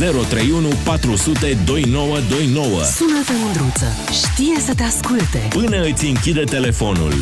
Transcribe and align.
031 0.00 0.68
400 0.84 1.58
2929. 1.64 2.82
Sună-te, 2.82 3.32
Mândruță. 3.44 3.86
Știe 4.12 4.60
să 4.60 4.74
te 4.74 4.82
asculte. 4.82 5.48
Până 5.48 5.82
îți 5.82 6.06
închide 6.06 6.44
telefonul. 6.44 7.12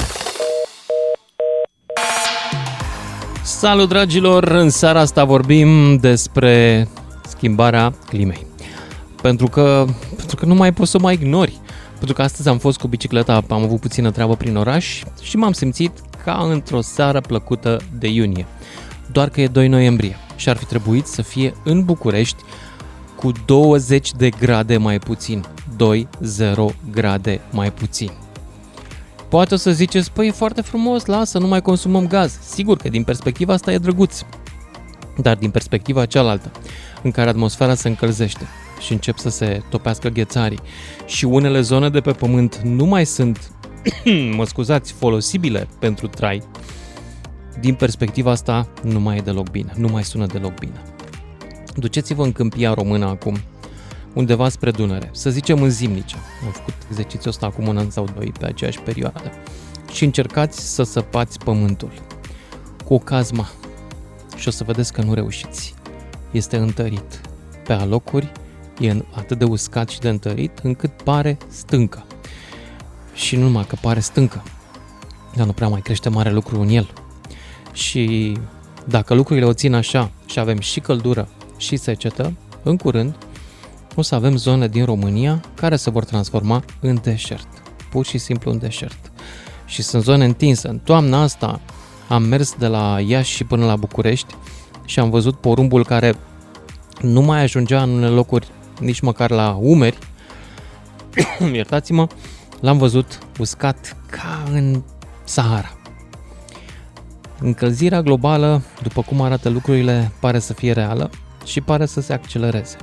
Salut, 3.42 3.88
dragilor! 3.88 4.44
În 4.44 4.70
seara 4.70 5.00
asta 5.00 5.24
vorbim 5.24 5.96
despre 5.96 6.88
schimbarea 7.28 7.94
climei. 8.08 8.46
Pentru 9.22 9.46
că, 9.46 9.84
pentru 10.16 10.36
că 10.36 10.46
nu 10.46 10.54
mai 10.54 10.72
poți 10.72 10.90
să 10.90 10.98
mai 10.98 11.14
ignori. 11.14 11.60
Pentru 11.96 12.12
că 12.12 12.22
astăzi 12.22 12.48
am 12.48 12.58
fost 12.58 12.78
cu 12.78 12.88
bicicleta, 12.88 13.44
am 13.48 13.62
avut 13.62 13.80
puțină 13.80 14.10
treabă 14.10 14.36
prin 14.36 14.56
oraș 14.56 15.02
și 15.22 15.36
m-am 15.36 15.52
simțit 15.52 15.92
ca 16.24 16.46
într-o 16.50 16.80
seară 16.80 17.20
plăcută 17.20 17.80
de 17.98 18.08
iunie. 18.08 18.46
Doar 19.12 19.28
că 19.28 19.40
e 19.40 19.46
2 19.46 19.68
noiembrie 19.68 20.16
și 20.36 20.48
ar 20.48 20.56
fi 20.56 20.64
trebuit 20.64 21.06
să 21.06 21.22
fie 21.22 21.54
în 21.64 21.84
București 21.84 22.42
cu 23.20 23.32
20 23.44 24.12
de 24.12 24.30
grade 24.30 24.76
mai 24.76 24.98
puțin. 24.98 25.44
2-0 25.76 26.54
grade 26.90 27.40
mai 27.50 27.72
puțin. 27.72 28.10
Poate 29.28 29.54
o 29.54 29.56
să 29.56 29.70
ziceți, 29.70 30.12
păi 30.12 30.26
e 30.26 30.30
foarte 30.30 30.60
frumos, 30.60 31.04
lasă, 31.04 31.38
nu 31.38 31.46
mai 31.46 31.62
consumăm 31.62 32.06
gaz. 32.06 32.38
Sigur 32.40 32.76
că 32.76 32.88
din 32.88 33.04
perspectiva 33.04 33.52
asta 33.52 33.72
e 33.72 33.78
drăguț. 33.78 34.20
Dar 35.16 35.36
din 35.36 35.50
perspectiva 35.50 36.06
cealaltă, 36.06 36.50
în 37.02 37.10
care 37.10 37.28
atmosfera 37.28 37.74
se 37.74 37.88
încălzește 37.88 38.46
și 38.80 38.92
încep 38.92 39.18
să 39.18 39.28
se 39.28 39.62
topească 39.70 40.08
ghețarii 40.08 40.60
și 41.06 41.24
unele 41.24 41.60
zone 41.60 41.88
de 41.88 42.00
pe 42.00 42.12
pământ 42.12 42.56
nu 42.56 42.84
mai 42.84 43.06
sunt, 43.06 43.52
mă 44.36 44.46
scuzați, 44.46 44.92
folosibile 44.92 45.68
pentru 45.78 46.06
trai, 46.06 46.42
din 47.60 47.74
perspectiva 47.74 48.30
asta 48.30 48.68
nu 48.82 49.00
mai 49.00 49.16
e 49.16 49.20
deloc 49.20 49.50
bine, 49.50 49.72
nu 49.76 49.88
mai 49.88 50.04
sună 50.04 50.26
deloc 50.26 50.58
bine. 50.58 50.82
Duceți-vă 51.78 52.22
în 52.22 52.32
câmpia 52.32 52.74
română 52.74 53.06
acum, 53.06 53.36
undeva 54.14 54.48
spre 54.48 54.70
Dunăre, 54.70 55.10
să 55.12 55.30
zicem 55.30 55.62
în 55.62 55.70
Zimnice. 55.70 56.16
Am 56.44 56.50
făcut 56.50 56.74
exercițiul 56.90 57.28
ăsta 57.28 57.46
acum 57.46 57.66
un 57.66 57.76
an 57.76 57.90
sau 57.90 58.08
doi 58.14 58.32
pe 58.38 58.46
aceeași 58.46 58.80
perioadă. 58.80 59.32
Și 59.92 60.04
încercați 60.04 60.74
să 60.74 60.82
săpați 60.82 61.38
pământul 61.38 61.90
cu 62.84 62.94
o 62.94 62.98
cazma 62.98 63.48
și 64.36 64.48
o 64.48 64.50
să 64.50 64.64
vedeți 64.64 64.92
că 64.92 65.02
nu 65.02 65.14
reușiți. 65.14 65.74
Este 66.30 66.56
întărit. 66.56 67.20
Pe 67.64 67.72
alocuri 67.72 68.32
e 68.78 69.04
atât 69.14 69.38
de 69.38 69.44
uscat 69.44 69.88
și 69.88 69.98
de 69.98 70.08
întărit 70.08 70.58
încât 70.62 71.02
pare 71.02 71.36
stâncă. 71.48 72.06
Și 73.14 73.36
nu 73.36 73.42
numai 73.42 73.66
că 73.66 73.76
pare 73.80 74.00
stâncă, 74.00 74.42
dar 75.34 75.46
nu 75.46 75.52
prea 75.52 75.68
mai 75.68 75.80
crește 75.80 76.08
mare 76.08 76.30
lucru 76.30 76.60
în 76.60 76.68
el. 76.68 76.92
Și 77.72 78.36
dacă 78.84 79.14
lucrurile 79.14 79.46
o 79.46 79.52
țin 79.52 79.74
așa 79.74 80.10
și 80.26 80.38
avem 80.38 80.58
și 80.58 80.80
căldură 80.80 81.28
și 81.58 81.76
secetă, 81.76 82.32
în 82.62 82.76
curând 82.76 83.14
o 83.94 84.02
să 84.02 84.14
avem 84.14 84.36
zone 84.36 84.68
din 84.68 84.84
România 84.84 85.40
care 85.54 85.76
se 85.76 85.90
vor 85.90 86.04
transforma 86.04 86.64
în 86.80 86.98
deșert. 87.02 87.46
Pur 87.90 88.06
și 88.06 88.18
simplu 88.18 88.50
în 88.50 88.58
deșert. 88.58 89.12
Și 89.66 89.82
sunt 89.82 90.02
zone 90.02 90.24
întinse. 90.24 90.68
În 90.68 90.78
toamna 90.78 91.22
asta 91.22 91.60
am 92.08 92.22
mers 92.22 92.54
de 92.54 92.66
la 92.66 93.00
Iași 93.00 93.34
și 93.34 93.44
până 93.44 93.64
la 93.64 93.76
București 93.76 94.34
și 94.84 94.98
am 94.98 95.10
văzut 95.10 95.36
porumbul 95.40 95.84
care 95.84 96.14
nu 97.00 97.20
mai 97.20 97.42
ajungea 97.42 97.82
în 97.82 97.90
unele 97.90 98.12
locuri 98.12 98.48
nici 98.80 99.00
măcar 99.00 99.30
la 99.30 99.58
umeri. 99.60 99.98
Iertați-mă, 101.52 102.06
l-am 102.60 102.78
văzut 102.78 103.18
uscat 103.38 103.96
ca 104.10 104.42
în 104.52 104.82
Sahara. 105.24 105.72
Încălzirea 107.40 108.02
globală, 108.02 108.62
după 108.82 109.02
cum 109.02 109.20
arată 109.20 109.48
lucrurile, 109.48 110.12
pare 110.20 110.38
să 110.38 110.52
fie 110.52 110.72
reală 110.72 111.10
și 111.48 111.60
pare 111.60 111.86
să 111.86 112.00
se 112.00 112.12
accelereze. 112.12 112.76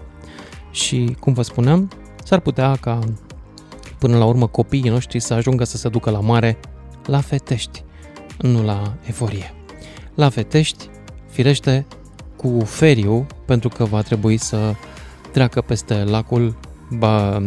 Și, 0.71 1.15
cum 1.19 1.33
vă 1.33 1.41
spuneam, 1.41 1.91
s-ar 2.23 2.39
putea 2.39 2.75
ca 2.75 2.99
până 3.99 4.17
la 4.17 4.25
urmă 4.25 4.47
copiii 4.47 4.89
noștri 4.89 5.19
să 5.19 5.33
ajungă 5.33 5.63
să 5.63 5.77
se 5.77 5.89
ducă 5.89 6.09
la 6.09 6.19
mare 6.19 6.57
la 7.05 7.21
fetești, 7.21 7.83
nu 8.37 8.63
la 8.63 8.93
eforie. 9.03 9.53
La 10.15 10.29
fetești, 10.29 10.89
firește, 11.29 11.85
cu 12.35 12.59
feriu, 12.65 13.27
pentru 13.45 13.69
că 13.69 13.83
va 13.83 14.01
trebui 14.01 14.37
să 14.37 14.73
treacă 15.31 15.61
peste 15.61 16.03
lacul 16.03 16.57
ba, 16.91 17.43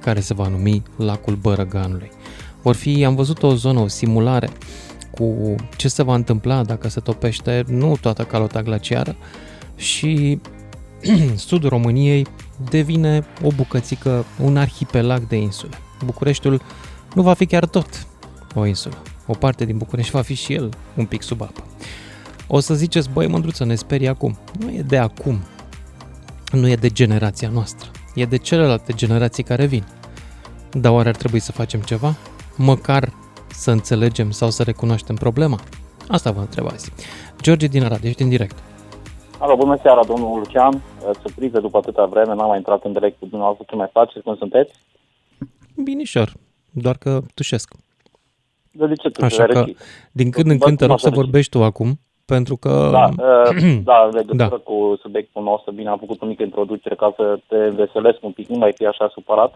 care 0.00 0.20
se 0.20 0.34
va 0.34 0.48
numi 0.48 0.82
lacul 0.96 1.34
Bărăganului. 1.34 2.10
Vor 2.62 2.74
fi, 2.74 3.04
am 3.04 3.14
văzut 3.14 3.42
o 3.42 3.54
zonă, 3.54 3.80
o 3.80 3.88
simulare 3.88 4.48
cu 5.10 5.54
ce 5.76 5.88
se 5.88 6.02
va 6.02 6.14
întâmpla 6.14 6.62
dacă 6.62 6.88
se 6.88 7.00
topește 7.00 7.64
nu 7.66 7.96
toată 8.00 8.22
calota 8.24 8.62
glaciară 8.62 9.16
și 9.76 10.40
sudul 11.34 11.68
României 11.68 12.26
devine 12.70 13.26
o 13.42 13.48
bucățică, 13.48 14.24
un 14.40 14.56
arhipelag 14.56 15.26
de 15.26 15.36
insule. 15.36 15.76
Bucureștiul 16.04 16.62
nu 17.14 17.22
va 17.22 17.34
fi 17.34 17.46
chiar 17.46 17.66
tot 17.66 18.06
o 18.54 18.66
insulă. 18.66 19.02
O 19.26 19.32
parte 19.32 19.64
din 19.64 19.76
București 19.76 20.12
va 20.12 20.22
fi 20.22 20.34
și 20.34 20.52
el 20.52 20.68
un 20.96 21.04
pic 21.04 21.22
sub 21.22 21.42
apă. 21.42 21.64
O 22.46 22.60
să 22.60 22.74
ziceți, 22.74 23.10
băi 23.10 23.26
mândruță, 23.26 23.64
ne 23.64 23.74
sperie 23.74 24.08
acum. 24.08 24.38
Nu 24.58 24.70
e 24.70 24.82
de 24.82 24.98
acum. 24.98 25.40
Nu 26.52 26.68
e 26.68 26.76
de 26.76 26.88
generația 26.88 27.48
noastră. 27.48 27.90
E 28.14 28.24
de 28.24 28.36
celelalte 28.36 28.92
generații 28.92 29.42
care 29.42 29.66
vin. 29.66 29.84
Dar 30.70 30.92
oare 30.92 31.08
ar 31.08 31.16
trebui 31.16 31.38
să 31.38 31.52
facem 31.52 31.80
ceva? 31.80 32.16
Măcar 32.56 33.12
să 33.54 33.70
înțelegem 33.70 34.30
sau 34.30 34.50
să 34.50 34.62
recunoaștem 34.62 35.14
problema? 35.14 35.60
Asta 36.08 36.30
vă 36.30 36.40
întrebați. 36.40 36.92
George 37.40 37.66
din 37.66 37.84
Arad, 37.84 38.04
ești 38.04 38.22
în 38.22 38.28
direct. 38.28 38.56
Alo, 39.42 39.56
bună 39.56 39.76
seara, 39.82 40.04
domnul 40.04 40.38
Lucian. 40.38 40.82
Surpriză 41.20 41.60
după 41.60 41.76
atâta 41.76 42.04
vreme, 42.06 42.34
n-am 42.34 42.48
mai 42.48 42.56
intrat 42.56 42.84
în 42.84 42.92
direct 42.92 43.18
cu 43.18 43.26
dumneavoastră. 43.26 43.66
Ce 43.68 43.76
mai 43.76 43.88
faceți? 43.92 44.24
Cum 44.24 44.36
sunteți? 44.36 44.74
Binișor, 45.84 46.32
doar 46.70 46.96
că 46.96 47.20
tușesc. 47.34 47.74
De, 48.70 48.86
de 48.86 48.94
ce 48.94 49.08
tu 49.10 49.24
Așa 49.24 49.44
că, 49.44 49.64
din 50.12 50.30
când 50.30 50.50
în 50.50 50.58
când 50.58 50.78
te 50.78 50.84
rog 50.84 50.98
să 50.98 51.10
vorbești 51.10 51.50
tu 51.50 51.62
acum, 51.62 51.98
pentru 52.24 52.56
că... 52.56 52.88
Da, 52.92 53.08
uh, 53.08 53.82
da 53.90 54.04
în 54.04 54.14
legătură 54.14 54.48
da. 54.48 54.58
cu 54.58 54.98
subiectul 55.00 55.42
nostru, 55.42 55.72
bine, 55.72 55.88
am 55.88 55.98
făcut 55.98 56.22
o 56.22 56.26
mică 56.26 56.42
introducere 56.42 56.94
ca 56.94 57.12
să 57.16 57.38
te 57.46 57.68
veselesc 57.68 58.18
un 58.22 58.32
pic, 58.32 58.48
nu 58.48 58.56
mai 58.56 58.72
fi 58.72 58.86
așa 58.86 59.08
supărat. 59.12 59.54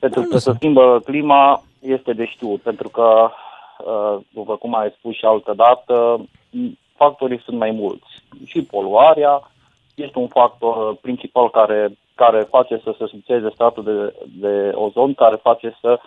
Pentru 0.00 0.20
da, 0.20 0.26
că 0.26 0.36
să 0.38 0.52
schimbă 0.54 1.00
clima 1.04 1.62
este 1.80 2.12
de 2.12 2.24
știut, 2.24 2.60
pentru 2.60 2.88
că, 2.88 3.30
uh, 3.84 4.20
după 4.30 4.56
cum 4.56 4.74
ai 4.74 4.94
spus 4.98 5.14
și 5.14 5.24
altă 5.24 5.52
dată, 5.56 6.24
factorii 6.96 7.42
sunt 7.44 7.58
mai 7.58 7.70
mulți. 7.70 8.11
Și 8.44 8.62
poluarea 8.62 9.50
este 9.94 10.18
un 10.18 10.28
factor 10.28 10.94
principal 10.94 11.50
care, 11.50 11.98
care 12.14 12.46
face 12.50 12.80
să 12.84 12.94
se 12.98 13.04
subțeze 13.06 13.50
statul 13.54 13.84
de, 13.84 14.14
de 14.40 14.72
ozon, 14.74 15.14
care 15.14 15.36
face 15.36 15.76
să 15.80 16.00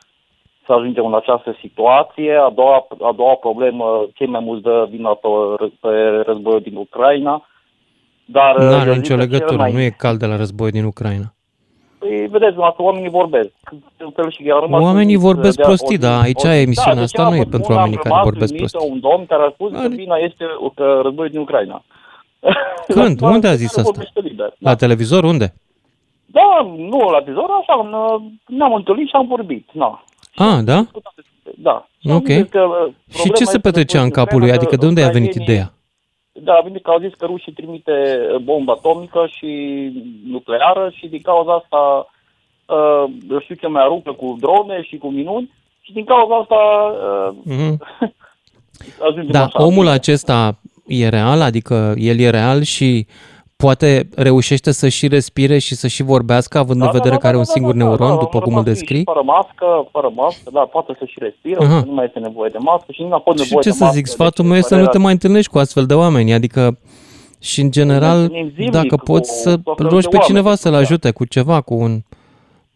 să 0.66 0.74
ajungem 0.74 1.06
în 1.06 1.16
această 1.16 1.56
situație. 1.60 2.34
A 2.34 2.50
doua, 2.50 2.88
a 3.02 3.12
doua 3.16 3.36
problemă, 3.36 4.06
cei 4.14 4.28
mai 4.28 4.40
mulți 4.44 4.64
dă 4.64 4.88
vina 4.90 5.10
pe, 5.10 5.28
pe 5.80 6.24
războiul 6.26 6.62
din 6.62 6.76
Ucraina. 6.76 7.48
Dar 8.26 8.58
nu 8.58 8.74
are 8.74 8.96
nicio 8.96 9.16
legătură, 9.16 9.56
mai... 9.56 9.72
nu 9.72 9.82
e 9.82 9.90
cald 9.90 10.20
de 10.20 10.26
la 10.26 10.36
război 10.36 10.72
din 10.72 10.84
Ucraina. 10.84 11.34
Păi, 12.00 12.28
vedeți, 12.28 12.56
că 12.56 12.74
oamenii 12.78 13.10
vorbesc. 13.10 13.52
Fel 14.16 14.32
și 14.32 14.54
oamenii 14.70 15.16
vorbesc 15.16 15.62
prostii, 15.62 15.98
dar 15.98 16.22
aici 16.22 16.44
o, 16.44 16.48
emisiunea 16.48 16.96
da, 16.96 17.02
asta 17.02 17.30
nu 17.30 17.36
e 17.36 17.44
pentru 17.50 17.74
oamenii 17.74 17.98
care 17.98 18.22
vorbesc 18.24 18.56
prostii. 18.56 18.90
un 18.92 19.00
domn 19.00 19.26
care 19.26 19.44
a 19.44 19.50
spus 19.50 19.72
că 19.72 19.88
vina 19.88 20.16
este 20.16 20.46
că 20.76 21.00
războiul 21.04 21.32
din 21.32 21.40
Ucraina. 21.40 21.84
Când? 22.94 23.22
unde 23.22 23.48
a 23.48 23.56
zis 23.56 23.78
asta? 23.78 24.02
La 24.38 24.50
da. 24.58 24.76
televizor? 24.76 25.24
Unde? 25.24 25.54
Da, 26.26 26.74
nu 26.78 27.10
la 27.10 27.20
televizor, 27.20 27.50
așa, 27.62 27.90
ne-am 28.48 28.74
întâlnit 28.74 29.08
și 29.08 29.16
am 29.16 29.28
vorbit. 29.28 29.70
Na. 29.72 30.04
Ah, 30.36 30.60
da? 30.64 30.86
Da. 31.58 31.88
Ok. 32.04 32.50
Că 32.50 32.90
și 33.10 33.32
ce 33.32 33.44
se 33.44 33.60
petrecea 33.60 34.02
în 34.02 34.10
capul 34.10 34.40
lui? 34.40 34.52
Adică 34.52 34.76
de 34.76 34.86
unde 34.86 35.04
a 35.04 35.10
venit 35.10 35.34
ideea? 35.34 35.74
Da, 36.32 36.54
a 36.54 36.62
venit 36.64 36.84
că 36.84 36.92
au 36.92 37.00
zis 37.00 37.14
că 37.14 37.26
rușii 37.26 37.52
trimite 37.52 37.94
bombă 38.44 38.72
atomică 38.72 39.28
și 39.32 39.50
nucleară 40.28 40.92
și 40.94 41.08
din 41.08 41.22
cauza 41.22 41.54
asta 41.54 42.08
uh, 42.66 43.40
știu 43.42 43.56
ce 43.56 43.68
mai 43.68 43.84
aruncă 43.84 44.12
cu 44.12 44.38
drone 44.40 44.82
și 44.82 44.98
cu 44.98 45.08
minuni 45.08 45.52
și 45.82 45.94
din 45.94 46.06
cauza 46.06 46.36
asta 46.36 46.56
uh, 47.16 47.36
mm-hmm. 47.52 47.78
Da, 49.28 49.44
așa. 49.44 49.64
omul 49.64 49.88
acesta 49.88 50.58
e 50.88 51.10
real, 51.10 51.42
adică 51.42 51.94
el 51.98 52.20
e 52.20 52.30
real 52.30 52.62
și 52.62 53.08
poate 53.56 54.10
reușește 54.16 54.72
să 54.72 54.88
și 54.88 55.08
respire 55.08 55.58
și 55.58 55.76
să 55.76 55.88
și 55.88 56.04
vorbească, 56.04 56.58
având 56.58 56.80
da, 56.80 56.86
în 56.86 56.92
vedere 56.92 57.10
da, 57.10 57.16
da, 57.16 57.22
că 57.22 57.28
are 57.28 57.38
un 57.38 57.44
da, 57.48 57.52
singur 57.52 57.76
da, 57.76 57.84
neuron, 57.84 58.10
da, 58.10 58.16
după 58.16 58.40
cum 58.40 58.56
îl 58.56 58.64
descrii? 58.64 59.04
Fără 59.04 59.22
mască, 59.24 59.88
fără 59.92 60.12
mască, 60.16 60.50
da, 60.52 60.60
poate 60.60 60.96
să 61.00 61.06
și 61.06 61.16
respire, 61.20 61.66
uh-huh. 61.66 61.86
nu 61.86 61.94
mai 61.94 62.06
este 62.06 62.20
nevoie 62.20 62.50
de 62.50 62.58
mască 62.58 62.92
și 62.92 63.02
nu 63.02 63.08
mai 63.08 63.22
pot 63.24 63.38
nevoie 63.38 63.62
și 63.62 63.70
ce 63.70 63.78
de 63.78 63.86
să 63.86 63.90
zic, 63.94 64.06
sfatul 64.06 64.46
meu 64.46 64.58
este 64.58 64.76
să 64.76 64.82
nu 64.82 64.88
te 64.88 64.98
mai 64.98 65.12
întâlnești 65.12 65.52
cu 65.52 65.58
astfel 65.58 65.86
de 65.86 65.94
oameni, 65.94 66.34
adică 66.34 66.78
și 67.40 67.62
în 67.62 67.72
general, 67.72 68.32
dacă 68.72 68.96
poți 68.96 69.42
să 69.42 69.60
rogi 69.78 70.08
pe 70.08 70.18
cineva 70.18 70.56
să-l 70.56 70.74
ajute 70.74 71.12
cu 71.12 71.26
ceva, 71.26 71.62
cu 71.62 71.74
un, 71.74 72.00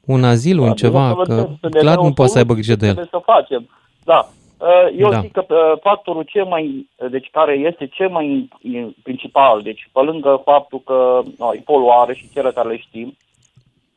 un 0.06 0.24
azil, 0.24 0.58
da, 0.58 0.64
un 0.64 0.74
ceva, 0.74 1.16
că 1.24 1.50
clar 1.72 1.98
nu 1.98 2.14
poate 2.14 2.32
să 2.32 2.38
aibă 2.38 2.54
grijă 2.54 2.76
de 2.76 2.88
el. 2.88 3.08
Să 3.10 3.22
facem. 3.26 3.70
Da, 4.04 4.30
Uh, 4.30 4.49
Eu 4.98 5.10
Da. 5.10 5.20
zic 5.20 5.32
că 5.32 5.46
uh, 5.50 5.80
factorul 5.82 6.24
cel 6.24 6.46
mai, 6.46 6.90
deci 7.10 7.30
care 7.32 7.54
este 7.54 7.88
cel 7.88 8.10
mai 8.10 8.50
in- 8.62 8.94
principal, 9.04 9.62
deci 9.62 9.90
pe 9.94 10.02
lângă 10.02 10.42
faptul 10.44 10.80
că 10.86 11.22
no, 11.38 11.54
e 11.54 11.62
poluare 11.66 12.14
și 12.14 12.30
cele 12.34 12.52
care 12.52 12.70
le 12.70 12.78
știm, 12.78 13.18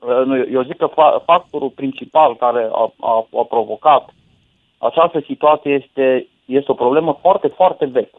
uh, 0.00 0.25
nu, 0.25 0.37
eu 0.37 0.62
zic 0.62 0.76
că 0.76 0.88
fa- 0.91 1.25
factorul 1.25 1.70
principal 1.70 2.37
care 2.37 2.69
a, 2.73 2.93
a, 3.00 3.26
a 3.38 3.43
provocat 3.49 4.14
această 4.79 5.23
situație 5.26 5.73
este, 5.73 6.26
este 6.44 6.70
o 6.70 6.75
problemă 6.75 7.19
foarte, 7.20 7.47
foarte 7.49 7.85
veche. 7.87 8.19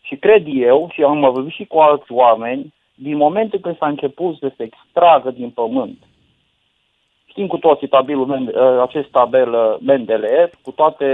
Și 0.00 0.16
cred 0.16 0.44
eu, 0.46 0.88
și 0.92 1.02
am 1.02 1.32
văzut 1.32 1.52
și 1.52 1.64
cu 1.64 1.78
alți 1.78 2.12
oameni, 2.12 2.74
din 2.94 3.16
momentul 3.16 3.58
când 3.58 3.76
s-a 3.78 3.86
început 3.86 4.36
să 4.38 4.52
se 4.56 4.62
extragă 4.62 5.30
din 5.30 5.50
pământ, 5.50 5.98
știm 7.30 7.46
cu 7.46 7.56
toții 7.56 7.88
tabelul, 7.88 8.26
Men- 8.26 8.54
uh, 8.54 8.82
acest 8.82 9.08
tabel 9.10 9.52
uh, 9.52 9.76
Mendeleev, 9.86 10.50
cu 10.62 10.70
toate, 10.70 11.06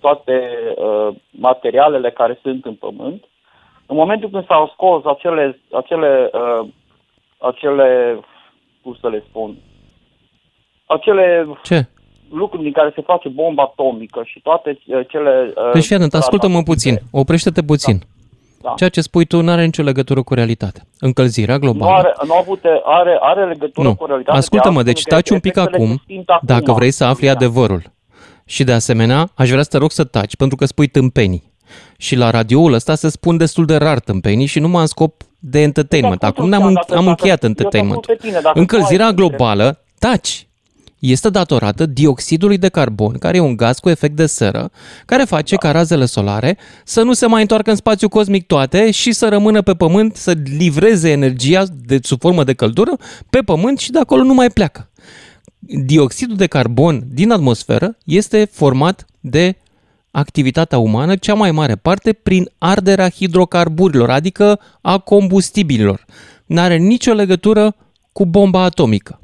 toate 0.00 0.48
uh, 0.76 1.08
materialele 1.30 2.10
care 2.10 2.38
sunt 2.42 2.64
în 2.64 2.74
pământ, 2.74 3.24
în 3.86 3.96
momentul 3.96 4.30
când 4.30 4.46
s-au 4.46 4.70
scos 4.72 5.04
acele, 5.04 5.60
acele, 5.72 6.30
uh, 6.32 6.68
acele, 7.38 8.18
cum 8.82 8.96
să 9.00 9.08
le 9.08 9.24
spun, 9.28 9.56
acele 10.86 11.46
Ce? 11.62 11.86
lucruri 12.30 12.62
din 12.62 12.72
care 12.72 12.92
se 12.94 13.02
face 13.02 13.28
bomba 13.28 13.62
atomică 13.62 14.22
și 14.24 14.40
toate 14.40 14.78
uh, 14.86 15.00
cele... 15.08 15.52
uh, 15.56 15.72
Deci 15.72 15.86
fii 15.86 15.96
atent, 15.96 16.14
ascultă-mă 16.14 16.56
radioactive, 16.56 16.94
puțin, 16.96 17.20
oprește-te 17.20 17.62
puțin. 17.62 17.98
Da. 17.98 18.04
Ceea 18.76 18.88
ce 18.90 19.00
spui 19.00 19.24
tu 19.24 19.40
nu 19.42 19.50
are 19.50 19.64
nicio 19.64 19.82
legătură 19.82 20.22
cu 20.22 20.34
realitatea. 20.34 20.82
Încălzirea 20.98 21.54
Nu 21.54 21.60
globală. 21.60 21.92
are, 21.96 22.14
nu 22.26 22.34
a 22.34 22.38
avut, 22.40 22.60
are, 22.84 23.18
are 23.20 23.46
legătură 23.46 23.88
Nu. 23.88 23.94
cu 23.94 24.06
realitatea. 24.06 24.38
Ascultă-mă, 24.40 24.82
de 24.82 24.92
deci 24.92 24.96
altfel, 24.96 25.16
taci 25.18 25.30
un 25.30 25.40
pic 25.40 25.56
efectele 25.56 25.84
acum, 25.84 25.96
se 25.96 26.02
simt 26.14 26.28
acum, 26.28 26.46
dacă 26.46 26.72
vrei 26.72 26.90
să 26.90 27.04
afli 27.04 27.26
Da. 27.26 27.32
adevărul. 27.32 27.82
Și 28.44 28.64
de 28.64 28.72
asemenea, 28.72 29.28
aș 29.34 29.50
vrea 29.50 29.62
să 29.62 29.68
te 29.68 29.76
rog 29.78 29.90
să 29.90 30.04
taci, 30.04 30.36
pentru 30.36 30.56
că 30.56 30.64
spui 30.64 30.86
tâmpenii. 30.86 31.50
Și 31.96 32.16
la 32.16 32.30
radioul 32.30 32.72
ăsta 32.72 32.94
se 32.94 33.08
spun 33.08 33.36
destul 33.36 33.64
de 33.64 33.76
rar 33.76 33.98
tâmpenii 33.98 34.46
și 34.46 34.58
numai 34.58 34.80
în 34.80 34.86
scop 34.86 35.22
de 35.38 35.60
entertainment. 35.60 36.20
Dar 36.20 36.30
Acum 36.30 36.40
cum 36.42 36.50
ne-am 36.50 36.62
să- 36.62 36.68
în- 36.68 36.74
dacă- 36.74 36.92
am 36.92 36.96
dacă- 36.98 37.08
încheiat 37.08 37.30
eu 37.30 37.36
te 37.36 37.46
entertainment. 37.46 37.98
ascult 37.98 38.18
pe 38.18 38.26
tine, 38.26 38.40
dacă 38.40 38.52
tu 38.54 38.58
Încălzirea 38.60 39.06
ai- 39.06 39.14
globală, 39.14 39.84
taci, 39.98 40.46
este 41.10 41.30
datorată 41.30 41.86
dioxidului 41.86 42.58
de 42.58 42.68
carbon, 42.68 43.18
care 43.18 43.36
e 43.36 43.40
un 43.40 43.56
gaz 43.56 43.78
cu 43.78 43.88
efect 43.88 44.16
de 44.16 44.26
seră, 44.26 44.70
care 45.04 45.24
face 45.24 45.56
ca 45.56 45.70
razele 45.70 46.04
solare 46.04 46.58
să 46.84 47.02
nu 47.02 47.12
se 47.12 47.26
mai 47.26 47.40
întoarcă 47.40 47.70
în 47.70 47.76
spațiu 47.76 48.08
cosmic 48.08 48.46
toate 48.46 48.90
și 48.90 49.12
să 49.12 49.28
rămână 49.28 49.62
pe 49.62 49.74
pământ, 49.74 50.16
să 50.16 50.34
livreze 50.56 51.10
energia 51.10 51.64
de, 51.86 51.98
sub 52.02 52.20
formă 52.20 52.44
de 52.44 52.52
căldură 52.52 52.96
pe 53.30 53.38
pământ 53.38 53.78
și 53.78 53.90
de 53.90 53.98
acolo 53.98 54.22
nu 54.22 54.34
mai 54.34 54.50
pleacă. 54.50 54.90
Dioxidul 55.58 56.36
de 56.36 56.46
carbon 56.46 57.02
din 57.12 57.30
atmosferă 57.30 57.96
este 58.04 58.48
format 58.52 59.06
de 59.20 59.56
activitatea 60.10 60.78
umană, 60.78 61.16
cea 61.16 61.34
mai 61.34 61.50
mare 61.50 61.76
parte 61.76 62.12
prin 62.12 62.50
arderea 62.58 63.10
hidrocarburilor, 63.10 64.10
adică 64.10 64.60
a 64.80 64.98
combustibililor. 64.98 66.04
N-are 66.46 66.76
nicio 66.76 67.12
legătură 67.12 67.74
cu 68.12 68.26
bomba 68.26 68.62
atomică. 68.62 69.21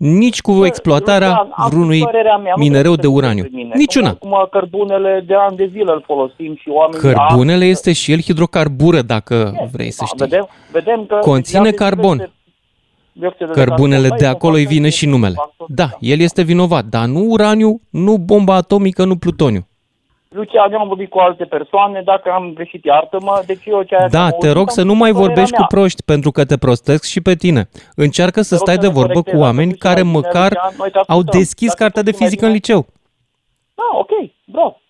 Nici 0.00 0.40
cu 0.40 0.64
exploatarea 0.64 1.28
Lucian, 1.28 1.52
am 1.56 1.68
vreunui 1.68 2.00
părerea 2.00 2.36
mea, 2.36 2.52
nu 2.56 2.62
minereu 2.62 2.94
trebuie 2.94 2.96
de 2.96 3.06
să 3.06 3.10
te 3.12 3.26
uraniu. 3.26 3.42
pe 3.42 3.50
mine. 3.52 3.74
Niciuna. 3.76 4.14
Cum, 4.14 4.30
cum 4.30 4.46
cărbunele 4.50 5.24
de 5.26 5.34
ani 5.34 5.56
de 5.56 5.66
zile 5.72 5.92
îl 5.92 6.02
folosim 6.06 6.56
și 6.60 6.68
oamenii... 6.68 7.00
Cărbunele 7.14 7.64
este 7.64 7.92
și 7.92 8.12
el 8.12 8.20
hidrocarbură, 8.20 9.02
dacă 9.02 9.52
vrei 9.72 9.90
să 9.90 9.98
Da, 10.00 10.06
știi. 10.06 10.18
Vedem, 10.18 10.48
vedem 10.72 11.04
că 11.08 11.14
Conține 11.20 11.60
de 11.62 11.68
ani 11.68 11.70
de 11.70 11.76
zile 11.76 11.90
carbon. 11.90 12.18
se- 12.18 12.30
dioxidul 13.12 13.54
Cărbunele 13.54 14.00
carbon, 14.00 14.18
de 14.18 14.24
băi, 14.24 14.32
acolo 14.34 14.54
îi 14.54 14.60
factor 14.60 14.76
vine 14.76 14.88
și 14.88 14.94
este 15.04 15.08
numele. 15.16 15.34
factor, 15.36 15.66
Da, 15.70 15.88
el 16.00 16.20
este 16.20 16.42
vinovat, 16.42 16.84
dar 16.84 17.04
nu 17.06 17.24
uraniu, 17.28 17.80
nu 17.90 18.16
bomba 18.18 18.54
atomică, 18.54 19.04
nu 19.04 19.16
plutoniu. 19.16 19.66
Lucian, 20.34 20.72
eu 20.72 20.78
am 20.80 20.88
vorbit 20.88 21.10
cu 21.10 21.18
alte 21.18 21.44
persoane, 21.44 22.02
dacă 22.02 22.30
am 22.30 22.52
greșit, 22.52 22.84
iartă-mă, 22.84 23.42
deci 23.46 23.64
eu 23.64 23.82
ceea 23.82 24.00
ce 24.00 24.06
Da, 24.08 24.22
am 24.24 24.28
te 24.30 24.34
auzit, 24.34 24.52
rog 24.52 24.68
am 24.68 24.74
să 24.74 24.82
nu 24.82 24.88
spus 24.88 25.00
mai 25.00 25.10
părerea 25.10 25.26
vorbești 25.26 25.52
cu 25.54 25.58
mea. 25.58 25.66
proști, 25.66 26.02
pentru 26.02 26.30
că 26.30 26.44
te 26.44 26.56
prostesc 26.58 27.04
și 27.04 27.20
pe 27.20 27.34
tine. 27.34 27.68
Încearcă 27.94 28.42
să 28.42 28.48
Te 28.48 28.54
rog 28.56 28.62
stai 28.64 28.74
să 28.74 28.80
de 28.80 28.86
mă 28.86 28.92
vorbă 28.92 29.12
cu 29.12 29.20
corectezi, 29.20 29.42
oameni 29.42 29.70
dacă 29.70 29.78
tu 29.78 29.86
știi 29.86 29.88
care 29.88 30.02
mai 30.02 30.12
bine, 30.12 30.26
măcar 30.26 30.50
Lucian, 30.52 30.74
noi 30.78 30.90
te 30.90 30.96
au 30.98 31.04
ascultăm. 31.06 31.38
deschis 31.40 31.68
Dacă 31.68 31.78
cartea 31.82 32.02
tu 32.02 32.06
de 32.08 32.10
știi 32.12 32.20
mai 32.24 32.30
fizică 32.30 32.46
în 32.46 32.52
bine- 32.52 32.62
liceu. 32.66 32.86
Da, 33.74 33.88
ok, 33.98 34.10
bravo. 34.44 34.80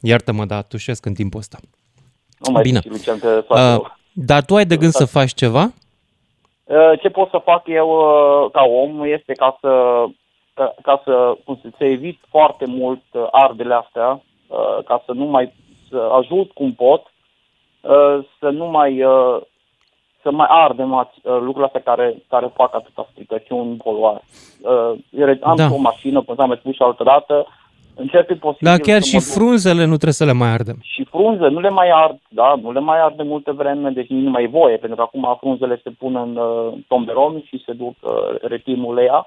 Iartă-mă, 0.00 0.44
dar 0.44 0.62
tușesc 0.62 1.06
în 1.06 1.14
timpul 1.14 1.38
ăsta. 1.40 1.58
Nu 2.38 2.52
mai 2.52 2.62
Bine. 2.62 2.78
zici, 2.82 2.90
Lucian, 2.90 3.18
că 3.18 3.44
faci 3.46 3.58
Uh, 3.58 3.64
rău. 3.66 3.96
dar 4.12 4.44
tu 4.44 4.56
ai 4.56 4.64
de 4.64 4.76
gând 4.76 4.92
să 4.92 5.04
faci 5.04 5.32
ceva? 5.34 5.72
Uh, 6.64 7.00
Ce 7.00 7.08
pot 7.08 7.28
să 7.30 7.40
fac 7.44 7.62
eu 7.66 7.88
uh, 7.88 8.50
ca 8.52 8.62
om 8.62 9.04
este 9.04 9.32
ca 9.32 9.58
să, 9.60 9.68
ca, 10.54 10.74
ca 10.82 11.00
să, 11.04 11.36
cum 11.44 11.58
să, 11.62 11.68
să 11.78 11.84
evit 11.84 12.18
foarte 12.28 12.64
mult 12.66 13.02
uh, 13.12 13.26
ardele 13.30 13.74
astea, 13.74 14.22
uh, 14.46 14.84
ca 14.84 15.02
să 15.06 15.12
nu 15.12 15.24
mai 15.24 15.52
să 15.88 16.08
ajut 16.12 16.50
cum 16.52 16.72
pot, 16.72 17.02
uh, 17.80 18.18
să 18.38 18.48
nu 18.48 18.66
mai 18.66 19.02
uh, 19.04 19.36
să 20.22 20.30
mai 20.30 20.46
ardem 20.50 20.94
ați- 20.94 21.20
uh, 21.22 21.32
lucrurile 21.32 21.64
astea 21.64 21.80
care, 21.94 22.22
care 22.28 22.50
fac 22.54 22.74
atâta 22.74 23.08
stricăciuni, 23.12 23.76
poluare. 23.76 24.20
Uh, 24.62 24.92
eu 25.10 25.26
Am 25.42 25.56
Da. 25.56 25.66
și 25.66 25.72
o 25.72 25.76
mașină, 25.76 26.22
cum 26.22 26.34
am 26.38 26.48
mai 26.48 26.56
spus 26.60 26.74
și 26.74 26.82
altă 26.82 27.02
dată, 27.02 27.46
încerc 27.94 28.26
cât 28.26 28.38
posibil 28.38 28.68
Dar 28.68 28.78
chiar 28.78 29.00
să 29.00 29.08
și 29.08 29.14
mă 29.14 29.20
duc- 29.20 29.32
frunzele 29.34 29.80
nu 29.82 29.94
trebuie 29.94 30.12
să 30.12 30.24
le 30.24 30.32
mai 30.32 30.48
ardem. 30.48 30.76
și 30.80 31.04
frunze 31.04 31.46
nu 31.48 31.60
le 31.60 31.68
mai 31.68 31.90
ard, 31.90 32.18
da, 32.28 32.54
nu 32.62 32.72
le 32.72 32.80
mai 32.80 33.00
ard 33.00 33.16
de 33.16 33.22
multe 33.22 33.52
vreme, 33.52 33.90
deci 33.90 34.08
nu 34.08 34.30
mai 34.30 34.42
e 34.42 34.46
voie, 34.46 34.76
pentru 34.76 34.96
că 34.96 35.02
acum 35.02 35.36
frunzele 35.40 35.80
se 35.82 35.90
pun 35.90 36.16
în 36.16 36.36
uh, 36.36 36.72
tomberon 36.88 37.42
și 37.46 37.62
se 37.66 37.72
duc 37.72 37.94
uh, 38.00 38.12
retimul 38.40 38.94
le 38.94 39.04
ia. 39.04 39.26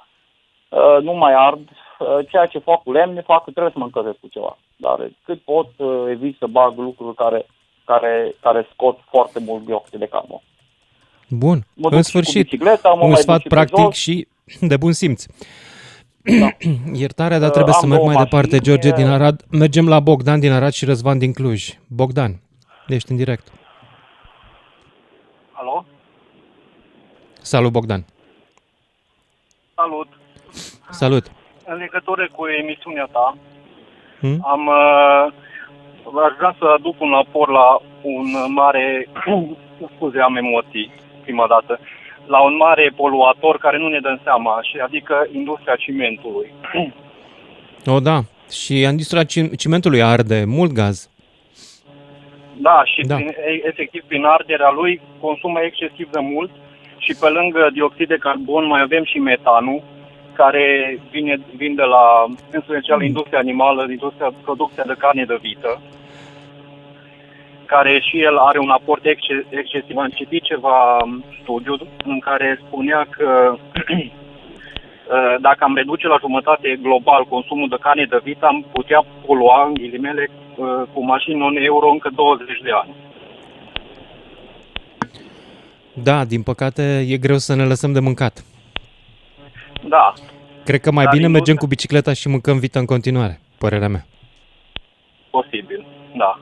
Uh, 0.74 1.04
nu 1.04 1.14
mai 1.14 1.34
ard, 1.36 1.70
uh, 2.00 2.28
ceea 2.30 2.46
ce 2.46 2.60
fac 2.60 2.84
cu 2.84 2.92
lemne, 2.92 3.22
fac, 3.22 3.44
trebuie 3.44 3.72
să 3.74 3.80
mă 3.80 3.84
încălzesc 3.86 4.20
cu 4.20 4.28
ceva. 4.28 4.58
Dar 4.76 5.12
cât 5.26 5.42
pot, 5.42 5.68
uh, 5.78 6.06
evit 6.10 6.36
să 6.40 6.48
bag 6.48 6.78
lucruri 6.78 7.16
care, 7.16 7.46
care, 7.86 8.36
care 8.42 8.68
scot 8.74 9.00
foarte 9.10 9.40
mult 9.40 9.66
dioxid 9.66 10.00
de 10.00 10.06
carbon. 10.08 10.42
Bun, 11.30 11.66
Mă 11.74 11.90
duc 11.90 11.92
în 11.92 12.04
și 12.04 12.04
cu 12.04 12.10
sfârșit, 12.10 12.44
bicicleta, 12.44 12.90
mă 12.90 12.96
mai 12.96 13.06
un 13.06 13.10
duc 13.14 13.20
sfat 13.20 13.42
și 13.42 13.48
pe 13.48 13.56
practic 13.56 13.78
jos. 13.84 13.96
și 13.96 14.28
de 14.62 14.78
bun 14.78 14.92
simț. 14.92 15.26
Da. 16.40 16.48
Iertare, 16.94 17.38
dar 17.38 17.48
Uh, 17.48 17.54
trebuie 17.54 17.74
să 17.74 17.80
am 17.84 17.90
merg 17.90 18.02
două 18.02 18.14
mai 18.14 18.24
departe, 18.24 18.56
mașini, 18.56 18.66
George 18.66 18.92
din 18.92 19.08
uh, 19.08 19.14
Arad. 19.14 19.44
Mergem 19.52 19.88
la 19.88 20.00
Bogdan 20.00 20.40
din 20.40 20.52
Arad 20.52 20.72
și 20.72 20.86
Răzvan 20.86 21.18
din 21.18 21.34
Cluj. 21.34 21.70
Bogdan, 21.88 22.42
ești 22.88 23.12
în 23.12 23.18
direct. 23.18 23.52
Alo? 25.52 25.86
Salut, 27.42 27.72
Bogdan. 27.72 28.06
Salut! 29.76 30.08
Salut. 30.90 31.26
În 31.66 31.78
legătură 31.78 32.28
cu 32.36 32.48
emisiunea 32.48 33.08
ta, 33.12 33.38
Hmm? 34.20 34.40
am, 34.48 34.68
uh, 34.68 35.34
aș 36.26 36.34
vrea 36.38 36.56
să 36.60 36.66
aduc 36.66 37.02
un 37.02 37.14
aport 37.14 37.52
la 37.52 37.68
un 38.02 38.28
mare, 38.54 39.08
scuze, 39.96 40.20
am 40.20 40.36
emoții 40.36 40.92
prima 41.24 41.46
dată, 41.48 41.80
la 42.26 42.42
un 42.44 42.56
mare 42.56 42.94
poluator 42.96 43.58
care 43.58 43.78
nu 43.78 43.88
ne 43.88 44.00
dăm 44.00 44.20
seama, 44.24 44.60
și 44.62 44.78
adică 44.78 45.28
industria 45.32 45.76
cimentului. 45.76 46.54
O, 47.86 48.00
da. 48.10 48.20
Și 48.52 48.82
industria 48.82 49.24
cim- 49.24 49.54
cimentului 49.58 50.02
arde 50.04 50.44
mult 50.46 50.72
gaz. 50.72 51.10
Da, 52.58 52.82
și 52.86 53.02
Da. 53.02 53.08
da. 53.08 53.16
Prin, 53.16 53.28
e- 53.28 53.68
efectiv 53.68 54.04
prin 54.08 54.24
arderea 54.26 54.72
lui 54.72 55.02
consumă 55.20 55.60
excesiv 55.62 56.10
de 56.12 56.20
mult 56.20 56.52
și 56.98 57.16
pe 57.20 57.28
lângă 57.30 57.70
dioxid 57.74 58.08
de 58.08 58.18
carbon 58.18 58.66
mai 58.68 58.82
avem 58.82 59.04
și 59.04 59.18
metanul, 59.20 59.82
care 60.34 60.98
vine, 61.12 61.40
vin 61.56 61.76
de 61.76 61.84
la, 61.84 62.26
în 62.52 62.62
special, 62.62 63.02
industria 63.02 63.40
animală, 63.40 63.86
industria 63.90 64.32
producția 64.44 64.84
de 64.88 64.96
carne 64.98 65.26
de 65.26 65.38
vită, 65.42 65.82
care 67.66 68.00
și 68.00 68.22
el 68.22 68.38
are 68.38 68.60
un 68.60 68.70
aport 68.70 69.06
exce- 69.06 69.46
excesiv. 69.50 69.98
Am 69.98 70.10
citit 70.10 70.44
ceva 70.44 70.78
studiu 71.42 71.76
în 72.06 72.20
care 72.20 72.60
spunea 72.66 73.08
că 73.10 73.28
uh, 73.56 75.36
dacă 75.40 75.64
am 75.64 75.76
reduce 75.76 76.08
la 76.08 76.18
jumătate 76.20 76.80
global 76.82 77.26
consumul 77.30 77.70
de 77.70 77.78
carne 77.80 78.06
de 78.10 78.20
vită, 78.24 78.46
am 78.46 78.66
putea 78.72 79.06
polua, 79.26 79.66
în 79.68 79.74
ghilimele, 79.74 80.30
uh, 80.30 80.66
cu 80.94 81.04
mașini 81.06 81.40
non-euro 81.40 81.90
încă 81.90 82.10
20 82.16 82.48
de 82.64 82.72
ani. 82.82 82.94
Da, 85.94 86.26
din 86.26 86.42
păcate 86.44 87.06
e 87.10 87.18
greu 87.18 87.38
să 87.38 87.56
ne 87.56 87.66
lăsăm 87.66 87.92
de 87.92 88.00
mâncat. 88.00 88.44
Da, 89.90 90.14
Cred 90.66 90.82
că 90.82 90.92
mai 90.92 91.04
Dar 91.04 91.14
bine 91.14 91.28
mergem 91.28 91.54
industria- 91.54 91.58
cu 91.60 91.68
bicicleta 91.68 92.14
și 92.14 92.28
mâncăm 92.28 92.58
vită 92.60 92.80
în 92.80 92.86
continuare, 92.86 93.40
părerea 93.58 93.88
mea. 93.88 94.06
posibil, 95.32 95.86
da. 96.18 96.40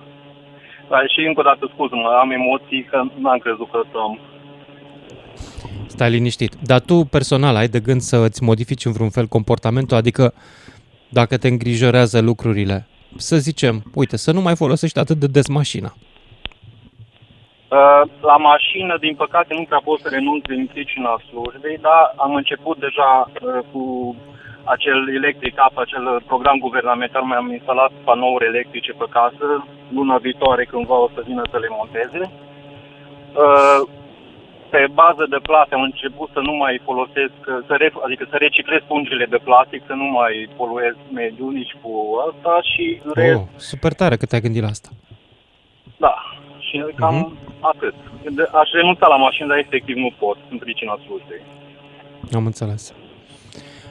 Dar 0.90 1.04
și 1.14 1.26
încă 1.28 1.40
o 1.40 1.44
dată 1.44 1.70
scuză-mă, 1.74 2.18
am 2.22 2.32
emoții 2.32 2.84
că 2.84 2.98
n-am 3.20 3.38
crezut 3.38 3.70
că 3.72 3.82
am... 3.98 4.20
Stai 5.88 6.10
liniștit. 6.10 6.54
Dar 6.64 6.80
tu 6.80 7.04
personal 7.04 7.56
ai 7.56 7.68
de 7.68 7.80
gând 7.80 8.02
să 8.02 8.18
îți 8.18 8.44
modifici 8.44 8.86
în 8.86 8.92
vreun 8.92 9.10
fel 9.10 9.28
comportamentul? 9.28 9.98
Adică 9.98 10.34
dacă 11.10 11.38
te 11.38 11.48
îngrijorează 11.48 12.20
lucrurile, 12.22 12.88
să 13.16 13.38
zicem, 13.38 13.84
uite, 13.94 14.18
să 14.18 14.32
nu 14.32 14.42
mai 14.42 14.56
folosești 14.56 15.00
atât 15.00 15.18
de 15.18 15.28
des 15.28 15.48
mașina. 15.48 15.94
Uh, 17.78 18.02
la 18.22 18.38
mașină, 18.38 18.94
din 19.06 19.16
păcate, 19.16 19.54
nu 19.54 19.64
prea 19.70 19.82
pot 19.84 20.00
să 20.00 20.08
renunț 20.10 20.44
din 20.46 20.68
pricina 20.74 21.22
slujbei, 21.28 21.78
dar 21.88 22.14
am 22.16 22.36
început 22.36 22.78
deja 22.80 23.12
uh, 23.28 23.60
cu 23.72 23.82
acel 24.64 25.00
electric 25.20 25.56
up, 25.66 25.78
acel 25.78 26.24
program 26.26 26.58
guvernamental, 26.58 27.24
mai 27.24 27.38
am 27.38 27.52
instalat 27.52 27.92
panouri 28.04 28.46
electrice 28.46 28.92
pe 28.92 29.06
casă. 29.10 29.46
Luna 29.98 30.18
viitoare, 30.18 30.64
cândva, 30.66 30.98
o 31.00 31.10
să 31.16 31.22
vină 31.26 31.42
să 31.52 31.58
le 31.58 31.68
monteze. 31.70 32.22
Uh, 33.44 33.82
pe 34.70 34.88
bază 34.94 35.26
de 35.30 35.40
plate 35.42 35.74
am 35.76 35.82
început 35.82 36.30
să 36.34 36.40
nu 36.40 36.54
mai 36.54 36.82
folosesc, 36.84 37.38
să 37.68 37.74
ref, 37.78 37.94
adică 38.06 38.28
să 38.30 38.36
reciclez 38.38 38.82
pungile 38.88 39.26
de 39.26 39.40
plastic, 39.44 39.82
să 39.86 39.94
nu 39.94 40.08
mai 40.20 40.50
poluez 40.58 40.96
mediul 41.14 41.52
nici 41.52 41.76
cu 41.82 41.92
asta 42.30 42.60
și... 42.72 43.02
Rest, 43.14 43.36
oh, 43.36 43.48
super 43.56 43.94
tare 43.94 44.16
că 44.16 44.26
te-ai 44.26 44.42
gândit 44.42 44.62
la 44.62 44.68
asta. 44.68 44.90
Da, 45.98 46.16
și 46.72 46.96
cam 46.96 47.18
uh-huh. 47.18 47.60
atât. 47.60 47.94
Aș 48.62 48.70
renunța 48.72 49.08
la 49.08 49.16
mașină, 49.16 49.48
dar 49.48 49.58
efectiv 49.58 49.96
nu 49.96 50.14
pot, 50.20 50.38
în 50.50 50.58
pricina 50.58 51.00
slujbei. 51.06 51.42
Am 52.34 52.46
înțeles. 52.46 52.94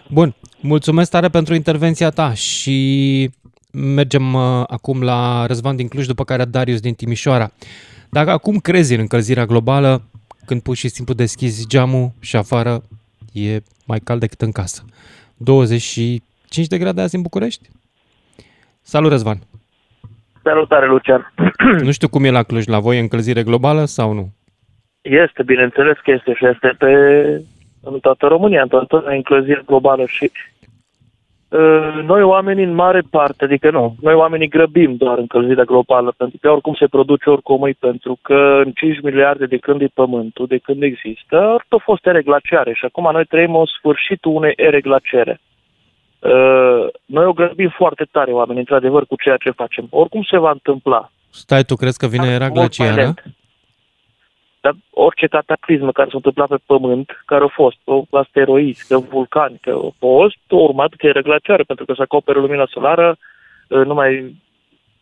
Bun, 0.08 0.34
mulțumesc 0.60 1.10
tare 1.10 1.28
pentru 1.28 1.54
intervenția 1.54 2.10
ta 2.10 2.34
și 2.34 3.30
mergem 3.72 4.34
uh, 4.34 4.64
acum 4.66 5.02
la 5.02 5.46
Răzvan 5.46 5.76
din 5.76 5.88
Cluj, 5.88 6.06
după 6.06 6.24
care 6.24 6.44
Darius 6.44 6.80
din 6.80 6.94
Timișoara. 6.94 7.50
Dacă 8.10 8.30
acum 8.30 8.58
crezi 8.58 8.94
în 8.94 9.00
încălzirea 9.00 9.44
globală, 9.44 10.02
când 10.44 10.62
pur 10.62 10.76
și 10.76 10.88
simplu 10.88 11.14
deschizi 11.14 11.66
geamul 11.66 12.12
și 12.20 12.36
afară 12.36 12.82
e 13.32 13.60
mai 13.86 13.98
cald 13.98 14.20
decât 14.20 14.40
în 14.40 14.52
casă. 14.52 14.84
25 15.36 16.66
de 16.66 16.78
grade 16.78 17.00
azi 17.00 17.14
în 17.14 17.22
București? 17.22 17.70
Salut, 18.82 19.10
Răzvan! 19.10 19.40
Salutare, 20.42 20.86
Lucian! 20.86 21.32
nu 21.86 21.90
știu 21.90 22.08
cum 22.08 22.24
e 22.24 22.30
la 22.30 22.42
Cluj, 22.42 22.66
la 22.66 22.78
voi 22.78 22.98
încălzire 22.98 23.42
globală 23.42 23.84
sau 23.84 24.12
nu? 24.12 24.28
Este, 25.00 25.42
bineînțeles 25.42 25.96
că 26.02 26.10
este 26.10 26.34
și 26.34 26.46
este 26.46 26.74
pe 26.78 26.92
în 27.82 27.98
toată 27.98 28.26
România, 28.26 28.62
în 28.62 28.68
toată 28.68 29.02
încălzire 29.06 29.62
globală 29.66 30.04
și 30.06 30.30
uh, 31.48 32.02
noi 32.06 32.22
oamenii 32.22 32.64
în 32.64 32.74
mare 32.74 33.02
parte, 33.10 33.44
adică 33.44 33.70
nu, 33.70 33.94
noi 34.00 34.14
oamenii 34.14 34.48
grăbim 34.48 34.96
doar 34.96 35.18
încălzirea 35.18 35.64
globală, 35.64 36.14
pentru 36.16 36.38
că 36.40 36.50
oricum 36.50 36.74
se 36.74 36.86
produce 36.86 37.30
oricum 37.30 37.64
e, 37.64 37.72
pentru 37.78 38.18
că 38.22 38.62
în 38.64 38.72
5 38.72 39.00
miliarde 39.00 39.46
de 39.46 39.56
când 39.56 39.80
e 39.80 39.86
Pământul, 39.94 40.46
de 40.46 40.58
când 40.58 40.82
există, 40.82 41.36
au 41.68 41.78
fost 41.78 42.06
ere 42.06 42.22
glaciare 42.22 42.72
și 42.72 42.84
acum 42.84 43.08
noi 43.12 43.24
trăim 43.24 43.54
o 43.54 43.66
sfârșitul 43.66 44.34
unei 44.34 44.52
ere 44.56 44.80
glaciare. 44.80 45.40
Uh, 46.20 46.86
noi 47.04 47.24
o 47.24 47.32
grăbim 47.32 47.72
foarte 47.76 48.04
tare 48.10 48.32
oamenii, 48.32 48.60
într-adevăr, 48.60 49.06
cu 49.06 49.16
ceea 49.22 49.36
ce 49.36 49.50
facem. 49.50 49.86
Oricum 49.90 50.22
se 50.30 50.38
va 50.38 50.50
întâmpla. 50.50 51.10
Stai, 51.30 51.62
tu 51.62 51.74
crezi 51.74 51.98
că 51.98 52.06
vine 52.06 52.28
era 52.28 52.50
glaciară? 52.50 53.14
Dar 54.60 54.74
orice 54.90 55.26
cataclismă 55.26 55.92
care 55.92 56.08
s-a 56.08 56.16
întâmplat 56.16 56.48
pe 56.48 56.56
Pământ, 56.66 57.22
care 57.26 57.44
a 57.44 57.48
fost, 57.48 57.76
o 57.84 58.02
asteroizi, 58.10 58.86
că 58.88 58.98
vulcani, 58.98 59.58
că 59.62 59.70
a 59.70 59.94
fost, 59.98 60.36
a 60.48 60.54
urmat 60.54 60.92
că 60.96 61.06
era 61.06 61.20
glaciară, 61.20 61.64
pentru 61.64 61.84
că 61.84 61.92
se 61.96 62.02
acoperă 62.02 62.38
lumina 62.40 62.66
solară, 62.70 63.16
uh, 63.68 63.84
nu 63.86 63.94
mai... 63.94 64.36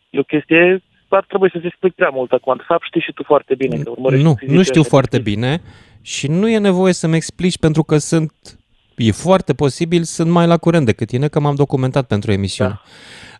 E 0.09 0.19
o 0.19 0.23
chestie 0.23 0.81
ar 1.09 1.25
trebui 1.27 1.49
să-ți 1.51 1.65
explic 1.65 1.93
prea 1.93 2.09
mult 2.09 2.31
acum. 2.31 2.53
De 2.57 2.63
fapt, 2.65 2.83
știi 2.85 3.01
și 3.01 3.11
tu 3.11 3.23
foarte 3.23 3.55
bine 3.55 3.77
că 3.77 3.89
urmărești 3.89 4.25
Nu, 4.25 4.35
nu 4.45 4.63
știu 4.63 4.83
foarte 4.83 5.19
bine 5.19 5.61
și 6.01 6.27
nu 6.27 6.49
e 6.49 6.57
nevoie 6.57 6.93
să-mi 6.93 7.15
explici 7.15 7.57
pentru 7.57 7.83
că 7.83 7.97
sunt 7.97 8.58
e 8.99 9.11
foarte 9.11 9.53
posibil, 9.53 10.03
sunt 10.03 10.29
mai 10.29 10.47
la 10.47 10.57
curent 10.57 10.85
decât 10.85 11.07
tine, 11.07 11.27
că 11.27 11.39
m-am 11.39 11.55
documentat 11.55 12.07
pentru 12.07 12.31
emisiune. 12.31 12.69
Da. 12.69 12.81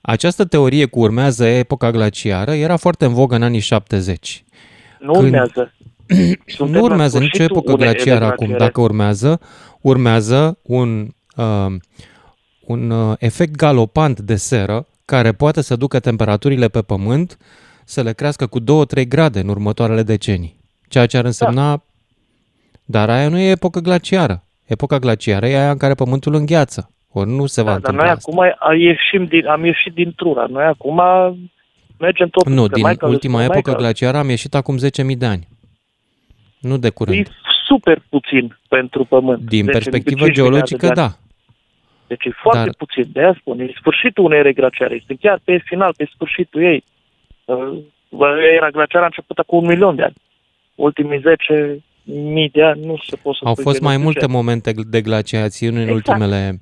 Această 0.02 0.46
teorie 0.46 0.86
cu 0.86 1.00
urmează 1.00 1.46
epoca 1.46 1.92
glaciară 1.92 2.54
era 2.54 2.76
foarte 2.76 3.06
în 3.06 3.14
vogă 3.14 3.36
în 3.36 3.44
anii 3.44 3.60
70. 3.60 4.44
Nu 5.00 5.12
când... 5.12 5.24
urmează. 5.24 5.74
nu 6.72 6.82
urmează 6.82 7.20
nicio 7.20 7.44
epocă 7.44 7.74
glaciară 7.74 8.26
acum. 8.26 8.56
Dacă 8.58 8.82
urmează, 8.82 9.40
urmează 9.82 10.58
un, 10.62 11.08
uh, 11.36 11.76
un 12.60 12.90
uh, 12.90 13.16
efect 13.20 13.56
galopant 13.56 14.20
de 14.20 14.36
seră 14.36 14.88
care 15.06 15.32
poate 15.32 15.62
să 15.62 15.76
ducă 15.76 16.00
temperaturile 16.00 16.68
pe 16.68 16.82
pământ 16.82 17.38
să 17.86 18.02
le 18.02 18.14
crească 18.14 18.48
cu 18.48 18.60
2-3 18.60 19.08
grade 19.08 19.40
în 19.40 19.48
următoarele 19.48 20.04
decenii. 20.04 20.60
Ceea 20.88 21.06
ce 21.06 21.18
ar 21.18 21.26
însemna... 21.26 21.70
Da. 21.70 21.84
Dar 22.86 23.10
aia 23.10 23.30
nu 23.30 23.38
e 23.38 23.50
epocă 23.50 23.80
glaciară. 23.80 24.44
Epoca 24.70 24.98
glaciară 25.00 25.48
e 25.48 25.58
aia 25.58 25.72
în 25.72 25.78
care 25.78 25.94
pământul 25.94 26.34
îngheață. 26.34 26.92
Ori 27.12 27.30
nu 27.30 27.46
se 27.46 27.62
va 27.62 27.70
da, 27.70 27.76
întâmpla 27.76 28.06
Dar 28.06 28.08
noi 28.08 28.16
asta. 28.18 28.32
acum 28.32 28.80
ieșim 28.80 29.26
din, 29.26 29.48
am 29.48 29.66
ieșit 29.66 29.94
din 29.94 30.14
trura. 30.16 30.46
Noi 30.50 30.64
acum 30.64 31.02
mergem 32.00 32.28
tot... 32.28 32.48
Nu, 32.48 32.68
din 32.68 32.82
mai 32.82 32.96
ultima 33.02 33.44
epocă 33.44 33.72
glaciară 33.74 34.18
am 34.18 34.30
ieșit 34.30 34.56
acum 34.56 34.78
10.000 34.78 35.18
de 35.18 35.26
ani. 35.26 35.48
Nu 36.60 36.78
de 36.78 36.90
curând. 36.90 37.18
E 37.18 37.24
super 37.66 38.02
puțin 38.10 38.58
pentru 38.68 39.06
pământ. 39.06 39.40
Din 39.40 39.66
perspectivă 39.66 40.30
geologică, 40.30 40.88
de 40.88 40.94
da. 40.94 41.10
Deci 42.08 42.26
e 42.26 42.32
foarte 42.42 42.64
Dar... 42.64 42.76
puțin. 42.78 43.10
De 43.14 43.20
aia 43.20 43.36
spun, 43.40 43.60
e 43.60 43.74
sfârșitul 43.80 44.24
unei 44.24 44.40
ere 44.40 44.54
glaciare. 44.54 44.96
Este 44.96 45.16
chiar 45.20 45.40
pe 45.44 45.62
final, 45.66 45.94
pe 45.98 46.10
sfârșitul 46.14 46.62
ei. 46.62 46.84
Uh, 47.46 47.78
era 48.56 48.70
glaciară 48.70 49.04
a 49.04 49.12
început 49.12 49.38
acum 49.38 49.58
un 49.58 49.66
milion 49.66 49.96
de 49.96 50.04
ani. 50.04 50.16
Ultimii 50.76 51.20
10 51.20 51.84
mii 52.04 52.50
de 52.50 52.64
ani 52.64 52.86
nu 52.86 52.98
se 53.10 53.16
pot 53.16 53.36
să 53.36 53.42
Au 53.44 53.56
fost 53.56 53.82
mai 53.82 53.98
multe 53.98 54.28
momente 54.28 54.72
de 54.72 55.02
glaciații 55.02 55.68
în 55.68 55.76
exact. 55.76 55.96
ultimele 55.96 56.62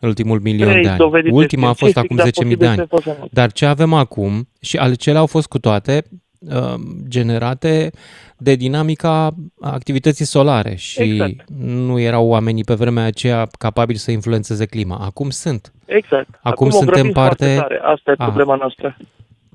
în 0.00 0.08
ultimul 0.08 0.40
milion 0.40 0.68
Trei 0.68 0.82
de 0.82 0.88
ani. 0.88 1.30
Ultima 1.30 1.68
a 1.68 1.72
fost 1.72 1.96
acum 1.96 2.20
10.000 2.46 2.56
de 2.56 2.66
ani. 2.66 2.86
Dar 3.30 3.52
ce 3.52 3.66
avem 3.66 3.92
acum, 3.92 4.48
și 4.60 4.96
cele 4.96 5.18
au 5.18 5.26
fost 5.26 5.48
cu 5.48 5.58
toate, 5.58 6.02
uh, 6.40 6.74
generate 7.08 7.90
de 8.38 8.54
dinamica 8.54 9.34
activității 9.60 10.24
solare 10.24 10.74
și 10.74 11.02
exact. 11.02 11.48
nu 11.58 11.98
erau 11.98 12.28
oamenii 12.28 12.64
pe 12.64 12.74
vremea 12.74 13.04
aceea 13.04 13.46
capabili 13.58 13.98
să 13.98 14.10
influențeze 14.10 14.66
clima. 14.66 14.96
Acum 14.96 15.30
sunt. 15.30 15.72
Exact. 15.84 16.28
Acum, 16.42 16.50
acum 16.50 16.70
suntem 16.70 17.10
parte... 17.10 17.56
Tare. 17.56 17.80
Asta 17.82 18.10
e 18.10 18.14
problema 18.14 18.52
a. 18.52 18.56
noastră. 18.56 18.96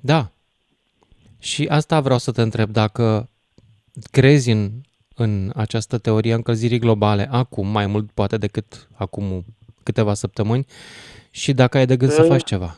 Da. 0.02 0.32
Și 1.40 1.68
asta 1.70 2.00
vreau 2.00 2.18
să 2.18 2.32
te 2.32 2.42
întreb, 2.42 2.70
dacă 2.70 3.30
crezi 4.12 4.52
în 4.52 4.70
în 5.22 5.50
această 5.56 5.98
teorie 5.98 6.34
a 6.34 6.36
încălzirii 6.36 6.80
globale 6.80 7.28
acum, 7.32 7.68
mai 7.68 7.86
mult 7.86 8.12
poate 8.12 8.38
decât 8.38 8.88
acum 8.98 9.44
câteva 9.84 10.14
săptămâni, 10.14 10.66
și 11.32 11.54
dacă 11.54 11.78
ai 11.78 11.86
de 11.86 11.98
gând 11.98 12.12
să 12.12 12.24
faci 12.24 12.44
ceva. 12.44 12.76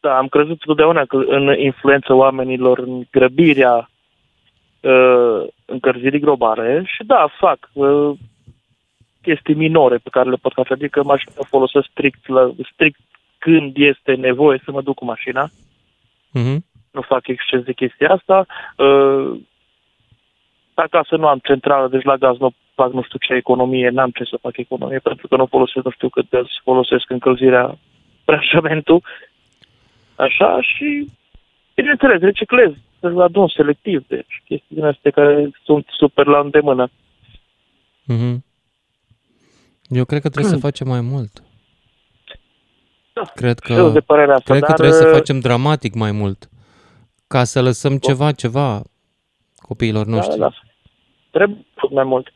Da, 0.00 0.16
am 0.16 0.28
crezut 0.28 0.58
totdeauna 0.58 1.04
că 1.04 1.16
în 1.16 1.58
influența 1.58 2.14
oamenilor, 2.14 2.78
în 2.78 3.02
grăbirea 3.10 3.90
uh, 4.80 5.46
încălzirii 5.64 6.20
globale 6.20 6.82
și 6.86 7.04
da, 7.04 7.28
fac 7.38 7.70
uh, 7.72 8.10
chestii 9.22 9.54
minore 9.54 9.96
pe 9.96 10.08
care 10.10 10.30
le 10.30 10.36
pot 10.36 10.52
face, 10.52 10.72
adică 10.72 11.02
mașina 11.02 11.32
o 11.36 11.44
folosesc 11.44 11.86
strict, 11.90 12.28
la, 12.28 12.50
strict 12.72 13.00
când 13.38 13.72
este 13.76 14.14
nevoie 14.14 14.60
să 14.64 14.70
mă 14.70 14.82
duc 14.82 14.94
cu 14.94 15.04
mașina. 15.04 15.48
Uh-huh. 15.48 16.58
Nu 16.90 17.00
fac 17.00 17.26
exces 17.26 17.62
de 17.62 17.72
chestia 17.72 18.10
asta. 18.10 18.46
Uh, 18.76 19.40
acasă 20.80 21.16
nu 21.16 21.26
am 21.26 21.38
centrală, 21.42 21.88
deci 21.88 22.02
la 22.02 22.16
gaz 22.16 22.38
nu 22.38 22.50
fac 22.74 22.92
nu 22.92 23.02
știu 23.02 23.18
ce 23.18 23.34
economie, 23.34 23.88
n-am 23.88 24.10
ce 24.10 24.24
să 24.24 24.38
fac 24.40 24.56
economie, 24.56 24.98
pentru 24.98 25.28
că 25.28 25.36
nu 25.36 25.46
folosesc 25.46 25.84
nu 25.84 25.90
știu 25.90 26.08
cât 26.08 26.30
de 26.30 26.42
folosesc 26.62 27.10
încălzirea 27.10 27.78
preașamentul. 28.24 29.02
Așa 30.16 30.60
și, 30.60 31.06
bineînțeles, 31.74 32.20
reciclez, 32.20 32.72
să 33.00 33.06
adun 33.06 33.48
selectiv, 33.48 34.06
deci 34.06 34.42
chestii 34.44 34.76
din 34.76 34.84
astea 34.84 35.10
care 35.10 35.50
sunt 35.64 35.86
super 35.90 36.26
la 36.26 36.38
îndemână. 36.38 36.88
Mm-hmm. 38.12 38.36
Eu 39.88 40.04
cred 40.04 40.20
că 40.20 40.28
trebuie 40.28 40.52
să 40.52 40.58
facem 40.68 40.88
mai 40.88 41.00
mult. 41.00 41.42
Da, 43.12 43.22
cred 43.34 43.58
că, 43.58 43.90
de 43.92 44.00
părerea 44.00 44.34
asta, 44.34 44.52
cred 44.52 44.60
dar... 44.60 44.70
că 44.70 44.76
trebuie 44.76 45.00
să 45.00 45.16
facem 45.16 45.40
dramatic 45.40 45.94
mai 45.94 46.12
mult 46.12 46.48
ca 47.32 47.44
să 47.44 47.62
lăsăm 47.62 47.98
ceva, 47.98 48.32
ceva 48.32 48.82
copiilor 49.56 50.04
da, 50.04 50.10
noștri. 50.10 50.38
Da, 50.38 50.48
da. 50.48 50.69
Trebuie 51.30 51.66
făcut 51.74 51.94
mai 51.96 52.04
mult. 52.04 52.32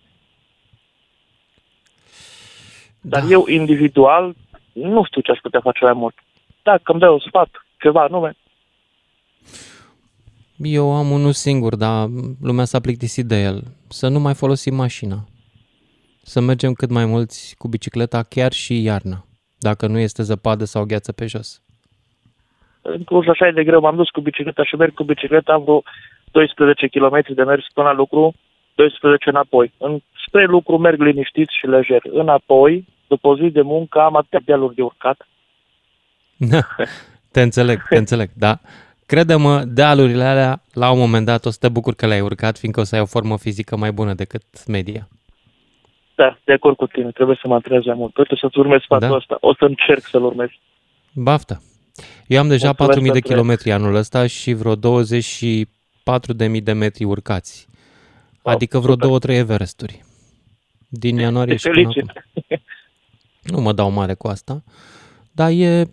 Dar 3.00 3.22
da. 3.22 3.28
eu, 3.28 3.44
individual, 3.46 4.34
nu 4.72 5.04
știu 5.04 5.20
ce 5.20 5.30
aș 5.30 5.38
putea 5.38 5.60
face 5.60 5.84
mai 5.84 5.92
mult. 5.92 6.14
Dacă 6.62 6.82
îmi 6.92 7.00
dai 7.00 7.10
un 7.10 7.18
sfat, 7.18 7.48
ceva 7.78 8.06
nume. 8.10 8.36
Eu 10.56 10.94
am 10.94 11.10
unul 11.10 11.32
singur, 11.32 11.76
dar 11.76 12.08
lumea 12.40 12.64
s-a 12.64 12.80
plictisit 12.80 13.26
de 13.26 13.42
el. 13.42 13.62
Să 13.88 14.08
nu 14.08 14.18
mai 14.18 14.34
folosim 14.34 14.74
mașina. 14.74 15.16
Să 16.22 16.40
mergem 16.40 16.72
cât 16.72 16.90
mai 16.90 17.04
mulți 17.06 17.54
cu 17.58 17.68
bicicleta, 17.68 18.22
chiar 18.22 18.52
și 18.52 18.82
iarna, 18.82 19.24
dacă 19.58 19.86
nu 19.86 19.98
este 19.98 20.22
zăpadă 20.22 20.64
sau 20.64 20.84
gheață 20.84 21.12
pe 21.12 21.26
jos. 21.26 21.62
În 22.82 23.04
Cluj 23.04 23.26
așa 23.28 23.46
e 23.46 23.52
de 23.52 23.64
greu, 23.64 23.80
m-am 23.80 23.96
dus 23.96 24.08
cu 24.10 24.20
bicicleta 24.20 24.64
și 24.64 24.76
merg 24.76 24.94
cu 24.94 25.04
bicicleta, 25.04 25.52
am 25.52 25.62
vreo 25.62 25.82
12 26.32 26.88
km 26.88 27.34
de 27.34 27.42
mers 27.42 27.66
până 27.74 27.86
la 27.86 27.92
lucru, 27.92 28.34
12 28.74 29.28
înapoi. 29.28 29.72
În, 29.78 29.98
spre 30.26 30.44
lucru 30.44 30.78
merg 30.78 31.00
liniștit 31.00 31.48
și 31.58 31.66
lejer. 31.66 32.02
Înapoi, 32.12 32.86
după 33.06 33.28
o 33.28 33.36
zi 33.36 33.50
de 33.50 33.62
muncă, 33.62 34.00
am 34.00 34.16
atâtea 34.16 34.40
dealuri 34.44 34.74
de 34.74 34.82
urcat. 34.82 35.26
te 37.32 37.42
înțeleg, 37.42 37.82
te 37.88 37.96
înțeleg, 37.96 38.30
da. 38.36 38.58
Crede-mă, 39.06 39.62
dealurile 39.64 40.24
alea, 40.24 40.62
la 40.72 40.90
un 40.90 40.98
moment 40.98 41.26
dat, 41.26 41.44
o 41.44 41.50
să 41.50 41.58
te 41.60 41.68
bucur 41.68 41.94
că 41.94 42.06
le-ai 42.06 42.20
urcat, 42.20 42.58
fiindcă 42.58 42.80
o 42.80 42.84
să 42.84 42.94
ai 42.94 43.00
o 43.00 43.06
formă 43.06 43.38
fizică 43.38 43.76
mai 43.76 43.92
bună 43.92 44.14
decât 44.14 44.66
media. 44.66 45.08
Da, 46.14 46.38
de 46.44 46.52
acord 46.52 46.76
cu 46.76 46.86
tine. 46.86 47.10
Trebuie 47.10 47.38
să 47.40 47.48
mă 47.48 47.54
antrenez 47.54 47.84
mai 47.84 47.94
mult. 47.94 48.12
Trebuie 48.12 48.38
să-ți 48.40 48.58
urmez 48.58 48.80
sfatul 48.80 49.08
Da. 49.08 49.14
ăsta. 49.14 49.36
O 49.40 49.54
să 49.54 49.64
încerc 49.64 50.00
să-l 50.00 50.24
urmez. 50.24 50.48
Baftă! 51.14 51.62
Eu 52.26 52.40
am 52.40 52.48
deja 52.48 52.74
Mulțumesc 52.78 52.98
4.000 52.98 53.04
de 53.04 53.10
pentru 53.10 53.30
kilometri 53.30 53.72
anul 53.72 53.94
ăsta 53.94 54.26
și 54.26 54.52
vreo 54.52 54.76
24.000 54.76 54.80
de 56.62 56.72
metri 56.72 57.04
urcați. 57.04 57.68
Wow, 58.44 58.54
Adică 58.54 58.78
vreo 58.78 58.92
super. 58.92 59.06
două, 59.06 59.18
trei 59.18 59.36
Everesturi. 59.36 60.04
Din 60.88 61.16
ianuarie 61.16 61.52
Te 61.54 61.58
și 61.58 61.68
până 61.68 61.74
felicit. 61.92 62.08
acum. 62.08 62.62
Nu 63.42 63.60
mă 63.60 63.72
dau 63.72 63.90
mare 63.90 64.14
cu 64.14 64.28
asta, 64.28 64.62
dar 65.32 65.50
e, 65.50 65.90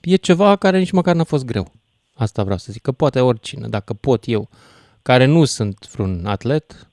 e 0.00 0.16
ceva 0.16 0.56
care 0.56 0.78
nici 0.78 0.90
măcar 0.90 1.14
n-a 1.14 1.24
fost 1.24 1.44
greu. 1.44 1.72
Asta 2.14 2.42
vreau 2.42 2.58
să 2.58 2.72
zic, 2.72 2.82
că 2.82 2.92
poate 2.92 3.20
oricine, 3.20 3.68
dacă 3.68 3.92
pot 3.92 4.28
eu, 4.28 4.48
care 5.02 5.24
nu 5.24 5.44
sunt 5.44 5.88
vreun 5.92 6.26
atlet, 6.26 6.86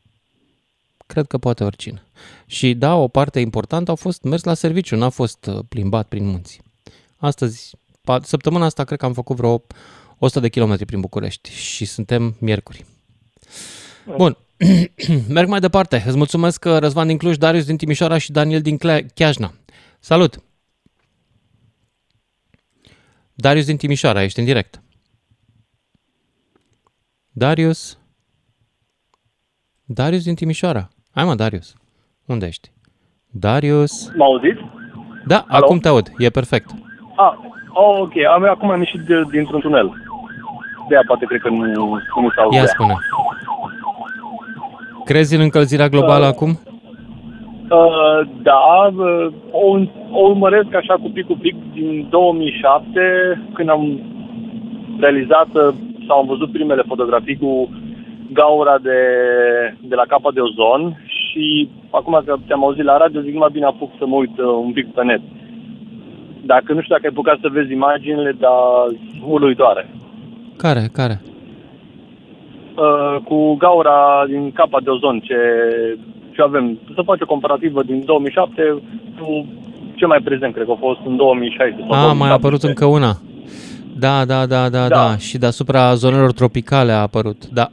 cred 1.06 1.28
că 1.28 1.38
poate 1.38 1.64
oricine. 1.64 2.04
Și 2.46 2.74
da, 2.74 2.96
o 2.96 3.08
parte 3.08 3.40
importantă 3.40 3.90
au 3.90 3.96
fost 3.96 4.22
mers 4.24 4.44
la 4.44 4.54
serviciu, 4.54 4.96
n-a 4.96 5.10
fost 5.10 5.46
uh, 5.46 5.60
plimbat 5.70 6.08
prin 6.08 6.26
munți. 6.26 6.62
Astăzi, 7.18 7.72
pa- 8.02 8.22
săptămâna 8.24 8.66
asta, 8.66 8.84
cred 8.84 9.00
că 9.00 9.06
am 9.06 9.14
făcut 9.14 9.36
vreo 9.36 9.64
100 10.18 10.40
de 10.40 10.50
kilometri 10.50 10.86
prin 10.86 11.00
București 11.00 11.52
și 11.52 11.86
suntem 11.86 12.36
miercuri. 12.40 12.86
Bun, 14.18 14.38
merg 15.36 15.48
mai 15.48 15.60
departe. 15.60 16.04
Îți 16.08 16.18
mulțumesc, 16.18 16.66
uh, 16.66 16.78
Răzvan 16.78 17.08
din 17.08 17.18
Cluj, 17.18 17.36
Darius 17.38 17.66
din 17.66 17.78
Timișoara 17.78 18.18
și 18.18 18.32
Daniel 18.32 18.62
din 18.62 18.78
Cle- 18.78 19.06
Chiajna. 19.14 19.52
Salut! 20.00 20.44
Darius 23.34 23.66
din 23.66 23.78
Timișoara, 23.78 24.24
ești 24.24 24.40
în 24.40 24.46
direct. 24.46 24.82
Darius? 27.32 27.98
Darius 29.86 30.24
din 30.24 30.36
Timișoara. 30.36 30.90
Hai 31.12 31.24
mă, 31.26 31.36
Darius. 31.36 31.74
Unde 32.26 32.46
ești? 32.46 32.72
Darius? 33.28 34.12
M 34.16 34.22
auziți? 34.22 34.62
Da, 35.26 35.46
Alo? 35.48 35.66
acum 35.66 35.80
te 35.80 35.88
aud. 35.88 36.12
E 36.18 36.30
perfect. 36.30 36.70
Ah, 37.16 37.34
oh, 37.74 38.00
ok. 38.00 38.12
Am, 38.34 38.44
acum 38.44 38.70
am 38.70 38.80
ieșit 38.80 39.00
de, 39.02 39.22
dintr-un 39.32 39.60
tunel. 39.60 39.88
De 40.90 40.96
aia 40.96 41.04
poate 41.08 41.26
cred 41.26 41.42
că 41.42 41.50
nu, 41.50 41.66
nu 42.22 42.30
s-au 42.36 42.52
Ia 42.52 42.66
spune. 42.66 42.96
Crezi 45.10 45.36
în 45.36 45.42
încălzirea 45.42 45.88
globală 45.88 46.26
Uh, 46.26 46.32
acum? 46.34 46.50
Uh, 46.50 48.20
da, 48.42 48.62
uh, 48.96 49.28
o, 49.52 49.68
o 50.20 50.22
urmăresc 50.30 50.74
așa 50.76 50.94
cu 50.94 51.10
pic 51.14 51.26
cu 51.26 51.38
pic 51.42 51.56
din 51.74 52.08
2007, 52.10 53.42
când 53.54 53.70
am 53.70 53.84
realizat 55.00 55.50
uh, 55.54 55.74
sau 56.08 56.18
am 56.20 56.28
văzut 56.28 56.52
primele 56.52 56.84
fotografii 56.88 57.38
cu 57.38 57.70
gaura 58.34 58.78
de, 58.82 59.00
de 59.82 59.96
la 59.96 60.06
capa 60.08 60.32
de 60.32 60.40
ozon 60.40 61.04
și 61.06 61.70
acum 61.90 62.22
că 62.26 62.36
te-am 62.48 62.64
auzit 62.64 62.84
la 62.84 62.98
radio, 62.98 63.22
zic 63.22 63.36
mai 63.36 63.50
bine 63.52 63.66
apuc 63.66 63.92
să 64.00 64.06
mă 64.06 64.16
uit 64.16 64.38
uh, 64.38 64.46
un 64.66 64.72
pic 64.72 64.88
pe 64.94 65.04
net. 65.04 65.22
Dacă 66.46 66.74
nu 66.74 66.82
știu 66.82 66.96
dacă 66.96 67.06
ai 67.06 67.14
apucat 67.14 67.38
să 67.42 67.50
vezi 67.52 67.72
imaginile, 67.72 68.32
dar 68.40 68.58
uluitoare. 69.28 69.90
Care, 70.58 70.90
care? 70.94 71.22
Uh, 72.80 73.22
cu 73.24 73.56
gaura 73.56 74.26
din 74.28 74.52
capa 74.52 74.80
de 74.84 74.90
ozon 74.90 75.20
ce, 75.20 75.36
ce 76.32 76.42
avem. 76.42 76.80
Să 76.96 77.02
faci 77.06 77.22
o 77.22 77.26
comparativă 77.26 77.84
din 77.84 78.04
2007 78.06 78.82
cu 79.20 79.46
ce 79.96 80.06
mai 80.06 80.20
prezent, 80.24 80.54
cred 80.54 80.66
că 80.66 80.72
a 80.72 80.76
fost 80.80 81.00
în 81.06 81.16
2016. 81.16 81.88
sau 81.90 82.10
A, 82.10 82.14
mai 82.14 82.30
a 82.30 82.38
2017. 82.38 82.40
apărut 82.40 82.64
încă 82.64 82.86
una. 82.86 83.12
Da, 84.00 84.26
da, 84.26 84.46
da, 84.46 84.70
da, 84.70 84.88
da. 84.88 84.96
Da. 85.08 85.18
Și 85.18 85.38
deasupra 85.38 85.94
zonelor 85.94 86.32
tropicale 86.32 86.92
a 86.92 87.02
apărut. 87.02 87.48
Da. 87.48 87.68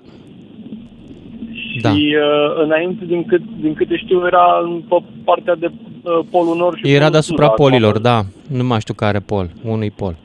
Da. 1.82 1.90
Și 1.90 2.16
uh, 2.16 2.62
înainte, 2.64 3.04
din, 3.04 3.25
cât, 3.25 3.42
din 3.60 3.75
câte 3.75 3.96
știu, 3.96 4.26
era 4.26 4.60
în- 4.64 4.82
pe 4.88 4.96
partea 5.25 5.54
de 5.54 5.70
uh, 5.70 6.18
polul 6.30 6.56
nord 6.56 6.76
și 6.76 6.82
Era 6.86 6.96
polul 6.96 7.10
deasupra 7.12 7.44
sud, 7.44 7.52
acum. 7.52 7.64
polilor, 7.68 7.98
da. 7.98 8.20
Nu 8.48 8.64
mai 8.64 8.80
știu 8.80 8.94
care 8.94 9.18
pol. 9.18 9.46
Unui 9.64 9.90
pol. 9.90 10.16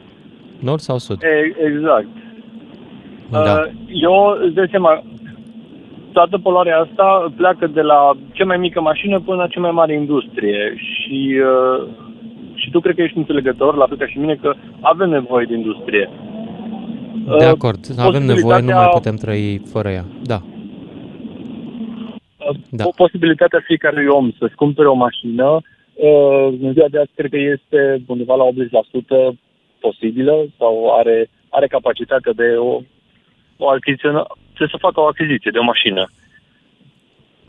Nord 0.60 0.80
sau 0.80 0.98
sud? 0.98 1.22
E, 1.24 1.66
exact. 1.68 2.08
Da. 3.32 3.40
Uh, 3.40 3.72
eu 3.88 4.38
îți 4.46 4.54
dai 4.54 4.68
seama, 4.70 5.04
toată 6.12 6.38
poluarea 6.38 6.78
asta 6.80 7.34
pleacă 7.36 7.68
de 7.68 7.82
la 7.82 8.12
cea 8.32 8.46
mai 8.46 8.58
mică 8.58 8.82
mașină 8.82 9.20
până 9.20 9.38
la 9.38 9.48
cea 9.48 9.60
mai 9.60 9.72
mare 9.72 9.94
industrie 9.94 10.74
și, 10.76 11.40
uh, 11.44 11.88
și 12.54 12.72
tu 12.72 12.80
cred 12.80 12.96
că 12.96 13.02
ești 13.02 13.18
înțelegător, 13.18 13.76
la 13.76 13.86
fel 13.88 13.98
ca 13.98 14.08
și 14.08 14.18
mine, 14.20 14.36
că 14.36 14.54
avem 14.82 15.10
nevoie 15.10 15.46
de 15.46 15.56
industrie. 15.56 16.10
De 17.38 17.46
Uh, 17.46 17.52
acord. 17.56 17.80
Avem 17.98 18.24
nevoie, 18.24 18.42
nu 18.42 18.46
mai 18.46 18.56
posibilitatea- 18.58 18.88
putem 19.00 19.16
trăi 19.16 19.62
fără 19.72 19.90
ea. 19.90 20.06
Da. 20.24 20.40
Da. 22.38 22.50
Da. 22.70 22.84
O 22.88 22.92
posibilitatea 22.96 23.60
fiecărui 23.66 24.08
om 24.08 24.32
să-și 24.40 24.56
cumpere 24.56 24.88
o 24.88 24.94
mașină, 24.94 25.48
uh, 25.94 26.48
în 26.62 26.72
ziua 26.74 26.88
de 26.90 27.00
azi 27.00 27.12
cred 27.16 27.30
că 27.30 27.38
este 27.38 28.02
undeva 28.08 28.36
la 28.36 28.44
80% 28.44 29.34
posibilă 29.80 30.46
sau 30.58 30.74
are, 31.00 31.30
are 31.50 31.68
capacitatea 31.68 32.32
de 32.36 32.48
o, 32.58 32.80
o 33.64 33.70
achiziționă, 33.70 34.26
să 34.58 34.68
se 34.72 34.78
facă 34.78 35.00
o 35.00 35.08
achiziție 35.08 35.52
de 35.52 35.58
o 35.58 35.64
mașină. 35.64 36.10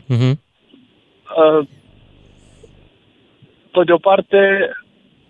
Mhm. 0.07 0.39
Uh, 1.37 1.67
Pe 3.71 3.83
de 3.83 3.91
o 3.91 3.97
parte, 3.97 4.69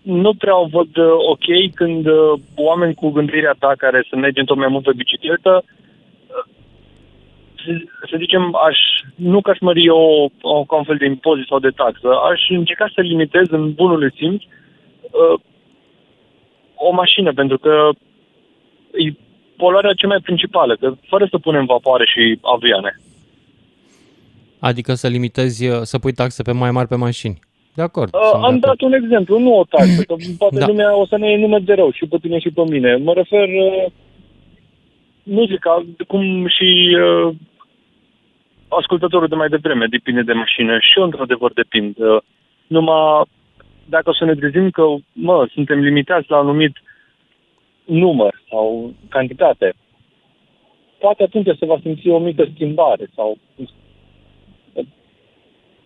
nu 0.01 0.33
prea 0.33 0.57
o 0.57 0.65
văd 0.65 0.97
uh, 0.97 1.11
ok 1.33 1.73
când 1.73 2.05
uh, 2.05 2.39
oameni 2.55 2.93
cu 2.93 3.09
gândirea 3.09 3.55
ta 3.59 3.73
care 3.77 4.05
să 4.09 4.15
merge 4.15 4.43
tot 4.43 4.57
mai 4.57 4.67
mult 4.67 4.83
pe 4.83 4.93
bicicletă, 4.95 5.63
uh, 5.65 6.45
să, 7.65 7.71
să 8.09 8.15
zicem, 8.17 8.55
aș, 8.55 8.77
nu 9.15 9.41
că 9.41 9.49
aș 9.49 9.59
mări 9.59 9.89
o, 9.89 10.27
o, 10.41 10.63
ca 10.63 10.75
un 10.75 10.83
fel 10.83 10.97
de 10.97 11.05
impozit 11.05 11.47
sau 11.47 11.59
de 11.59 11.69
taxă, 11.69 12.07
aș 12.31 12.41
încerca 12.49 12.91
să 12.93 13.01
limitez 13.01 13.47
în 13.49 13.73
bunul 13.73 13.99
de 13.99 14.09
simț 14.15 14.41
uh, 14.43 15.39
o 16.75 16.91
mașină, 16.91 17.33
pentru 17.33 17.57
că 17.57 17.89
e 18.93 19.11
poluarea 19.57 19.93
cea 19.93 20.07
mai 20.07 20.19
principală, 20.19 20.75
că 20.75 20.93
fără 21.07 21.27
să 21.29 21.37
punem 21.37 21.65
vapoare 21.65 22.05
și 22.05 22.39
avioane. 22.41 22.99
Adică 24.59 24.93
să 24.93 25.07
limitezi, 25.07 25.65
să 25.81 25.99
pui 25.99 26.13
taxe 26.13 26.43
pe 26.43 26.51
mai 26.51 26.71
mari 26.71 26.87
pe 26.87 26.95
mașini. 26.95 27.39
De 27.73 27.81
acord. 27.81 28.13
Uh, 28.13 28.19
sunt 28.21 28.31
de 28.31 28.37
am 28.37 28.43
acord. 28.43 28.65
dat 28.65 28.81
un 28.81 28.93
exemplu, 28.93 29.39
nu 29.39 29.57
o 29.57 29.63
taxă, 29.69 30.03
că 30.03 30.15
poate 30.41 30.55
Da. 30.59 30.65
da. 30.65 30.67
lumea 30.67 30.95
o 30.95 31.05
să 31.05 31.17
ne 31.17 31.27
iei 31.29 31.39
nume 31.39 31.59
de 31.59 31.73
rău 31.73 31.91
și 31.91 32.05
pe 32.05 32.17
tine 32.21 32.39
și 32.39 32.49
pe 32.49 32.61
mine. 32.61 32.95
Mă 32.95 33.13
refer, 33.13 33.47
uh, 33.47 33.85
nu 35.23 35.45
zic, 35.45 35.59
ca, 35.59 35.85
cum 36.07 36.47
și 36.47 36.97
uh, 37.03 37.33
ascultătorul 38.67 39.27
de 39.27 39.35
mai 39.35 39.49
devreme, 39.49 39.85
depinde 39.85 40.21
de 40.21 40.33
mașină 40.33 40.77
și 40.79 40.97
eu 40.97 41.03
într-adevăr 41.03 41.53
depind. 41.53 41.95
Uh, 41.97 42.21
numai 42.67 43.23
dacă 43.85 44.09
o 44.09 44.13
să 44.13 44.25
ne 44.25 44.35
trezim 44.35 44.69
că, 44.69 44.83
mă, 45.13 45.47
suntem 45.53 45.79
limitați 45.79 46.29
la 46.29 46.39
un 46.39 46.47
anumit 46.47 46.73
număr 47.85 48.41
sau 48.49 48.93
cantitate, 49.09 49.73
poate 50.99 51.23
atunci 51.23 51.57
se 51.59 51.65
va 51.65 51.79
simți 51.81 52.07
o 52.07 52.19
mică 52.19 52.47
schimbare 52.53 53.09
sau 53.15 53.37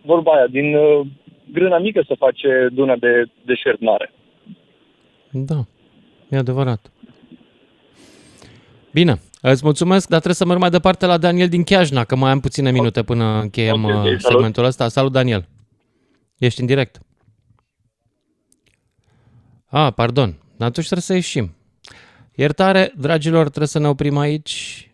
vorba 0.04 0.32
aia, 0.32 0.46
din 0.46 0.74
uh, 0.74 1.06
grâna 1.52 1.78
mică 1.78 2.04
să 2.06 2.14
face 2.18 2.68
duna 2.72 2.96
de 2.96 3.24
deșert 3.44 3.80
mare. 3.80 4.12
Da, 5.30 5.64
e 6.30 6.36
adevărat. 6.36 6.90
Bine, 8.92 9.20
îți 9.42 9.64
mulțumesc, 9.64 10.08
dar 10.08 10.18
trebuie 10.18 10.34
să 10.34 10.44
merg 10.46 10.60
mai 10.60 10.70
departe 10.70 11.06
la 11.06 11.18
Daniel 11.18 11.48
din 11.48 11.62
Chiajna, 11.64 12.04
că 12.04 12.16
mai 12.16 12.30
am 12.30 12.40
puține 12.40 12.70
minute 12.70 13.02
până 13.02 13.40
încheiem 13.40 13.84
Ok, 13.84 13.90
ok, 13.90 13.96
uh, 13.96 14.02
salut. 14.04 14.20
segmentul 14.20 14.64
ăsta. 14.64 14.88
Salut, 14.88 15.12
Daniel. 15.12 15.48
Ești 16.38 16.60
în 16.60 16.66
direct. 16.66 17.00
Ah, 19.66 19.92
pardon, 19.94 20.28
atunci 20.58 20.86
trebuie 20.86 21.00
să 21.00 21.14
ieșim. 21.14 21.54
Iertare, 22.40 22.92
dragilor, 22.96 23.42
trebuie 23.46 23.66
să 23.68 23.78
ne 23.78 23.88
oprim 23.88 24.18
aici. 24.18 24.90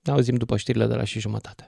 Ne 0.00 0.12
auzim 0.12 0.34
după 0.34 0.56
știrile 0.56 0.86
de 0.86 0.94
la 0.94 1.04
și 1.04 1.20
jumătate. 1.20 1.66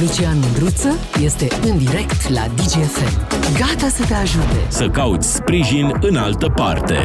Lucian 0.00 0.38
Mândruță 0.38 0.88
este 1.22 1.48
în 1.62 1.78
direct 1.78 2.28
la 2.28 2.48
DGFM. 2.48 3.26
Gata 3.58 3.88
să 3.88 4.06
te 4.06 4.14
ajute. 4.14 4.66
Să 4.68 4.88
cauți 4.88 5.34
sprijin 5.34 5.92
în 6.00 6.16
altă 6.16 6.48
parte. 6.48 6.96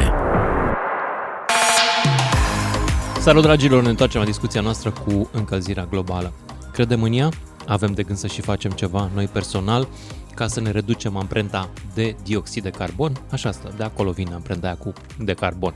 Salut, 3.20 3.42
dragilor! 3.42 3.82
Ne 3.82 3.88
întoarcem 3.88 4.20
la 4.20 4.26
discuția 4.26 4.60
noastră 4.60 4.90
cu 4.90 5.30
încălzirea 5.32 5.86
globală. 5.90 6.32
Credem 6.72 7.02
în 7.02 7.12
ea? 7.12 7.28
Avem 7.66 7.92
de 7.92 8.02
gând 8.02 8.18
să 8.18 8.26
și 8.26 8.40
facem 8.40 8.70
ceva 8.70 9.10
noi 9.14 9.26
personal 9.26 9.88
ca 10.34 10.46
să 10.46 10.60
ne 10.60 10.70
reducem 10.70 11.16
amprenta 11.16 11.70
de 11.94 12.16
dioxid 12.24 12.62
de 12.62 12.70
carbon? 12.70 13.12
Așa 13.30 13.48
asta, 13.48 13.68
de 13.76 13.82
acolo 13.82 14.10
vine 14.10 14.34
amprenta 14.34 14.66
aia 14.66 14.76
cu 14.76 14.92
de 15.18 15.32
carbon. 15.32 15.74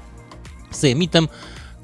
Să 0.71 0.87
emitem 0.87 1.31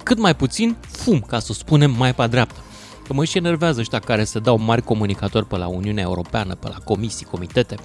cât 0.02 0.18
mai 0.18 0.34
puțin 0.36 0.76
fum, 0.80 1.20
ca 1.20 1.38
să 1.38 1.46
o 1.50 1.54
spunem 1.54 1.90
mai 1.90 2.14
pe 2.14 2.26
dreapta. 2.26 2.60
Că 3.06 3.12
mă 3.12 3.24
și 3.24 3.36
enervează 3.36 3.80
ăștia 3.80 3.98
care 3.98 4.24
se 4.24 4.38
dau 4.38 4.58
mari 4.58 4.82
comunicatori 4.82 5.46
pe 5.46 5.56
la 5.56 5.66
Uniunea 5.66 6.02
Europeană, 6.02 6.54
pe 6.54 6.68
la 6.68 6.76
comisii, 6.84 7.26
comitete. 7.26 7.76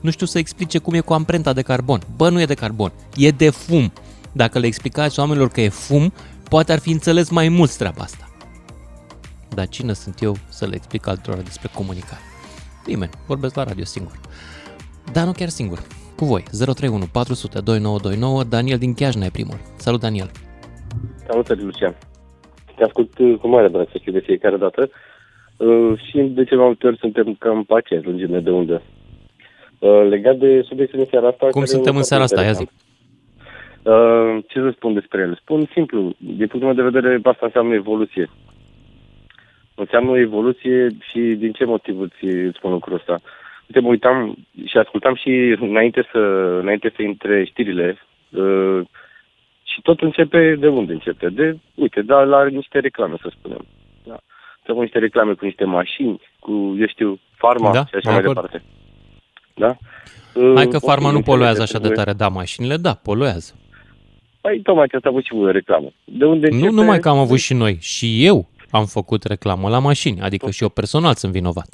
Nu 0.00 0.10
știu 0.10 0.26
să 0.26 0.38
explice 0.38 0.78
cum 0.78 0.94
e 0.94 1.00
cu 1.00 1.12
amprenta 1.12 1.52
de 1.52 1.62
carbon. 1.62 2.00
Bă, 2.16 2.28
nu 2.28 2.40
e 2.40 2.44
de 2.44 2.54
carbon, 2.54 2.92
e 3.16 3.30
de 3.30 3.50
fum. 3.50 3.92
Dacă 4.32 4.58
le 4.58 4.66
explicați 4.66 5.18
oamenilor 5.18 5.48
că 5.48 5.60
e 5.60 5.68
fum, 5.68 6.12
poate 6.48 6.72
ar 6.72 6.78
fi 6.78 6.90
înțeles 6.90 7.28
mai 7.28 7.48
mult 7.48 7.76
treaba 7.76 8.02
asta. 8.02 8.30
Dar 9.48 9.68
cine 9.68 9.92
sunt 9.92 10.22
eu 10.22 10.36
să 10.48 10.66
le 10.66 10.74
explic 10.74 11.06
altora 11.06 11.40
despre 11.40 11.70
comunicare? 11.74 12.20
Nimeni, 12.86 13.10
vorbesc 13.26 13.54
la 13.54 13.64
radio 13.64 13.84
singur. 13.84 14.20
Dar 15.12 15.24
nu 15.26 15.32
chiar 15.32 15.48
singur, 15.48 15.82
cu 16.16 16.24
voi, 16.24 16.42
031 16.50 17.06
400 17.06 17.60
2929, 17.60 18.44
Daniel 18.44 18.78
din 18.78 18.94
Chiajna 18.94 19.24
e 19.24 19.30
primul. 19.30 19.60
Salut, 19.76 20.00
Daniel! 20.00 20.49
Salut, 21.30 21.62
Lucian! 21.62 21.96
Te 22.76 22.84
ascult 22.84 23.18
uh, 23.18 23.38
cu 23.40 23.48
mare 23.48 23.68
drag 23.68 23.88
să 23.90 23.98
știu 23.98 24.12
de 24.12 24.18
fiecare 24.18 24.56
dată 24.56 24.90
uh, 25.56 25.98
și 26.08 26.18
de 26.18 26.44
ce 26.44 26.54
mai 26.54 26.64
multe 26.64 26.86
ori 26.86 26.98
suntem 26.98 27.34
cam 27.38 27.64
pacienți 27.64 28.06
lungime 28.06 28.38
de 28.38 28.50
undă. 28.50 28.82
Uh, 29.78 30.06
legat 30.08 30.36
de 30.36 30.62
subiectul 30.62 30.98
din 30.98 31.08
seara 31.10 31.28
asta... 31.28 31.46
Cum 31.46 31.64
suntem 31.64 31.96
în 31.96 32.02
seara 32.02 32.22
asta? 32.22 32.42
Ia 32.42 32.52
zi. 32.52 32.68
Uh, 33.82 34.38
ce 34.46 34.60
să 34.60 34.72
spun 34.74 34.94
despre 34.94 35.20
el? 35.20 35.38
Spun 35.40 35.68
simplu, 35.72 36.14
din 36.18 36.46
punctul 36.46 36.74
meu 36.74 36.74
de 36.74 36.98
vedere, 36.98 37.20
asta 37.22 37.46
înseamnă 37.46 37.74
evoluție. 37.74 38.30
Înseamnă 39.74 40.18
evoluție 40.18 40.88
și 41.00 41.20
din 41.20 41.52
ce 41.52 41.64
motiv 41.64 42.00
îți 42.00 42.56
spun 42.56 42.70
lucrul 42.70 42.94
ăsta? 42.94 43.20
Uite, 43.66 43.80
mă 43.80 43.88
uitam 43.88 44.36
și 44.64 44.78
ascultam 44.78 45.14
și 45.14 45.56
înainte 45.60 46.08
să, 46.12 46.18
înainte 46.60 46.92
să 46.96 47.02
intre 47.02 47.44
știrile 47.44 47.98
uh, 48.30 48.80
și 49.72 49.80
tot 49.82 50.00
începe 50.00 50.56
de 50.58 50.68
unde 50.68 50.92
începe? 50.92 51.28
De, 51.28 51.58
uite, 51.74 52.02
da, 52.02 52.22
la 52.22 52.46
niște 52.46 52.78
reclame, 52.78 53.16
să 53.22 53.32
spunem. 53.38 53.66
Da. 54.04 54.20
Să 54.64 54.72
niște 54.72 54.98
reclame 54.98 55.32
cu 55.32 55.44
niște 55.44 55.64
mașini, 55.64 56.20
cu, 56.38 56.52
eu 56.78 56.86
știu, 56.86 57.18
farma 57.36 57.72
da, 57.72 57.86
și 57.86 57.94
așa 57.94 58.10
mai 58.10 58.22
departe. 58.22 58.62
Da? 59.54 59.76
Hai 60.54 60.66
că 60.66 60.78
farma 60.78 61.10
nu 61.10 61.20
poluează 61.20 61.62
așa 61.62 61.78
de 61.78 61.88
tare. 61.88 62.12
Da, 62.12 62.28
mașinile, 62.28 62.76
da, 62.76 62.94
poluează. 62.94 63.54
Păi 64.40 64.60
tocmai 64.62 64.86
ce 64.86 64.96
ați 64.96 65.06
avut 65.06 65.24
și 65.24 65.34
voi 65.34 65.52
reclamă. 65.52 65.92
De 66.04 66.24
unde 66.24 66.46
începe... 66.46 66.66
Nu 66.66 66.72
numai 66.72 66.98
că 66.98 67.08
am 67.08 67.18
avut 67.18 67.38
și 67.38 67.54
noi, 67.54 67.78
și 67.80 68.24
eu 68.24 68.48
am 68.70 68.84
făcut 68.84 69.24
reclamă 69.24 69.68
la 69.68 69.78
mașini, 69.78 70.20
adică 70.20 70.50
și 70.50 70.62
eu 70.62 70.68
personal 70.68 71.14
sunt 71.14 71.32
vinovat. 71.32 71.68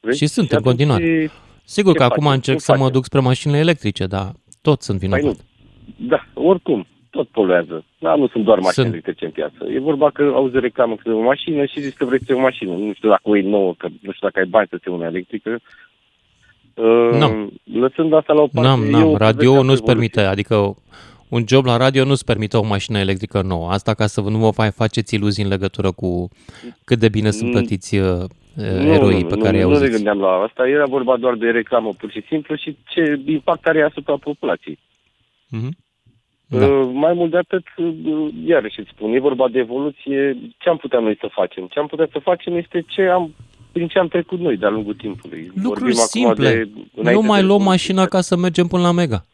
Vrei? 0.00 0.16
Și 0.16 0.26
sunt 0.26 0.48
și 0.48 0.54
în 0.54 0.60
continuare. 0.60 1.30
Sigur 1.64 1.94
că 1.94 2.02
acum 2.02 2.26
încerc 2.26 2.60
să 2.60 2.76
mă 2.76 2.90
duc 2.90 3.04
spre 3.04 3.20
mașinile 3.20 3.58
electrice, 3.58 4.06
dar 4.06 4.32
tot 4.62 4.82
sunt 4.82 4.98
vinovat. 4.98 5.20
Păi 5.20 5.30
nu. 5.30 6.08
Da, 6.08 6.24
oricum, 6.34 6.86
tot 7.10 7.28
poluează. 7.28 7.84
Da, 7.98 8.14
nu 8.14 8.28
sunt 8.28 8.44
doar 8.44 8.58
mașini 8.58 8.84
sunt... 8.84 8.92
electrice 8.92 9.24
în 9.24 9.30
piață. 9.30 9.64
E 9.68 9.78
vorba 9.78 10.10
că 10.10 10.32
auzi 10.34 10.58
reclamă 10.58 10.96
că 10.96 11.10
o 11.10 11.22
mașină 11.22 11.64
și 11.64 11.80
zici 11.80 11.94
că 11.94 12.04
vrei 12.04 12.24
să 12.24 12.34
o 12.34 12.40
mașină. 12.40 12.72
Nu 12.72 12.92
știu 12.92 13.08
dacă 13.08 13.22
o 13.22 13.36
iei 13.36 13.48
nouă, 13.48 13.74
că 13.78 13.86
nu 13.86 14.12
știu 14.12 14.26
dacă 14.26 14.38
ai 14.38 14.46
bani 14.46 14.66
să 14.70 14.78
ți 14.78 14.88
una 14.88 15.06
electrică. 15.06 15.58
Nu. 16.74 17.18
No. 17.18 17.28
Lăsând 17.80 18.12
asta 18.12 18.32
la 18.32 18.42
o 18.42 18.46
parte... 18.46 18.90
Nu, 18.90 18.98
nu, 18.98 19.16
radio 19.16 19.62
nu-ți 19.62 19.84
permite, 19.84 20.20
adică 20.20 20.74
un 21.28 21.44
job 21.48 21.64
la 21.64 21.76
radio 21.76 22.04
nu-ți 22.04 22.24
permite 22.24 22.56
o 22.56 22.64
mașină 22.64 22.98
electrică 22.98 23.42
nouă. 23.42 23.70
Asta 23.70 23.94
ca 23.94 24.06
să 24.06 24.20
nu 24.20 24.38
vă 24.38 24.50
mai 24.56 24.70
faceți 24.70 25.14
iluzii 25.14 25.42
în 25.42 25.48
legătură 25.48 25.90
cu 25.92 26.28
cât 26.84 26.98
de 26.98 27.08
bine 27.08 27.30
sunt 27.30 27.48
mm. 27.48 27.52
plătiți 27.52 27.96
uh, 27.96 28.24
nu, 28.54 28.92
eroii 28.92 29.24
pe 29.24 29.34
nu, 29.34 29.42
care 29.42 29.56
i-au 29.56 29.70
Nu 29.70 29.78
ne 29.78 29.88
gândeam 29.88 30.18
la 30.18 30.28
asta, 30.28 30.68
era 30.68 30.86
vorba 30.86 31.16
doar 31.16 31.34
de 31.34 31.50
reclamă 31.50 31.92
pur 31.98 32.10
și 32.10 32.22
simplu 32.28 32.54
și 32.56 32.76
ce 32.88 33.20
impact 33.26 33.66
are 33.66 33.82
asupra 33.82 34.16
populației. 34.16 34.78
Mm-hmm. 35.56 35.89
Da. 36.50 36.66
Uh, 36.66 36.90
mai 36.92 37.12
mult 37.12 37.30
de 37.30 37.36
atât, 37.36 37.64
uh, 37.76 38.28
iarăși 38.46 38.80
îți 38.80 38.90
spun, 38.94 39.12
e 39.12 39.20
vorba 39.20 39.48
de 39.48 39.58
evoluție, 39.58 40.36
ce 40.58 40.68
am 40.68 40.76
putea 40.76 40.98
noi 40.98 41.16
să 41.20 41.28
facem? 41.30 41.66
Ce 41.70 41.78
am 41.78 41.86
putea 41.86 42.08
să 42.12 42.18
facem 42.18 42.56
este 42.56 42.84
ce 42.86 43.02
am, 43.02 43.34
prin 43.72 43.88
ce 43.88 43.98
am 43.98 44.08
trecut 44.08 44.38
noi 44.38 44.56
de-a 44.56 44.68
lungul 44.68 44.94
timpului. 44.94 45.50
Lucruri 45.62 45.94
simple. 45.94 46.68
De, 46.94 47.10
nu 47.12 47.20
mai 47.20 47.42
luăm 47.42 47.62
mașina 47.62 48.06
ca 48.06 48.20
să 48.20 48.36
mergem 48.36 48.66
până 48.66 48.82
la 48.82 48.92
Mega. 48.92 49.24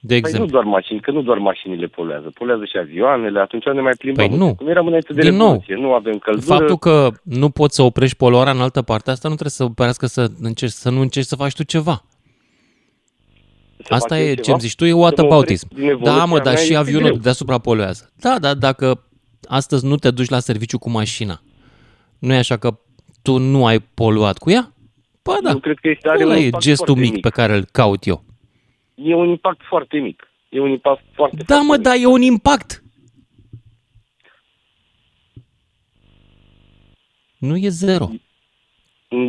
De 0.00 0.14
exemplu. 0.14 0.46
Păi 0.46 0.46
nu 0.46 0.62
doar 0.62 0.74
mașini, 0.74 1.00
că 1.00 1.10
nu 1.10 1.22
doar 1.22 1.38
mașinile 1.38 1.86
poluează, 1.86 2.30
poluează 2.34 2.64
și 2.64 2.78
avioanele, 2.78 3.40
atunci 3.40 3.64
ne 3.64 3.80
mai 3.80 3.92
plimbăm. 3.98 4.28
Păi 4.28 4.36
nu. 4.36 4.54
Cum 4.54 4.68
eram 4.68 4.86
înainte 4.86 5.12
de 5.12 5.20
Din 5.20 5.36
nou, 5.36 5.64
nu 5.68 5.92
avem 5.92 6.18
căldură. 6.18 6.54
Faptul 6.54 6.76
că 6.76 7.10
nu 7.22 7.48
poți 7.48 7.74
să 7.74 7.82
oprești 7.82 8.16
poluarea 8.16 8.52
în 8.52 8.60
altă 8.60 8.82
parte, 8.82 9.10
asta 9.10 9.28
nu 9.28 9.34
trebuie 9.34 9.58
să 9.58 9.64
oprească 9.64 10.06
să, 10.06 10.30
încerci, 10.40 10.72
să 10.72 10.90
nu 10.90 11.00
încerci 11.00 11.26
să 11.26 11.36
faci 11.36 11.54
tu 11.54 11.62
ceva. 11.62 12.02
Să 13.86 13.94
Asta 13.94 14.18
e 14.18 14.34
ce 14.34 14.54
zici 14.58 14.74
tu, 14.74 14.84
e 14.84 14.92
whataboutism. 14.92 15.68
Da, 16.02 16.24
mă, 16.24 16.40
dar 16.40 16.58
și 16.58 16.76
avionul 16.76 17.18
deasupra 17.18 17.58
poluează. 17.58 18.12
Da, 18.16 18.38
dar 18.38 18.54
dacă 18.54 19.04
astăzi 19.48 19.86
nu 19.86 19.96
te 19.96 20.10
duci 20.10 20.28
la 20.28 20.38
serviciu 20.38 20.78
cu 20.78 20.90
mașina, 20.90 21.40
nu 22.18 22.32
e 22.32 22.36
așa 22.36 22.56
că 22.56 22.78
tu 23.22 23.36
nu 23.36 23.66
ai 23.66 23.78
poluat 23.78 24.38
cu 24.38 24.50
ea? 24.50 24.72
Păi 25.22 25.38
da, 25.42 25.52
nu, 25.52 25.58
cred 25.58 25.78
că 25.82 25.88
este, 25.88 26.08
are 26.08 26.40
e 26.40 26.50
gestul 26.58 26.96
mic, 26.96 27.12
mic 27.12 27.20
pe 27.20 27.28
care 27.28 27.54
îl 27.56 27.64
caut 27.72 28.06
eu. 28.06 28.24
E 28.94 29.14
un 29.14 29.28
impact 29.28 29.60
foarte 29.68 29.98
mic. 29.98 30.28
E 30.48 30.60
un 30.60 30.70
impact 30.70 31.04
foarte 31.14 31.36
Da, 31.36 31.44
foarte 31.46 31.66
mă, 31.66 31.72
mic. 31.74 31.82
dar 31.82 31.94
e 32.00 32.06
un 32.06 32.22
impact. 32.22 32.82
Nu 37.38 37.56
e 37.56 37.68
zero. 37.68 38.10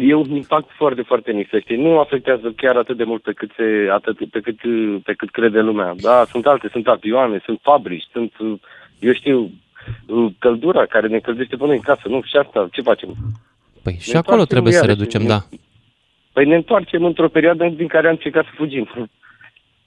E 0.01 0.13
un 0.13 0.35
impact 0.35 0.69
foarte, 0.77 1.01
foarte 1.01 1.31
mic, 1.31 1.49
să 1.49 1.59
știi. 1.59 1.77
Nu 1.77 1.99
afectează 1.99 2.53
chiar 2.55 2.75
atât 2.75 2.97
de 2.97 3.03
mult 3.03 3.21
pe 3.21 3.33
cât, 3.33 3.51
se, 3.55 3.87
atât, 3.91 4.29
pe 4.29 4.39
cât, 4.39 4.59
pe 5.03 5.13
cât 5.13 5.29
crede 5.29 5.59
lumea. 5.59 5.93
Da, 5.97 6.25
sunt 6.25 6.45
alte, 6.45 6.67
sunt 6.71 6.87
avioane, 6.87 7.41
sunt 7.45 7.59
fabrici, 7.61 8.07
sunt, 8.11 8.33
eu 8.99 9.13
știu, 9.13 9.51
căldura 10.39 10.85
care 10.85 11.07
ne 11.07 11.15
încălzește 11.15 11.55
până 11.55 11.71
în 11.71 11.79
casă. 11.79 12.01
Nu, 12.07 12.21
și 12.21 12.35
asta, 12.35 12.67
ce 12.71 12.81
facem? 12.81 13.15
Păi 13.83 13.93
ne 13.93 13.99
și 13.99 14.15
acolo 14.15 14.43
trebuie 14.43 14.73
să 14.73 14.85
reducem, 14.85 15.21
ne, 15.21 15.27
da. 15.27 15.39
Păi 16.33 16.45
ne 16.45 16.55
întoarcem 16.55 17.03
într-o 17.03 17.29
perioadă 17.29 17.67
din 17.67 17.87
care 17.87 18.07
am 18.07 18.13
încercat 18.13 18.45
să 18.45 18.51
fugim. 18.55 18.89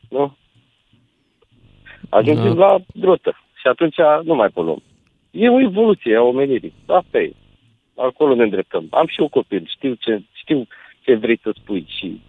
Nu? 0.08 0.36
Ajungem 2.08 2.54
da. 2.54 2.66
la 2.66 2.78
grotă 2.94 3.36
și 3.60 3.66
atunci 3.66 3.96
nu 4.24 4.34
mai 4.34 4.48
poluăm. 4.48 4.82
E 5.30 5.48
o 5.48 5.60
evoluție 5.60 6.16
a 6.16 6.22
omenirii. 6.22 6.72
Asta 6.86 7.18
e 7.18 7.32
acolo 8.06 8.34
ne 8.34 8.42
îndreptăm. 8.42 8.86
Am 8.90 9.06
și 9.06 9.20
eu 9.20 9.28
copil, 9.28 9.68
știu 9.76 9.94
ce, 9.94 10.22
știu 10.32 10.66
ce 11.00 11.14
vrei 11.14 11.40
să 11.42 11.50
spui 11.54 11.86
și 11.88 12.20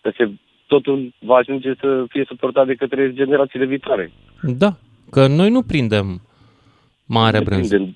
că 0.00 0.12
se, 0.16 0.30
totul 0.66 1.12
va 1.18 1.36
ajunge 1.36 1.74
să 1.80 2.04
fie 2.08 2.24
suportat 2.26 2.66
de 2.66 2.74
către 2.74 3.12
generațiile 3.12 3.64
viitoare. 3.64 4.12
Da, 4.42 4.76
că 5.10 5.26
noi 5.26 5.50
nu 5.50 5.62
prindem 5.62 6.20
mare 7.06 7.40
brânză. 7.40 7.88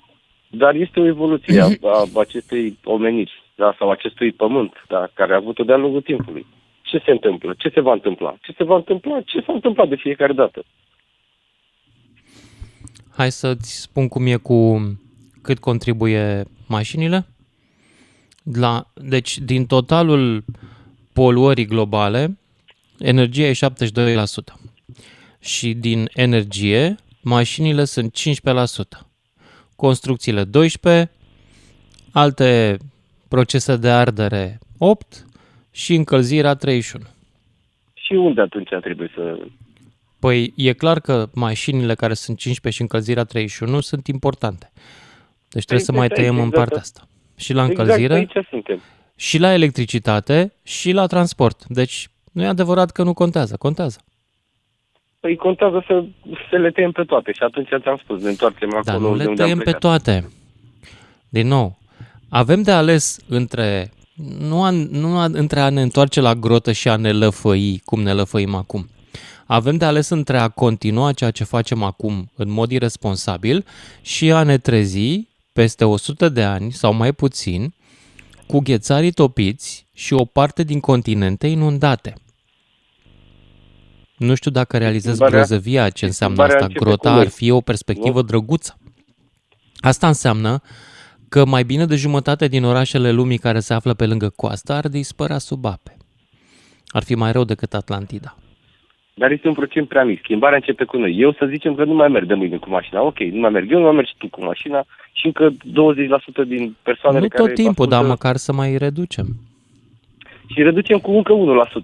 Dar 0.51 0.75
este 0.75 0.99
o 0.99 1.05
evoluție 1.05 1.61
a, 1.61 1.65
a 1.81 2.07
acestei 2.19 2.77
omeniri 2.83 3.43
da, 3.55 3.75
sau 3.77 3.89
acestui 3.89 4.31
pământ 4.31 4.73
da, 4.87 5.09
care 5.13 5.33
a 5.33 5.35
avut-o 5.35 5.63
de-a 5.63 5.77
lungul 5.77 6.01
timpului. 6.01 6.45
Ce 6.81 7.01
se 7.05 7.11
întâmplă? 7.11 7.53
Ce 7.57 7.69
se 7.69 7.79
va 7.79 7.93
întâmpla? 7.93 8.35
Ce 8.41 8.53
se 8.57 8.63
va 8.63 8.75
întâmpla? 8.75 9.21
Ce 9.21 9.41
s-a 9.41 9.53
întâmplat 9.53 9.89
de 9.89 9.95
fiecare 9.95 10.33
dată? 10.33 10.63
Hai 13.15 13.31
să-ți 13.31 13.81
spun 13.81 14.07
cum 14.07 14.25
e 14.25 14.35
cu 14.35 14.59
cât 15.41 15.59
contribuie 15.59 16.43
mașinile. 16.69 17.25
La, 18.53 18.91
deci, 18.93 19.37
din 19.37 19.65
totalul 19.65 20.43
poluării 21.13 21.65
globale, 21.65 22.37
energia 22.99 23.45
e 23.45 23.53
72%. 23.53 23.57
Și 25.39 25.73
din 25.73 26.09
energie, 26.13 26.95
mașinile 27.21 27.85
sunt 27.85 28.17
15%. 28.19 29.07
Construcțiile 29.75 30.43
12%, 30.45 30.49
alte 32.11 32.77
procese 33.27 33.75
de 33.75 33.89
ardere 33.89 34.59
8% 34.59 35.17
și 35.71 35.93
încălzirea 35.95 36.55
31%. 36.55 36.59
Și 37.93 38.13
unde 38.13 38.41
atunci 38.41 38.69
trebuie 38.81 39.11
să 39.15 39.39
Păi 40.19 40.53
e 40.55 40.73
clar 40.73 40.99
că 40.99 41.29
mașinile 41.33 41.95
care 41.95 42.13
sunt 42.13 42.37
15 42.37 42.81
și 42.81 42.81
încălzirea 42.81 43.23
31 43.23 43.79
sunt 43.79 44.07
importante. 44.07 44.71
Deci 45.49 45.65
trebuie 45.65 45.85
păi, 45.85 45.95
să 45.95 45.99
mai 45.99 46.07
tăiem 46.07 46.33
exact. 46.33 46.45
în 46.45 46.59
partea 46.59 46.77
asta. 46.77 47.01
Și 47.35 47.53
la 47.53 47.63
exact, 47.63 47.79
încălzire, 47.79 48.19
exact, 48.19 48.47
suntem. 48.47 48.79
și 49.15 49.37
la 49.37 49.53
electricitate, 49.53 50.53
și 50.63 50.91
la 50.91 51.05
transport. 51.05 51.65
Deci 51.67 52.09
nu 52.31 52.43
e 52.43 52.47
adevărat 52.47 52.91
că 52.91 53.03
nu 53.03 53.13
contează, 53.13 53.55
contează. 53.57 53.99
Păi 55.19 55.35
contează 55.35 55.83
să, 55.87 56.03
să 56.49 56.57
le 56.57 56.71
tăiem 56.71 56.91
pe 56.91 57.03
toate 57.03 57.31
și 57.31 57.43
atunci 57.43 57.67
ți-am 57.81 57.99
spus, 58.03 58.21
ne 58.21 58.29
întoarcem 58.29 58.69
acolo 58.69 58.83
Dar 58.83 58.97
nu 58.97 59.15
le 59.15 59.25
tăiem 59.25 59.57
pe 59.57 59.71
toate. 59.71 60.29
Din 61.29 61.47
nou, 61.47 61.77
avem 62.29 62.61
de 62.61 62.71
ales 62.71 63.19
între 63.27 63.91
nu, 64.39 64.63
a, 64.63 64.69
nu 64.69 65.17
a, 65.17 65.23
între 65.23 65.59
a 65.59 65.69
ne 65.69 65.81
întoarce 65.81 66.21
la 66.21 66.33
grotă 66.33 66.71
și 66.71 66.89
a 66.89 66.95
ne 66.95 67.11
lăfăi, 67.11 67.81
cum 67.85 68.01
ne 68.01 68.13
lăfăim 68.13 68.55
acum. 68.55 68.87
Avem 69.45 69.77
de 69.77 69.85
ales 69.85 70.09
între 70.09 70.37
a 70.37 70.49
continua 70.49 71.11
ceea 71.11 71.31
ce 71.31 71.43
facem 71.43 71.83
acum 71.83 72.31
în 72.35 72.51
mod 72.51 72.71
irresponsabil 72.71 73.65
și 74.01 74.31
a 74.31 74.43
ne 74.43 74.57
trezi 74.57 75.27
peste 75.53 75.85
100 75.85 76.29
de 76.29 76.43
ani 76.43 76.71
sau 76.71 76.93
mai 76.93 77.11
puțin, 77.13 77.73
cu 78.47 78.59
ghețarii 78.59 79.11
topiți 79.11 79.87
și 79.93 80.13
o 80.13 80.25
parte 80.25 80.63
din 80.63 80.79
continente 80.79 81.47
inundate. 81.47 82.13
Nu 84.17 84.35
știu 84.35 84.51
dacă 84.51 84.77
realizez 84.77 85.17
grozăvia 85.17 85.89
ce 85.89 86.05
înseamnă 86.05 86.43
asta. 86.43 86.67
Grota 86.67 87.11
ar 87.11 87.27
fi 87.27 87.51
o 87.51 87.61
perspectivă 87.61 88.21
drăguță. 88.21 88.77
Asta 89.79 90.07
înseamnă 90.07 90.61
că 91.29 91.45
mai 91.45 91.63
bine 91.63 91.85
de 91.85 91.95
jumătate 91.95 92.47
din 92.47 92.63
orașele 92.63 93.11
lumii 93.11 93.37
care 93.37 93.59
se 93.59 93.73
află 93.73 93.93
pe 93.93 94.05
lângă 94.05 94.29
coastă 94.35 94.73
ar 94.73 94.87
dispărea 94.87 95.37
sub 95.37 95.65
ape. 95.65 95.97
Ar 96.87 97.03
fi 97.03 97.15
mai 97.15 97.31
rău 97.31 97.43
decât 97.43 97.73
Atlantida. 97.73 98.35
dar 99.15 99.31
este 99.31 99.47
un 99.47 99.53
procent 99.53 99.87
prea 99.87 100.03
mic. 100.03 100.19
Schimbarea 100.23 100.55
începe 100.55 100.83
cu 100.83 100.97
noi. 100.97 101.15
Eu 101.17 101.33
să 101.33 101.45
zicem 101.49 101.75
că 101.75 101.83
nu 101.83 101.93
mai 101.93 102.07
merg 102.07 102.27
de 102.27 102.33
mâine 102.33 102.57
cu 102.57 102.69
mașina. 102.69 103.01
Ok, 103.01 103.19
nu 103.19 103.39
mai 103.39 103.49
merg 103.49 103.71
eu, 103.71 103.77
nu 103.77 103.85
mai 103.85 103.95
mergi 103.95 104.15
tu 104.17 104.27
cu 104.27 104.43
mașina 104.43 104.85
și 105.11 105.25
încă 105.25 105.49
20% 106.43 106.47
din 106.47 106.75
persoanele 106.83 107.21
Nu 107.23 107.27
care... 107.29 107.43
tot 107.43 107.53
timpul, 107.63 107.85
dar 107.87 107.99
ascultă- 107.99 108.07
măcar 108.23 108.35
să 108.35 108.53
mai 108.53 108.77
reducem. 108.77 109.27
Și 110.47 110.61
reducem 110.63 110.97
cu 110.99 111.11
încă 111.11 111.33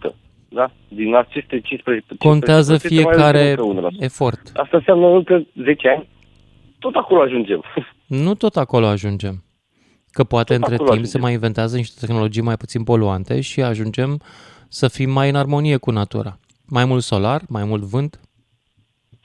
1%. 0.10 0.16
Da? 0.50 0.72
Din 0.88 1.16
aceste 1.16 1.60
15... 1.60 2.04
Contează 2.18 2.76
15% 2.76 2.82
mai 2.82 2.88
reducem 2.90 3.12
fiecare 3.12 3.50
încă 3.50 3.88
1%. 3.90 4.00
efort. 4.00 4.42
Asta 4.54 4.78
înseamnă 4.78 5.08
încă 5.08 5.46
10 5.64 5.88
ani. 5.90 6.08
Tot 6.80 6.96
acolo 6.96 7.22
ajungem. 7.22 7.64
Nu 8.24 8.34
tot 8.36 8.56
acolo 8.56 8.86
ajungem. 8.86 9.44
Că 10.12 10.24
poate 10.24 10.54
Tot 10.54 10.62
între 10.62 10.74
acolo 10.76 10.90
timp 10.90 11.02
se 11.06 11.08
ajungem. 11.08 11.22
mai 11.22 11.34
inventează 11.34 11.76
niște 11.76 12.06
tehnologii 12.06 12.42
mai 12.42 12.56
puțin 12.58 12.84
poluante 12.84 13.42
și 13.42 13.62
ajungem 13.62 14.22
să 14.70 14.88
fim 14.88 15.10
mai 15.12 15.30
în 15.30 15.36
armonie 15.36 15.78
cu 15.78 15.92
natura. 15.92 16.40
Mai 16.68 16.86
mult 16.86 17.04
solar, 17.04 17.42
mai 17.50 17.64
mult 17.64 17.82
vânt. 17.84 18.20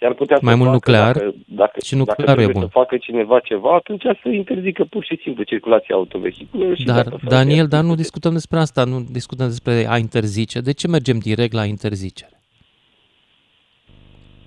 Și 0.01 0.07
ar 0.07 0.15
putea 0.15 0.37
să 0.37 0.45
Mai 0.45 0.55
mult 0.55 0.67
facă, 0.71 0.75
nuclear 0.79 1.13
Dacă, 1.17 1.35
dacă, 1.47 1.79
și 1.85 1.95
nuclearul 1.95 2.25
dacă 2.25 2.41
e 2.41 2.45
trebuie 2.45 2.61
bun. 2.61 2.63
să 2.73 2.79
facă 2.81 2.97
cineva 2.97 3.39
ceva, 3.41 3.75
atunci 3.75 4.03
să 4.23 4.29
interzică 4.29 4.85
pur 4.91 5.05
și 5.05 5.19
simplu 5.23 5.43
circulația 5.43 5.95
autovehiculelor. 5.95 6.77
și 6.77 6.85
Dar, 6.85 6.97
gata, 6.97 7.11
fără 7.11 7.23
Daniel, 7.35 7.67
de- 7.67 7.77
dar 7.77 7.85
nu 7.85 7.95
discutăm 7.95 8.33
despre 8.33 8.59
asta, 8.59 8.85
nu 8.85 9.01
discutăm 9.11 9.47
despre 9.47 9.87
a 9.89 9.99
interzice. 9.99 10.61
De 10.61 10.73
ce 10.73 10.89
mergem 10.89 11.19
direct 11.19 11.53
la 11.53 11.65
interzicere? 11.65 12.41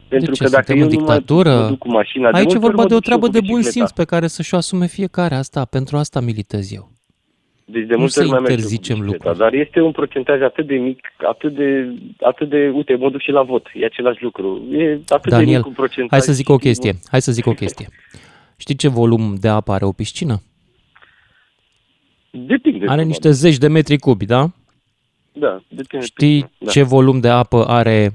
Pentru 0.07 0.31
de 0.31 0.37
ce? 0.37 0.43
că 0.43 0.49
dacă 0.49 0.63
Suntem 0.65 0.83
eu 0.83 0.89
în 0.89 0.93
nu 0.99 1.05
mai 1.05 1.17
dictatură? 1.17 1.55
mă 1.61 1.67
duc 1.67 1.77
cu 1.77 1.89
mașina, 1.91 2.31
de 2.31 2.37
Aici 2.37 2.53
e 2.53 2.57
multe 2.57 2.65
ori 2.65 2.75
vorba 2.75 2.81
mă 2.81 2.87
de 2.87 2.93
o 2.93 2.97
duc 2.97 3.03
și 3.05 3.11
eu 3.11 3.17
treabă 3.17 3.25
cu 3.25 3.31
de 3.31 3.39
bun 3.51 3.59
bicicleta. 3.59 3.85
simț 3.87 3.91
pe 3.91 4.05
care 4.05 4.27
să-și 4.27 4.53
o 4.53 4.57
asume 4.57 4.85
fiecare. 4.87 5.35
Asta, 5.35 5.65
pentru 5.65 5.97
asta 5.97 6.19
militez 6.19 6.71
eu. 6.73 6.89
Deci 7.65 7.85
de 7.85 7.93
Nu 7.93 7.99
multe 7.99 8.13
să 8.13 8.19
ori 8.19 8.29
mai 8.29 8.39
merg 8.39 8.51
și 8.51 8.53
eu 8.53 8.67
cu 8.67 8.71
interzicem 8.71 8.95
bicicleta, 8.95 9.29
lucruri. 9.29 9.37
Dar 9.51 9.61
este 9.65 9.79
un 9.81 9.91
procentaj 9.91 10.41
atât 10.41 10.67
de 10.67 10.75
mic, 10.75 10.99
atât 11.27 11.55
de, 11.55 11.95
atât 12.21 12.49
de, 12.49 12.71
uite, 12.75 12.95
mă 12.95 13.09
duc 13.09 13.21
și 13.21 13.29
la 13.31 13.41
vot, 13.43 13.67
e 13.73 13.85
același 13.85 14.23
lucru. 14.23 14.61
E 14.71 14.93
atât 15.07 15.23
de 15.23 15.29
Daniel, 15.29 15.57
mic 15.57 15.65
un 15.65 15.73
procentaj. 15.73 16.09
hai 16.09 16.21
să 16.21 16.33
zic 16.33 16.49
o 16.49 16.53
și- 16.53 16.59
chestie. 16.59 16.93
Hai 17.09 17.21
să 17.21 17.31
zic 17.31 17.45
o 17.45 17.53
chestie. 17.53 17.87
Știi 18.57 18.75
ce 18.75 18.87
volum 18.87 19.35
de 19.39 19.47
apă 19.47 19.71
are 19.71 19.85
o 19.85 19.91
piscină? 19.91 20.41
Depinde. 22.31 22.77
Are 22.77 22.85
probabil. 22.85 23.05
niște 23.05 23.31
zeci 23.31 23.57
de 23.57 23.67
metri 23.67 23.97
cubi, 23.97 24.25
da? 24.25 24.49
Da, 25.33 25.61
depinde. 25.67 26.05
Știi 26.05 26.49
da. 26.57 26.71
ce 26.71 26.81
volum 26.81 27.19
de 27.19 27.29
apă 27.29 27.65
are 27.67 28.11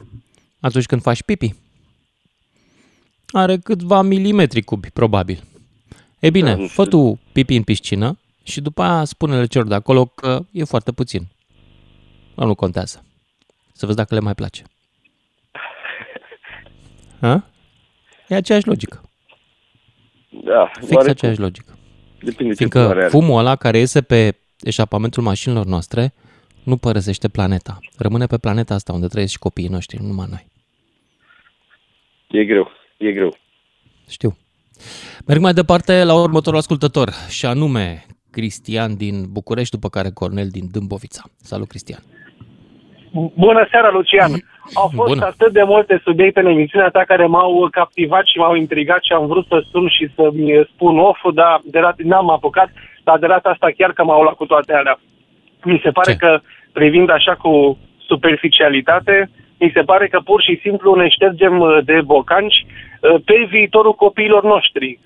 atunci 0.61 0.87
când 0.87 1.03
faci 1.03 1.23
pipi? 1.23 1.55
Are 3.31 3.57
câțiva 3.57 4.03
milimetri 4.03 4.63
cubi, 4.63 4.91
probabil. 4.91 5.43
E 6.19 6.31
bine, 6.31 6.51
Da, 6.51 6.57
nu 6.57 6.67
fă 6.67 6.85
știu. 6.85 6.99
tu 7.13 7.21
pipi 7.33 7.57
în 7.57 7.63
piscină 7.63 8.19
și 8.49 8.61
după 8.61 8.83
aia 8.83 9.05
spune-le 9.05 9.47
celor 9.47 9.67
de 9.67 9.75
acolo 9.75 10.05
că 10.07 10.45
e 10.51 10.65
foarte 10.65 10.93
puțin. 10.93 11.27
Nu, 12.35 12.47
nu 12.47 12.55
contează. 12.55 13.05
Să 13.73 13.87
vezi 13.87 13.97
dacă 13.97 14.15
le 14.15 14.21
mai 14.21 14.35
place. 14.35 14.63
Ha? 17.21 17.51
E 18.29 18.35
aceeași 18.35 18.67
logică. 18.67 19.01
Da, 20.45 20.71
Fix 20.75 20.91
oarecum. 20.91 21.11
aceeași 21.11 21.41
logică. 21.41 21.79
Depinde 22.21 22.51
ce 22.51 22.57
Fiindcă 22.57 22.79
culoare 22.79 23.01
are. 23.01 23.09
fumul 23.09 23.39
ăla 23.39 23.57
care 23.57 23.79
iese 23.79 24.03
pe 24.03 24.37
eșapamentul 24.61 25.23
mașinilor 25.23 25.65
noastre 25.67 26.15
nu 26.63 26.77
părăsește 26.77 27.29
planeta. 27.29 27.79
Rămâne 27.97 28.27
pe 28.27 28.39
planeta 28.39 28.75
asta 28.75 28.93
unde 28.93 29.07
trăiesc 29.07 29.33
și 29.33 29.39
copiii 29.39 29.69
noștri, 29.69 30.01
nu 30.01 30.07
numai 30.07 30.27
noi. 30.31 30.47
E 32.31 32.45
greu, 32.45 32.71
e 32.97 33.13
greu. 33.13 33.37
Știu. 34.09 34.37
Merg 35.27 35.41
mai 35.41 35.53
departe 35.55 36.05
la 36.05 36.15
următorul 36.15 36.59
ascultător 36.59 37.13
și 37.29 37.47
anume 37.47 38.07
Cristian 38.39 38.97
din 38.97 39.17
București, 39.33 39.75
după 39.77 39.89
care 39.89 40.11
Cornel 40.21 40.49
din 40.57 40.67
Dâmbovița. 40.73 41.23
Salut, 41.51 41.69
Cristian! 41.69 42.03
Bună 43.45 43.63
seara, 43.71 43.91
Lucian! 43.91 44.33
Au 44.81 44.89
fost 44.99 45.13
Bună. 45.15 45.25
atât 45.25 45.53
de 45.53 45.63
multe 45.63 46.01
subiecte 46.05 46.41
în 46.41 46.47
emisiunea 46.47 46.89
ta 46.89 47.03
care 47.07 47.27
m-au 47.27 47.69
captivat 47.71 48.25
și 48.27 48.39
m-au 48.39 48.55
intrigat 48.55 49.03
și 49.03 49.13
am 49.13 49.27
vrut 49.27 49.47
să 49.47 49.65
sun 49.71 49.89
și 49.89 50.05
să-mi 50.15 50.69
spun 50.73 50.99
off 50.99 51.21
dar 51.35 51.61
de 51.65 51.81
data, 51.81 52.03
n-am 52.11 52.31
apucat, 52.31 52.71
dar 53.05 53.19
de 53.19 53.27
data 53.27 53.49
asta 53.49 53.69
chiar 53.77 53.93
că 53.93 54.05
m-au 54.05 54.23
luat 54.23 54.35
cu 54.35 54.47
toate 54.47 54.73
alea. 54.75 54.99
Mi 55.65 55.81
se 55.85 55.91
pare 55.91 56.13
Ce? 56.13 56.19
că, 56.19 56.41
privind 56.73 57.11
așa 57.11 57.35
cu 57.35 57.79
superficialitate, 58.07 59.31
mi 59.59 59.71
se 59.75 59.81
pare 59.81 60.09
că 60.09 60.19
pur 60.25 60.43
și 60.43 60.59
simplu 60.63 60.95
ne 60.95 61.09
ștergem 61.09 61.61
uh, 61.61 61.79
de 61.85 62.01
bocanci 62.05 62.59
uh, 62.67 63.21
pe 63.25 63.47
viitorul 63.51 63.95
copiilor 63.95 64.43
noștri. 64.45 64.99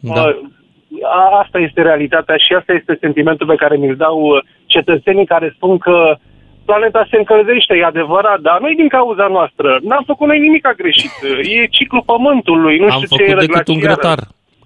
Da. 0.00 0.40
Uh, 0.88 0.98
a- 1.04 1.38
Asta 1.42 1.58
este 1.58 1.82
realitatea 1.82 2.36
și 2.36 2.52
asta 2.58 2.72
este 2.72 2.96
sentimentul 3.00 3.46
pe 3.46 3.54
care 3.54 3.76
mi-l 3.76 3.96
dau 3.96 4.20
uh, 4.20 4.42
cetățenii 4.66 5.26
care 5.26 5.52
spun 5.56 5.78
că 5.78 6.16
planeta 6.64 7.06
se 7.10 7.16
încălzește, 7.16 7.74
e 7.76 7.84
adevărat, 7.84 8.40
dar 8.40 8.60
nu 8.60 8.68
e 8.68 8.74
din 8.82 8.88
cauza 8.88 9.26
noastră. 9.26 9.78
N-am 9.82 10.02
făcut 10.06 10.26
noi 10.26 10.38
nimic 10.38 10.66
greșit. 10.76 11.10
E 11.42 11.66
ciclul 11.66 12.02
pământului, 12.06 12.78
nu 12.78 12.84
Am 12.84 12.90
știu 12.90 13.16
ce 13.16 13.22
făcut 13.24 13.42
e 13.42 13.46
decât 13.46 13.68
un 13.68 13.78
glaciară. 13.78 14.00
grătar. 14.00 14.18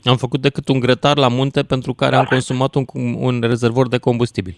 Am 0.04 0.16
făcut 0.16 0.40
decât 0.40 0.68
un 0.68 0.80
grătar 0.80 1.16
la 1.16 1.28
munte 1.28 1.62
pentru 1.62 1.92
care 1.94 2.16
am 2.16 2.24
consumat 2.24 2.74
un, 2.74 2.84
un 3.18 3.40
rezervor 3.42 3.88
de 3.88 3.98
combustibil. 3.98 4.54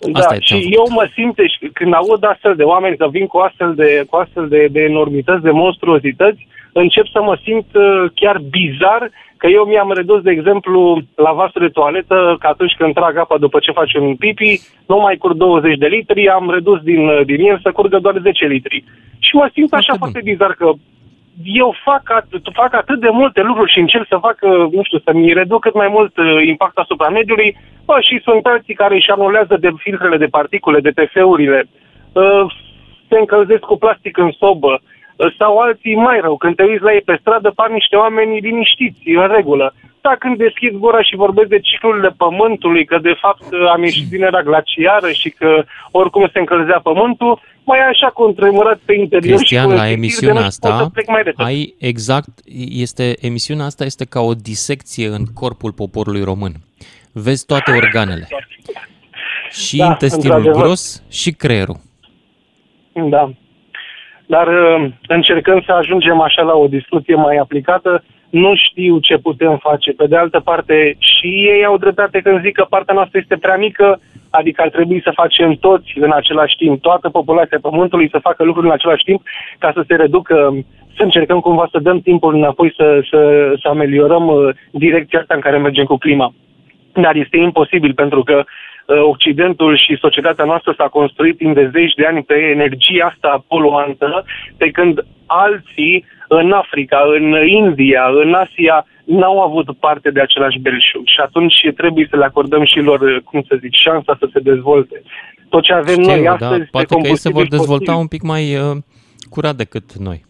Da, 0.00 0.18
Asta 0.18 0.34
e 0.34 0.38
ce 0.38 0.54
am 0.54 0.60
și 0.60 0.64
făcut. 0.64 0.78
eu 0.78 0.94
mă 0.94 1.08
simt, 1.14 1.34
deci, 1.34 1.56
când 1.72 1.94
aud 1.94 2.24
astfel 2.24 2.54
de 2.56 2.62
oameni 2.62 2.96
că 2.96 3.08
vin 3.08 3.26
cu 3.26 3.38
astfel 3.38 3.74
de, 3.74 4.04
cu 4.10 4.16
astfel 4.16 4.48
de, 4.48 4.68
de 4.70 4.80
enormități, 4.80 5.42
de 5.42 5.50
monstruozități, 5.50 6.46
încep 6.72 7.06
să 7.06 7.20
mă 7.22 7.38
simt 7.44 7.66
uh, 7.74 8.10
chiar 8.14 8.36
bizar 8.50 9.10
că 9.36 9.46
eu 9.46 9.64
mi-am 9.64 9.92
redus, 9.92 10.20
de 10.22 10.30
exemplu, 10.30 11.02
la 11.14 11.32
vasul 11.32 11.60
de 11.60 11.68
toaletă, 11.78 12.36
că 12.40 12.46
atunci 12.46 12.74
când 12.78 12.94
trag 12.94 13.16
apa 13.16 13.36
după 13.38 13.58
ce 13.58 13.72
faci 13.72 13.94
un 13.94 14.16
pipi, 14.16 14.60
nu 14.86 14.96
mai 14.96 15.16
curg 15.16 15.36
20 15.36 15.76
de 15.78 15.86
litri, 15.86 16.28
am 16.28 16.50
redus 16.50 16.80
din, 16.80 17.08
uh, 17.08 17.24
din 17.24 17.40
el 17.50 17.58
să 17.62 17.70
curgă 17.70 17.98
doar 17.98 18.16
10 18.22 18.46
litri. 18.46 18.84
Și 19.18 19.34
mă 19.34 19.48
simt 19.52 19.72
așa 19.72 19.94
Foarte 19.96 19.98
foarte 19.98 20.20
bizar 20.30 20.52
că 20.52 20.72
eu 21.44 21.74
fac, 21.84 22.02
at- 22.20 22.52
fac 22.52 22.74
atât 22.74 23.00
de 23.00 23.08
multe 23.08 23.40
lucruri 23.42 23.72
și 23.72 23.78
încerc 23.78 24.06
să 24.08 24.16
fac, 24.20 24.38
uh, 24.40 24.72
nu 24.72 24.82
știu, 24.82 24.98
să-mi 24.98 25.32
reduc 25.32 25.60
cât 25.60 25.74
mai 25.74 25.88
mult 25.88 26.16
uh, 26.16 26.46
impact 26.46 26.78
asupra 26.78 27.08
mediului, 27.08 27.56
bă, 27.84 27.96
și 28.00 28.20
sunt 28.22 28.46
alții 28.46 28.74
care 28.74 28.94
își 28.94 29.10
anulează 29.10 29.56
de 29.60 29.70
filtrele 29.76 30.16
de 30.16 30.26
particule, 30.26 30.80
de 30.80 30.90
TF-urile, 30.90 31.64
uh, 32.12 32.44
se 33.08 33.18
încălzesc 33.18 33.60
cu 33.60 33.76
plastic 33.76 34.16
în 34.16 34.30
sobă, 34.30 34.80
uh, 35.16 35.34
sau 35.38 35.58
alții 35.58 35.94
mai 35.94 36.20
rău, 36.20 36.36
când 36.36 36.56
te 36.56 36.64
uiți 36.64 36.82
la 36.82 36.92
ei 36.92 37.00
pe 37.00 37.18
stradă, 37.20 37.50
par 37.54 37.70
niște 37.70 37.96
oameni 37.96 38.40
liniștiți, 38.40 39.08
în 39.08 39.28
regulă. 39.36 39.74
Dar 40.00 40.16
când 40.16 40.36
deschid 40.36 40.72
gura 40.76 41.02
și 41.02 41.16
vorbesc 41.16 41.48
de 41.48 41.60
ciclurile 41.60 42.14
pământului, 42.16 42.84
că 42.84 42.98
de 42.98 43.14
fapt 43.20 43.42
uh, 43.52 43.68
am 43.74 43.82
ieșit 43.82 44.08
din 44.08 44.22
era 44.22 44.42
glaciară 44.42 45.10
și 45.10 45.30
că 45.30 45.64
oricum 45.90 46.28
se 46.32 46.38
încălzea 46.38 46.80
pământul, 46.82 47.40
mai 47.64 47.78
e 47.78 47.82
așa 47.82 48.06
cu 48.06 48.32
tremurat 48.36 48.78
pe 48.84 48.94
interior 48.94 49.36
Cristian, 49.36 49.62
și 49.62 49.68
cu 49.68 49.74
la 49.74 49.86
efectiv 49.86 50.00
de 50.00 50.06
emisiunea 50.06 50.34
nu 50.34 50.40
pot 50.40 50.52
să 50.52 50.68
asta 50.68 50.90
plec 50.92 51.06
mai 51.06 51.22
repede. 51.22 51.48
ai 51.48 51.74
exact, 51.78 52.28
este, 52.84 53.16
emisiunea 53.20 53.64
asta 53.64 53.84
este 53.84 54.04
ca 54.04 54.20
o 54.20 54.34
disecție 54.34 55.06
în 55.06 55.24
corpul 55.34 55.72
poporului 55.72 56.22
român. 56.22 56.52
Vezi 57.12 57.46
toate 57.46 57.70
organele. 57.70 58.26
Și 59.50 59.76
Da, 59.76 59.86
intestinul 59.86 60.36
într-adevăr. 60.36 60.62
gros 60.62 61.04
și 61.10 61.30
creierul. 61.32 61.76
Da. 62.92 63.30
Dar 64.26 64.46
uh, 64.46 64.90
încercând 65.06 65.64
să 65.64 65.72
ajungem 65.72 66.20
așa 66.20 66.42
la 66.42 66.54
o 66.54 66.66
discuție 66.66 67.14
mai 67.14 67.36
aplicată, 67.36 68.04
nu 68.30 68.52
știu 68.54 68.98
ce 68.98 69.16
putem 69.18 69.56
face. 69.56 69.92
Pe 69.92 70.06
de 70.06 70.16
altă 70.16 70.40
parte, 70.40 70.96
și 70.98 71.26
ei 71.26 71.64
au 71.64 71.76
dreptate 71.76 72.20
când 72.20 72.40
zic 72.42 72.52
că 72.52 72.66
partea 72.68 72.94
noastră 72.94 73.18
este 73.18 73.36
prea 73.36 73.56
mică, 73.56 74.00
adică 74.30 74.62
ar 74.62 74.68
trebui 74.68 75.00
să 75.02 75.10
facem 75.14 75.52
toți 75.54 75.92
în 75.98 76.12
același 76.12 76.56
timp, 76.56 76.80
toată 76.80 77.08
populația 77.08 77.58
Pământului 77.62 78.08
să 78.10 78.18
facă 78.18 78.44
lucruri 78.44 78.66
în 78.66 78.72
același 78.72 79.04
timp 79.04 79.22
ca 79.58 79.70
să 79.74 79.84
se 79.86 79.94
reducă, 79.94 80.56
să 80.96 81.02
încercăm 81.02 81.40
cumva 81.40 81.68
să 81.70 81.78
dăm 81.78 82.00
timpul 82.00 82.34
înapoi 82.34 82.72
să, 82.76 83.00
să, 83.10 83.52
să 83.60 83.68
ameliorăm 83.68 84.26
uh, 84.26 84.54
direcția 84.70 85.18
asta 85.20 85.34
în 85.34 85.40
care 85.40 85.58
mergem 85.58 85.84
cu 85.84 85.96
clima. 85.96 86.34
Dar 86.92 87.14
este 87.14 87.36
imposibil 87.36 87.94
pentru 87.94 88.22
că 88.22 88.44
uh, 88.44 89.02
Occidentul 89.02 89.76
și 89.76 89.98
societatea 90.00 90.44
noastră 90.44 90.74
s-a 90.76 90.88
construit 90.88 91.36
timp 91.36 91.54
de 91.54 91.70
zeci 91.72 91.94
de 91.94 92.06
ani 92.06 92.22
pe 92.22 92.34
energia 92.34 93.06
asta 93.06 93.44
poluantă, 93.48 94.24
pe 94.56 94.70
când 94.70 95.04
alții 95.26 96.04
în 96.28 96.52
Africa, 96.52 97.00
în 97.16 97.46
India, 97.46 98.04
în 98.24 98.34
Asia, 98.34 98.86
n-au 99.04 99.40
avut 99.40 99.76
parte 99.78 100.10
de 100.10 100.20
același 100.20 100.58
belșug 100.58 101.06
și 101.06 101.20
atunci 101.20 101.54
trebuie 101.76 102.06
să 102.10 102.16
le 102.16 102.24
acordăm 102.24 102.64
și 102.64 102.78
lor, 102.80 103.00
uh, 103.00 103.20
cum 103.24 103.42
să 103.48 103.56
zic, 103.60 103.72
șansa 103.74 104.16
să 104.18 104.28
se 104.32 104.40
dezvolte. 104.40 105.02
Tot 105.48 105.62
ce 105.62 105.72
avem 105.72 106.00
noi 106.00 106.16
Știu, 106.16 106.30
astăzi 106.30 106.50
da, 106.50 106.56
este 106.56 106.70
poate 106.70 106.94
că 106.94 107.06
ei 107.06 107.16
se 107.16 107.28
vor 107.28 107.42
combustibil 107.42 107.46
dezvolta 107.58 107.92
fosil. 107.92 108.00
un 108.00 108.06
pic 108.06 108.22
mai 108.22 108.44
uh, 108.56 108.76
curat 109.30 109.54
decât 109.54 109.92
noi. 109.92 110.24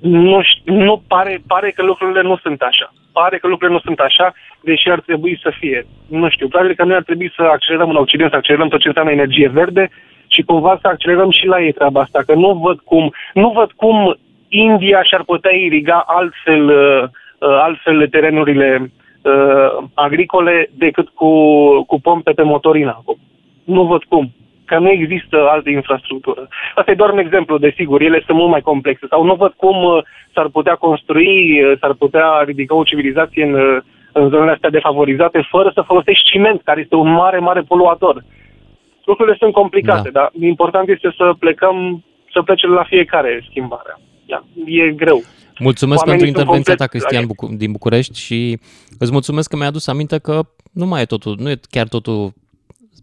nu, 0.00 0.42
știu, 0.42 0.74
nu 0.74 1.02
pare, 1.08 1.42
pare 1.46 1.70
că 1.70 1.82
lucrurile 1.82 2.22
nu 2.22 2.36
sunt 2.36 2.60
așa. 2.60 2.92
Pare 3.12 3.38
că 3.38 3.46
lucrurile 3.46 3.76
nu 3.76 3.84
sunt 3.86 3.98
așa, 3.98 4.34
deși 4.60 4.88
ar 4.90 5.00
trebui 5.00 5.38
să 5.42 5.50
fie. 5.58 5.86
Nu 6.08 6.28
știu, 6.28 6.48
probabil 6.48 6.74
că 6.74 6.84
noi 6.84 6.96
ar 6.96 7.02
trebui 7.02 7.32
să 7.36 7.42
accelerăm 7.42 7.88
în 7.90 7.96
Occident, 7.96 8.30
să 8.30 8.36
accelerăm 8.36 8.68
tot 8.68 8.80
ce 8.80 8.88
înseamnă 8.88 9.12
energie 9.12 9.48
verde 9.48 9.90
și 10.26 10.42
cumva 10.42 10.78
să 10.80 10.88
accelerăm 10.88 11.30
și 11.30 11.46
la 11.46 11.62
ei 11.62 11.72
treaba 11.72 12.00
asta, 12.00 12.22
că 12.26 12.34
nu 12.34 12.54
văd 12.54 12.78
cum, 12.80 13.12
nu 13.34 13.48
văd 13.50 13.72
cum 13.72 14.16
India 14.48 15.02
și-ar 15.02 15.22
putea 15.22 15.50
iriga 15.50 16.04
altfel, 16.06 16.64
uh, 16.68 17.02
uh, 17.02 17.08
altfel 17.38 18.08
terenurile 18.08 18.92
uh, 19.22 19.84
agricole 19.94 20.70
decât 20.74 21.08
cu, 21.08 21.30
cu 21.82 22.00
pompe 22.00 22.30
pe 22.32 22.42
motorină. 22.42 23.02
Nu 23.64 23.82
văd 23.82 24.04
cum. 24.04 24.30
că 24.64 24.78
nu 24.78 24.90
există 24.90 25.48
altă 25.48 25.70
infrastructură. 25.70 26.48
Asta 26.74 26.90
e 26.90 26.94
doar 27.02 27.10
un 27.10 27.18
exemplu, 27.18 27.58
desigur, 27.58 28.00
ele 28.00 28.22
sunt 28.26 28.38
mult 28.38 28.50
mai 28.50 28.60
complexe 28.60 29.06
sau 29.08 29.24
nu 29.24 29.34
văd 29.34 29.52
cum 29.56 29.84
uh, 29.84 30.02
s-ar 30.34 30.48
putea 30.48 30.74
construi, 30.74 31.62
uh, 31.62 31.78
s-ar 31.80 31.92
putea 31.92 32.42
ridica 32.44 32.74
o 32.74 32.82
civilizație 32.82 33.44
în, 33.44 33.54
uh, 33.54 33.78
în 34.12 34.28
zonele 34.28 34.50
astea 34.50 34.70
defavorizate 34.70 35.46
fără 35.50 35.70
să 35.74 35.80
folosești 35.80 36.30
ciment, 36.30 36.60
care 36.62 36.80
este 36.80 36.94
un 36.94 37.12
mare, 37.12 37.38
mare 37.38 37.60
poluator. 37.60 38.24
Lucrurile 39.04 39.36
sunt 39.38 39.52
complicate, 39.52 40.10
da. 40.10 40.20
dar 40.20 40.30
important 40.40 40.88
este 40.88 41.14
să 41.16 41.34
plecăm, 41.38 42.04
să 42.32 42.42
plece 42.42 42.66
la 42.66 42.84
fiecare 42.84 43.44
schimbare. 43.48 43.96
Da, 44.26 44.46
e 44.66 44.92
greu. 44.92 45.22
Mulțumesc 45.58 46.00
Oamenii 46.06 46.24
pentru 46.24 46.40
sunt 46.40 46.48
intervenția 46.48 46.74
ta, 46.74 46.86
complet- 46.86 46.90
Cristian 46.90 47.26
Bucu- 47.26 47.54
din 47.56 47.72
București 47.72 48.18
și 48.18 48.58
îți 48.98 49.12
mulțumesc 49.12 49.48
că 49.48 49.56
mi-ai 49.56 49.68
adus 49.68 49.86
aminte 49.86 50.18
că 50.18 50.48
nu 50.72 50.86
mai 50.86 51.02
e 51.02 51.04
totul, 51.04 51.36
nu 51.38 51.50
e 51.50 51.60
chiar 51.70 51.88
totul 51.88 52.32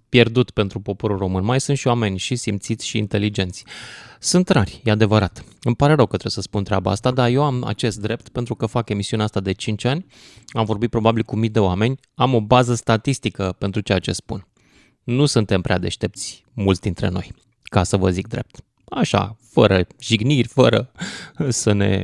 pierdut 0.10 0.52
pentru 0.52 0.80
poporul 0.80 1.18
român. 1.18 1.44
Mai 1.44 1.60
sunt 1.60 1.78
și 1.78 1.88
oameni 1.88 2.18
și 2.18 2.36
simțiți 2.36 2.88
și 2.88 2.98
inteligenți. 2.98 3.66
Sunt 4.20 4.50
rari, 4.50 4.82
e 4.84 4.92
adevărat. 4.92 5.44
Îmi 5.62 5.76
pare 5.76 5.94
rău 5.94 6.04
că 6.06 6.18
trebuie 6.18 6.32
să 6.32 6.42
spun 6.42 6.64
treaba 6.64 6.92
asta, 6.92 7.12
dar 7.12 7.30
eu 7.30 7.44
am 7.44 7.64
acest 7.64 8.00
drept 8.00 8.30
pentru 8.30 8.56
că 8.56 8.66
fac 8.66 8.90
emisiunea 8.90 9.26
asta 9.26 9.40
de 9.40 9.52
5 9.52 9.86
ani, 9.86 10.06
am 10.48 10.66
vorbit 10.66 10.90
probabil 10.90 11.24
cu 11.24 11.36
mii 11.36 11.50
de 11.50 11.60
oameni, 11.60 12.00
am 12.16 12.34
o 12.34 12.42
bază 12.42 12.74
statistică 12.74 13.56
pentru 13.58 13.82
ceea 13.82 14.00
ce 14.00 14.12
spun. 14.12 14.48
Nu 15.04 15.26
suntem 15.26 15.62
prea 15.62 15.78
deștepți, 15.78 16.44
mulți 16.54 16.82
dintre 16.82 17.10
noi, 17.10 17.32
ca 17.64 17.84
să 17.84 17.98
vă 17.98 18.10
zic 18.10 18.28
drept. 18.28 18.64
Așa, 18.95 19.36
fără 19.51 19.79
jigniri, 20.01 20.47
fără 20.47 20.91
să 21.47 21.73
ne... 21.73 22.01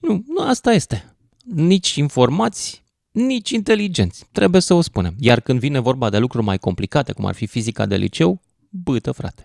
Nu, 0.00 0.22
nu 0.28 0.48
asta 0.48 0.72
este. 0.72 1.14
Nici 1.54 1.94
informați, 1.94 2.84
nici 3.12 3.50
inteligenți, 3.50 4.26
trebuie 4.32 4.60
să 4.60 4.74
o 4.74 4.80
spunem. 4.80 5.12
Iar 5.20 5.40
când 5.40 5.58
vine 5.58 5.80
vorba 5.80 6.10
de 6.10 6.18
lucruri 6.18 6.44
mai 6.44 6.58
complicate, 6.58 7.12
cum 7.12 7.24
ar 7.26 7.34
fi 7.34 7.46
fizica 7.46 7.86
de 7.86 7.96
liceu, 7.96 8.40
bâtă, 8.84 9.12
frate. 9.12 9.44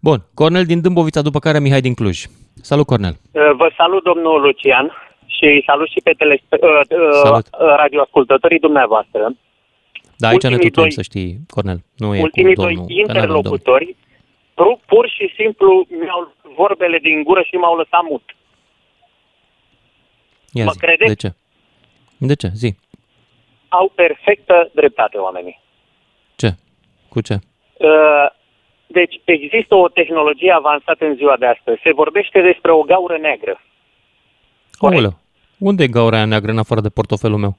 Bun, 0.00 0.22
Cornel 0.34 0.64
din 0.64 0.80
Dâmbovița, 0.80 1.22
după 1.22 1.38
care 1.38 1.60
Mihai 1.60 1.80
din 1.80 1.94
Cluj. 1.94 2.24
Salut, 2.62 2.86
Cornel! 2.86 3.16
Uh, 3.30 3.40
Vă 3.56 3.70
salut, 3.76 4.02
domnul 4.04 4.40
Lucian, 4.40 4.90
și 5.26 5.62
salut 5.66 5.88
și 5.88 6.00
pe 6.04 6.12
tele, 6.18 6.42
uh, 6.50 6.58
uh, 6.60 7.20
Salut. 7.22 7.46
radioascultătorii 7.76 8.58
dumneavoastră. 8.58 9.34
Da, 10.16 10.28
aici 10.28 10.42
ne 10.42 10.48
Ultimii 10.48 10.70
tutuim, 10.70 10.86
doi- 10.88 10.94
să 10.94 11.02
știi, 11.02 11.40
Cornel. 11.48 11.80
Nu 11.96 12.14
e 12.14 12.20
Ultimii 12.22 12.54
cu 12.54 12.62
doi 12.62 12.74
domnul, 12.74 12.86
că 13.06 13.12
n-avem 13.12 13.28
domn. 13.28 13.36
interlocutori 13.36 13.84
pur, 13.84 14.08
pur 14.86 15.08
și 15.08 15.32
simplu 15.36 15.86
mi-au 15.88 16.20
luat 16.20 16.54
vorbele 16.56 16.98
din 16.98 17.22
gură 17.22 17.42
și 17.42 17.54
m-au 17.54 17.76
lăsat 17.76 18.02
mut. 18.10 18.36
Ia 20.52 20.64
Mă 20.64 20.70
zi, 20.70 20.78
credeți? 20.78 21.10
De 21.10 21.14
ce? 21.14 21.34
De 22.18 22.34
ce? 22.34 22.48
Zi. 22.54 22.74
Au 23.68 23.92
perfectă 23.94 24.70
dreptate 24.74 25.16
oamenii. 25.16 25.60
Ce? 26.36 26.50
Cu 27.08 27.20
ce? 27.20 27.38
Uh, 27.76 28.38
Deci 28.92 29.20
există 29.24 29.74
o 29.74 29.88
tehnologie 29.88 30.52
avansată 30.52 31.04
în 31.04 31.14
ziua 31.14 31.36
de 31.36 31.46
astăzi. 31.46 31.80
Se 31.82 31.92
vorbește 31.92 32.40
despre 32.40 32.70
o 32.72 32.82
gaură 32.82 33.18
neagră. 33.18 33.60
Aoleu, 34.78 35.14
unde 35.58 35.82
e 35.82 35.96
gaura 35.96 36.16
aia 36.16 36.24
neagră 36.24 36.50
în 36.50 36.58
afară 36.58 36.80
de 36.80 36.88
portofelul 36.88 37.38
meu? 37.38 37.54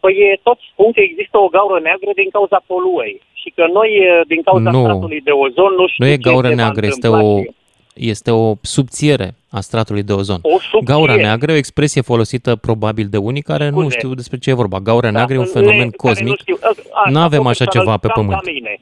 Păi 0.00 0.14
e, 0.14 0.40
toți 0.42 0.62
spun 0.72 0.92
că 0.92 1.00
există 1.00 1.38
o 1.38 1.48
gaură 1.48 1.80
neagră 1.80 2.10
din 2.14 2.30
cauza 2.30 2.62
poluării 2.66 3.22
și 3.40 3.52
că 3.54 3.64
noi, 3.72 3.88
e, 3.88 4.22
din 4.26 4.42
cauza 4.42 4.70
Nu. 4.70 4.80
stratului 4.82 5.20
de 5.20 5.30
ozon, 5.30 5.72
nu 5.76 5.86
știu 5.88 6.04
Nu 6.04 6.10
e 6.10 6.14
ce 6.16 6.28
gaură 6.30 6.48
se 6.48 6.54
va 6.54 6.60
neagră, 6.62 6.86
este 6.86 7.06
întâmpla 7.06 7.28
o, 7.34 7.40
și- 7.42 7.50
este 7.94 8.30
o 8.30 8.54
subțiere 8.62 9.34
a 9.50 9.60
stratului 9.60 10.02
de 10.02 10.12
ozon. 10.12 10.38
O 10.42 10.48
subțiere. 10.60 10.84
Gaura 10.84 11.14
neagră 11.14 11.50
e 11.50 11.54
o 11.54 11.58
expresie 11.58 12.02
folosită 12.02 12.56
probabil 12.56 13.06
de 13.10 13.16
unii 13.16 13.42
care 13.42 13.68
nu 13.68 13.80
Scuze. 13.80 13.96
știu 13.98 14.14
despre 14.14 14.38
ce 14.38 14.50
e 14.50 14.62
vorba. 14.62 14.78
Gaura 14.78 15.10
neagră 15.10 15.34
e 15.34 15.38
un 15.38 15.44
ne- 15.44 15.50
fenomen 15.60 15.76
care 15.76 15.84
nu 15.90 15.96
cosmic. 16.08 16.38
știu. 16.40 16.56
A- 16.60 16.68
așa, 17.00 17.10
Nu 17.10 17.18
avem 17.20 17.46
așa 17.46 17.64
profesional, 17.64 17.84
ceva 17.84 17.96
pe 17.96 18.06
cam 18.06 18.14
pământ. 18.26 18.42
Ca 18.44 18.50
mine. 18.52 18.78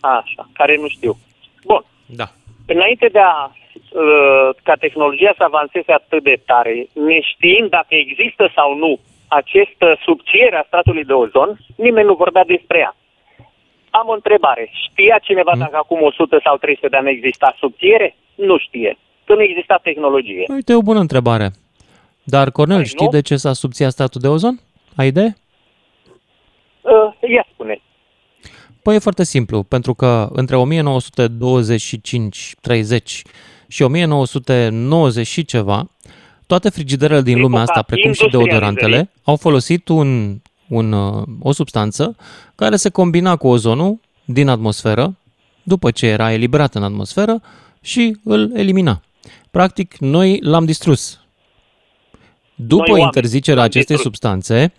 Așa, 0.00 0.48
care 0.52 0.76
nu 0.80 0.88
știu. 0.88 1.16
Bun. 1.64 1.82
Da. 2.06 2.26
Înainte 2.66 3.06
de 3.12 3.18
a 3.18 3.34
uh, 3.50 4.48
ca 4.62 4.74
tehnologia 4.74 5.32
să 5.36 5.42
avanseze 5.44 5.92
atât 5.92 6.22
de 6.22 6.36
tare, 6.46 6.86
neștiind 7.10 7.68
dacă 7.70 7.92
există 8.04 8.52
sau 8.54 8.76
nu 8.76 8.98
această 9.28 9.86
subțiere 10.04 10.56
a 10.56 10.64
stratului 10.66 11.04
de 11.04 11.12
ozon, 11.12 11.50
nimeni 11.76 12.06
nu 12.06 12.14
vorbea 12.14 12.44
despre 12.44 12.78
ea. 12.78 12.96
Am 14.00 14.08
o 14.08 14.12
întrebare. 14.12 14.70
Știa 14.90 15.18
cineva 15.22 15.50
Mm. 15.54 15.58
dacă 15.58 15.76
acum 15.76 16.02
100 16.02 16.40
sau 16.44 16.56
300 16.56 16.88
de 16.88 16.96
ani 16.96 17.10
exista 17.10 17.54
subțiere? 17.58 18.16
Nu 18.34 18.58
știe. 18.58 18.98
Că 19.26 19.34
nu 19.34 19.42
exista 19.42 19.80
tehnologie. 19.82 20.44
Uite, 20.48 20.72
e 20.72 20.76
o 20.82 20.88
bună 20.90 20.98
întrebare. 21.00 21.50
Dar, 22.22 22.50
Cornel, 22.50 22.76
Păi, 22.76 22.86
știi 22.86 23.04
nu? 23.04 23.10
de 23.10 23.20
ce 23.20 23.36
s-a 23.36 23.52
subțiat 23.52 23.90
statul 23.92 24.20
de 24.20 24.28
ozon? 24.28 24.60
Ai 24.96 25.06
idee? 25.06 25.36
Uh, 26.80 27.30
ia 27.30 27.46
spune. 27.52 27.80
Păi 28.82 28.94
e 28.94 28.98
foarte 28.98 29.24
simplu, 29.24 29.62
pentru 29.62 29.94
că 29.94 30.28
între 30.32 30.56
1925-30 30.56 33.22
și 33.68 33.82
1990 33.82 35.26
și 35.26 35.44
ceva, 35.44 35.88
toate 36.46 36.70
frigiderele 36.70 37.20
din 37.20 37.40
lumea 37.40 37.60
asta, 37.60 37.82
precum 37.82 38.12
și 38.12 38.28
deodorantele, 38.30 39.10
au 39.24 39.36
folosit 39.36 39.88
un, 39.88 40.36
un, 40.68 40.92
uh, 40.92 41.22
o 41.40 41.52
substanță 41.52 42.16
care 42.54 42.76
se 42.76 42.88
combina 42.88 43.36
cu 43.36 43.46
ozonul 43.46 44.00
din 44.24 44.48
atmosferă, 44.48 45.14
după 45.62 45.90
ce 45.90 46.06
era 46.06 46.32
eliberat 46.32 46.74
în 46.74 46.82
atmosferă, 46.82 47.40
și 47.80 48.16
îl 48.24 48.50
elimina. 48.56 49.00
Practic, 49.50 49.96
noi 49.98 50.38
l-am 50.42 50.64
distrus. 50.64 51.20
După 52.54 52.82
Noi, 52.82 52.90
oameni, 52.90 53.04
interzicerea 53.14 53.54
l-am 53.58 53.64
acestei 53.64 53.96
distrus. 53.96 54.12
substanțe, 54.12 54.72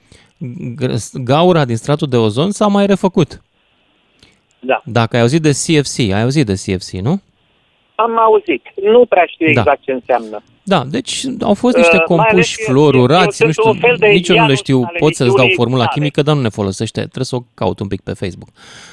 g- 0.81 0.95
gaura 1.23 1.65
din 1.65 1.75
stratul 1.77 2.07
de 2.07 2.17
ozon 2.17 2.51
s-a 2.51 2.67
mai 2.67 2.85
refăcut. 2.85 3.41
Da. 4.59 4.81
Dacă 4.85 5.15
ai 5.15 5.21
auzit 5.21 5.41
de 5.41 5.49
CFC, 5.51 5.99
ai 5.99 6.21
auzit 6.21 6.45
de 6.45 6.53
CFC, 6.53 6.91
nu? 6.91 7.21
Am 7.95 8.17
auzit. 8.19 8.63
Nu 8.91 9.05
prea 9.05 9.25
știu 9.27 9.45
Da. 9.53 9.59
exact 9.59 9.83
ce 9.83 9.91
înseamnă. 9.91 10.43
Da, 10.67 10.83
deci 10.89 11.25
au 11.41 11.53
fost 11.53 11.75
niște 11.75 11.95
Uh, 11.95 12.03
mai 12.07 12.17
ales 12.17 12.29
compuși 12.31 12.55
eu- 12.59 12.65
fluorurați, 12.73 13.41
eu 13.41 13.47
nu 13.47 13.53
sunt 13.53 13.65
un 13.65 13.73
știu, 13.73 13.87
fel 13.87 13.97
de 13.99 14.07
nici 14.07 14.27
eu 14.27 14.35
nu 14.35 14.41
le 14.41 14.47
Ianus 14.47 14.57
știu, 14.59 14.77
al 14.81 14.95
pot 14.99 15.15
să-ți 15.15 15.17
dau 15.17 15.27
emisiunii 15.27 15.55
formula 15.55 15.83
tale. 15.83 15.91
chimică, 15.93 16.21
dar 16.21 16.35
nu 16.35 16.41
ne 16.41 16.49
folosește, 16.49 16.99
trebuie 16.99 17.25
să 17.25 17.35
o 17.35 17.43
caut 17.53 17.79
un 17.79 17.87
pic 17.87 18.01
pe 18.01 18.13
Facebook. 18.13 18.49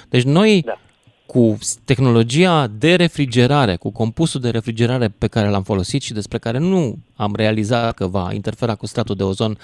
Deci 0.09 0.23
noi, 0.23 0.63
Da. 0.67 0.79
cu 1.27 1.59
tehnologia 1.85 2.67
de 2.79 2.95
refrigerare, 2.95 3.77
cu 3.77 3.91
compusul 3.91 4.41
de 4.41 4.51
refrigerare 4.51 5.09
pe 5.19 5.27
care 5.27 5.49
l-am 5.49 5.63
folosit 5.63 6.03
și 6.03 6.13
despre 6.13 6.39
care 6.39 6.59
nu 6.59 6.97
am 7.17 7.33
realizat 7.37 7.95
că 7.95 8.07
va 8.07 8.31
interfera 8.33 8.75
cu 8.75 8.87
stratul 8.87 9.15
de 9.15 9.23
ozon 9.23 9.59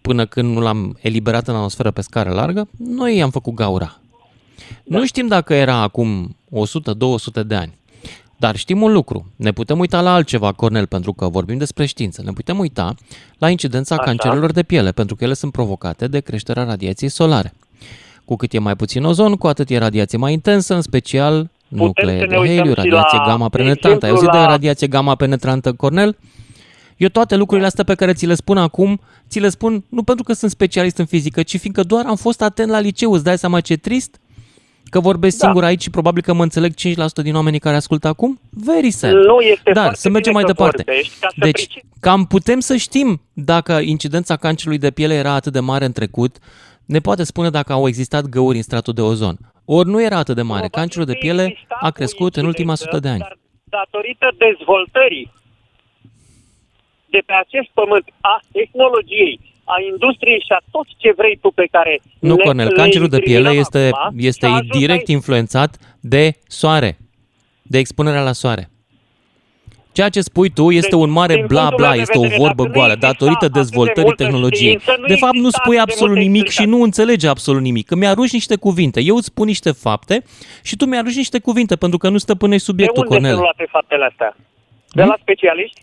până 0.00 0.26
când 0.26 0.54
nu 0.54 0.60
l-am 0.60 0.98
eliberat 1.00 1.48
în 1.48 1.54
atmosferă 1.54 1.90
pe 1.90 2.00
scară 2.00 2.30
largă, 2.30 2.68
noi 2.78 3.22
am 3.22 3.30
făcut 3.30 3.54
gaura. 3.54 4.00
Da. 4.84 4.98
Nu 4.98 5.06
știm 5.06 5.26
dacă 5.26 5.54
era 5.54 5.74
acum 5.74 6.36
100-200 6.50 7.42
de 7.46 7.54
ani. 7.54 7.78
Dar 8.42 8.56
știm 8.56 8.82
un 8.82 8.92
lucru, 8.92 9.32
ne 9.36 9.52
putem 9.52 9.78
uita 9.78 10.00
la 10.00 10.14
altceva, 10.14 10.52
Cornel, 10.52 10.86
pentru 10.86 11.12
că 11.12 11.28
vorbim 11.28 11.58
despre 11.58 11.86
știință. 11.86 12.22
Ne 12.24 12.32
putem 12.32 12.58
uita 12.58 12.94
la 13.38 13.50
incidența 13.50 13.94
Așa. 13.94 14.04
cancerelor 14.04 14.52
de 14.52 14.62
piele, 14.62 14.92
pentru 14.92 15.16
că 15.16 15.24
ele 15.24 15.34
sunt 15.34 15.52
provocate 15.52 16.06
de 16.06 16.20
creșterea 16.20 16.64
radiației 16.64 17.10
solare. 17.10 17.52
Cu 18.24 18.36
cât 18.36 18.52
e 18.52 18.58
mai 18.58 18.76
puțin 18.76 19.04
ozon, 19.04 19.34
cu 19.34 19.46
atât 19.46 19.70
e 19.70 19.78
radiație 19.78 20.18
mai 20.18 20.32
intensă, 20.32 20.74
în 20.74 20.80
special 20.80 21.50
nuclee 21.68 22.18
să 22.18 22.26
de 22.26 22.34
ne 22.34 22.38
uităm 22.38 22.56
heliu, 22.56 22.70
și 22.70 22.74
radiație 22.76 23.18
la, 23.18 23.24
gamma 23.26 23.48
de 23.48 23.56
penetrantă. 23.56 24.06
Ai 24.06 24.10
exemplu, 24.12 24.28
auzit 24.28 24.30
de 24.30 24.36
la- 24.36 24.46
radiație 24.46 24.86
gamma 24.86 25.14
penetrantă, 25.14 25.72
Cornel? 25.72 26.16
Eu 26.96 27.08
toate 27.08 27.36
lucrurile 27.36 27.66
astea 27.66 27.84
pe 27.84 27.94
care 27.94 28.12
ți 28.12 28.26
le 28.26 28.34
spun 28.34 28.58
acum, 28.58 29.00
ți 29.28 29.40
le 29.40 29.48
spun 29.48 29.84
nu 29.88 30.02
pentru 30.02 30.24
că 30.24 30.32
sunt 30.32 30.50
specialist 30.50 30.96
în 30.98 31.04
fizică, 31.04 31.42
ci 31.42 31.58
fiindcă 31.58 31.82
doar 31.82 32.04
am 32.06 32.16
fost 32.16 32.42
atent 32.42 32.70
la 32.70 32.80
liceu. 32.80 33.12
Îți 33.12 33.24
dai 33.24 33.38
seama 33.38 33.60
ce 33.60 33.76
trist? 33.76 34.20
Că 34.92 35.00
vorbesc 35.00 35.38
Da. 35.38 35.44
singur 35.44 35.64
aici 35.64 35.82
și 35.82 35.90
probabil 35.90 36.22
că 36.22 36.32
mă 36.32 36.42
înțeleg 36.42 36.72
5% 36.74 37.22
din 37.22 37.34
oamenii 37.34 37.58
care 37.58 37.76
ascultă 37.76 38.08
acum? 38.08 38.40
Very 38.50 38.90
sad. 38.90 39.12
Nu 39.12 39.40
este 39.40 39.70
Dar 39.72 39.82
foarte 39.82 39.98
să 40.00 40.08
mergem 40.08 40.32
mai 40.32 40.42
bine 40.42 40.54
că 40.54 40.62
departe. 40.62 40.82
vorbești, 40.86 41.18
ca 41.20 41.28
să 41.28 41.34
Deci, 41.38 41.52
pricepi. 41.52 41.86
cam 42.00 42.24
putem 42.26 42.60
să 42.60 42.76
știm 42.76 43.20
dacă 43.32 43.72
incidența 43.72 44.36
cancerului 44.36 44.78
de 44.78 44.90
piele 44.90 45.14
era 45.14 45.32
atât 45.32 45.52
de 45.52 45.60
mare 45.60 45.84
în 45.84 45.92
trecut, 45.92 46.36
ne 46.84 46.98
poate 46.98 47.24
spune 47.24 47.50
dacă 47.50 47.72
au 47.72 47.86
existat 47.88 48.24
găuri 48.24 48.56
în 48.56 48.62
stratul 48.62 48.92
de 48.94 49.00
ozon. 49.00 49.36
Ori 49.64 49.88
nu 49.88 50.02
era 50.02 50.16
atât 50.16 50.34
de 50.34 50.42
mare. 50.42 50.66
Probabil 50.68 50.78
Cancerul 50.80 51.06
de 51.06 51.12
că 51.12 51.18
piele 51.18 51.44
exista 51.44 51.76
a 51.80 51.86
o 51.88 51.90
crescut 51.90 52.36
în 52.36 52.44
ultima 52.44 52.70
incidență, 52.70 52.96
sută 52.96 52.98
de 53.06 53.08
ani. 53.08 53.18
Dar 53.18 53.38
datorită 53.64 54.26
dezvoltării 54.46 55.32
de 57.14 57.20
pe 57.26 57.32
acest 57.44 57.68
pământ 57.80 58.04
a 58.20 58.40
tehnologiei, 58.52 59.40
a 59.74 59.76
industriei 59.92 60.40
și 60.46 60.52
a 60.58 60.60
tot 60.70 60.86
ce 60.96 61.12
vrei 61.16 61.38
tu 61.42 61.50
pe 61.54 61.66
care 61.70 62.00
Nu, 62.18 62.34
le- 62.36 62.42
Cornel, 62.44 62.66
le 62.66 62.72
cancerul 62.74 63.08
de 63.08 63.18
piele 63.18 63.38
incriminăm 63.38 63.60
este, 63.60 63.90
acum, 63.92 64.16
este 64.18 64.46
și 64.46 64.52
a 64.52 64.56
ajuns 64.56 64.78
direct 64.78 64.98
aici. 65.08 65.08
influențat 65.18 65.70
de 66.00 66.24
soare, 66.46 66.98
de 67.62 67.78
expunerea 67.78 68.22
la 68.22 68.32
soare. 68.32 68.66
Ceea 69.92 70.08
ce 70.08 70.20
spui 70.20 70.50
tu 70.50 70.70
este 70.70 70.88
Deci, 70.90 71.00
un 71.00 71.10
mare 71.10 71.34
din 71.34 71.46
bla 71.46 71.58
punctul 71.60 71.76
bla, 71.78 71.86
meu 71.88 71.96
de 71.96 72.00
este 72.02 72.18
o 72.18 72.20
vedere, 72.20 72.40
vorbă 72.40 72.62
dacă 72.62 72.68
nu 72.68 72.74
goală, 72.74 72.92
exista 72.92 73.12
datorită 73.12 73.44
atât 73.44 73.52
de 73.52 73.58
dezvoltării 73.60 74.02
multă 74.02 74.22
tehnologiei. 74.22 74.78
știință, 74.78 74.96
nu 75.00 75.06
De 75.06 75.14
fapt, 75.16 75.32
nu 75.34 75.38
exista 75.38 75.60
spui 75.62 75.76
atât 75.76 75.86
de 75.86 75.92
absolut 75.92 76.14
multe 76.14 76.28
nimic 76.30 76.42
și 76.42 76.46
explicații. 76.48 76.76
nu 76.78 76.82
înțelegi 76.84 77.26
absolut 77.26 77.62
nimic. 77.62 77.86
Că 77.86 77.94
mi-arunci 77.96 78.32
niște 78.32 78.56
cuvinte, 78.56 79.00
eu 79.00 79.16
îți 79.16 79.26
spun 79.26 79.46
niște 79.46 79.70
fapte 79.70 80.24
și 80.62 80.76
tu 80.76 80.84
mi-arunci 80.84 81.16
niște 81.16 81.38
cuvinte 81.38 81.76
pentru 81.76 81.98
că 81.98 82.08
nu 82.08 82.18
stăpânești 82.18 82.64
De 82.66 82.70
subiectul, 82.70 83.02
unde 83.02 83.12
Cornel. 83.14 83.30
sunt 83.32 83.42
luate 83.42 83.66
faptele 83.70 84.04
astea? 84.10 84.36
De 84.90 85.00
Hmm? 85.02 85.10
la 85.10 85.16
specialiști? 85.20 85.80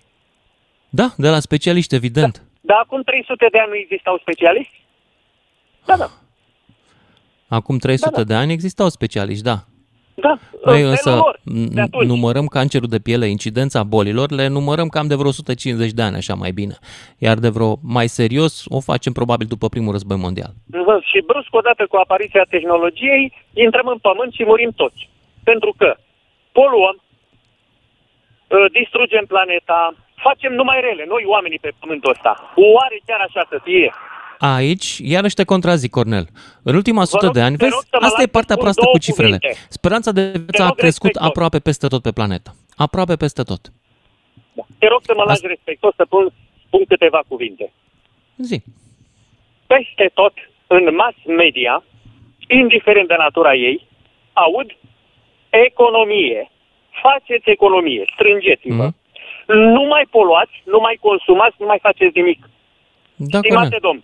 Da, 0.90 1.14
de 1.18 1.30
la 1.30 1.40
specialiști, 1.40 1.96
evident. 1.96 2.44
Dar 2.70 2.78
acum 2.84 3.02
300 3.02 3.48
de 3.52 3.60
ani 3.60 3.70
nu 3.70 3.76
existau 3.76 4.18
specialiști? 4.18 4.78
Da, 5.86 5.96
da. 5.98 6.10
Acum 7.48 7.78
300 7.78 8.10
Da, 8.10 8.18
da. 8.18 8.24
de 8.24 8.34
ani 8.34 8.52
existau 8.52 8.90
specialiști, 8.90 9.44
da. 9.44 9.58
Da, 10.16 10.38
Noi 10.66 10.82
în 10.82 10.88
însă 10.90 11.10
felul 11.10 11.20
lor, 11.26 11.38
n- 11.40 11.74
de 11.74 11.82
atunci. 11.82 12.08
numărăm 12.08 12.46
cancerul 12.46 12.88
de 12.88 13.00
piele, 13.00 13.28
incidența 13.28 13.84
bolilor, 13.84 14.32
le 14.32 14.48
numărăm 14.48 14.88
cam 14.88 15.08
de 15.08 15.16
vreo 15.16 15.28
150 15.30 15.92
de 15.92 16.02
ani, 16.02 16.16
așa 16.16 16.34
mai 16.34 16.52
bine. 16.52 16.76
Iar 17.18 17.38
de 17.38 17.50
vreo 17.50 17.72
mai 17.84 18.08
serios 18.08 18.64
o 18.68 18.80
facem 18.80 19.14
probabil 19.14 19.48
după 19.48 19.68
primul 19.70 19.92
război 19.92 20.18
mondial. 20.18 20.52
Vă- 20.66 21.00
Și 21.12 21.24
brusc, 21.26 21.48
odată 21.52 21.86
cu 21.90 21.96
apariția 21.96 22.46
tehnologiei, 22.50 23.34
intrăm 23.54 23.88
în 23.88 23.98
pământ 23.98 24.34
și 24.34 24.44
murim 24.46 24.72
toți. 24.76 25.10
Pentru 25.44 25.74
că 25.78 25.96
poluăm, 26.52 26.98
uh, 27.02 28.66
distrugem 28.80 29.26
planeta, 29.34 29.96
facem 30.22 30.54
numai 30.54 30.82
rele, 30.82 31.06
noi 31.08 31.24
oamenii 31.26 31.60
pe 31.60 31.72
pământul 31.80 32.10
ăsta. 32.10 32.54
Oare 32.56 32.98
chiar 33.06 33.20
așa 33.28 33.46
să 33.50 33.60
fie? 33.64 33.94
Aici, 34.40 34.98
iarăși 35.14 35.36
te 35.36 35.44
contrazic, 35.44 35.92
Cornel. 35.92 36.26
În 36.64 36.76
ultima 36.76 37.04
sută 37.04 37.26
rog- 37.26 37.34
de 37.34 37.42
ani, 37.42 37.58
te 37.58 37.64
vezi, 37.64 37.74
rog 37.76 37.84
să 37.90 37.98
mă 38.00 38.06
asta 38.06 38.22
e 38.22 38.22
lași 38.22 38.32
să 38.32 38.36
partea 38.38 38.56
spun 38.56 38.64
proastă 38.66 38.82
două 38.82 38.94
cu 38.94 39.00
cifrele. 39.06 39.38
cuvinte. 39.38 39.60
Speranța 39.70 40.12
de 40.12 40.22
viață 40.22 40.64
a 40.64 40.68
rog 40.68 40.76
crescut 40.78 41.06
respectos. 41.06 41.30
aproape 41.30 41.60
peste 41.60 41.88
tot 41.88 42.02
pe 42.02 42.12
planetă. 42.12 42.50
Aproape 42.76 43.16
peste 43.16 43.44
tot. 43.44 43.62
Te 44.80 44.88
rog 44.88 45.02
să 45.04 45.14
mă 45.16 45.24
lași 45.24 45.48
respectos 45.48 45.94
să 45.96 46.06
pun, 46.06 46.24
spun 46.66 46.84
câteva 46.88 47.22
cuvinte. 47.28 47.72
Zi. 48.38 48.64
Peste 49.68 50.12
tot, 50.14 50.34
în 50.68 50.96
mass 50.96 51.18
media, 51.26 51.84
indiferent 52.48 53.08
de 53.08 53.16
natura 53.18 53.54
ei, 53.56 53.88
aud 54.34 54.70
economie. 55.50 56.52
Faceți 57.02 57.50
economie, 57.50 58.04
strângeți-vă. 58.14 58.84
Mhm. 58.86 58.96
Nu 59.54 59.84
mai 59.84 60.06
poluați, 60.10 60.56
nu 60.64 60.80
mai 60.80 60.98
consumați, 61.02 61.56
nu 61.60 61.66
mai 61.66 61.80
faceți 61.82 62.18
nimic. 62.18 62.50
Da, 63.16 63.38
Stimate 63.38 63.78
Cornel. 63.78 63.80
domn, 63.82 64.04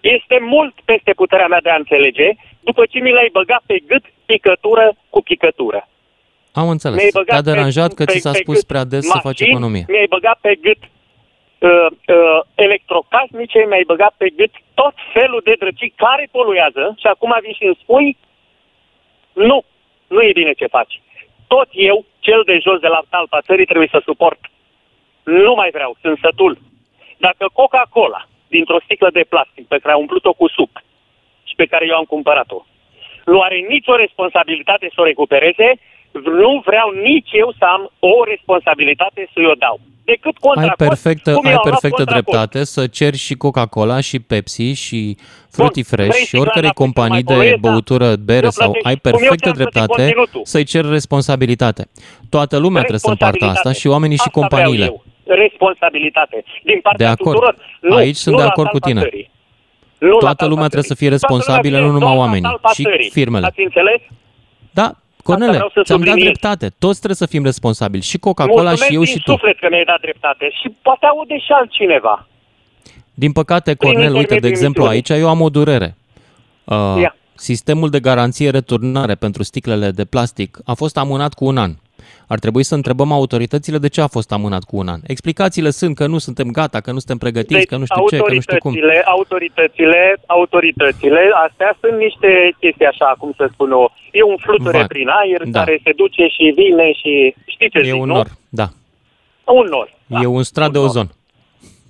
este 0.00 0.38
mult 0.40 0.74
peste 0.84 1.12
puterea 1.12 1.46
mea 1.46 1.60
de 1.60 1.70
a 1.70 1.82
înțelege 1.82 2.28
după 2.60 2.82
ce 2.90 2.98
mi 2.98 3.12
l-ai 3.12 3.28
băgat 3.32 3.62
pe 3.66 3.76
gât 3.86 4.04
picătură 4.26 4.92
cu 5.10 5.22
picătură. 5.22 5.88
Am 6.52 6.68
înțeles. 6.68 6.96
Mi-ai 6.96 7.18
băgat 7.20 7.34
Te-a 7.42 7.52
deranjat 7.52 7.88
pe, 7.88 7.94
că 7.94 8.04
pe, 8.04 8.12
ți 8.12 8.20
s-a 8.20 8.30
pe 8.30 8.40
spus 8.42 8.58
gât 8.58 8.66
prea 8.66 8.84
des 8.84 9.04
să 9.06 9.18
faci 9.22 9.24
mașini, 9.24 9.48
economie. 9.48 9.84
Mi-ai 9.88 10.06
băgat 10.16 10.38
pe 10.40 10.54
gât 10.66 10.82
uh, 10.82 11.88
uh, 12.16 12.40
electrocasnice, 12.54 13.58
mi-ai 13.68 13.86
băgat 13.86 14.14
pe 14.16 14.28
gât 14.36 14.52
tot 14.74 14.94
felul 15.12 15.40
de 15.44 15.54
drăcii 15.58 15.92
care 16.04 16.28
poluează 16.30 16.94
și 17.00 17.06
acum 17.06 17.32
vii 17.42 17.58
și 17.58 17.64
îmi 17.64 17.78
spui 17.82 18.16
nu, 19.32 19.64
nu 20.06 20.20
e 20.22 20.38
bine 20.40 20.52
ce 20.52 20.66
faci. 20.66 21.00
Tot 21.46 21.68
eu, 21.72 22.04
cel 22.18 22.42
de 22.46 22.58
jos 22.58 22.78
de 22.80 22.86
la 22.86 23.02
talpa 23.08 23.40
țării, 23.40 23.64
trebuie 23.64 23.88
să 23.90 24.00
suport. 24.04 24.40
Nu 25.26 25.52
mai 25.60 25.70
vreau, 25.76 25.96
sunt 26.02 26.18
sătul. 26.24 26.52
Dacă 27.26 27.44
Coca-Cola, 27.52 28.22
dintr-o 28.54 28.80
sticlă 28.84 29.08
de 29.12 29.24
plastic 29.32 29.64
pe 29.72 29.78
care 29.82 29.94
a 29.94 30.02
umplut-o 30.04 30.32
cu 30.32 30.48
suc 30.48 30.72
și 31.48 31.54
pe 31.60 31.66
care 31.72 31.84
eu 31.90 31.96
am 31.96 32.04
cumpărat-o, 32.14 32.60
nu 33.24 33.40
are 33.40 33.58
nicio 33.68 33.94
responsabilitate 33.96 34.86
să 34.94 35.00
o 35.00 35.04
recupereze, 35.04 35.68
nu 36.42 36.62
vreau 36.64 36.88
nici 36.90 37.30
eu 37.32 37.48
să 37.58 37.64
am 37.74 37.82
o 37.98 38.24
responsabilitate 38.32 39.28
să-i 39.34 39.46
o 39.46 39.54
dau. 39.64 39.80
Decât 40.04 40.38
contra 40.38 40.62
Ai 40.62 40.74
perfectă, 40.76 41.32
cum 41.32 41.46
ai 41.46 41.52
eu 41.52 41.56
am 41.58 41.62
luat 41.64 41.70
perfectă 41.80 41.96
contra 42.04 42.14
cost. 42.14 42.24
dreptate 42.26 42.64
să 42.64 42.86
ceri 42.86 43.16
și 43.16 43.34
Coca-Cola 43.34 44.00
și 44.00 44.18
Pepsi 44.20 44.72
și 44.84 45.16
Fruity 45.50 45.82
Bun, 45.82 45.90
Fresh 45.90 46.10
vrei 46.14 46.24
și 46.24 46.36
oricărei 46.36 46.42
sticla 46.44 46.60
de 46.60 46.66
apă 46.66 46.76
să 46.76 46.82
companii 46.84 47.10
mai 47.12 47.22
de 47.22 47.32
poluezi, 47.32 47.60
da. 47.60 47.68
băutură, 47.68 48.08
bere 48.16 48.44
Eu 48.44 48.50
sau 48.50 48.70
plătesc. 48.70 48.86
ai 48.86 48.96
Cum 48.96 49.10
eu 49.10 49.16
perfectă 49.18 49.44
ți-am 49.44 49.54
plătit 49.54 49.72
dreptate 49.72 50.02
conținutul. 50.02 50.40
să-i 50.44 50.64
ceri 50.64 50.88
responsabilitate. 50.88 51.82
Toată 52.30 52.56
lumea 52.58 52.78
trebuie 52.80 53.00
să 53.08 53.10
împartă 53.10 53.44
asta 53.44 53.72
și 53.72 53.86
oamenii 53.86 54.16
și 54.16 54.22
Asta 54.26 54.46
vreau 54.46 54.48
companiile. 54.48 54.84
eu. 54.84 55.04
Responsabilitate. 55.26 56.44
Din 56.62 56.80
partea 56.80 57.06
De 57.06 57.12
acord. 57.12 57.34
tuturor. 57.36 57.56
Nu, 57.80 57.96
Aici 57.96 58.16
sunt 58.16 58.34
nu 58.34 58.40
de 58.40 58.46
la 58.46 58.52
acord 58.52 58.68
cu 58.68 58.78
talpa 58.78 58.88
tine. 58.88 59.00
țării. 59.08 59.30
Nu 59.98 60.08
la 60.12 60.18
Toată 60.18 60.34
talpa 60.34 60.46
lumea 60.52 60.66
trebuie 60.72 60.90
să 60.92 60.94
țării. 60.94 61.08
fie 61.08 61.18
Toată 61.18 61.26
lumea 61.28 61.38
responsabilă, 61.38 61.76
vine 61.76 61.86
nu 61.88 61.92
numai 61.98 62.00
doar 62.08 62.14
la 62.16 62.20
oamenii, 62.24 62.48
talpa 62.50 62.70
și 62.76 62.82
țării. 62.82 63.10
firmele. 63.10 63.46
Ați 63.46 63.60
înțeles? 63.60 64.00
Da, 64.70 64.88
Cornele, 65.22 65.52
vreau 65.52 65.70
să 65.74 65.80
ți-am 65.82 65.98
dat 65.98 66.06
subliniez. 66.08 66.24
dreptate. 66.38 66.66
Toți 66.78 66.96
trebuie 67.02 67.16
să 67.24 67.26
fim 67.26 67.44
responsabili. 67.44 68.02
Și 68.02 68.18
Coca-Cola 68.18 68.54
Mulțumesc 68.62 68.84
și 68.84 68.94
eu 68.94 69.02
din 69.02 69.12
și 69.12 69.22
tu. 69.22 69.30
suflet 69.30 69.58
că 69.58 69.66
mi-ai 69.70 69.84
dat 69.84 70.00
dreptate. 70.00 70.50
Și 70.60 70.66
poate 70.82 71.06
aude 71.06 71.38
și 71.38 71.52
altcineva. 71.52 72.26
Din 73.14 73.32
păcate, 73.32 73.74
Cornel, 73.74 74.00
uite, 74.02 74.12
de 74.12 74.18
intermediul 74.20 74.50
exemplu, 74.52 74.82
aici 74.84 74.94
emisiunii. 75.08 75.22
eu 75.22 75.28
am 75.28 75.40
o 75.40 75.48
durere. 75.48 75.96
Uh, 76.64 76.94
Ia. 77.00 77.16
sistemul 77.34 77.88
de 77.90 78.00
garanție 78.00 78.50
returnare 78.50 79.14
pentru 79.14 79.42
sticlele 79.42 79.90
de 79.90 80.04
plastic 80.04 80.58
a 80.64 80.72
fost 80.74 80.96
amânat 80.96 81.34
cu 81.34 81.44
un 81.44 81.56
an. 81.58 81.72
Ar 82.28 82.38
trebui 82.38 82.62
să 82.62 82.74
întrebăm 82.74 83.12
autoritățile 83.12 83.78
de 83.78 83.88
ce 83.88 84.00
a 84.00 84.06
fost 84.06 84.32
amânat 84.32 84.64
cu 84.64 84.76
un 84.76 84.88
an. 84.88 85.00
Explicațiile 85.06 85.70
sunt 85.70 85.96
că 85.96 86.06
nu 86.06 86.18
suntem 86.18 86.50
gata, 86.50 86.80
că 86.80 86.90
nu 86.92 86.98
suntem 86.98 87.18
pregătiți, 87.18 87.58
Deci, 87.58 87.66
că 87.68 87.76
nu 87.76 87.84
știu 87.84 88.08
ce, 88.08 88.16
că 88.16 88.32
nu 88.34 88.40
știu 88.40 88.56
cum. 88.58 88.72
autoritățile, 88.72 89.02
autoritățile, 89.16 90.16
autoritățile, 90.26 91.20
astea 91.48 91.76
sunt 91.80 91.96
niște 91.98 92.54
chestii 92.60 92.86
așa, 92.86 93.14
cum 93.18 93.32
să 93.36 93.48
spun 93.52 93.70
eu. 93.70 93.92
E 94.12 94.22
un 94.22 94.36
fluture 94.36 94.78
Vag. 94.78 94.86
prin 94.86 95.08
aer 95.08 95.42
Da. 95.44 95.58
care 95.58 95.80
se 95.84 95.92
duce 95.92 96.26
și 96.26 96.52
vine 96.54 96.92
și 96.92 97.34
știi 97.46 97.70
ce 97.70 97.78
E 97.78 97.82
zic, 97.82 97.92
un 98.00 98.06
nu? 98.08 98.14
nor, 98.14 98.26
da. 98.48 98.66
Un 99.44 99.66
nor. 99.70 99.94
Da. 100.06 100.20
E 100.22 100.26
un 100.26 100.42
strat 100.42 100.70
de 100.70 100.78
nor. 100.78 100.86
ozon. 100.86 101.08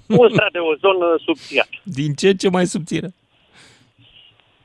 Un 0.23 0.29
strat 0.33 0.53
de 0.53 0.59
ozon 0.59 0.97
uh, 0.97 1.21
subțiat. 1.25 1.69
Din 1.83 2.13
ce 2.15 2.29
în 2.29 2.37
ce 2.37 2.49
mai 2.49 2.67
subțire. 2.67 3.09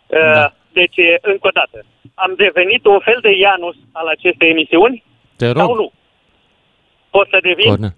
Uh, 0.08 0.34
Da. 0.34 0.54
Deci, 0.74 0.98
e, 0.98 1.18
încă 1.22 1.48
o 1.48 1.54
dată, 1.60 1.86
am 2.14 2.34
devenit 2.38 2.86
un 2.86 3.00
fel 3.00 3.20
de 3.22 3.32
Ianus 3.38 3.76
al 3.92 4.08
acestei 4.08 4.50
emisiuni 4.50 5.04
Te 5.46 5.52
sau 5.60 5.68
rog, 5.68 5.76
nu? 5.78 5.92
Pot 7.10 7.28
să 7.30 7.40
devin? 7.42 7.70
Cornel. 7.70 7.96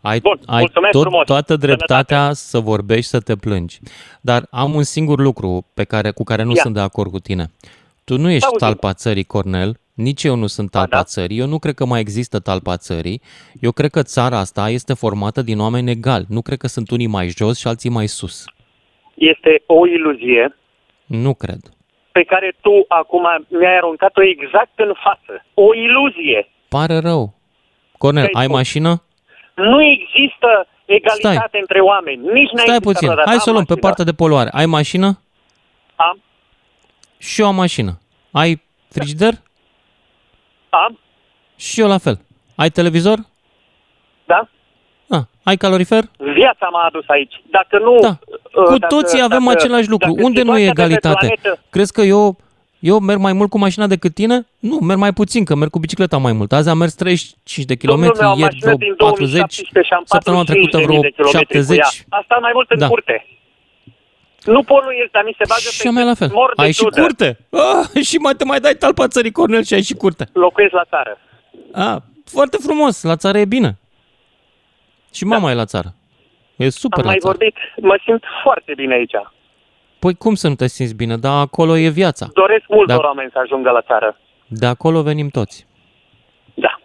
Ai, 0.00 0.20
Bun, 0.20 0.38
ai 0.46 0.58
mulțumesc 0.60 0.92
tot, 0.92 1.02
frumos. 1.02 1.26
toată 1.26 1.56
dreptatea 1.56 2.32
să 2.32 2.58
vorbești, 2.58 3.10
să 3.10 3.20
te 3.20 3.36
plângi. 3.36 3.78
Dar 4.20 4.46
am 4.50 4.74
un 4.74 4.82
singur 4.82 5.18
lucru 5.20 5.66
pe 5.74 5.84
care, 5.84 6.10
cu 6.10 6.24
care 6.24 6.42
nu 6.42 6.54
Ia. 6.54 6.62
sunt 6.62 6.74
de 6.74 6.80
acord 6.80 7.10
cu 7.10 7.18
tine. 7.18 7.46
Tu 8.04 8.16
nu 8.18 8.30
ești 8.30 8.44
Auzi-mă. 8.44 8.70
talpa 8.70 8.92
țării, 8.92 9.24
Cornel, 9.24 9.76
nici 9.94 10.24
eu 10.24 10.34
nu 10.36 10.46
sunt 10.46 10.70
talpa 10.70 10.96
da. 10.96 11.02
țării, 11.04 11.38
eu 11.38 11.46
nu 11.46 11.58
cred 11.58 11.74
că 11.74 11.84
mai 11.86 12.00
există 12.00 12.38
talpa 12.38 12.76
țării, 12.76 13.20
eu 13.60 13.72
cred 13.72 13.90
că 13.90 14.02
țara 14.02 14.38
asta 14.38 14.68
este 14.68 14.94
formată 14.94 15.42
din 15.42 15.58
oameni 15.60 15.90
egali, 15.90 16.24
nu 16.28 16.42
cred 16.42 16.58
că 16.58 16.66
sunt 16.66 16.90
unii 16.90 17.06
mai 17.06 17.28
jos 17.28 17.58
și 17.58 17.66
alții 17.68 17.90
mai 17.90 18.06
sus. 18.06 18.44
Este 19.14 19.62
o 19.66 19.86
iluzie 19.86 20.56
Nu 21.06 21.34
cred. 21.34 21.60
pe 22.12 22.22
care 22.22 22.56
tu 22.60 22.84
acum 22.88 23.22
mi-ai 23.48 23.76
aruncat-o 23.76 24.22
exact 24.22 24.72
în 24.78 24.92
față. 25.04 25.44
O 25.54 25.74
iluzie. 25.74 26.48
Pare 26.76 26.98
rău. 26.98 27.34
Cornel, 27.98 28.26
Stai 28.28 28.40
ai 28.40 28.46
spus. 28.46 28.56
mașină? 28.56 29.02
Nu 29.54 29.82
există 29.82 30.66
egalitate 30.84 31.46
Stai. 31.48 31.60
între 31.60 31.80
oameni. 31.80 32.16
Nici 32.16 32.32
n-ai 32.32 32.42
Stai 32.46 32.58
existat 32.64 32.82
puțin, 32.82 33.06
vreodată. 33.08 33.28
hai 33.28 33.38
să 33.38 33.44
o 33.46 33.48
Am 33.50 33.54
luăm 33.54 33.64
pe 33.64 33.72
mașină. 33.72 33.86
partea 33.88 34.04
de 34.04 34.12
poluare. 34.12 34.50
Ai 34.52 34.66
mașină? 34.66 35.18
Am, 35.96 36.20
Și 37.18 37.40
eu 37.40 37.46
am 37.46 37.54
mașină. 37.54 37.98
Ai 38.30 38.62
frigider? 38.88 39.32
am, 40.68 40.98
Și 41.56 41.80
eu 41.80 41.88
la 41.88 41.98
fel. 41.98 42.20
Ai 42.54 42.70
televizor? 42.70 43.18
da? 44.24 44.48
Ah, 45.08 45.22
ai 45.42 45.56
calorifer? 45.56 46.04
Viața 46.18 46.68
m-a 46.72 46.84
adus 46.84 47.04
aici. 47.08 47.34
Dacă 47.50 47.78
nu... 47.78 47.98
Da. 48.00 48.08
uh, 48.56 48.64
Cu 48.64 48.78
dacă- 48.78 48.94
toții 48.94 49.22
avem 49.22 49.44
dacă- 49.44 49.50
același 49.58 49.88
lucru. 49.88 50.10
dacă 50.10 50.22
Unde 50.24 50.42
nu 50.42 50.56
e 50.58 50.66
situația 50.66 50.72
de 50.72 50.80
pe 50.80 50.80
egalitate? 50.80 51.26
planetă- 51.26 51.62
Crezi 51.70 51.92
că 51.92 52.00
eu, 52.00 52.36
eu 52.78 52.98
merg 52.98 53.18
mai 53.20 53.32
mult 53.32 53.50
cu 53.50 53.58
mașina 53.58 53.86
decât 53.86 54.14
tine? 54.14 54.46
Nu, 54.58 54.76
merg 54.76 54.98
mai 54.98 55.12
puțin, 55.12 55.44
că 55.44 55.54
merg 55.54 55.70
cu 55.70 55.78
bicicleta 55.78 56.16
mai 56.18 56.32
mult. 56.32 56.52
Azi 56.52 56.68
am 56.68 56.78
mers 56.78 56.94
35 56.94 57.66
de 57.66 57.74
Domnul 57.74 57.96
kilometri, 57.96 58.20
meu, 58.22 58.30
am 58.30 58.38
ieri 58.38 58.52
mașină 58.54 58.74
vreo 58.74 58.86
din 58.86 58.94
40, 58.96 59.30
2017 59.32 59.88
și 59.88 59.92
am 59.98 60.02
săptămâna 60.04 60.42
45.000 60.42 60.46
trecută 60.46 60.76
vreo 60.76 61.00
de 61.00 61.10
kilometri 61.16 61.58
cu 61.66 61.74
ea. 61.74 61.88
70. 61.90 62.04
Asta 62.08 62.38
mai 62.40 62.50
mult 62.54 62.70
în 62.70 62.78
Da. 62.78 62.88
curte. 62.88 63.26
Nu 64.44 64.62
poluezi, 64.62 65.10
dar 65.12 65.22
mi 65.24 65.34
se 65.38 65.44
bagă 65.52 65.68
Și 65.76 65.82
pe 65.82 65.88
a 65.88 65.90
mea 65.90 66.04
la 66.04 66.14
fel. 66.14 66.30
mor 66.32 66.52
de 66.56 66.62
Ai 66.62 66.72
și 66.72 66.78
ciudă. 66.82 67.00
curte? 67.00 67.28
Ah, 67.50 68.02
și 68.08 68.16
mai 68.16 68.34
te 68.34 68.44
mai 68.44 68.60
dai 68.60 68.74
talpa 68.74 69.08
țării, 69.08 69.30
Cornel, 69.38 69.62
și 69.64 69.74
ai 69.74 69.82
și 69.82 69.94
curte. 69.94 70.24
Locuiesc 70.32 70.72
la 70.72 70.84
țară. 70.92 71.12
Ah, 71.72 71.96
foarte 72.24 72.56
frumos, 72.66 73.02
la 73.02 73.16
țară 73.16 73.38
e 73.38 73.44
bine. 73.44 73.78
Și 75.14 75.24
mama 75.24 75.50
e 75.50 75.54
la 75.54 75.64
țară. 75.64 75.94
E 76.56 76.68
super 76.68 77.02
Da. 77.04 77.04
Am 77.04 77.06
la 77.06 77.10
mai 77.10 77.18
țară. 77.20 77.36
vorbit. 77.36 77.56
Mă 77.90 77.98
simt 78.04 78.22
foarte 78.42 78.72
bine 78.76 78.94
aici. 78.94 79.12
Păi 79.98 80.14
cum 80.14 80.34
să 80.34 80.48
nu 80.48 80.54
te 80.54 80.66
simți 80.66 80.94
bine? 80.94 81.16
Dar 81.16 81.40
acolo 81.40 81.76
e 81.78 81.88
viața. 81.88 82.28
Doresc 82.34 82.64
multor 82.68 82.96
Da. 83.00 83.06
oameni 83.06 83.30
să 83.32 83.38
ajungă 83.42 83.70
la 83.70 83.80
țară. 83.82 84.18
De 84.46 84.66
acolo 84.66 85.02
venim 85.02 85.28
toți. 85.28 85.66
Da. 86.54 86.78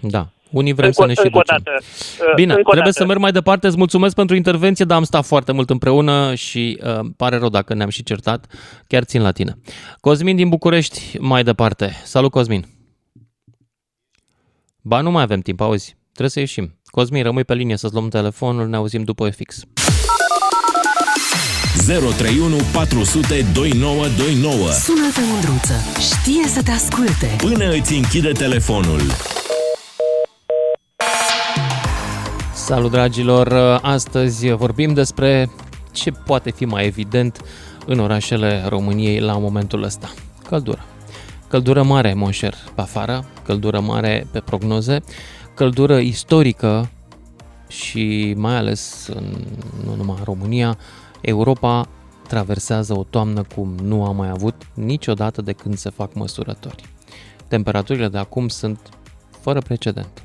Da. 0.00 0.26
Unii 0.50 0.72
vrem 0.72 0.86
Încă, 0.86 1.00
să 1.00 1.06
ne 1.06 1.12
și 1.12 1.20
încă 1.24 1.38
o 1.38 1.40
ducem. 1.40 1.60
dată. 1.64 1.78
uh, 1.82 2.34
Bine, 2.34 2.52
încă 2.52 2.60
o 2.68 2.72
trebuie 2.72 2.92
dată. 2.92 3.02
să 3.02 3.06
merg 3.06 3.20
mai 3.20 3.32
departe. 3.32 3.66
Îți 3.66 3.76
mulțumesc 3.76 4.14
pentru 4.14 4.36
intervenție, 4.36 4.84
dar 4.84 4.96
am 4.96 5.02
stat 5.04 5.24
foarte 5.24 5.52
mult 5.52 5.70
împreună 5.70 6.34
și 6.34 6.80
uh, 6.84 6.98
pare 7.16 7.36
rău 7.38 7.48
dacă 7.48 7.74
ne-am 7.74 7.88
și 7.88 8.02
certat. 8.02 8.46
Chiar 8.86 9.02
țin 9.02 9.22
la 9.22 9.32
tine. 9.32 9.58
Cosmin 10.00 10.36
din 10.36 10.48
București, 10.48 11.16
mai 11.20 11.42
departe. 11.42 11.90
Salut, 12.04 12.30
Cosmin. 12.30 12.64
Ba, 14.82 15.00
nu 15.00 15.10
mai 15.10 15.22
avem 15.22 15.40
timp, 15.40 15.60
auzi. 15.60 15.96
Trebuie 16.08 16.30
să 16.30 16.38
ieșim. 16.38 16.78
Cosmin, 16.84 17.22
rămâi 17.22 17.44
pe 17.44 17.54
linie 17.54 17.76
să-ți 17.76 17.94
luăm 17.94 18.08
telefonul, 18.08 18.68
ne 18.68 18.76
auzim 18.76 19.02
după 19.02 19.30
fix. 19.30 19.62
031 21.86 22.56
400 22.72 23.46
2929 23.52 24.70
Sună-te, 24.70 25.20
Mândruță. 25.32 25.74
Știe 26.00 26.46
să 26.46 26.62
te 26.62 26.70
asculte. 26.70 27.36
Până 27.36 27.70
îți 27.70 27.94
închide 27.94 28.32
telefonul. 28.32 29.00
Salut, 32.54 32.90
dragilor! 32.90 33.78
Astăzi 33.82 34.50
vorbim 34.50 34.94
despre 34.94 35.50
ce 35.92 36.10
poate 36.10 36.50
fi 36.50 36.64
mai 36.64 36.86
evident 36.86 37.40
în 37.86 37.98
orașele 37.98 38.64
României 38.68 39.20
la 39.20 39.38
momentul 39.38 39.82
ăsta. 39.82 40.10
Căldură. 40.48 40.84
Căldură 41.48 41.82
mare, 41.82 42.14
monșer, 42.14 42.54
pe 42.74 42.80
afară, 42.80 43.24
căldură 43.44 43.80
mare 43.80 44.26
pe 44.30 44.40
prognoze, 44.40 45.00
căldură 45.54 45.98
istorică 45.98 46.90
și 47.68 48.34
mai 48.36 48.56
ales 48.56 49.08
în, 49.14 49.24
nu 49.84 49.94
numai 49.94 50.16
în 50.18 50.24
România, 50.24 50.78
Europa 51.20 51.88
traversează 52.28 52.98
o 52.98 53.04
toamnă 53.10 53.42
cum 53.54 53.74
nu 53.82 54.04
a 54.04 54.12
mai 54.12 54.28
avut 54.28 54.54
niciodată 54.74 55.42
de 55.42 55.52
când 55.52 55.76
se 55.76 55.90
fac 55.90 56.14
măsurători. 56.14 56.84
Temperaturile 57.48 58.08
de 58.08 58.18
acum 58.18 58.48
sunt 58.48 58.78
fără 59.40 59.60
precedent. 59.60 60.22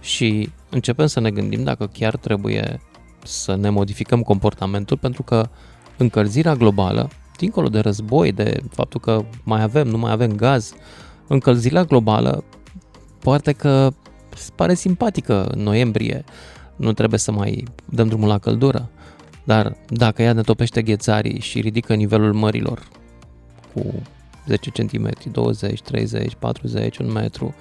Și 0.00 0.50
începem 0.70 1.06
să 1.06 1.20
ne 1.20 1.30
gândim 1.30 1.62
dacă 1.62 1.86
chiar 1.86 2.16
trebuie 2.16 2.80
să 3.24 3.54
ne 3.54 3.70
modificăm 3.70 4.22
comportamentul 4.22 4.96
pentru 4.96 5.22
că 5.22 5.48
încălzirea 5.96 6.54
globală, 6.54 7.10
dincolo 7.36 7.68
de 7.68 7.78
război, 7.78 8.32
de 8.32 8.62
faptul 8.70 9.00
că 9.00 9.24
mai 9.42 9.62
avem, 9.62 9.88
nu 9.88 9.98
mai 9.98 10.12
avem 10.12 10.32
gaz, 10.32 10.74
încălzirea 11.26 11.84
globală 11.84 12.44
poate 13.18 13.52
că 13.52 13.92
pare 14.54 14.74
simpatică 14.74 15.46
în 15.46 15.62
noiembrie, 15.62 16.24
nu 16.76 16.92
trebuie 16.92 17.18
să 17.18 17.32
mai 17.32 17.64
dăm 17.84 18.08
drumul 18.08 18.28
la 18.28 18.38
căldură, 18.38 18.90
dar 19.44 19.76
dacă 19.88 20.22
ea 20.22 20.32
ne 20.32 20.42
topește 20.42 20.82
ghețarii 20.82 21.40
și 21.40 21.60
ridică 21.60 21.94
nivelul 21.94 22.32
mărilor 22.32 22.88
cu 23.74 24.02
10 24.46 24.70
cm, 24.70 25.10
20, 25.32 25.82
30, 25.82 26.34
40, 26.38 26.98
un 26.98 27.12
metru, 27.12 27.54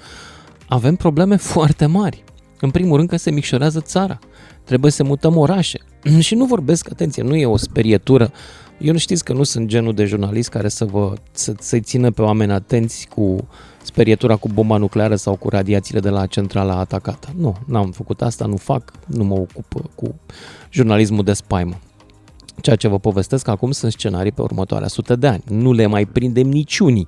avem 0.68 0.96
probleme 0.96 1.36
foarte 1.56 1.86
mari. 1.86 2.24
În 2.60 2.72
primul 2.72 2.98
rând 2.98 3.10
că 3.10 3.16
se 3.16 3.32
micșorează 3.32 3.80
țara. 3.80 4.20
Trebuie 4.64 4.92
să 4.92 5.04
mutăm 5.04 5.38
orașe. 5.38 5.80
și 6.20 6.36
nu 6.36 6.46
vorbesc, 6.46 6.92
atenție, 6.92 7.24
nu 7.24 7.36
e 7.36 7.46
o 7.46 7.58
sperietură. 7.58 8.32
Eu 8.78 8.92
nu 8.92 8.98
știți 8.98 9.24
că 9.24 9.34
nu 9.34 9.44
sunt 9.44 9.68
genul 9.68 9.94
de 9.94 10.06
jurnalist 10.06 10.50
care 10.50 10.68
să 10.68 10.86
vă, 10.86 11.14
să, 11.32 11.54
să-i 11.60 11.82
țină 11.82 12.12
pe 12.12 12.22
oameni 12.22 12.52
atenți 12.52 13.08
cu 13.16 13.48
sperietura 13.94 14.36
cu 14.36 14.48
bomba 14.54 14.78
nucleară 14.78 15.16
sau 15.16 15.36
cu 15.36 15.50
radiațiile 15.50 16.00
de 16.00 16.10
la 16.10 16.26
centrala 16.26 16.78
atacată. 16.78 17.28
Nu, 17.38 17.56
n-am 17.66 17.92
făcut 17.92 18.22
asta, 18.22 18.46
nu 18.46 18.56
fac, 18.56 18.94
nu 19.06 19.24
mă 19.24 19.34
ocup 19.34 19.92
cu 19.96 20.16
jurnalismul 20.70 21.24
de 21.24 21.34
spaimă. 21.34 21.80
Ceea 22.62 22.76
ce 22.76 22.88
vă 22.88 23.00
povestesc 23.00 23.48
acum 23.48 23.72
sunt 23.72 23.92
scenarii 23.92 24.32
pe 24.32 24.42
următoarea 24.42 24.88
sută 24.88 25.16
de 25.16 25.28
ani. 25.28 25.44
Nu 25.48 25.72
le 25.72 25.86
mai 25.86 26.06
prindem 26.06 26.48
niciunii. 26.48 27.08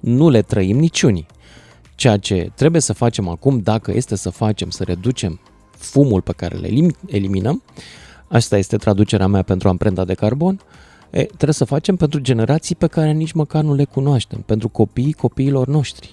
Nu 0.00 0.28
le 0.28 0.42
trăim 0.42 0.78
niciunii. 0.78 1.26
Ceea 1.94 2.16
ce 2.16 2.52
trebuie 2.54 2.80
să 2.80 2.92
facem 2.92 3.28
acum, 3.28 3.58
dacă 3.58 3.92
este 3.94 4.16
să 4.16 4.30
facem, 4.30 4.70
să 4.70 4.84
reducem 4.84 5.40
fumul 5.70 6.20
pe 6.20 6.32
care 6.36 6.56
le 6.56 6.88
eliminăm, 7.06 7.62
asta 8.28 8.58
este 8.58 8.76
traducerea 8.76 9.26
mea 9.26 9.42
pentru 9.42 9.68
amprenta 9.68 10.04
de 10.04 10.14
carbon, 10.14 10.60
e, 11.10 11.24
trebuie 11.24 11.52
să 11.52 11.64
facem 11.64 11.96
pentru 11.96 12.20
generații 12.20 12.74
pe 12.74 12.86
care 12.86 13.12
nici 13.12 13.32
măcar 13.32 13.62
nu 13.62 13.74
le 13.74 13.84
cunoaștem, 13.84 14.40
pentru 14.40 14.68
copiii 14.68 15.12
copiilor 15.12 15.66
noștri. 15.66 16.12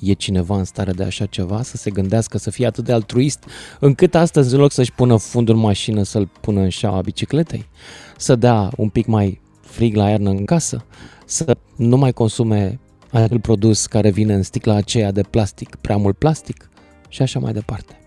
E 0.00 0.12
cineva 0.12 0.56
în 0.56 0.64
stare 0.64 0.92
de 0.92 1.02
așa 1.02 1.26
ceva, 1.26 1.62
să 1.62 1.76
se 1.76 1.90
gândească, 1.90 2.38
să 2.38 2.50
fie 2.50 2.66
atât 2.66 2.84
de 2.84 2.92
altruist, 2.92 3.44
încât 3.80 4.14
astăzi, 4.14 4.54
în 4.54 4.60
loc 4.60 4.72
să-și 4.72 4.92
pună 4.92 5.16
fundul 5.16 5.54
în 5.54 5.60
mașină, 5.60 6.02
să-l 6.02 6.30
pună 6.40 6.60
în 6.60 6.68
șaua 6.68 7.00
bicicletei, 7.00 7.66
să 8.16 8.34
dea 8.36 8.70
un 8.76 8.88
pic 8.88 9.06
mai 9.06 9.40
frig 9.60 9.94
la 9.94 10.08
iarnă 10.08 10.30
în 10.30 10.44
casă, 10.44 10.84
să 11.26 11.56
nu 11.76 11.96
mai 11.96 12.12
consume 12.12 12.80
acel 13.10 13.40
produs 13.40 13.86
care 13.86 14.10
vine 14.10 14.34
în 14.34 14.42
sticla 14.42 14.74
aceea 14.74 15.12
de 15.12 15.22
plastic, 15.22 15.76
prea 15.80 15.96
mult 15.96 16.18
plastic 16.18 16.70
și 17.08 17.22
așa 17.22 17.38
mai 17.38 17.52
departe. 17.52 18.00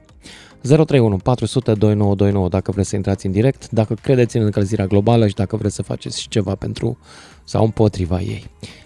031 0.64 1.18
400 1.18 1.74
2929 1.74 2.48
dacă 2.48 2.72
vreți 2.72 2.90
să 2.90 2.96
intrați 2.96 3.26
în 3.26 3.32
direct, 3.32 3.70
dacă 3.70 3.94
credeți 3.94 4.38
în 4.38 4.44
încălzirea 4.44 4.86
globală 4.86 5.28
și 5.28 5.34
dacă 5.34 5.56
vreți 5.56 5.76
să 5.76 5.84
faceți 5.84 6.22
și 6.22 6.28
ceva 6.30 6.56
pentru 6.56 6.98
sau 7.44 7.64
împotriva 7.64 8.20
ei. 8.20 8.44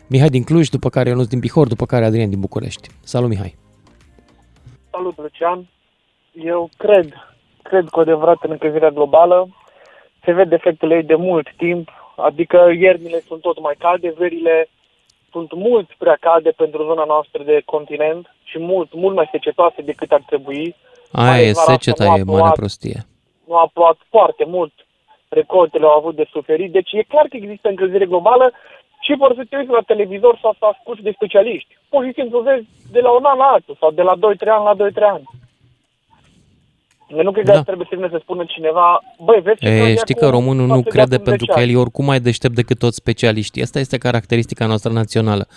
Mihai 0.09 0.29
din 0.29 0.43
Cluj, 0.43 0.67
după 0.69 0.89
care 0.89 1.09
Ionuț 1.09 1.27
din 1.27 1.39
Bihor, 1.39 1.67
după 1.67 1.85
care 1.85 2.05
Adrian 2.05 2.29
din 2.29 2.39
București. 2.39 2.89
Salut, 3.03 3.29
Mihai! 3.29 3.55
Salut, 4.91 5.17
Lucian! 5.17 5.67
Eu 6.31 6.69
cred, 6.77 7.13
cred 7.61 7.89
cu 7.89 7.99
adevărat 7.99 8.37
în 8.43 8.51
încălzirea 8.51 8.89
globală. 8.89 9.49
Se 10.23 10.31
vede 10.31 10.55
efectele 10.55 10.95
ei 10.95 11.03
de 11.03 11.15
mult 11.15 11.47
timp, 11.57 11.89
adică 12.15 12.57
iernile 12.79 13.19
sunt 13.19 13.41
tot 13.41 13.61
mai 13.61 13.75
calde, 13.77 14.13
verile 14.17 14.69
sunt 15.31 15.53
mult 15.53 15.89
prea 15.97 16.17
calde 16.19 16.49
pentru 16.49 16.83
zona 16.83 17.03
noastră 17.03 17.43
de 17.43 17.61
continent 17.65 18.35
și 18.43 18.59
mult, 18.59 18.93
mult 18.93 19.15
mai 19.15 19.29
secetoase 19.31 19.81
decât 19.81 20.11
ar 20.11 20.23
trebui. 20.25 20.75
Aia 21.11 21.41
e, 21.41 21.53
seceta 21.53 22.05
e 22.05 22.23
mare 22.23 22.51
prostie. 22.55 23.05
Nu 23.47 23.55
a 23.55 23.69
plouat 23.73 23.97
foarte 24.09 24.43
mult, 24.47 24.73
recoltele 25.29 25.85
au 25.85 25.97
avut 25.97 26.15
de 26.15 26.27
suferit, 26.31 26.71
deci 26.71 26.91
e 26.91 27.03
clar 27.03 27.25
că 27.29 27.37
există 27.37 27.69
încălzire 27.69 28.05
globală 28.05 28.53
și 28.99 29.15
vor 29.17 29.33
să 29.35 29.43
te 29.49 29.57
uiți 29.57 29.71
la 29.71 29.81
televizor 29.91 30.39
sau 30.41 30.55
să 30.59 30.65
asculti 30.65 31.01
de 31.01 31.11
specialiști. 31.15 31.77
Pur 31.89 32.05
și 32.05 32.11
simplu 32.13 32.39
vezi 32.39 32.65
de 32.91 32.99
la 32.99 33.11
un 33.11 33.25
an 33.25 33.37
la 33.37 33.43
altul 33.43 33.77
sau 33.79 33.91
de 33.91 34.01
la 34.01 34.15
2-3 34.15 34.19
ani 34.47 34.63
la 34.63 34.75
2-3 34.75 35.13
ani. 35.15 35.23
Eu 37.07 37.23
nu 37.23 37.31
cred 37.31 37.45
că 37.45 37.51
da. 37.51 37.61
trebuie 37.61 37.87
să 37.89 37.95
vină 37.95 38.07
să 38.11 38.19
spună 38.21 38.43
cineva, 38.47 39.03
băi, 39.19 39.39
vezi 39.41 39.59
ce 39.59 39.67
e, 39.67 39.95
Știi 39.95 40.15
că 40.15 40.29
românul 40.29 40.67
nu 40.67 40.81
crede 40.81 41.17
pentru 41.17 41.45
că 41.45 41.59
el 41.59 41.69
e 41.69 41.75
oricum 41.75 42.05
mai 42.05 42.19
deștept 42.19 42.55
decât 42.55 42.79
toți 42.79 42.95
specialiștii. 42.95 43.61
Asta 43.61 43.79
este 43.79 43.97
caracteristica 43.97 44.65
noastră 44.65 44.91
națională. 44.91 45.47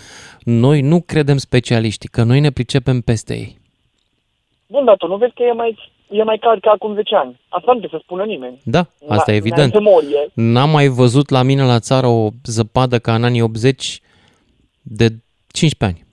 Noi 0.44 0.80
nu 0.80 1.00
credem 1.06 1.36
specialiștii, 1.36 2.08
că 2.08 2.22
noi 2.22 2.40
ne 2.40 2.50
pricepem 2.50 3.00
peste 3.00 3.34
ei. 3.34 3.59
Bun, 4.70 4.84
dar 4.84 4.96
tu 4.96 5.06
nu 5.06 5.16
vezi 5.16 5.32
că 5.34 5.42
e 5.42 5.52
mai, 5.52 5.78
e 6.08 6.22
mai 6.22 6.38
cald 6.38 6.60
ca 6.60 6.70
acum 6.70 6.94
10 6.94 7.14
ani. 7.16 7.40
Asta 7.48 7.72
nu 7.72 7.78
trebuie 7.78 8.00
să 8.00 8.04
spună 8.04 8.24
nimeni. 8.24 8.60
Da, 8.64 8.86
asta 9.08 9.32
e 9.32 9.36
evident. 9.36 9.74
N-am 10.34 10.70
mai 10.70 10.86
văzut 10.86 11.28
la 11.28 11.42
mine 11.42 11.64
la 11.64 11.78
țară 11.78 12.06
o 12.06 12.28
zăpadă 12.44 12.98
ca 12.98 13.14
în 13.14 13.24
anii 13.24 13.42
80 13.42 14.00
de 14.82 15.06
15 15.52 15.84
ani. 15.84 16.08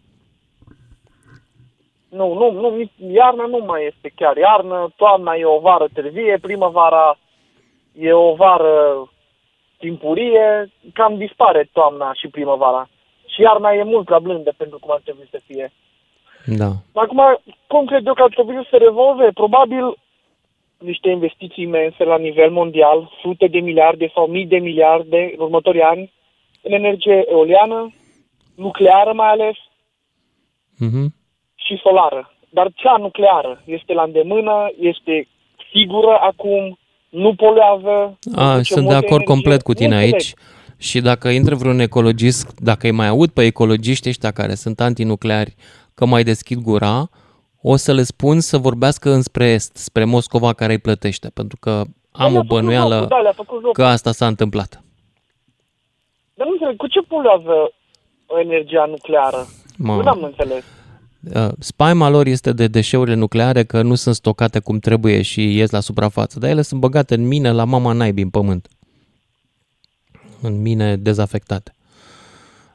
Nu, 2.10 2.34
nu, 2.34 2.52
nu, 2.52 2.90
iarna 3.14 3.46
nu 3.46 3.58
mai 3.66 3.86
este 3.86 4.12
chiar 4.16 4.38
iarnă, 4.38 4.94
toamna 4.96 5.34
e 5.36 5.46
o 5.46 5.60
vară 5.60 5.88
târzie, 5.94 6.38
primăvara 6.42 7.18
e 8.00 8.14
o 8.14 8.34
vară 8.36 9.10
timpurie, 9.78 10.72
cam 10.94 11.18
dispare 11.18 11.70
toamna 11.74 12.14
și 12.14 12.28
primăvara. 12.28 12.90
Și 13.26 13.42
iarna 13.42 13.72
e 13.72 13.84
mult 13.84 14.06
prea 14.06 14.20
blândă 14.20 14.54
pentru 14.58 14.78
cum 14.80 14.92
ar 14.92 15.02
trebui 15.04 15.28
să 15.32 15.40
fie. 15.46 15.72
Da. 16.56 16.72
Acum, 16.94 17.22
cum 17.68 17.86
cred 17.86 18.08
eu 18.08 18.14
că 18.14 18.24
ar 18.24 18.30
trebui 18.30 18.56
să 18.56 18.68
se 18.70 18.78
rezolve? 18.78 19.30
Probabil 19.34 19.98
niște 20.78 21.10
investiții 21.10 21.64
imense 21.64 22.04
la 22.04 22.18
nivel 22.18 22.52
mondial, 22.52 23.12
sute 23.22 23.48
de 23.48 23.60
miliarde 23.60 24.12
sau 24.14 24.28
mii 24.28 24.46
de 24.46 24.58
miliarde 24.58 25.34
în 25.38 25.44
următorii 25.44 25.82
ani, 25.82 26.14
în 26.62 26.72
energie 26.72 27.26
eoliană, 27.30 27.94
nucleară 28.56 29.14
mai 29.14 29.28
ales, 29.28 29.56
mm-hmm. 30.86 31.08
și 31.56 31.80
solară. 31.84 32.32
Dar 32.50 32.72
cea 32.76 32.96
nucleară 32.98 33.62
este 33.66 33.94
la 33.94 34.04
îndemână, 34.04 34.72
este 34.80 35.28
sigură 35.72 36.18
acum, 36.22 36.78
nu 37.10 37.36
poluează. 37.36 38.18
A, 38.36 38.60
sunt 38.62 38.88
de 38.88 38.94
acord 38.94 39.10
energie. 39.10 39.34
complet 39.34 39.62
cu 39.62 39.74
tine 39.74 39.96
aici. 39.96 40.34
Și 40.80 41.00
dacă 41.02 41.28
intră 41.30 41.56
vreun 41.56 41.80
ecologist, 41.80 42.60
dacă 42.60 42.88
îi 42.88 42.94
mai 42.94 43.08
aud 43.08 43.30
pe 43.30 43.44
ecologiști 43.44 44.10
ăștia 44.10 44.32
care 44.32 44.54
sunt 44.54 44.80
antinucleari 44.80 45.56
că 45.98 46.06
mai 46.06 46.24
deschid 46.24 46.60
gura, 46.62 47.10
o 47.62 47.76
să 47.76 47.94
le 47.94 48.04
spun 48.04 48.40
să 48.40 48.58
vorbească 48.58 49.12
înspre 49.12 49.46
est, 49.46 49.76
spre 49.76 50.04
Moscova 50.04 50.54
care 50.54 50.72
îi 50.72 50.80
plătește, 50.80 51.30
pentru 51.34 51.58
că 51.60 51.84
am 52.12 52.36
o 52.36 52.44
bănuială 52.44 53.06
da, 53.10 53.44
că 53.72 53.86
asta 53.86 54.12
s-a 54.12 54.28
întâmplat. 54.28 54.84
Dar 56.34 56.48
nu 56.48 56.52
înțeleg, 56.52 56.76
cu 56.76 56.88
ce 56.88 57.00
poluează 57.00 57.74
energia 58.42 58.86
nucleară? 58.86 59.48
Mă. 59.78 59.96
Nu 59.96 60.10
am 60.10 60.24
înțeles. 60.24 60.64
Uh, 61.34 61.52
spaima 61.60 62.10
lor 62.10 62.26
este 62.26 62.54
de 62.54 62.68
deșeurile 62.68 63.16
nucleare 63.16 63.64
că 63.64 63.82
nu 63.82 63.96
sunt 63.96 64.16
stocate 64.16 64.60
cum 64.60 64.80
trebuie 64.80 65.22
și 65.22 65.56
ies 65.56 65.72
la 65.72 65.80
suprafață, 65.80 66.40
dar 66.40 66.50
ele 66.50 66.62
sunt 66.62 66.80
băgate 66.80 67.14
în 67.14 67.28
mine 67.28 67.52
la 67.52 67.64
mama 67.64 67.92
naibii 67.92 68.24
în 68.24 68.30
pământ. 68.30 68.68
În 70.42 70.62
mine 70.62 70.96
dezafectate. 70.96 71.72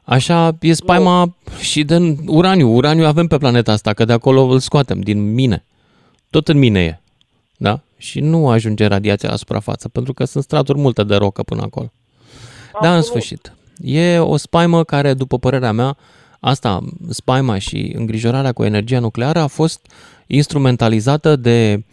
Așa 0.03 0.57
e 0.61 0.73
spaima 0.73 1.17
no. 1.17 1.31
și 1.59 1.83
de 1.83 2.17
uraniu. 2.25 2.75
Uraniu 2.75 3.05
avem 3.05 3.27
pe 3.27 3.37
planeta 3.37 3.71
asta, 3.71 3.93
că 3.93 4.05
de 4.05 4.13
acolo 4.13 4.41
îl 4.41 4.59
scoatem, 4.59 5.01
din 5.01 5.33
mine. 5.33 5.65
Tot 6.29 6.47
în 6.47 6.57
mine 6.57 6.83
e. 6.83 6.99
Da? 7.57 7.81
Și 7.97 8.19
nu 8.19 8.49
ajunge 8.49 8.85
radiația 8.85 9.29
la 9.29 9.35
suprafață, 9.35 9.89
pentru 9.89 10.13
că 10.13 10.25
sunt 10.25 10.43
straturi 10.43 10.79
multe 10.79 11.03
de 11.03 11.15
rocă 11.15 11.43
până 11.43 11.61
acolo. 11.61 11.91
Dar 12.81 12.95
în 12.95 13.01
sfârșit, 13.01 13.53
e 13.81 14.19
o 14.19 14.37
spaimă 14.37 14.83
care, 14.83 15.13
după 15.13 15.39
părerea 15.39 15.71
mea, 15.71 15.97
asta, 16.39 16.83
spaima 17.09 17.57
și 17.57 17.93
îngrijorarea 17.95 18.51
cu 18.51 18.63
energia 18.63 18.99
nucleară 18.99 19.39
a 19.39 19.47
fost 19.47 19.91
instrumentalizată 20.27 21.35
de 21.35 21.83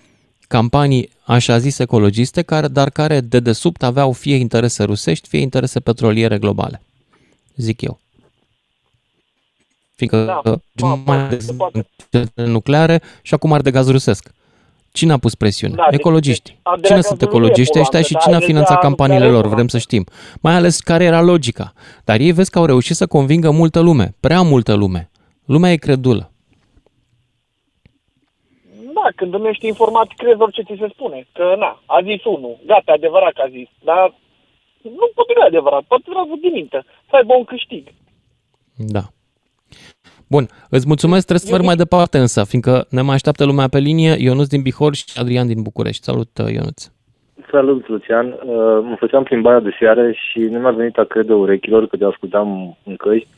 campanii 0.48 1.11
așa 1.24 1.58
zis 1.58 1.78
ecologiste, 1.78 2.42
care, 2.42 2.68
dar 2.68 2.90
care 2.90 3.20
de 3.20 3.40
desubt 3.40 3.82
aveau 3.82 4.12
fie 4.12 4.34
interese 4.34 4.82
rusești, 4.82 5.28
fie 5.28 5.40
interese 5.40 5.80
petroliere 5.80 6.38
globale 6.38 6.80
zic 7.61 7.80
eu. 7.82 7.98
Fiindcă 9.96 10.24
da, 10.24 10.94
mai 11.04 11.28
de 12.11 12.28
nucleare 12.34 13.00
și 13.22 13.34
acum 13.34 13.52
ar 13.52 13.61
de 13.61 13.70
gaz 13.70 13.90
rusesc. 13.90 14.30
Cine 14.92 15.12
a 15.12 15.18
pus 15.18 15.34
presiune? 15.34 15.74
Da, 15.74 15.86
deci- 15.90 15.98
Ecologiștii. 15.98 16.52
deci, 16.52 16.61
Andreea 16.62 16.88
Cine 16.88 17.00
sunt 17.00 17.18
Gazdu 17.18 17.36
nu 17.36 17.42
e 17.42 17.44
ecologiștii 17.46 17.80
ăștia 17.80 18.00
și 18.02 18.12
poluantă, 18.12 18.24
cine 18.28 18.36
a 18.36 18.38
dar 18.38 18.48
finanțat 18.48 18.76
deja 18.76 18.86
campaniile 18.88 19.24
are 19.24 19.32
lor? 19.32 19.44
una. 19.44 19.54
Vrem 19.54 19.68
să 19.68 19.78
știm. 19.78 20.04
Mai 20.40 20.54
ales 20.54 20.80
care 20.80 21.04
era 21.04 21.20
logica. 21.22 21.72
Dar 22.04 22.20
ei 22.20 22.32
vezi 22.32 22.50
că 22.50 22.58
au 22.58 22.64
reușit 22.64 22.96
să 22.96 23.06
convingă 23.06 23.50
multă 23.50 23.80
lume, 23.80 24.14
prea 24.20 24.42
multă 24.42 24.74
lume. 24.74 25.11
Lumea 25.44 25.72
e 25.72 25.76
credulă. 25.76 26.30
Da, 28.94 29.08
când 29.16 29.32
nu 29.34 29.48
ești 29.48 29.66
informat, 29.66 30.06
crezi 30.16 30.40
orice 30.40 30.62
ți 30.62 30.76
se 30.78 30.88
spune. 30.92 31.26
Că, 31.32 31.54
na, 31.58 31.82
a 31.86 32.02
zis 32.02 32.24
unul. 32.24 32.58
Gata, 32.66 32.92
adevărat 32.92 33.32
că 33.32 33.42
a 33.44 33.48
zis. 33.48 33.68
Dar 33.84 34.14
nu 34.82 35.06
poate 35.14 35.32
fi 35.36 35.46
adevărat. 35.46 35.82
Poate 35.82 36.04
vrea 36.06 36.24
să 36.28 36.34
din 36.40 36.52
minte. 36.52 36.84
Să 37.08 37.16
aibă 37.16 37.34
un 37.34 37.44
câștig. 37.44 37.84
Da. 38.76 39.02
Bun, 40.34 40.44
îți 40.70 40.86
mulțumesc, 40.86 41.24
trebuie 41.26 41.46
să 41.48 41.54
merg 41.54 41.64
mai 41.64 41.82
departe 41.84 42.18
însă, 42.18 42.44
fiindcă 42.44 42.86
ne 42.90 43.02
mai 43.02 43.14
așteaptă 43.14 43.44
lumea 43.44 43.68
pe 43.68 43.78
linie, 43.78 44.14
Ionuț 44.18 44.46
din 44.46 44.62
Bihor 44.62 44.94
și 44.94 45.04
Adrian 45.20 45.46
din 45.46 45.62
București. 45.62 46.04
Salut, 46.04 46.38
uh, 46.38 46.52
Ionuț. 46.52 46.80
Salut, 47.50 47.88
Lucian. 47.88 48.26
Uh, 48.26 48.36
mă 48.90 48.96
făceam 48.98 49.22
plimbarea 49.22 49.60
de 49.60 49.76
seară 49.78 50.12
și 50.12 50.38
nu 50.38 50.58
mi-a 50.58 50.70
venit 50.70 50.98
a 50.98 51.04
crede 51.04 51.32
urechilor 51.32 51.86
că 51.86 51.96
te 51.96 52.04
ascultam 52.04 52.76
în 52.84 52.96
căști. 52.96 53.28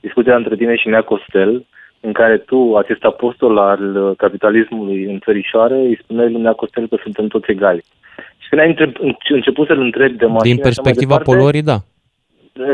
Discuția 0.00 0.36
între 0.36 0.56
tine 0.56 0.76
și 0.76 0.88
Nea 0.88 1.02
Costel, 1.02 1.66
în 2.06 2.12
care 2.12 2.36
tu, 2.38 2.76
acest 2.76 3.04
apostol 3.04 3.58
al 3.58 3.96
uh, 3.96 4.16
capitalismului 4.16 5.04
în 5.04 5.18
țărișoare, 5.18 5.74
îi 5.74 6.00
spuneai 6.02 6.32
lui 6.32 6.40
Nea 6.40 6.52
Costel 6.52 6.88
că 6.88 6.96
suntem 7.02 7.26
toți 7.26 7.50
egali. 7.50 7.84
Și 8.38 8.48
când 8.48 8.60
ai 8.60 8.68
întreb, 8.68 8.92
început 9.28 9.66
să-l 9.66 9.80
întrebi 9.80 10.16
de 10.16 10.26
mașină... 10.26 10.42
Din 10.42 10.54
și 10.54 10.60
așa 10.60 10.70
mai 10.82 10.82
perspectiva 10.82 11.16
departe, 11.16 11.30
poluării, 11.30 11.62
da. 11.62 11.78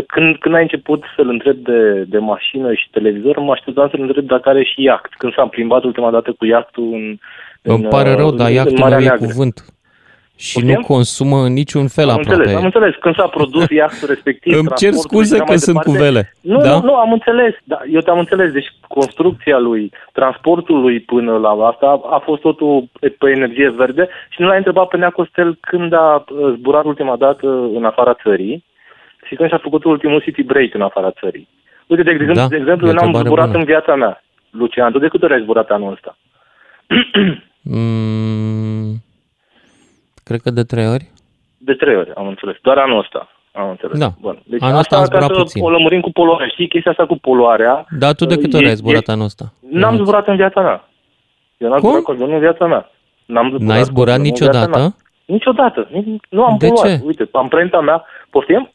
când, 0.06 0.36
când 0.38 0.54
ai 0.54 0.62
început 0.62 1.02
să-l 1.16 1.28
întreb 1.28 1.56
de, 1.56 2.04
de 2.08 2.18
mașină 2.18 2.74
și 2.74 2.90
televizor, 2.90 3.38
mă 3.38 3.52
așteptam 3.52 3.88
să-l 3.88 4.00
întreb 4.00 4.26
dacă 4.26 4.48
are 4.48 4.64
și 4.64 4.82
iaht. 4.82 5.08
Când 5.18 5.32
s-am 5.34 5.48
plimbat 5.48 5.82
ultima 5.84 6.10
dată 6.10 6.32
cu 6.38 6.44
iahtul 6.44 6.88
în, 6.92 7.18
Îmi 7.62 7.84
în, 7.84 7.88
pare 7.88 8.14
rău, 8.14 8.28
uh, 8.28 8.36
dar 8.36 8.48
în 8.48 8.54
iahtul 8.54 8.78
Marea 8.78 8.96
meu 8.96 9.06
e 9.06 9.08
Neagră. 9.08 9.26
cuvânt. 9.26 9.64
Și 10.46 10.52
Poftim? 10.54 10.74
nu 10.74 10.80
consumă 10.86 11.36
în 11.46 11.52
niciun 11.52 11.86
fel 11.88 12.08
Am 12.08 12.16
aproape. 12.18 12.34
înțeles, 12.38 12.56
am 12.58 12.64
înțeles. 12.64 12.94
Când 13.00 13.14
s-a 13.14 13.26
produs 13.26 13.66
iahtul 13.80 14.08
respectiv, 14.08 14.52
Îmi 14.58 14.68
cer 14.68 14.76
transportul 14.90 15.10
scuze 15.10 15.34
și 15.34 15.40
așa 15.40 15.44
că 15.44 15.50
mai 15.50 15.58
sunt 15.58 15.76
departe- 15.76 15.98
cu 15.98 16.04
vele, 16.04 16.32
Nu, 16.40 16.60
da? 16.60 16.70
nu, 16.74 16.80
nu, 16.88 16.94
am 16.94 17.12
înțeles. 17.12 17.54
Da, 17.64 17.78
eu 17.92 18.00
te-am 18.00 18.18
înțeles. 18.18 18.50
Deci 18.52 18.70
construcția 18.88 19.58
lui, 19.58 19.92
transportul 20.12 20.80
lui 20.80 21.00
până 21.00 21.36
la 21.36 21.48
asta 21.70 21.86
a, 21.86 22.14
a 22.16 22.18
fost 22.18 22.40
totul 22.40 22.88
pe 23.18 23.30
energie 23.30 23.70
verde 23.70 24.08
și 24.28 24.40
nu 24.40 24.46
l-ai 24.46 24.56
întrebat 24.56 24.88
pe 24.88 24.96
Nea 24.96 25.10
Costel 25.10 25.58
când 25.60 25.92
a 25.92 26.24
uh, 26.28 26.54
zburat 26.56 26.84
ultima 26.84 27.16
dată 27.16 27.46
în 27.74 27.84
afara 27.84 28.14
țării 28.22 28.64
și 29.26 29.34
când 29.34 29.48
și-a 29.48 29.60
făcut 29.62 29.84
ultimul 29.84 30.20
city 30.20 30.42
break 30.42 30.74
în 30.74 30.82
afara 30.82 31.10
țării. 31.10 31.48
Uite, 31.86 32.02
de 32.02 32.10
exemplu, 32.10 32.34
Da, 32.34 32.46
de 32.48 32.56
exemplu 32.56 32.86
e 32.86 32.90
o 32.90 32.92
eu 32.92 32.96
n-am 32.98 33.06
întrebare 33.06 33.26
zburat 33.28 33.46
bună. 33.46 33.58
în 33.58 33.64
viața 33.64 33.94
mea. 33.94 34.22
Lucian, 34.50 34.92
tu 34.92 34.98
de 34.98 35.08
câte 35.08 35.24
ori 35.24 35.34
ai 35.34 35.42
zburat 35.42 35.68
anul 35.70 35.92
ăsta? 35.92 36.16
Mm, 37.62 38.94
cred 40.28 40.40
că 40.40 40.50
de 40.50 40.62
trei 40.72 40.86
ori. 40.94 41.06
De 41.58 41.74
trei 41.74 41.96
ori, 41.96 42.10
am 42.14 42.26
înțeles. 42.26 42.56
Doar 42.62 42.78
anul 42.78 42.98
ăsta. 42.98 43.28
Am 43.52 43.68
înțeles. 43.70 43.98
Da. 43.98 44.10
Bun. 44.20 44.36
Deci 44.46 44.62
Anul 44.62 44.78
ăsta 44.78 44.96
asta 44.96 45.14
am 45.16 45.20
ca 45.20 45.24
zburat 45.24 45.36
să 45.36 45.42
puțin. 45.42 45.62
o 45.62 45.70
lămurim 45.70 46.00
cu 46.00 46.10
poluarea. 46.12 46.46
Știi 46.48 46.68
chestia 46.68 46.90
asta 46.90 47.06
cu 47.06 47.16
poluarea? 47.18 47.86
Dar 47.98 48.14
tu 48.14 48.24
de 48.24 48.34
câte 48.42 48.56
E- 48.56 48.58
ori 48.58 48.66
ai 48.66 48.72
e- 48.72 48.82
zburat 48.82 49.08
anul 49.08 49.24
ăsta? 49.24 49.44
N-am 49.70 49.96
zburat 49.96 50.26
în 50.28 50.36
viața 50.36 50.60
mea. 50.60 50.88
Eu 51.56 51.68
n-am 51.68 51.78
Cum? 51.80 51.88
zburat 51.88 52.04
cu 52.04 52.10
avionul 52.10 52.34
în 52.34 52.40
viața 52.40 52.66
mea. 52.66 52.90
N-am 53.26 53.46
zburat 53.46 53.66
N-ai 53.68 53.78
cu 53.78 53.84
zburat 53.84 54.14
avionul 54.14 54.32
în 54.40 54.46
viața 54.46 54.58
niciodată? 54.58 54.78
mea. 54.78 54.94
Niciodată. 55.36 55.88
Nici- 55.92 56.20
Nu 56.28 56.44
am 56.44 56.56
De 56.58 56.66
poluat. 56.68 56.86
ce? 56.86 57.00
Uite, 57.04 57.28
amprenta 57.32 57.80
mea, 57.80 58.04
poftim? 58.30 58.70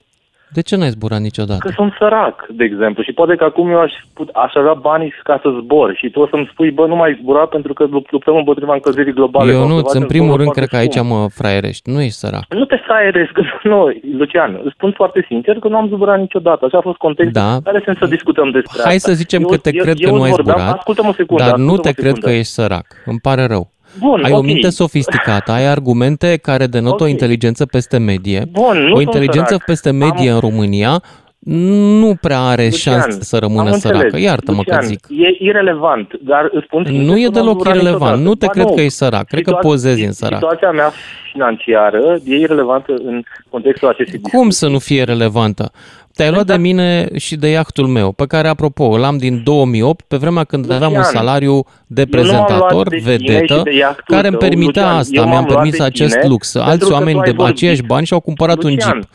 De 0.53 0.61
ce 0.61 0.75
n-ai 0.75 0.89
zburat 0.89 1.19
niciodată? 1.19 1.59
Că 1.65 1.71
sunt 1.75 1.93
sărac, 1.99 2.45
de 2.49 2.63
exemplu. 2.63 3.03
Și 3.03 3.11
poate 3.13 3.35
că 3.35 3.43
acum 3.43 3.69
eu 3.69 3.79
aș, 3.79 3.93
put- 4.13 4.29
aș 4.33 4.53
avea 4.55 4.73
banii 4.73 5.13
ca 5.23 5.39
să 5.41 5.49
zbor. 5.61 5.93
Și 5.95 6.09
tu 6.09 6.19
o 6.19 6.27
să-mi 6.27 6.49
spui, 6.51 6.71
bă, 6.71 6.85
nu 6.87 6.95
mai 6.95 7.17
zbura 7.21 7.45
pentru 7.45 7.73
că 7.73 7.83
lupt- 7.91 8.11
luptăm 8.11 8.35
împotriva 8.35 8.73
încălzirii 8.73 9.13
globale. 9.13 9.51
Eu 9.51 9.57
Sau 9.59 9.67
nu, 9.67 9.75
ceva 9.77 9.89
în 9.93 9.99
de 9.99 10.05
primul 10.05 10.27
zbor 10.27 10.39
rând, 10.39 10.51
foarte 10.53 10.59
cred 10.59 10.71
că 10.73 10.77
aici 10.83 10.93
scump. 11.05 11.09
mă 11.11 11.27
fraierești. 11.39 11.89
Nu 11.89 12.01
ești 12.01 12.17
sărac. 12.23 12.43
Nu 12.53 12.65
te 12.65 12.75
fraieresc, 12.87 13.31
că 13.37 13.41
nu, 13.63 13.79
Lucian, 14.17 14.59
îți 14.63 14.73
spun 14.77 14.91
foarte 14.91 15.25
sincer 15.27 15.55
că 15.59 15.67
nu 15.67 15.77
am 15.77 15.87
zburat 15.87 16.19
niciodată. 16.19 16.65
Așa 16.65 16.77
a 16.77 16.81
fost 16.89 16.97
contextul. 16.97 17.41
Da. 17.41 17.57
Care 17.63 17.81
sens 17.85 17.97
să 17.97 18.05
discutăm 18.05 18.49
despre 18.51 18.81
Hai 18.83 18.95
asta? 18.95 19.09
să 19.09 19.15
zicem 19.15 19.41
Eu- 19.41 19.47
că 19.47 19.57
te 19.57 19.69
eu- 19.73 19.83
cred 19.83 19.95
eu 19.99 20.09
că 20.09 20.15
nu 20.15 20.21
îți 20.21 20.29
ai 20.29 20.35
vorbeam- 20.35 20.57
zburat, 20.57 20.77
Ascultă-mă 20.77 21.09
o 21.09 21.13
secundă. 21.13 21.43
dar 21.43 21.55
nu 21.57 21.63
ascultă-mă 21.63 21.81
te 21.81 21.89
o 21.99 22.01
cred 22.01 22.13
că 22.13 22.19
secundă. 22.19 22.37
ești 22.37 22.51
sărac. 22.51 22.85
Îmi 23.05 23.19
pare 23.21 23.45
rău. 23.45 23.71
Bun, 23.99 24.23
ai 24.23 24.31
o 24.31 24.37
ok. 24.37 24.43
minte 24.45 24.69
sofisticată, 24.69 25.51
ai 25.51 25.65
argumente 25.65 26.37
care 26.37 26.67
denotă 26.67 27.03
o 27.03 27.05
Ok. 27.05 27.11
inteligență 27.11 27.65
peste 27.65 27.97
medie. 27.97 28.45
Bun, 28.51 28.77
nu 28.77 28.91
o 28.91 28.95
sunt 28.95 29.01
inteligență 29.05 29.47
sărac. 29.47 29.65
peste 29.65 29.91
medie 29.91 30.31
în 30.31 30.39
România 30.39 31.01
nu 31.45 32.15
prea 32.21 32.39
are 32.41 32.63
Lucian, 32.63 32.99
șanse 32.99 33.23
să 33.23 33.37
rămână 33.37 33.69
am 33.69 33.77
săracă. 33.79 34.03
înțeles. 34.03 34.23
Iartă-mă 34.25 34.57
Lucian, 34.57 34.79
că 34.79 34.85
zic. 34.85 35.07
E 35.09 35.43
irelevant, 35.43 36.11
dar 36.21 36.49
îți 36.51 36.65
spun 36.65 36.85
sincer 36.85 37.05
Nu 37.05 37.17
e 37.17 37.23
că 37.23 37.29
n-am 37.29 37.33
deloc 37.33 37.53
zburat 37.53 37.73
irelevant. 37.75 37.99
niciodată. 38.01 38.21
Nu 38.27 38.35
te 38.35 38.45
Ba 38.45 38.51
cred 38.51 38.65
nu. 38.65 38.73
că 38.73 38.81
ești 38.81 38.93
sărac. 38.97 39.27
Cred 39.27 39.43
că 39.43 39.49
Situa- 39.49 39.59
pozezi 39.69 40.03
în 40.03 40.11
sărac. 40.11 40.39
Situația 40.39 40.71
mea 40.71 40.91
financiară 41.31 42.19
e 42.25 42.35
irelevantă 42.35 42.93
în 43.05 43.21
contextul 43.49 43.87
acestui 43.87 44.19
Cum 44.19 44.49
să 44.49 44.67
nu 44.67 44.79
fie 44.79 45.03
relevantă? 45.03 45.71
Te-ai 46.15 46.31
luat 46.31 46.45
de 46.45 46.57
mine 46.57 47.07
și 47.17 47.35
de 47.35 47.47
iahtul 47.47 47.87
meu, 47.87 48.11
pe 48.11 48.25
care, 48.25 48.47
apropo, 48.47 48.83
îl 48.85 49.03
am 49.03 49.17
din 49.17 49.41
2008, 49.43 50.05
pe 50.07 50.17
vremea 50.17 50.43
când 50.43 50.63
Lucian, 50.65 50.81
aveam 50.83 50.97
un 50.99 51.03
salariu 51.03 51.65
de 51.87 52.05
eu 52.11 52.23
nu 52.23 52.31
m-am 52.31 52.35
luat 52.35 52.47
prezentator, 52.47 52.87
de 52.89 52.95
tine 52.97 53.09
vedetă, 53.15 53.57
și 53.57 53.63
de 53.63 53.75
iahtul 53.75 54.03
care 54.15 54.27
îmi 54.27 54.37
tău, 54.37 54.47
permitea 54.49 54.81
Lucian. 54.83 54.97
asta. 54.99 55.15
Eu 55.15 55.23
Mi-am 55.23 55.35
m-am 55.35 55.45
luat 55.45 55.55
permis 55.55 55.77
de 55.77 55.83
acest 55.83 56.13
tine 56.13 56.27
lux. 56.27 56.51
pentru 56.51 56.71
Alți 56.71 56.87
că 56.87 56.93
oameni 56.93 57.13
tu 57.15 57.19
ai 57.19 57.29
de 57.29 57.35
vorbit. 57.37 57.55
aceiași 57.55 57.81
bani 57.83 58.05
și-au 58.05 58.19
cumpărat 58.19 58.63
un 58.63 58.69
Lucian, 58.69 58.91
Jeep. 58.93 59.09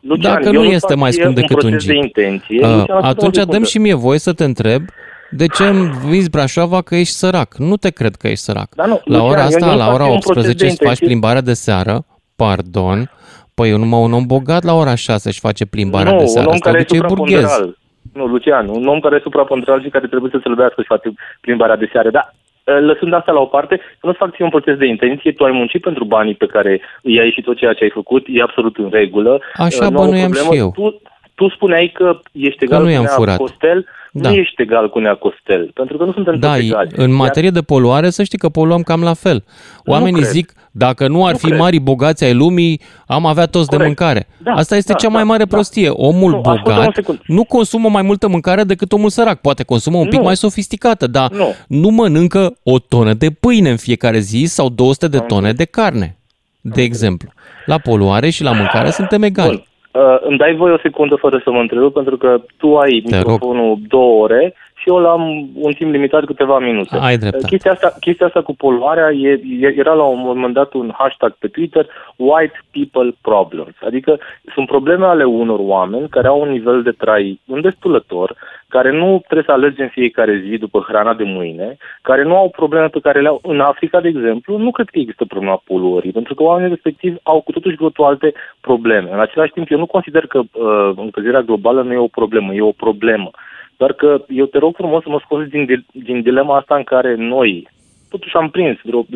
Lucian, 0.00 0.32
Dacă 0.34 0.46
eu 0.46 0.52
nu 0.52 0.62
nu 0.62 0.64
este 0.70 0.86
fac 0.92 0.96
mai 0.96 1.10
ție 1.10 1.22
scump 1.22 1.36
un 1.36 1.42
decât 1.42 1.62
un 1.62 1.68
proces 1.68 1.86
de 1.86 1.92
Jeep, 1.92 2.04
intenție. 2.04 2.56
uh, 2.56 2.62
Lucian, 2.62 2.78
ascultă-mă 2.80 3.06
o 3.06 3.06
atunci 3.08 3.34
dăm 3.34 3.44
secundă. 3.44 3.66
și 3.68 3.78
mie 3.78 3.94
voie 3.94 4.18
să 4.18 4.32
te 4.32 4.44
întreb 4.44 4.82
de 5.30 5.46
ce 5.46 5.64
îmi 5.66 5.90
vizi 6.06 6.30
Brașoava 6.30 6.82
că 6.82 6.94
ești 6.96 7.14
sărac. 7.14 7.54
Nu 7.58 7.76
te 7.76 7.90
cred 7.90 8.14
că 8.16 8.28
ești 8.28 8.44
sărac. 8.44 8.68
Dar 8.74 8.86
nu, 8.86 8.92
La 9.04 9.16
Lucian, 9.16 9.28
ora 9.30 9.40
eu 9.40 9.46
asta, 9.46 9.66
nu 9.70 9.76
la 9.76 9.84
fac 9.84 9.94
ora 9.94 10.04
un 10.04 10.18
proces 10.18 10.42
de 10.44 10.48
18 10.50 10.64
îți 10.64 10.74
faci 10.76 10.80
intenție. 10.86 11.06
plimbarea 11.06 11.40
de 11.40 11.52
seară, 11.52 12.04
pardon, 12.36 13.10
păi 13.54 13.70
eu 13.70 13.78
numai 13.78 14.00
un 14.00 14.12
om 14.12 14.26
bogat 14.26 14.62
la 14.64 14.74
ora 14.74 14.94
6 14.94 15.28
își 15.28 15.40
face 15.40 15.64
plimbarea 15.66 16.10
nu, 16.12 16.16
de 16.16 16.22
un 16.22 16.28
seară. 16.28 16.46
om 16.48 16.52
Asta 16.54 16.70
de 16.70 16.76
care 16.76 16.86
e 16.94 16.98
obicei 16.98 17.14
burghez. 17.16 17.40
supraponderal. 17.40 17.78
Nu, 18.12 18.26
Lucian, 18.26 18.68
un 18.68 18.86
om 18.86 19.00
care 19.00 19.16
e 19.16 19.20
supraponderal 19.22 19.82
și 19.82 19.88
care 19.88 20.06
trebuie 20.06 20.30
să 20.34 20.38
se 20.42 20.48
lăbească 20.48 20.80
și 20.80 20.86
face 20.86 21.12
plimbarea 21.40 21.76
de 21.76 21.88
seară. 21.92 22.10
Dar 22.10 22.34
ă, 22.34 22.34
lăsând 22.80 23.12
asta 23.12 23.32
la 23.32 23.40
o 23.40 23.44
parte, 23.44 23.76
să 23.76 24.06
nu-ți 24.06 24.18
fac 24.18 24.34
ție 24.34 24.44
un 24.44 24.50
proces 24.50 24.76
de 24.76 24.86
intenție, 24.86 25.32
tu 25.32 25.44
ai 25.44 25.50
muncit 25.52 25.82
pentru 25.82 26.04
banii 26.04 26.34
pe 26.34 26.46
care 26.46 26.80
îi 27.02 27.20
ai 27.20 27.30
și 27.30 27.42
tot 27.42 27.56
ceea 27.56 27.72
ce 27.72 27.84
ai 27.84 27.90
făcut, 27.90 28.26
e 28.28 28.42
absolut 28.42 28.76
în 28.76 28.88
regulă. 28.90 29.40
Așa 29.54 29.86
Ă, 29.86 29.90
nu 29.90 29.96
am 29.98 30.04
o 30.04 30.04
bănuiam 30.04 30.30
problemă. 30.30 30.52
și 30.52 30.58
eu. 30.58 30.70
Tu, 30.74 31.00
tu 31.34 31.48
spuneai 31.48 31.90
că 31.94 32.20
ești 32.32 32.64
egal 32.64 32.78
nu 32.78 32.84
cu 32.84 32.90
i-am 32.90 33.02
Nea 33.02 33.12
furat. 33.12 33.36
Costel, 33.36 33.86
Da. 34.12 34.28
nu 34.28 34.34
ești 34.34 34.62
egal 34.62 34.88
cu 34.90 34.98
Nea 34.98 35.14
Costel, 35.14 35.70
pentru 35.74 35.96
că 35.96 36.04
nu 36.04 36.12
suntem 36.12 36.38
Da, 36.38 36.48
toți 36.52 36.60
e- 36.62 36.66
egali. 36.66 36.90
în 36.96 37.12
materie 37.12 37.50
de 37.50 37.60
poluare, 37.62 38.10
să 38.10 38.22
știi 38.22 38.38
că 38.38 38.48
poluăm 38.48 38.82
cam 38.82 39.02
la 39.02 39.14
fel. 39.14 39.44
Oamenii 39.84 40.20
cred. 40.20 40.32
zic, 40.32 40.52
dacă 40.70 41.08
nu 41.08 41.24
ar 41.26 41.32
Nu 41.32 41.38
fi 41.38 41.46
cred. 41.46 41.58
mari 41.58 41.78
bogați 41.78 42.24
ai 42.24 42.34
lumii, 42.34 42.80
am 43.06 43.26
avea 43.26 43.46
toți 43.46 43.68
de 43.68 43.76
Corect. 43.76 43.98
mâncare. 44.00 44.26
Da, 44.38 44.52
Asta 44.52 44.76
este 44.76 44.92
da, 44.92 44.98
cea 44.98 45.08
mai 45.08 45.20
da, 45.22 45.26
mare 45.28 45.44
da. 45.44 45.54
prostie. 45.54 45.88
Omul 45.88 46.30
Nu, 46.30 46.36
ascultă-mă 46.36 46.76
o 46.76 46.78
bogat 46.80 46.94
secundă. 46.94 47.20
nu 47.26 47.44
consumă 47.44 47.88
mai 47.88 48.02
multă 48.02 48.28
mâncare 48.28 48.64
decât 48.64 48.92
omul 48.92 49.08
sărac. 49.10 49.40
Poate 49.40 49.62
consumă 49.62 49.98
un 49.98 50.08
pic 50.08 50.18
Nu. 50.18 50.24
mai 50.24 50.36
sofisticată, 50.36 51.06
dar 51.06 51.30
Nu. 51.32 51.54
nu 51.68 51.88
mănâncă 51.88 52.56
o 52.62 52.78
tonă 52.78 53.14
de 53.14 53.30
pâine 53.30 53.70
în 53.70 53.76
fiecare 53.76 54.18
zi 54.18 54.44
sau 54.46 54.68
200 54.68 55.08
de 55.08 55.18
tone 55.18 55.52
de 55.52 55.64
carne, 55.64 56.16
de 56.60 56.82
exemplu. 56.82 57.28
La 57.66 57.78
poluare 57.78 58.30
și 58.30 58.42
la 58.42 58.52
mâncare 58.52 58.90
suntem 58.90 59.22
egali. 59.22 59.48
Bun. 59.48 59.64
Uh, 59.92 60.16
îmi 60.20 60.38
dai 60.38 60.54
voi 60.54 60.72
o 60.72 60.78
secundă 60.82 61.14
fără 61.14 61.40
să 61.44 61.50
mă 61.50 61.60
întreb, 61.60 61.92
pentru 61.92 62.16
că 62.16 62.40
tu 62.56 62.76
ai 62.76 62.90
Te 63.00 63.16
rog. 63.16 63.30
microfonul 63.30 63.78
două 63.88 64.22
ore 64.22 64.54
și 64.74 64.88
eu 64.88 64.98
l-am 64.98 65.48
un 65.54 65.72
timp 65.72 65.92
limitat 65.92 66.24
câteva 66.24 66.58
minute. 66.58 66.96
Ai 67.00 67.16
dreptate. 67.16 67.44
Uh, 67.44 67.50
Chestia 67.50 67.72
asta, 67.72 67.94
chestia 68.00 68.26
asta 68.26 68.42
cu 68.42 68.54
poluarea 68.54 69.10
e, 69.10 69.40
e, 69.60 69.74
era 69.76 69.92
la 69.92 70.02
un 70.02 70.20
moment 70.24 70.54
dat 70.54 70.72
un 70.72 70.92
hashtag 70.98 71.32
pe 71.38 71.46
Twitter, 71.48 71.86
White 72.16 72.60
People 72.70 73.16
Problems. 73.20 73.74
Adică 73.86 74.18
sunt 74.54 74.66
probleme 74.66 75.06
ale 75.06 75.24
unor 75.24 75.58
oameni 75.62 76.08
care 76.08 76.26
au 76.26 76.40
un 76.40 76.48
nivel 76.48 76.82
de 76.82 76.90
trai 76.90 77.40
îndestulător, 77.46 78.36
care 78.70 78.90
nu 78.90 79.08
trebuie 79.24 79.46
să 79.46 79.52
alerge 79.52 79.82
în 79.82 79.88
fiecare 79.88 80.42
zi 80.46 80.58
după 80.58 80.84
hrana 80.88 81.14
de 81.14 81.24
mâine, 81.24 81.76
care 82.02 82.22
nu 82.22 82.36
au 82.36 82.48
probleme 82.50 82.88
pe 82.88 83.00
care 83.00 83.20
le 83.20 83.28
au 83.28 83.40
în 83.42 83.60
Africa, 83.60 84.00
de 84.00 84.08
exemplu, 84.08 84.56
nu 84.56 84.70
cred 84.70 84.88
că 84.88 84.98
există 84.98 85.24
problema 85.24 85.62
poluării, 85.64 86.12
pentru 86.12 86.34
că 86.34 86.42
oamenii 86.42 86.74
respectivi 86.74 87.16
au 87.22 87.40
cu 87.40 87.52
totul 87.52 87.70
și 87.70 87.76
cu 87.76 87.82
totul 87.82 88.04
alte 88.04 88.32
probleme. 88.60 89.08
În 89.12 89.20
același 89.20 89.52
timp, 89.52 89.70
eu 89.70 89.78
nu 89.78 89.86
consider 89.86 90.26
că 90.26 90.38
uh, 90.38 90.92
încălzirea 90.96 91.42
globală 91.42 91.82
nu 91.82 91.92
e 91.92 92.08
o 92.08 92.16
problemă, 92.18 92.54
e 92.54 92.62
o 92.62 92.80
problemă. 92.86 93.30
Doar 93.76 93.92
că 93.92 94.24
eu 94.28 94.46
te 94.46 94.58
rog 94.58 94.74
frumos 94.74 95.02
să 95.02 95.08
mă 95.08 95.20
scoți 95.24 95.50
din, 95.50 95.64
dil- 95.64 95.86
din 95.92 96.22
dilema 96.22 96.56
asta 96.56 96.76
în 96.76 96.84
care 96.84 97.14
noi, 97.14 97.68
totuși 98.10 98.36
am 98.36 98.50
prins 98.50 98.78
vreo 98.82 99.02
10-15 99.02 99.06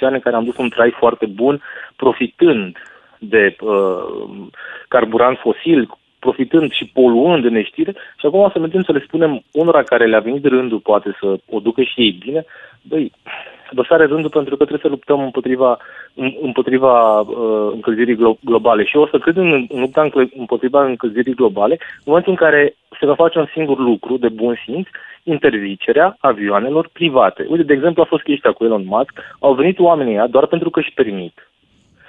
ani 0.00 0.14
în 0.14 0.20
care 0.20 0.36
am 0.36 0.44
dus 0.44 0.56
un 0.56 0.68
trai 0.68 0.90
foarte 0.90 1.26
bun, 1.26 1.62
profitând 1.96 2.76
de 3.18 3.56
uh, 3.60 4.46
carburant 4.88 5.38
fosil, 5.38 5.88
profitând 6.20 6.72
și 6.72 6.90
poluând 6.92 7.44
în 7.44 7.52
neștire 7.52 7.92
și 8.18 8.26
acum 8.26 8.40
o 8.40 8.50
să 8.50 8.58
mergem 8.58 8.82
să 8.82 8.92
le 8.92 9.04
spunem 9.06 9.42
unora 9.52 9.82
care 9.82 10.06
le-a 10.06 10.20
venit 10.20 10.42
de 10.42 10.48
rândul 10.48 10.78
poate 10.78 11.16
să 11.20 11.38
o 11.50 11.58
ducă 11.60 11.82
și 11.82 12.00
ei 12.00 12.18
bine, 12.24 12.44
băi, 12.82 13.12
dosare 13.70 14.04
rândul 14.04 14.30
pentru 14.30 14.56
că 14.56 14.64
trebuie 14.64 14.82
să 14.82 14.88
luptăm 14.88 15.20
împotriva, 15.20 15.78
împotriva 16.40 17.20
uh, 17.20 17.70
încălzirii 17.72 18.16
glo- 18.16 18.40
globale. 18.44 18.84
Și 18.84 18.96
eu 18.96 19.02
o 19.02 19.06
să 19.06 19.18
cred 19.18 19.36
în, 19.36 19.66
în 19.68 19.80
lupta 19.80 20.08
împotriva 20.36 20.84
încălzirii 20.84 21.34
globale 21.34 21.76
în 21.80 22.04
momentul 22.04 22.32
în 22.32 22.38
care 22.38 22.74
se 23.00 23.06
va 23.06 23.14
face 23.14 23.38
un 23.38 23.46
singur 23.52 23.78
lucru 23.78 24.16
de 24.16 24.28
bun 24.28 24.60
simț, 24.64 24.88
interzicerea 25.22 26.16
avioanelor 26.20 26.88
private. 26.92 27.46
Uite, 27.48 27.62
de 27.62 27.72
exemplu, 27.72 28.02
a 28.02 28.12
fost 28.12 28.22
chestia 28.22 28.52
cu 28.52 28.64
Elon 28.64 28.84
Musk, 28.86 29.12
au 29.38 29.54
venit 29.54 29.78
oamenii 29.78 30.12
ăia 30.12 30.26
doar 30.26 30.46
pentru 30.46 30.70
că 30.70 30.78
își 30.78 30.92
permit. 30.94 31.48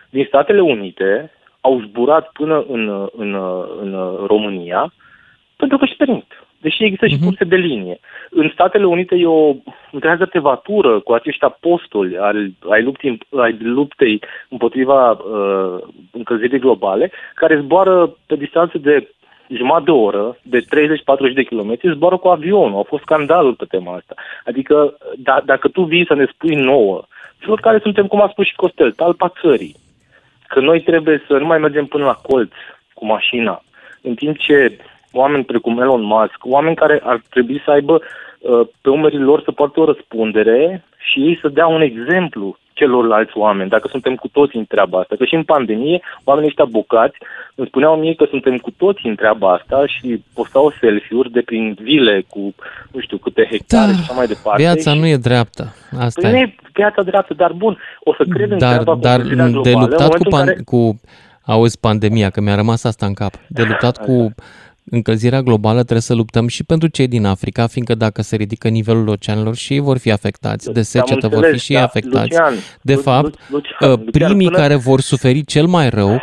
Din 0.09 0.25
Statele 0.27 0.61
Unite 0.61 1.31
au 1.61 1.81
zburat 1.87 2.29
până 2.33 2.65
în, 2.67 3.09
în, 3.15 3.33
în 3.81 3.91
România 4.27 4.93
pentru 5.55 5.77
că 5.77 5.83
își 5.83 5.95
permit 5.95 6.25
deși 6.61 6.83
există 6.83 7.07
și 7.07 7.13
mhm. 7.13 7.23
curse 7.23 7.43
de 7.43 7.55
linie. 7.55 7.99
În 8.29 8.49
Statele 8.53 8.85
Unite 8.85 9.15
e 9.15 9.25
o 9.25 9.55
întreagă 9.91 10.25
tevatură 10.25 10.99
cu 10.99 11.11
acești 11.13 11.43
apostoli 11.43 12.17
ai, 12.17 12.55
ai, 12.69 12.83
luptei, 12.83 13.17
ai 13.29 13.57
luptei 13.59 14.21
împotriva 14.49 15.11
uh, 15.11 15.77
încălzirii 16.11 16.59
globale, 16.59 17.11
care 17.35 17.59
zboară 17.59 18.15
pe 18.27 18.35
distanțe 18.35 18.77
de 18.77 19.09
jumătate 19.47 19.83
de 19.83 19.91
oră, 19.91 20.37
de 20.41 20.59
30-40 20.59 21.33
de 21.33 21.43
kilometri, 21.43 21.93
zboară 21.93 22.17
cu 22.17 22.27
avionul. 22.27 22.75
Au 22.75 22.85
fost 22.87 23.03
scandalul 23.03 23.53
pe 23.53 23.65
tema 23.65 23.95
asta. 23.95 24.13
Adică, 24.45 24.97
da, 25.17 25.41
dacă 25.45 25.67
tu 25.67 25.83
vii 25.83 26.05
să 26.05 26.13
ne 26.13 26.25
spui 26.33 26.55
nouă, 26.55 27.03
celor 27.39 27.59
care 27.59 27.79
suntem, 27.81 28.07
cum 28.07 28.21
a 28.21 28.29
spus 28.31 28.45
și 28.45 28.55
Costel, 28.55 28.91
talpa 28.91 29.33
țării, 29.41 29.75
că 30.53 30.59
noi 30.59 30.81
trebuie 30.81 31.23
să 31.27 31.33
nu 31.33 31.45
mai 31.45 31.59
mergem 31.59 31.85
până 31.85 32.05
la 32.05 32.13
colț 32.13 32.51
cu 32.93 33.05
mașina, 33.05 33.63
în 34.01 34.15
timp 34.15 34.37
ce 34.37 34.77
oameni 35.11 35.43
precum 35.43 35.81
Elon 35.81 36.01
Musk, 36.01 36.37
oameni 36.41 36.75
care 36.75 37.01
ar 37.03 37.21
trebui 37.29 37.61
să 37.65 37.71
aibă 37.71 38.01
uh, 38.01 38.67
pe 38.81 38.89
umerii 38.89 39.19
lor 39.19 39.41
să 39.41 39.51
poartă 39.51 39.79
o 39.79 39.85
răspundere 39.85 40.83
și 40.97 41.19
ei 41.19 41.37
să 41.41 41.47
dea 41.47 41.67
un 41.67 41.81
exemplu 41.81 42.57
celorlalți 42.81 43.37
oameni, 43.37 43.69
dacă 43.69 43.87
suntem 43.87 44.15
cu 44.15 44.27
toți 44.27 44.55
în 44.55 44.65
treaba 44.65 44.97
asta. 44.99 45.15
Că 45.17 45.25
și 45.25 45.35
în 45.35 45.43
pandemie, 45.43 46.01
oamenii 46.23 46.49
ăștia 46.49 46.65
bocați 46.77 47.17
îmi 47.55 47.67
spuneau 47.67 47.95
mie 47.95 48.13
că 48.15 48.25
suntem 48.29 48.57
cu 48.57 48.71
toți 48.71 49.05
în 49.05 49.15
treaba 49.15 49.47
asta 49.53 49.85
și 49.85 50.23
postau 50.33 50.73
selfie-uri 50.79 51.31
de 51.31 51.41
prin 51.41 51.77
vile 51.81 52.25
cu 52.29 52.41
nu 52.91 52.99
știu 52.99 53.17
câte 53.17 53.47
hectare 53.51 53.91
da, 53.91 53.97
și 53.97 53.99
așa 54.01 54.13
mai 54.13 54.27
departe. 54.27 54.61
Viața 54.61 54.91
și... 54.91 54.99
nu 54.99 55.05
e 55.07 55.17
dreaptă. 55.17 55.63
Asta 55.99 56.21
păi 56.21 56.29
e. 56.29 56.33
nu 56.33 56.39
e 56.39 56.55
viața 56.73 57.01
dreaptă, 57.01 57.33
dar 57.33 57.51
bun, 57.51 57.77
o 57.99 58.13
să 58.13 58.23
cred 58.29 58.51
în 58.51 58.57
dar, 58.57 58.71
treaba 58.71 58.95
dar 58.95 59.21
cu 59.21 59.27
globală, 59.27 59.61
de 59.61 59.71
luptat 59.71 60.13
cu, 60.15 60.25
pan- 60.25 60.45
care... 60.45 60.61
cu 60.65 61.01
auzi 61.45 61.79
pandemia, 61.79 62.29
că 62.29 62.41
mi-a 62.41 62.55
rămas 62.55 62.83
asta 62.83 63.05
în 63.05 63.13
cap, 63.13 63.33
de 63.47 63.63
luptat 63.63 64.05
cu 64.05 64.33
încălzirea 64.85 65.41
globală 65.41 65.79
trebuie 65.79 66.01
să 66.01 66.15
luptăm 66.15 66.47
și 66.47 66.63
pentru 66.63 66.87
cei 66.87 67.07
din 67.07 67.25
Africa, 67.25 67.67
fiindcă 67.67 67.95
dacă 67.95 68.21
se 68.21 68.35
ridică 68.35 68.67
nivelul 68.67 69.07
oceanelor 69.07 69.55
și 69.55 69.73
ei 69.73 69.79
vor 69.79 69.97
fi 69.97 70.11
afectați 70.11 70.71
de 70.71 70.81
secetă, 70.81 71.27
vor 71.27 71.45
fi 71.51 71.59
și 71.59 71.71
ei 71.71 71.77
da, 71.77 71.83
afectați. 71.83 72.29
Lucian, 72.29 72.53
de 72.81 72.95
fapt, 72.95 73.33
Lucian, 73.49 73.91
uh, 73.91 73.99
primii 74.11 74.47
Lucian, 74.47 74.61
care 74.61 74.75
vor 74.75 74.99
suferi 74.99 75.43
cel 75.45 75.65
mai 75.65 75.89
rău 75.89 76.21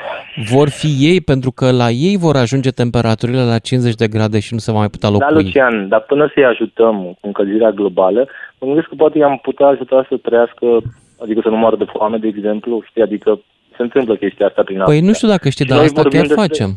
vor 0.51 0.69
fi 0.69 0.97
ei, 1.01 1.21
pentru 1.21 1.51
că 1.51 1.71
la 1.71 1.89
ei 1.91 2.17
vor 2.17 2.37
ajunge 2.37 2.71
temperaturile 2.71 3.43
la 3.43 3.59
50 3.59 3.95
de 3.95 4.09
grade 4.09 4.41
și 4.41 4.53
nu 4.53 4.59
se 4.59 4.73
va 4.73 4.79
mai 4.79 4.89
putea 4.89 5.09
locui. 5.09 5.27
Da, 5.27 5.41
Lucian, 5.41 5.89
dar 5.89 6.01
până 6.01 6.31
să-i 6.35 6.45
ajutăm 6.45 7.17
cu 7.21 7.27
încălzirea 7.27 7.71
globală, 7.71 8.29
mă 8.59 8.67
gândesc 8.67 8.89
că 8.89 8.95
poate 8.95 9.19
i-am 9.19 9.39
putea 9.43 9.67
ajuta 9.67 10.07
să 10.09 10.17
trăiască, 10.17 10.67
adică 11.23 11.41
să 11.43 11.49
nu 11.49 11.57
moară 11.57 11.77
de 11.77 11.87
foame, 11.93 12.17
de 12.17 12.27
exemplu, 12.27 12.83
știi, 12.89 13.03
adică 13.03 13.41
se 13.77 13.83
întâmplă 13.83 14.17
chestia 14.17 14.47
asta 14.47 14.63
prin 14.63 14.83
Păi 14.85 15.01
nu 15.01 15.13
știu 15.13 15.29
dacă 15.29 15.49
știi, 15.49 15.65
dar 15.65 15.79
asta 15.79 16.03
chiar 16.03 16.11
despre... 16.11 16.35
facem. 16.35 16.71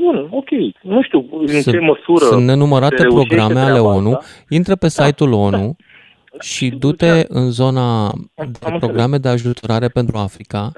Bun, 0.00 0.28
ok. 0.30 0.48
Nu 0.82 1.02
știu 1.02 1.26
în 1.30 1.46
sunt, 1.46 1.74
ce 1.74 1.78
măsură 1.80 2.24
Sunt 2.24 2.44
nenumărate 2.44 3.02
programe 3.02 3.60
ale 3.60 3.78
ONU. 3.78 4.12
Asta. 4.12 4.26
Intră 4.48 4.76
pe 4.76 4.88
da, 4.96 5.04
site-ul 5.04 5.32
ONU 5.32 5.76
da. 5.76 6.38
și 6.40 6.68
du-te 6.68 7.24
în 7.28 7.50
zona 7.50 8.12
de 8.34 8.76
programe 8.78 9.16
de 9.16 9.28
ajutorare 9.28 9.88
pentru 9.88 10.16
Africa 10.16 10.72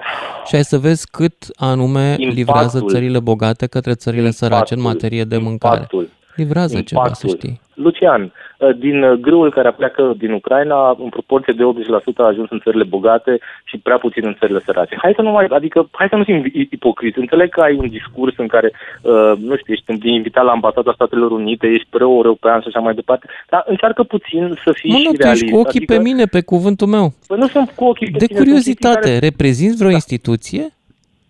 și 0.46 0.54
ai 0.54 0.64
să 0.64 0.78
vezi 0.78 1.10
cât 1.10 1.34
anume 1.54 2.00
impactul, 2.00 2.28
livrează 2.28 2.84
țările 2.88 3.20
bogate 3.20 3.66
către 3.66 3.94
țările 3.94 4.22
impactul, 4.22 4.48
sărace 4.48 4.74
în 4.74 4.80
materie 4.80 5.24
de 5.24 5.36
mâncare. 5.36 5.74
Impactul, 5.74 6.08
livrează 6.36 6.76
impactul. 6.76 7.02
ceva, 7.02 7.14
să 7.14 7.26
știi. 7.26 7.60
Lucian, 7.74 8.22
Uh, 8.22 8.51
din 8.76 9.02
uh, 9.02 9.18
grâul 9.20 9.50
care 9.50 9.70
pleacă 9.70 10.14
din 10.18 10.32
Ucraina, 10.32 10.96
în 10.98 11.08
proporție 11.08 11.52
de 11.56 11.62
80% 11.62 12.16
a 12.16 12.22
ajuns 12.24 12.50
în 12.50 12.60
țările 12.60 12.84
bogate 12.84 13.38
și 13.64 13.78
prea 13.78 13.98
puțin 13.98 14.26
în 14.26 14.36
țările 14.38 14.60
sărace. 14.64 14.96
Hai 15.02 15.12
să 15.16 15.22
nu 15.22 15.30
mai, 15.30 15.46
adică, 15.50 15.88
hai 15.90 16.06
să 16.10 16.16
nu 16.16 16.24
fim 16.24 16.44
ipocriți. 16.70 17.18
Înțeleg 17.18 17.48
că 17.48 17.60
ai 17.60 17.74
un 17.76 17.88
discurs 17.88 18.34
în 18.36 18.46
care, 18.46 18.72
uh, 19.02 19.32
nu 19.38 19.56
știu, 19.56 19.72
ești 19.72 20.08
invitat 20.08 20.44
la 20.44 20.50
ambasada 20.50 20.92
Statelor 20.94 21.30
Unite, 21.30 21.66
ești 21.66 21.86
pro-european 21.90 22.60
și 22.60 22.66
așa 22.68 22.80
mai 22.80 22.94
departe, 22.94 23.26
dar 23.48 23.64
încearcă 23.66 24.02
puțin 24.02 24.58
să 24.64 24.72
fii 24.72 24.90
mă, 24.90 24.98
și 24.98 25.04
nu, 25.04 25.12
realist. 25.18 25.50
cu 25.50 25.56
ochii 25.58 25.78
adică, 25.78 25.94
pe 25.94 26.00
mine, 26.02 26.24
pe 26.24 26.40
cuvântul 26.40 26.86
meu. 26.86 27.12
Păi 27.26 27.38
nu 27.38 27.46
sunt 27.46 27.70
cu 27.70 27.84
ochii 27.84 28.10
pe 28.10 28.26
De 28.26 28.34
curiozitate, 28.34 29.00
care... 29.00 29.18
reprezinți 29.18 29.76
vreo 29.76 29.88
da. 29.88 29.94
instituție? 29.94 30.72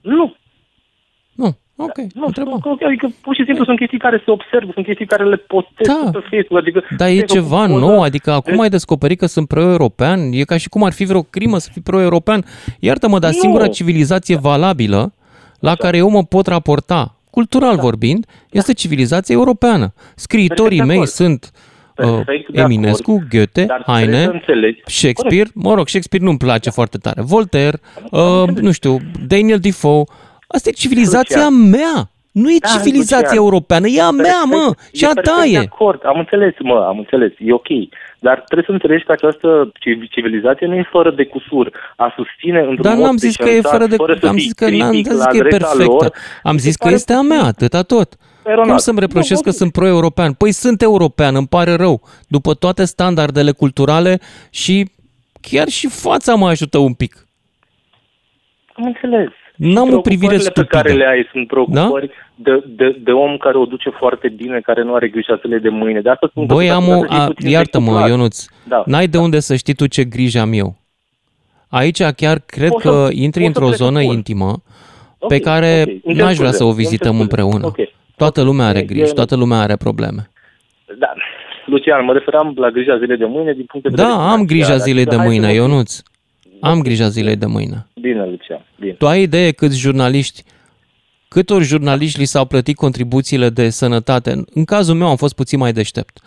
Nu. 0.01 0.35
Nu. 1.83 2.25
Ok, 2.25 2.35
da, 2.35 2.43
nu, 2.43 2.61
ok, 2.63 2.83
adică 2.83 3.13
pur 3.21 3.35
și 3.35 3.45
simplu 3.45 3.65
sunt 3.65 3.79
chestii 3.79 3.99
care 3.99 4.23
se 4.25 4.31
observă, 4.31 4.71
sunt 4.75 4.85
chestii 4.85 5.07
care 5.07 5.25
le 5.25 5.37
postez 5.37 5.87
da. 5.87 6.11
pe 6.13 6.19
Facebook. 6.31 6.61
Adică, 6.61 6.83
Dar 6.97 7.09
e 7.09 7.21
ceva 7.21 7.67
nou, 7.67 8.03
adică 8.03 8.31
acum 8.31 8.61
ai 8.61 8.69
descoperit 8.69 9.19
că 9.19 9.27
sunt 9.27 9.49
pro-european, 9.49 10.19
e 10.33 10.43
ca 10.43 10.57
și 10.57 10.69
cum 10.69 10.83
ar 10.85 10.93
fi 10.93 11.05
vreo 11.05 11.23
crimă 11.23 11.59
să 11.59 11.69
fii 11.73 11.83
pro-european. 11.83 12.45
Iartă-mă, 12.79 13.19
dar 13.19 13.33
nu. 13.33 13.39
singura 13.39 13.67
civilizație 13.67 14.37
valabilă 14.37 15.13
la 15.61 15.71
Așa. 15.71 15.79
care 15.83 15.97
eu 15.97 16.11
mă 16.11 16.25
pot 16.25 16.47
raporta, 16.47 17.17
cultural 17.31 17.77
da. 17.77 17.83
vorbind, 17.83 18.27
este 18.51 18.73
civilizația 18.73 19.35
europeană. 19.35 19.95
Scriitorii 20.15 20.79
Perfect 20.79 20.99
mei 20.99 21.07
sunt 21.07 21.51
uh, 21.97 22.21
Eminescu, 22.53 23.27
Goethe, 23.31 23.67
Heine, 23.87 24.43
Shakespeare, 24.85 25.49
mă 25.55 25.75
rog, 25.75 25.89
Shakespeare 25.89 26.25
nu-mi 26.25 26.39
place 26.39 26.71
foarte 26.71 26.99
tare, 26.99 27.23
Voltaire, 27.23 27.81
uh, 28.11 28.49
nu 28.61 28.73
știu, 28.73 28.99
Daniel 29.27 29.59
Defoe, 29.59 30.05
Asta 30.53 30.69
e 30.69 30.73
civilizația 30.73 31.49
Lucian. 31.49 31.69
mea. 31.69 32.11
Nu 32.33 32.51
e 32.51 32.57
da, 32.61 32.69
civilizația 32.69 33.27
Lucian. 33.27 33.45
europeană, 33.45 33.87
e 33.89 34.01
a 34.03 34.11
mea, 34.11 34.43
mă, 34.45 34.75
și 34.93 35.05
a 35.05 35.13
ta 35.13 35.45
e. 35.45 35.51
De 35.51 35.69
acord, 35.73 36.01
am 36.07 36.19
înțeles, 36.19 36.55
mă, 36.59 36.85
am 36.89 36.99
înțeles, 36.99 37.33
e 37.39 37.53
ok. 37.53 37.69
Dar 38.19 38.37
trebuie 38.41 38.65
să 38.67 38.73
înțelegi 38.73 39.05
că 39.05 39.13
această 39.13 39.73
civilizație 40.11 40.67
nu 40.67 40.75
e 40.75 40.89
fără 40.91 41.11
de 41.11 41.25
cusur. 41.25 41.73
A 41.97 42.13
susține 42.17 42.59
într-un 42.59 42.83
Dar 42.83 42.97
n-am 42.97 43.17
zis 43.17 43.37
că 43.37 43.49
e 43.49 43.61
fără 43.61 43.87
de 43.87 43.97
cusur, 43.97 44.29
am 44.29 44.39
zis 44.39 44.53
că, 44.53 44.71
n-am 44.71 44.93
zis 44.93 45.25
că 45.25 45.37
e 45.37 45.41
perfectă. 45.41 45.85
Lor, 45.85 46.13
am 46.43 46.59
zis 46.59 46.77
că 46.77 46.89
este 46.89 47.13
a 47.13 47.21
mea, 47.21 47.43
atâta 47.43 47.83
tot. 47.83 48.17
Eronat. 48.45 48.69
Cum 48.69 48.77
să-mi 48.77 48.99
reproșez 48.99 49.39
că 49.41 49.51
sunt 49.51 49.73
pro-european? 49.73 50.33
Păi 50.33 50.53
sunt 50.53 50.83
european, 50.83 51.35
îmi 51.35 51.47
pare 51.47 51.75
rău. 51.75 52.03
După 52.29 52.55
toate 52.55 52.85
standardele 52.85 53.51
culturale 53.53 54.19
și 54.51 54.91
chiar 55.41 55.69
și 55.69 55.89
fața 55.89 56.35
mă 56.35 56.49
ajută 56.49 56.79
un 56.79 56.95
pic. 56.95 57.27
Am 58.73 58.85
înțeles. 58.85 59.31
N-am 59.63 59.95
o 59.95 60.01
privire 60.01 60.37
stupidă. 60.37 60.61
pe 60.61 60.77
care 60.77 60.93
le 60.93 61.07
ai 61.07 61.29
sunt 61.33 61.47
preocupări 61.47 62.07
da? 62.07 62.51
de, 62.51 62.65
de, 62.67 62.97
de 63.03 63.11
om 63.11 63.37
care 63.37 63.59
o 63.59 63.65
duce 63.65 63.91
foarte 63.91 64.29
bine, 64.29 64.61
care 64.61 64.83
nu 64.83 64.95
are 64.95 65.09
grijă 65.09 65.39
să 65.43 65.49
le 65.49 65.59
de 65.59 65.69
mâine. 65.69 66.01
De 66.01 66.11
asta 66.11 66.27
spun 66.31 66.47
Băi, 66.47 66.71
am 66.71 66.89
o, 66.89 67.05
a, 67.09 67.33
iartă-mă, 67.39 68.05
Ionuț, 68.09 68.45
da. 68.69 68.83
n-ai 68.87 69.07
de 69.07 69.19
unde 69.19 69.41
să 69.41 69.57
știi 69.57 69.75
tu 69.75 69.87
ce 69.87 70.05
grijă 70.05 70.41
am 70.41 70.53
eu. 70.53 70.77
Aici 71.69 72.03
chiar 72.03 72.39
cred 72.47 72.71
o 72.71 72.81
să, 72.81 72.89
că 72.89 73.09
intri 73.13 73.47
într-o 73.47 73.71
zonă 73.71 74.01
spun. 74.01 74.13
intimă 74.15 74.63
okay, 75.19 75.39
pe 75.39 75.45
care 75.45 75.83
okay. 75.83 76.15
n-aș 76.15 76.37
vrea 76.37 76.51
să 76.51 76.65
o 76.65 76.73
vizităm 76.73 77.21
împreună. 77.21 77.67
Okay. 77.67 77.95
Toată 78.17 78.43
lumea 78.43 78.67
are 78.67 78.83
grijă, 78.83 79.13
toată 79.13 79.37
lumea 79.37 79.59
are 79.59 79.77
probleme. 79.77 80.31
Da, 80.99 81.13
Lucian, 81.67 82.05
mă 82.05 82.13
referam 82.13 82.53
la 82.57 82.71
grija 82.71 82.99
zilei 82.99 83.17
de 83.17 83.25
mâine 83.25 83.53
din 83.53 83.65
punct 83.65 83.87
de 83.87 83.95
vedere... 83.95 84.09
Da, 84.09 84.31
am 84.31 84.45
grija 84.45 84.77
zilei 84.77 85.05
de 85.05 85.17
mâine, 85.17 85.53
Ionuț. 85.53 86.01
Am 86.65 86.81
grija 86.81 87.09
zilei 87.09 87.37
de 87.37 87.47
mâine. 87.47 87.87
Bine, 88.01 88.25
Lucian, 88.25 88.65
bine. 88.81 88.93
Tu 88.93 89.07
ai 89.07 89.23
idee 89.23 89.51
câți 89.51 89.79
jurnaliști, 89.79 90.43
câtor 91.29 91.63
jurnaliști 91.63 92.19
li 92.19 92.25
s-au 92.25 92.47
plătit 92.47 92.77
contribuțiile 92.77 93.49
de 93.49 93.69
sănătate? 93.69 94.31
În 94.55 94.65
cazul 94.65 94.95
meu 94.95 95.09
am 95.09 95.17
fost 95.17 95.35
puțin 95.35 95.59
mai 95.59 95.73
deștept. 95.73 96.19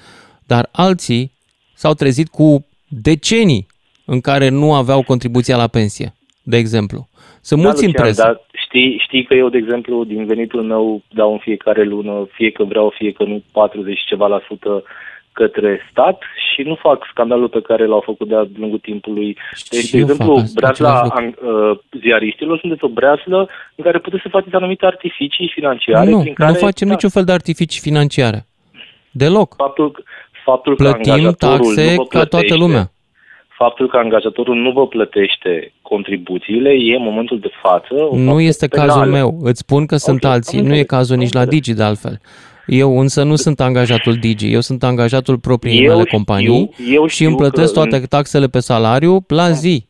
Dar 0.48 0.70
alții 0.72 1.32
s-au 1.74 1.94
trezit 1.94 2.28
cu 2.28 2.66
decenii 2.88 3.68
în 4.06 4.22
care 4.22 4.50
nu 4.50 4.74
aveau 4.74 5.04
contribuția 5.04 5.58
la 5.58 5.68
pensie, 5.68 6.14
de 6.44 6.58
exemplu. 6.58 7.08
Sunt 7.42 7.62
da, 7.62 7.66
mulți 7.66 7.86
Lucian, 7.86 7.94
în 7.98 8.04
presă. 8.04 8.22
Dar 8.22 8.42
știi, 8.68 8.98
știi 9.06 9.24
că 9.26 9.34
eu, 9.34 9.50
de 9.50 9.58
exemplu, 9.58 10.04
din 10.04 10.26
venitul 10.26 10.62
meu 10.62 11.02
dau 11.14 11.32
în 11.32 11.38
fiecare 11.38 11.84
lună, 11.84 12.28
fie 12.32 12.52
că 12.52 12.64
vreau, 12.64 12.94
fie 12.98 13.12
că 13.12 13.24
nu, 13.24 13.44
40 13.52 14.00
ceva 14.08 14.28
la 14.28 14.42
sută 14.48 14.84
către 15.40 15.88
stat 15.92 16.18
și 16.48 16.62
nu 16.62 16.76
fac 16.76 17.08
scandalul 17.12 17.50
pe 17.50 17.62
care 17.62 17.86
l-au 17.86 18.04
făcut 18.06 18.28
de-a 18.28 18.44
lungul 18.58 18.80
timpului. 18.80 19.38
Deci, 19.70 19.90
de 19.90 19.98
exemplu, 19.98 20.44
breazla 20.54 21.02
uh, 21.04 21.78
ziaristilor 22.02 22.58
sunteți 22.60 22.84
o 22.84 22.88
breaslă 22.88 23.50
în 23.76 23.84
care 23.84 24.00
puteți 24.00 24.22
să 24.22 24.30
faceți 24.30 24.56
anumite 24.56 24.86
artificii 24.86 25.52
financiare. 25.54 26.10
Nu, 26.10 26.20
prin 26.20 26.34
care, 26.34 26.52
nu 26.52 26.58
facem 26.58 26.88
da. 26.88 26.94
niciun 26.94 27.10
fel 27.10 27.24
de 27.24 27.32
artificii 27.32 27.82
financiare. 27.82 28.46
Deloc. 29.12 29.56
Faptul, 29.56 30.04
faptul 30.44 30.76
Plătim 30.76 31.24
că 31.24 31.32
taxe 31.32 31.96
nu 31.96 32.06
ca 32.06 32.24
toată 32.24 32.56
lumea. 32.56 32.90
Faptul 33.48 33.88
că 33.88 33.98
angajatorul 33.98 34.56
nu 34.56 34.72
vă 34.72 34.88
plătește 34.88 35.74
contribuțiile 35.82 36.70
e 36.70 36.96
în 36.96 37.04
momentul 37.04 37.40
de 37.40 37.52
față. 37.62 38.10
Nu 38.12 38.40
este 38.40 38.68
penală. 38.68 38.92
cazul 38.92 39.12
meu. 39.12 39.38
Îți 39.42 39.60
spun 39.60 39.86
că 39.86 39.96
okay, 39.96 40.00
sunt 40.00 40.24
alții. 40.24 40.62
Nu 40.62 40.76
e 40.76 40.84
cazul 40.84 41.18
nici 41.18 41.34
la 41.34 41.46
Digi 41.46 41.74
de 41.74 41.84
altfel. 41.84 42.20
Eu 42.68 42.99
însă 42.99 43.24
nu 43.24 43.36
sunt 43.36 43.59
angajatul 43.59 44.13
Digi, 44.13 44.53
eu 44.53 44.59
sunt 44.59 44.84
angajatul 44.84 45.38
propriei 45.38 45.84
Eu 45.84 45.91
mele 45.91 46.03
știu- 46.05 46.18
companii 46.18 46.70
eu 46.80 46.86
și 46.86 46.93
îmi 46.99 47.07
știu 47.09 47.36
plătesc 47.36 47.74
că 47.74 47.80
toate 47.80 47.95
în- 47.95 48.05
taxele 48.09 48.47
pe 48.47 48.59
salariu 48.59 49.24
la 49.28 49.49
zi. 49.49 49.86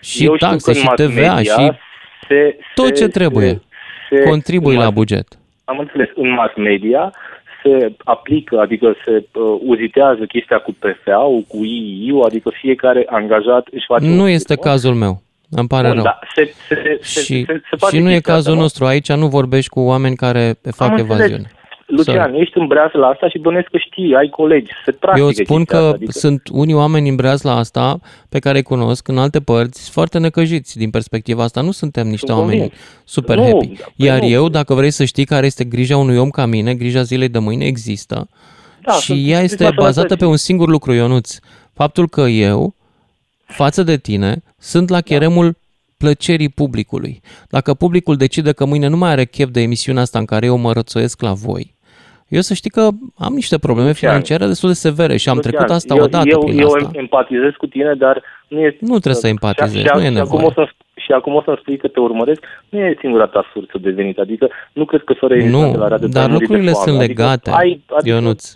Și 0.00 0.24
Eu 0.24 0.34
știu 0.34 0.48
taxe 0.48 0.64
că 0.64 0.70
în 0.70 0.76
și 0.76 0.84
mass 0.84 1.02
TVA 1.02 1.34
media 1.34 1.56
și 1.58 1.70
se, 2.28 2.58
tot 2.74 2.86
se, 2.86 2.92
ce 2.92 3.08
trebuie. 3.08 3.48
Se, 4.10 4.16
se, 4.16 4.22
Contribui 4.28 4.72
în 4.74 4.78
la 4.80 4.84
mass- 4.90 4.94
buget. 4.94 5.26
Am 5.64 5.78
înțeles, 5.78 6.08
în 6.14 6.30
mass 6.34 6.56
media 6.56 7.12
se 7.62 7.92
aplică, 8.04 8.58
adică 8.60 8.94
se 9.04 9.10
uh, 9.32 9.58
uzitează 9.66 10.24
chestia 10.24 10.58
cu 10.58 10.72
PFA-ul, 10.78 11.44
cu 11.48 11.64
IIU, 11.64 12.20
adică 12.20 12.50
fiecare 12.60 13.06
angajat 13.10 13.66
își 13.72 13.84
face... 13.86 14.06
Nu 14.06 14.22
o- 14.22 14.28
este 14.28 14.56
cazul 14.56 14.94
meu. 14.94 15.22
Îmi 15.50 15.68
pare 15.68 15.86
Bun, 15.86 15.94
rău. 15.94 16.02
da, 16.04 16.18
se, 16.34 16.52
se, 16.68 16.98
se, 17.00 17.20
Și, 17.20 17.44
se, 17.46 17.60
se 17.70 17.76
face 17.76 17.96
și 17.96 18.02
nu 18.02 18.08
e 18.10 18.12
chestia 18.12 18.32
cazul 18.32 18.50
asta, 18.50 18.62
nostru. 18.62 18.84
Aici 18.84 19.12
nu 19.12 19.26
vorbești 19.28 19.68
cu 19.70 19.80
oameni 19.80 20.16
care 20.16 20.54
fac 20.70 20.88
Am 20.88 20.96
înțeles. 21.08 21.46
Evaziune. 21.88 22.18
Lucian, 22.18 22.28
Sorry. 22.30 22.40
ești 22.42 22.58
în 22.58 22.66
breazla 22.66 23.08
asta 23.08 23.28
și 23.28 23.38
bănesc 23.38 23.68
că 23.70 23.78
știi, 23.78 24.14
ai 24.14 24.28
colegi, 24.28 24.70
se 24.84 24.92
practică 24.92 25.20
Eu 25.24 25.26
îți 25.30 25.42
spun 25.44 25.56
chestia 25.56 25.78
că 25.78 25.84
asta, 25.84 25.96
adică... 25.96 26.10
sunt 26.12 26.42
unii 26.52 26.74
oameni 26.74 27.08
în 27.08 27.16
breazla 27.16 27.56
asta 27.56 27.98
pe 28.28 28.38
care 28.38 28.56
îi 28.56 28.62
cunosc 28.62 29.08
în 29.08 29.18
alte 29.18 29.40
părți 29.40 29.90
foarte 29.90 30.18
necăjiți 30.18 30.78
din 30.78 30.90
perspectiva 30.90 31.42
asta. 31.42 31.60
Nu 31.60 31.70
suntem 31.70 32.06
niște 32.08 32.26
Sunt 32.26 32.38
oameni 32.38 32.58
convins. 32.60 32.80
super 33.04 33.36
Nu, 33.36 33.42
happy. 33.44 33.66
da, 33.66 33.84
păi 33.96 34.06
Iar 34.06 34.18
nu. 34.20 34.26
eu, 34.28 34.48
dacă 34.48 34.74
vrei 34.74 34.90
să 34.90 35.04
știi 35.04 35.24
care 35.24 35.46
este 35.46 35.64
grija 35.64 35.96
unui 35.96 36.16
om 36.16 36.30
ca 36.30 36.46
mine, 36.46 36.74
grija 36.74 37.02
zilei 37.02 37.28
de 37.28 37.38
mâine 37.38 37.64
există 37.64 38.28
Da, 38.82 38.92
și 38.92 39.00
sunt 39.00 39.18
ea 39.28 39.40
este 39.40 39.56
grija 39.56 39.70
bazată 39.76 39.92
sănătății. 39.94 40.16
pe 40.24 40.30
un 40.30 40.36
singur 40.36 40.68
lucru, 40.68 40.92
Ionuț. 40.92 41.38
Faptul 41.72 42.08
că 42.08 42.20
eu, 42.20 42.74
față 43.46 43.82
de 43.82 43.96
tine, 43.96 44.42
sunt 44.58 44.86
Da. 44.86 44.94
la 44.94 45.00
cheremul 45.00 45.56
plăcerii 46.04 46.48
publicului. 46.48 47.20
Dacă 47.48 47.74
publicul 47.74 48.16
decide 48.16 48.52
că 48.52 48.64
mâine 48.64 48.88
nu 48.88 48.96
mai 48.96 49.10
are 49.10 49.24
chef 49.24 49.48
de 49.48 49.60
emisiunea 49.60 50.02
asta 50.02 50.18
în 50.18 50.24
care 50.24 50.46
eu 50.46 50.56
mă 50.56 50.72
rățoiesc 50.72 51.22
la 51.22 51.32
voi, 51.32 51.74
eu 52.28 52.40
să 52.40 52.54
știi 52.54 52.70
că 52.70 52.88
am 53.26 53.32
niște 53.34 53.58
probleme 53.58 53.88
Lucian, 53.88 54.10
financiare 54.10 54.46
destul 54.46 54.68
de 54.68 54.74
severe 54.74 55.16
și 55.16 55.28
am 55.28 55.36
Lucian, 55.36 55.52
trecut 55.52 55.70
asta 55.74 55.94
eu, 55.94 56.02
odată 56.02 56.28
eu, 56.28 56.38
prin 56.38 56.58
eu 56.58 56.72
asta. 56.72 56.90
empatizez 56.92 57.52
cu 57.58 57.66
tine, 57.66 57.94
dar 57.94 58.22
nu 58.48 58.60
este... 58.60 58.78
Nu 58.80 58.98
trebuie 58.98 59.14
să 59.14 59.28
empatizezi, 59.28 59.86
și, 59.86 59.90
nu 59.94 60.00
e 60.00 60.10
și, 60.10 60.18
acum 60.18 60.38
nevoie. 60.38 60.46
o 60.46 60.52
să, 60.52 60.68
și 60.94 61.12
acum 61.12 61.34
o 61.34 61.42
să-mi 61.42 61.58
spui 61.60 61.76
că 61.76 61.88
te 61.88 62.00
urmăresc, 62.00 62.40
nu 62.68 62.78
e 62.78 62.96
singura 63.00 63.26
ta 63.26 63.50
sursă 63.52 63.78
de 63.78 63.90
venit, 63.90 64.18
adică 64.18 64.50
nu 64.72 64.84
cred 64.84 65.02
că 65.04 65.12
fără 65.12 65.34
Nu, 65.34 65.70
de 65.70 65.76
la 65.76 65.88
radio 65.88 66.08
dar 66.08 66.24
te-ai 66.24 66.26
murit 66.26 66.48
de 66.48 66.54
lucrurile 66.54 66.70
foame, 66.70 66.86
sunt 66.86 67.00
adică 67.00 67.22
legate, 67.22 67.50
ai, 67.50 67.82
adică, 67.96 68.14
Ionuț. 68.14 68.54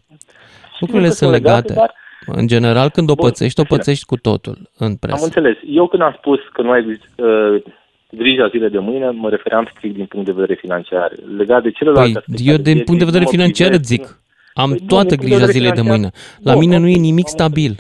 Lucrurile 0.80 1.08
că 1.08 1.14
sunt 1.14 1.30
sunt 1.30 1.42
legate, 1.42 1.72
legate. 1.72 1.92
În 2.32 2.46
general, 2.46 2.90
când 2.90 3.10
o 3.10 3.14
Bun, 3.14 3.28
pățești, 3.28 3.60
o 3.60 3.62
bine. 3.62 3.76
pățești 3.76 4.04
cu 4.04 4.16
totul 4.16 4.70
în 4.76 4.96
presă. 4.96 5.16
Am 5.16 5.22
înțeles. 5.24 5.56
Eu 5.66 5.86
când 5.88 6.02
am 6.02 6.14
spus 6.18 6.38
că 6.52 6.62
nu 6.62 6.70
ai 6.70 7.00
uh, 7.16 7.62
grija 8.10 8.48
zilei 8.48 8.70
de 8.70 8.78
mâine, 8.78 9.10
mă 9.10 9.28
refeream 9.28 9.68
strict 9.74 9.94
din 9.94 10.06
punct 10.06 10.26
de 10.26 10.32
vedere 10.32 10.54
financiar. 10.60 11.12
Legat 11.36 11.62
de 11.62 11.70
celelalte 11.70 12.12
Păi, 12.12 12.20
aspecte 12.20 12.42
eu 12.44 12.54
ale 12.54 12.62
din 12.62 12.82
punct 12.82 12.86
de 12.86 13.04
vieții, 13.04 13.04
vedere 13.04 13.24
nu 13.24 13.30
mă 13.30 13.36
financiar 13.36 13.68
privesc, 13.68 13.90
îți 13.90 13.94
zic. 13.94 14.20
Am 14.54 14.70
Păi, 14.70 14.78
nu, 14.80 14.86
toată 14.86 15.14
din 15.14 15.16
punct 15.16 15.20
de 15.20 15.26
grija 15.26 15.46
vedere 15.46 15.58
zilei 15.58 15.70
de 15.70 15.80
financiar, 15.80 15.98
mâine. 15.98 16.10
La 16.42 16.52
bun, 16.52 16.60
mine 16.60 16.76
nu 16.78 16.88
e 16.88 16.94
ok, 16.94 17.00
nimic 17.00 17.26
am 17.26 17.32
stabil. 17.32 17.76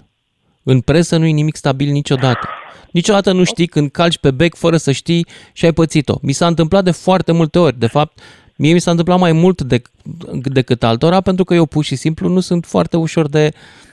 În 0.62 0.80
presă 0.80 1.16
nu 1.16 1.26
e 1.26 1.30
nimic 1.30 1.56
stabil 1.56 1.90
niciodată. 1.90 2.48
Niciodată 2.90 3.32
nu 3.32 3.44
știi 3.44 3.66
când 3.66 3.90
calci 3.90 4.18
pe 4.18 4.30
bec 4.30 4.54
fără 4.54 4.76
să 4.76 4.92
știi 4.92 5.26
și 5.52 5.64
ai 5.64 5.72
pățit-o. 5.72 6.14
Mi 6.22 6.32
s-a 6.32 6.46
întâmplat 6.46 6.84
de 6.84 6.90
foarte 6.90 7.32
multe 7.32 7.58
ori. 7.58 7.78
De 7.78 7.86
fapt, 7.86 8.20
mie 8.56 8.72
mi 8.72 8.78
s-a 8.78 8.90
întâmplat 8.90 9.18
mai 9.18 9.32
mult 9.32 9.62
de, 9.62 9.82
decât 10.32 10.82
altora 10.82 11.20
pentru 11.20 11.44
că 11.44 11.54
eu 11.54 11.66
pur 11.66 11.84
și 11.84 11.96
simplu 11.96 12.28
nu 12.28 12.40
sunt 12.40 12.64
foarte 12.64 12.96
ușor 12.96 13.28
de... 13.28 13.50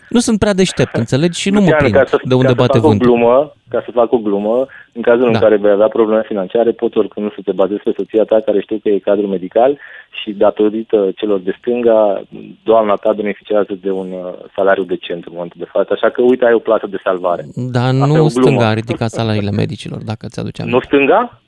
Nu 0.09 0.19
sunt 0.19 0.39
prea 0.39 0.53
deștept, 0.53 0.95
înțelegi? 1.03 1.39
Și 1.39 1.49
nu 1.49 1.59
mă 1.59 1.61
Lucian, 1.61 1.79
prind 1.79 1.93
ca 1.95 2.05
să, 2.05 2.17
de 2.23 2.33
unde 2.33 2.47
ca 2.47 2.53
bate 2.53 2.71
să 2.73 2.77
fac 2.79 2.85
o 2.85 2.89
vântul. 2.89 3.07
glumă, 3.07 3.53
ca 3.69 3.81
să 3.85 3.91
fac 3.91 4.11
o 4.11 4.17
glumă, 4.17 4.65
în 4.93 5.01
cazul 5.01 5.21
Da. 5.21 5.27
în 5.27 5.33
care 5.39 5.57
vei 5.57 5.71
avea 5.71 5.87
probleme 5.87 6.23
financiare, 6.25 6.71
poți 6.71 6.97
oricând 6.97 7.33
să 7.33 7.39
te 7.43 7.51
bazezi 7.51 7.81
pe 7.83 7.93
soția 7.97 8.23
ta, 8.23 8.39
care 8.45 8.61
știu 8.61 8.77
că 8.83 8.89
e 8.89 8.99
cadru 8.99 9.27
medical 9.27 9.79
și 10.23 10.31
datorită 10.31 11.11
celor 11.15 11.39
de 11.39 11.55
stânga, 11.59 12.21
doamna 12.63 12.93
ta 12.95 13.13
beneficiază 13.13 13.73
de 13.81 13.91
un 13.91 14.11
uh, 14.11 14.33
salariu 14.55 14.83
decent 14.83 15.25
în 15.25 15.31
momentul 15.33 15.59
de 15.63 15.69
față. 15.71 15.93
Așa 15.93 16.09
că, 16.09 16.21
uite, 16.21 16.45
ai 16.45 16.53
o 16.53 16.59
plată 16.59 16.87
de 16.87 16.97
salvare. 17.03 17.43
Dar 17.55 17.83
Asta 17.83 17.97
e 17.97 18.01
o 18.01 18.05
nu 18.05 18.13
glumă. 18.13 18.29
stânga 18.29 18.67
a 18.67 18.73
ridicat 18.73 19.09
salariile 19.09 19.51
medicilor, 19.51 20.03
dacă 20.03 20.27
ți-aduce 20.27 20.61
aminte. 20.61 20.79
Nu 20.79 20.85
stânga? 20.85 21.41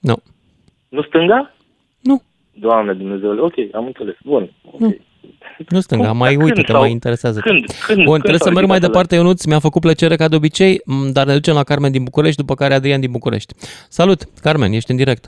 Nu. 0.00 0.16
Nu 0.88 1.02
stânga? 1.02 1.52
Nu. 2.00 2.22
Doamne 2.52 2.92
Dumnezeule, 2.92 3.40
ok, 3.40 3.54
am 3.72 3.86
înțeles. 3.86 4.14
Bun. 4.24 4.50
Nu. 4.78 4.96
Nu 5.68 5.80
stânga, 5.80 6.08
Cum? 6.08 6.16
mai 6.16 6.30
Când 6.30 6.42
uite-te, 6.42 6.72
sau- 6.72 6.80
mai 6.80 6.90
interesează. 6.90 7.40
când? 7.40 7.64
Când? 7.86 7.96
Bun, 7.96 8.04
Când 8.06 8.18
trebuie 8.20 8.38
s-au 8.38 8.48
să 8.48 8.54
merg 8.54 8.66
mai 8.66 8.76
ridicat 8.76 8.90
departe, 8.92 9.14
Ionuț. 9.14 9.44
Mi-a 9.44 9.58
făcut 9.58 9.80
plăcere 9.80 10.16
ca 10.16 10.28
de 10.28 10.36
obicei, 10.36 10.80
m, 10.84 11.10
dar 11.12 11.26
ne 11.26 11.32
ducem 11.34 11.54
la 11.54 11.62
Carmen 11.70 11.92
din 11.92 12.02
București, 12.04 12.40
după 12.40 12.54
care 12.54 12.74
Adrian 12.74 13.00
din 13.00 13.10
București. 13.10 13.54
Salut, 13.88 14.20
Carmen, 14.44 14.72
ești 14.72 14.90
în 14.90 14.96
direct. 14.96 15.24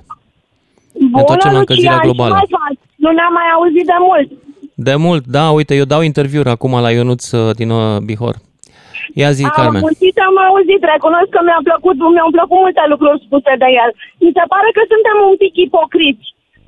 Ne 1.13 1.21
întoarcem 1.21 1.53
la 1.53 1.59
încălzirea 1.59 1.99
globală. 2.07 2.35
ce 2.35 2.39
mai 2.41 2.59
faci? 2.67 2.79
Nu 3.05 3.11
ne-am 3.19 3.33
mai 3.41 3.49
auzit 3.57 3.87
de 3.93 3.99
mult. 4.09 4.29
De 4.75 4.95
mult, 5.07 5.25
da, 5.37 5.45
uite, 5.59 5.73
eu 5.81 5.85
dau 5.95 6.03
interviuri 6.11 6.49
acum 6.57 6.73
la 6.87 6.91
Ionuț 6.97 7.23
uh, 7.33 7.55
din 7.61 7.71
uh, 7.81 7.97
Bihor. 8.09 8.37
Ia 9.21 9.31
zi, 9.39 9.45
Carmen. 9.59 9.83
Am 9.83 9.89
auzit, 9.91 10.17
am 10.29 10.37
auzit, 10.49 10.81
recunosc 10.95 11.29
că 11.35 11.41
mi-a 11.49 11.61
plăcut, 11.69 11.97
mi-au 12.15 12.31
plăcut 12.37 12.59
multe 12.65 12.83
lucruri 12.93 13.23
spuse 13.27 13.53
de 13.63 13.69
el. 13.83 13.91
Mi 14.23 14.31
se 14.39 14.45
pare 14.53 14.69
că 14.77 14.83
suntem 14.93 15.17
un 15.31 15.37
pic 15.43 15.55
ipocriți. 15.67 16.27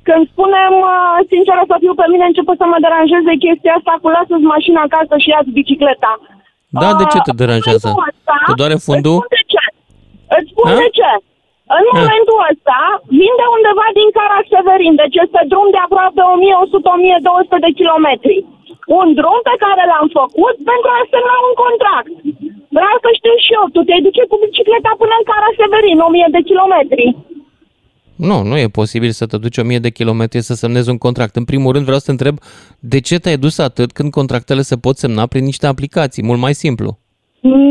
Când 0.09 0.23
spunem, 0.33 0.73
uh, 0.93 1.17
sincer 1.31 1.57
să 1.71 1.75
fiu, 1.83 1.93
pe 2.01 2.05
mine 2.13 2.25
începe 2.27 2.53
să 2.61 2.65
mă 2.71 2.77
deranjeze 2.85 3.33
chestia 3.45 3.73
asta 3.79 3.93
cu 4.01 4.07
lasă-ți 4.15 4.49
mașina 4.55 4.81
acasă 4.87 5.13
și 5.23 5.29
ia 5.33 5.41
bicicleta. 5.59 6.11
Da, 6.81 6.89
de 7.01 7.05
ce 7.13 7.19
te 7.25 7.33
Uh, 7.33 7.39
deranjează? 7.41 7.87
în 7.89 7.95
momentul 7.99 8.13
ăsta, 8.13 8.35
Te 8.49 8.53
doare 8.61 8.77
fundul? 8.87 9.17
Îți 9.19 9.27
spun 9.27 9.35
de 9.37 9.43
ce. 9.53 9.63
Îți 10.37 10.49
spun 10.51 10.67
Ha? 10.71 10.77
de 10.83 10.89
ce. 10.99 11.11
În 11.79 11.85
Ha. 11.89 11.95
momentul 11.99 12.39
ăsta, 12.51 12.79
vin 13.19 13.33
de 13.41 13.45
undeva 13.55 13.87
din 13.99 14.09
Carac 14.17 14.45
Severin, 14.53 14.93
deci 15.01 15.17
este 15.25 15.41
drum 15.51 15.67
de 15.75 15.79
aproape 15.85 16.21
1100-1200 16.33 17.57
de 17.65 17.71
kilometri. 17.79 18.35
Un 18.99 19.07
drum 19.19 19.39
pe 19.49 19.55
care 19.65 19.83
l-am 19.91 20.07
făcut 20.19 20.55
pentru 20.71 20.89
a 20.97 21.01
semna 21.13 21.35
un 21.47 21.55
contract. 21.63 22.13
Vreau 22.77 22.95
să 23.03 23.09
știu 23.19 23.35
și 23.45 23.51
eu, 23.59 23.65
tu 23.75 23.81
te 23.89 23.95
duce 24.07 24.23
cu 24.31 24.35
bicicleta 24.45 24.91
până 25.01 25.13
în 25.19 25.25
Carac 25.29 25.53
Severin, 25.61 25.97
1000 26.09 26.27
de 26.37 26.41
kilometri. 26.49 27.05
Nu, 28.27 28.37
nu 28.49 28.55
e 28.63 28.77
posibil 28.81 29.11
să 29.19 29.25
te 29.31 29.37
duci 29.43 29.57
o 29.61 29.67
mie 29.69 29.79
de 29.87 29.95
kilometri 29.99 30.47
să 30.49 30.53
semnezi 30.63 30.89
un 30.93 30.99
contract. 31.05 31.33
În 31.41 31.45
primul 31.51 31.71
rând 31.73 31.85
vreau 31.89 31.99
să 32.01 32.07
te 32.09 32.15
întreb 32.17 32.35
de 32.93 32.99
ce 33.07 33.15
te-ai 33.23 33.39
dus 33.45 33.55
atât 33.69 33.89
când 33.97 34.09
contractele 34.19 34.63
se 34.71 34.77
pot 34.85 34.95
semna 35.03 35.23
prin 35.31 35.43
niște 35.51 35.67
aplicații, 35.73 36.27
mult 36.29 36.41
mai 36.45 36.55
simplu. 36.63 36.89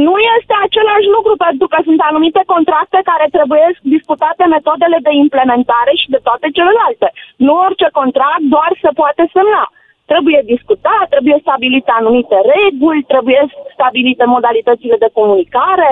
Nu 0.06 0.14
este 0.36 0.54
același 0.66 1.08
lucru 1.16 1.34
pentru 1.46 1.66
că 1.72 1.78
sunt 1.86 2.00
anumite 2.10 2.42
contracte 2.54 2.98
care 3.10 3.26
trebuie 3.36 3.66
discutate 3.96 4.42
metodele 4.56 4.98
de 5.06 5.12
implementare 5.24 5.92
și 6.00 6.06
de 6.14 6.20
toate 6.26 6.46
celelalte. 6.58 7.06
Nu 7.46 7.52
orice 7.66 7.88
contract 8.00 8.42
doar 8.54 8.70
se 8.84 8.90
poate 9.00 9.22
semna. 9.36 9.64
Trebuie 10.12 10.40
discutat, 10.54 11.04
trebuie 11.14 11.38
stabilite 11.46 11.90
anumite 12.00 12.36
reguli, 12.54 13.02
trebuie 13.12 13.40
stabilite 13.76 14.24
modalitățile 14.36 14.96
de 15.04 15.10
comunicare. 15.18 15.90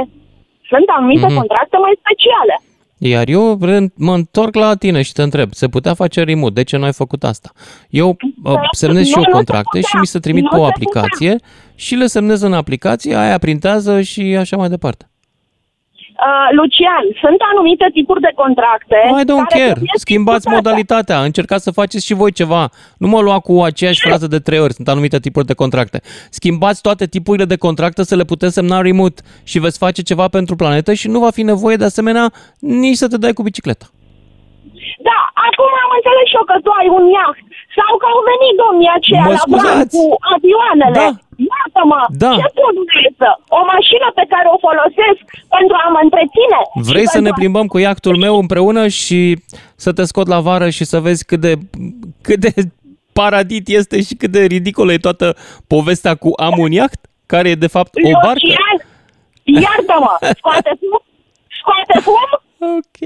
Sunt 0.71 0.87
anumite 0.99 1.27
Mhm. 1.29 1.39
contracte 1.41 1.77
mai 1.85 1.95
speciale. 2.03 2.55
Iar 2.99 3.29
eu 3.29 3.59
re- 3.61 3.93
mă 3.95 4.15
întorc 4.15 4.55
la 4.55 4.75
tine 4.75 5.03
și 5.03 5.13
te 5.13 5.23
întreb, 5.23 5.53
se 5.55 5.69
putea 5.69 5.95
face 5.95 6.23
remote, 6.23 6.53
de 6.53 6.63
ce 6.63 6.77
nu 6.77 6.85
ai 6.85 6.93
făcut 6.93 7.25
asta? 7.25 7.53
Eu 7.91 8.17
uh, 8.45 8.55
semnez 8.71 9.07
și 9.07 9.13
Nu, 9.15 9.17
eu 9.17 9.23
nu 9.23 9.31
se 9.31 9.37
contracte 9.37 9.79
și 9.79 9.85
putea. 9.85 10.01
mi 10.01 10.07
se 10.07 10.19
trimit 10.19 10.43
Nu 10.43 10.49
pe 10.49 10.57
o 10.57 10.63
se 10.65 10.67
aplicație 10.71 11.37
și 11.75 11.95
le 11.95 12.07
semnez 12.07 12.41
în 12.43 12.53
aplicație, 12.53 13.15
aia 13.15 13.39
printează 13.39 14.01
și 14.03 14.21
așa 14.23 14.57
mai 14.57 14.69
departe. 14.69 15.11
Uh, 16.17 16.49
Lucian, 16.59 17.05
sunt 17.21 17.41
anumite 17.53 17.87
tipuri 17.93 18.21
de 18.21 18.33
contracte. 18.35 18.99
I 19.21 19.25
don't 19.31 19.49
care 19.49 19.61
care, 19.63 19.73
trebuie 19.79 20.05
schimbați 20.07 20.37
discutate. 20.45 20.57
modalitatea, 20.69 21.19
încercați 21.29 21.65
să 21.65 21.71
faceți 21.81 22.07
și 22.07 22.15
voi 22.15 22.33
ceva. 22.33 22.63
Nu 22.99 23.07
mă 23.09 23.21
lua 23.21 23.39
cu 23.41 23.63
aceeași 23.63 24.01
frază 24.07 24.27
de 24.27 24.39
trei 24.39 24.59
ori, 24.59 24.73
sunt 24.73 24.89
anumite 24.89 25.19
tipuri 25.19 25.47
de 25.47 25.55
contracte. 25.55 26.01
Schimbați 26.31 26.81
toate 26.83 27.07
tipurile 27.07 27.45
de 27.45 27.57
contracte 27.57 28.03
să 28.05 28.15
le 28.17 28.25
puteți 28.25 28.55
semna 28.55 28.81
remote 28.81 29.23
și 29.45 29.59
veți 29.59 29.79
face 29.79 30.03
ceva 30.03 30.27
pentru 30.29 30.57
planetă 30.57 30.93
și 30.93 31.09
nu 31.09 31.19
va 31.19 31.31
fi 31.31 31.43
nevoie 31.43 31.77
de 31.77 31.85
asemenea 31.85 32.27
nici 32.59 32.97
să 33.03 33.09
te 33.09 33.17
dai 33.19 33.33
cu 33.33 33.43
bicicleta. 33.43 33.87
Da, 35.09 35.19
acum 35.49 35.71
am 35.85 35.91
înțeles 35.99 36.27
și 36.31 36.37
eu 36.41 36.45
că 36.51 36.57
tu 36.65 36.71
ai 36.81 36.89
un 36.99 37.05
iaht. 37.17 37.37
Sau 37.79 37.93
că 38.01 38.07
au 38.15 38.21
venit 38.31 38.55
domnii 38.65 38.91
aceia 38.99 39.25
Mă 39.29 39.35
la 39.39 39.45
Bran 39.53 39.61
scuzați. 39.61 39.95
cu 39.97 40.05
avioanele. 40.35 40.97
Da. 41.03 41.09
Iată-mă, 41.77 42.01
Da. 42.25 42.33
ce 42.41 42.49
pun 42.59 42.75
să? 43.21 43.31
O 43.59 43.61
mașină 43.75 44.09
pe 44.15 44.25
care 44.33 44.47
o 44.55 44.59
folosesc 44.67 45.23
pentru 45.57 45.75
a 45.85 45.89
mă 45.95 46.01
întreține. 46.03 46.59
Vrei 46.91 47.07
și 47.07 47.15
să 47.17 47.19
ne 47.19 47.23
pentru 47.23 47.33
a- 47.37 47.41
plimbăm 47.41 47.67
cu 47.67 47.79
iactul 47.79 48.17
meu 48.17 48.35
împreună 48.39 48.89
și 48.89 49.21
să 49.77 49.93
te 49.93 50.05
scot 50.05 50.27
la 50.35 50.41
vară 50.41 50.69
și 50.71 50.85
să 50.85 51.01
vezi 51.01 51.25
cât 51.25 51.41
de, 51.41 51.53
cât 52.23 52.39
de 52.41 52.53
paradit 53.13 53.69
este 53.69 54.03
și 54.03 54.15
cât 54.15 54.31
de 54.31 54.45
ridicolă 54.45 54.93
e 54.93 54.99
toată 55.09 55.37
povestea 55.67 56.15
cu 56.15 56.31
am 56.37 56.55
un 56.59 56.71
iaht, 56.73 57.01
care 57.27 57.49
e 57.49 57.55
de 57.67 57.67
fapt 57.67 57.91
o 58.05 58.11
barcă? 58.25 58.41
Lucian, 58.47 58.77
iartă-mă, 59.65 60.15
scoate 60.37 60.73
fum, 60.81 61.03
scoate 61.59 61.97
fum, 62.07 62.29
Ok. 62.79 62.99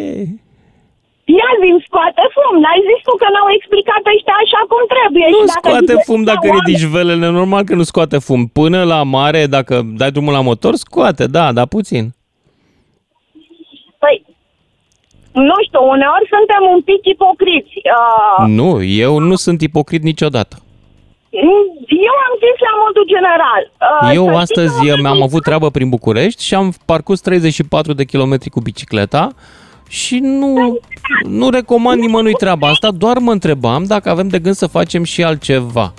Ia 1.39 1.51
zi 1.61 1.71
scoate 1.87 2.23
fum. 2.37 2.53
N-ai 2.65 2.81
zis 2.89 3.01
tu 3.07 3.13
că 3.23 3.27
n-au 3.35 3.49
explicat 3.57 4.03
ăștia 4.15 4.37
așa 4.45 4.61
cum 4.71 4.83
trebuie. 4.95 5.27
Nu 5.35 5.41
și 5.41 5.51
dacă 5.55 5.61
scoate 5.69 5.93
zice- 5.97 6.07
fum 6.09 6.21
dacă 6.31 6.47
da, 6.49 6.53
ridici 6.57 6.87
velele, 6.97 7.27
normal 7.41 7.63
că 7.69 7.75
nu 7.81 7.87
scoate 7.93 8.19
fum. 8.29 8.41
Până 8.61 8.81
la 8.93 9.01
mare, 9.17 9.43
dacă 9.57 9.75
dai 10.01 10.11
drumul 10.15 10.35
la 10.39 10.45
motor, 10.51 10.75
scoate, 10.85 11.25
da, 11.37 11.45
dar 11.59 11.67
puțin. 11.77 12.05
Păi, 14.03 14.17
nu 15.33 15.55
știu, 15.67 15.83
uneori 15.95 16.27
suntem 16.35 16.63
un 16.75 16.81
pic 16.89 17.01
ipocriți. 17.15 17.75
Uh, 17.97 18.47
Nu, 18.61 18.83
eu 18.83 19.19
nu 19.19 19.35
sunt 19.45 19.61
ipocrit 19.69 20.03
niciodată. 20.03 20.57
Eu 22.09 22.15
am 22.27 22.35
zis 22.45 22.57
la 22.67 22.73
modul 22.85 23.07
general. 23.15 23.63
Uh, 24.03 24.11
Eu 24.15 24.27
să 24.33 24.39
astăzi 24.39 24.77
știi 24.79 24.89
că- 24.95 25.01
mi-am 25.01 25.23
avut 25.23 25.43
treabă 25.43 25.71
prin 25.71 25.89
București 25.89 26.45
și 26.45 26.55
am 26.55 26.73
parcurs 26.85 27.21
34 27.21 27.93
de 27.93 28.05
kilometri 28.05 28.51
cu 28.51 28.61
bicicleta 28.61 29.29
și 29.91 30.19
nu, 30.19 30.79
nu 31.29 31.51
recomand 31.51 32.01
nimănui 32.01 32.33
treaba 32.33 32.69
asta, 32.69 32.91
doar 32.91 33.19
mă 33.19 33.33
întrebam 33.33 33.85
dacă 33.85 34.11
avem 34.11 34.29
de 34.29 34.39
gând 34.39 34.55
să 34.55 34.67
facem 34.67 35.05
și 35.05 35.23
altceva. 35.23 35.95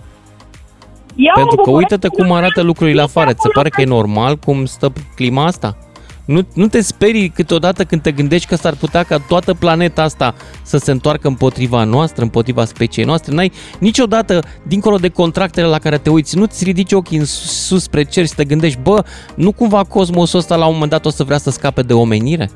Eu 1.15 1.33
Pentru 1.33 1.55
în 1.57 1.63
că 1.63 1.69
București 1.69 1.93
uite-te 1.93 2.07
cum 2.07 2.31
arată 2.31 2.61
lucrurile 2.61 3.01
afară. 3.01 3.33
Ți 3.33 3.41
se 3.41 3.49
pare 3.53 3.69
că 3.69 3.81
e 3.81 3.85
normal 3.85 4.37
cum 4.37 4.65
stă 4.65 4.93
clima 5.15 5.45
asta? 5.45 5.77
Nu, 6.25 6.47
nu 6.53 6.67
te 6.67 6.81
sperii 6.81 7.29
câteodată 7.29 7.83
când 7.83 8.01
te 8.01 8.11
gândești 8.11 8.47
că 8.47 8.55
s-ar 8.55 8.75
putea 8.75 9.03
ca 9.03 9.17
toată 9.17 9.53
planeta 9.53 10.03
asta 10.03 10.35
să 10.63 10.77
se 10.77 10.91
întoarcă 10.91 11.27
împotriva 11.27 11.83
noastră, 11.83 12.23
împotriva 12.23 12.65
speciei 12.65 13.05
noastre? 13.05 13.33
N-ai 13.35 13.51
niciodată, 13.79 14.43
dincolo 14.67 14.97
de 14.97 15.09
contractele 15.09 15.67
la 15.67 15.79
care 15.79 15.97
te 15.97 16.09
uiți, 16.09 16.37
nu-ți 16.37 16.63
ridici 16.63 16.91
ochii 16.91 17.17
în 17.17 17.25
sus, 17.25 17.65
sus 17.65 17.83
spre 17.83 18.03
cer 18.03 18.25
și 18.25 18.33
te 18.33 18.43
gândești, 18.43 18.79
bă, 18.81 19.03
nu 19.35 19.51
cumva 19.51 19.83
cosmosul 19.83 20.39
ăsta 20.39 20.55
la 20.55 20.65
un 20.65 20.73
moment 20.73 20.91
dat 20.91 21.05
o 21.05 21.09
să 21.09 21.23
vrea 21.23 21.37
să 21.37 21.49
scape 21.49 21.81
de 21.81 21.93
omenire? 21.93 22.49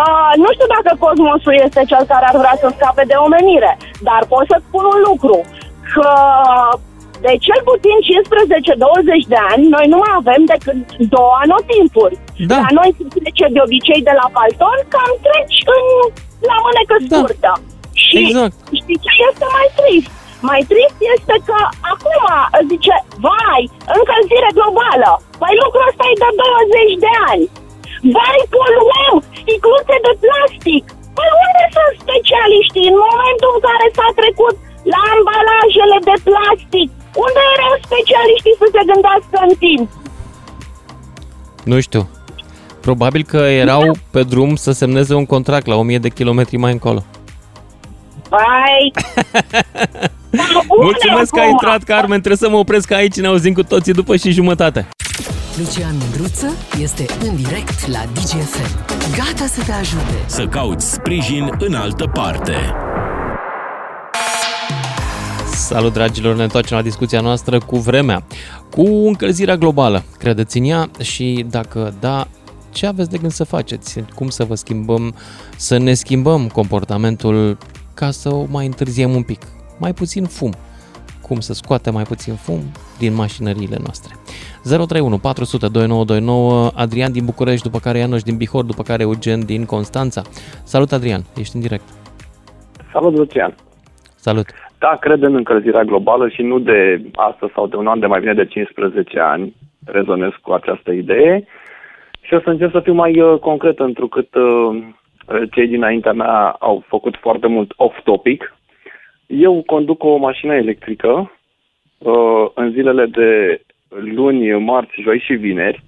Uh, 0.00 0.32
nu 0.42 0.48
știu 0.54 0.68
dacă 0.76 0.90
cosmosul 1.04 1.54
este 1.66 1.82
cel 1.90 2.04
care 2.12 2.24
ar 2.30 2.36
vrea 2.42 2.56
să 2.62 2.68
scape 2.68 3.04
de 3.10 3.16
omenire, 3.26 3.72
dar 4.08 4.20
pot 4.32 4.44
să 4.52 4.56
spun 4.66 4.84
un 4.94 5.00
lucru, 5.08 5.36
că 5.92 6.08
de 7.26 7.32
cel 7.46 7.60
puțin 7.70 7.96
15-20 8.06 9.32
de 9.32 9.40
ani 9.52 9.64
noi 9.76 9.86
nu 9.92 9.98
mai 10.02 10.12
avem 10.20 10.42
decât 10.54 10.78
două 11.14 11.32
anotimpuri. 11.44 12.16
Da. 12.50 12.56
La 12.64 12.70
noi 12.78 12.90
se 12.96 13.04
trece 13.16 13.46
de 13.54 13.60
obicei 13.66 14.00
de 14.08 14.14
la 14.20 14.26
palton, 14.36 14.78
cam 14.94 15.12
treci 15.26 15.58
în, 15.74 15.84
la 16.50 16.56
mânecă 16.64 16.94
scurtă. 17.06 17.52
Și 18.04 18.18
Exact. 18.24 18.56
știi 18.78 19.02
ce 19.04 19.12
este 19.28 19.46
mai 19.56 19.68
trist? 19.78 20.10
Mai 20.50 20.60
trist 20.70 20.98
este 21.14 21.34
că 21.48 21.58
acum 21.92 22.22
zice, 22.70 22.94
vai, 23.26 23.62
încălzire 23.96 24.50
globală. 24.58 25.12
Păi 25.40 25.54
lucrul 25.62 25.88
ăsta 25.90 26.04
e 26.10 26.22
de 26.24 26.30
20 26.38 27.04
de 27.06 27.12
ani. 27.30 27.44
Vai, 28.12 28.40
poluăm 28.54 29.14
sticluțe 29.40 29.96
de 30.06 30.12
plastic. 30.24 30.84
Păi 31.16 31.30
unde 31.44 31.64
sunt 31.74 31.92
specialiștii 32.04 32.90
în 32.92 32.98
momentul 33.06 33.50
în 33.56 33.60
care 33.68 33.86
s-a 33.96 34.08
trecut 34.20 34.54
la 34.92 35.00
ambalajele 35.14 35.98
de 36.08 36.16
plastic? 36.28 36.88
Unde 37.24 37.42
erau 37.54 37.72
specialiștii 37.86 38.58
să 38.60 38.66
se 38.74 38.82
gândească 38.90 39.36
în 39.48 39.52
timp? 39.64 39.86
Nu 41.70 41.78
știu. 41.86 42.02
Probabil 42.86 43.22
că 43.32 43.36
erau 43.36 43.82
pe 44.14 44.22
drum 44.32 44.50
să 44.64 44.70
semneze 44.72 45.14
un 45.14 45.26
contract 45.34 45.66
la 45.66 45.76
1000 45.76 45.98
de 45.98 46.08
kilometri 46.18 46.56
mai 46.56 46.72
încolo. 46.72 47.00
Păi... 48.32 48.82
Mulțumesc 50.88 51.30
că 51.34 51.40
ai 51.40 51.50
intrat, 51.50 51.82
Carmen. 51.82 52.20
Trebuie 52.20 52.48
să 52.48 52.48
mă 52.48 52.56
opresc 52.56 52.90
aici. 52.90 53.16
Ne 53.16 53.26
auzim 53.26 53.52
cu 53.52 53.62
toții 53.62 53.92
după 53.92 54.16
și 54.16 54.30
jumătate. 54.30 54.88
Lucian 55.58 55.96
Mândruță 55.96 56.46
este 56.80 57.06
în 57.28 57.36
direct 57.36 57.86
la 57.86 58.04
DGFM. 58.12 58.84
Gata 59.16 59.46
să 59.46 59.62
te 59.66 59.72
ajute. 59.72 60.24
Să 60.26 60.46
cauți 60.46 60.92
sprijin 60.92 61.50
în 61.58 61.74
altă 61.74 62.06
parte. 62.06 62.54
Salut, 65.52 65.92
dragilor! 65.92 66.36
Ne 66.36 66.42
întoarcem 66.42 66.76
la 66.76 66.82
discuția 66.82 67.20
noastră 67.20 67.58
cu 67.58 67.78
vremea. 67.78 68.24
Cu 68.70 68.82
încălzirea 68.82 69.56
globală, 69.56 70.04
credeți 70.18 70.58
în 70.58 70.64
ea? 70.64 70.90
Și 71.00 71.46
dacă 71.50 71.94
da, 72.00 72.28
ce 72.70 72.86
aveți 72.86 73.10
de 73.10 73.18
gând 73.18 73.32
să 73.32 73.44
faceți? 73.44 74.00
Cum 74.14 74.28
să 74.28 74.44
vă 74.44 74.54
schimbăm, 74.54 75.14
să 75.56 75.76
ne 75.76 75.94
schimbăm 75.94 76.48
comportamentul 76.48 77.58
ca 77.94 78.10
să 78.10 78.28
o 78.28 78.46
mai 78.50 78.66
întârziem 78.66 79.14
un 79.14 79.22
pic? 79.22 79.42
Mai 79.78 79.94
puțin 79.94 80.24
fum. 80.24 80.54
Cum 81.20 81.40
să 81.40 81.52
scoatem 81.52 81.92
mai 81.92 82.04
puțin 82.04 82.34
fum 82.34 82.62
din 82.98 83.14
mașinăriile 83.14 83.76
noastre? 83.82 84.18
031 84.64 85.18
400 85.18 85.68
2929 85.68 86.70
Adrian 86.76 87.12
din 87.12 87.24
București, 87.24 87.66
după 87.68 87.78
care 87.78 87.98
Ianoș 87.98 88.22
din 88.22 88.36
Bihor, 88.36 88.64
după 88.64 88.82
care 88.82 89.02
Eugen 89.02 89.40
din 89.46 89.64
Constanța. 89.64 90.22
Salut, 90.72 90.92
Adrian! 90.92 91.22
Ești 91.36 91.56
în 91.56 91.60
direct. 91.60 91.88
Salut, 92.92 93.16
Lucian! 93.16 93.54
Salut! 94.16 94.46
Da, 94.78 94.96
cred 95.00 95.22
în 95.22 95.34
încălzirea 95.34 95.82
globală 95.82 96.28
și 96.28 96.42
nu 96.42 96.58
de 96.58 97.00
astăzi 97.14 97.52
sau 97.52 97.66
de 97.66 97.76
un 97.76 97.86
an, 97.86 98.00
de 98.00 98.06
mai 98.06 98.20
bine 98.20 98.34
de 98.34 98.46
15 98.46 99.20
ani 99.20 99.54
rezonez 99.84 100.30
cu 100.42 100.52
această 100.52 100.90
idee 100.90 101.44
și 102.20 102.34
o 102.34 102.40
să 102.40 102.50
încerc 102.50 102.70
să 102.70 102.80
fiu 102.80 102.92
mai 102.92 103.20
uh, 103.20 103.38
concret, 103.38 103.78
întrucât 103.78 104.34
uh, 104.34 104.82
cei 105.50 105.66
dinaintea 105.66 106.12
mea 106.12 106.56
au 106.58 106.84
făcut 106.86 107.16
foarte 107.20 107.46
mult 107.46 107.72
off-topic. 107.76 108.54
Eu 109.26 109.62
conduc 109.66 110.04
o 110.04 110.16
mașină 110.16 110.54
electrică 110.54 111.32
uh, 111.98 112.46
în 112.54 112.70
zilele 112.70 113.06
de 113.06 113.60
luni, 114.00 114.50
marți, 114.52 115.00
joi 115.00 115.18
și 115.18 115.32
vineri, 115.32 115.84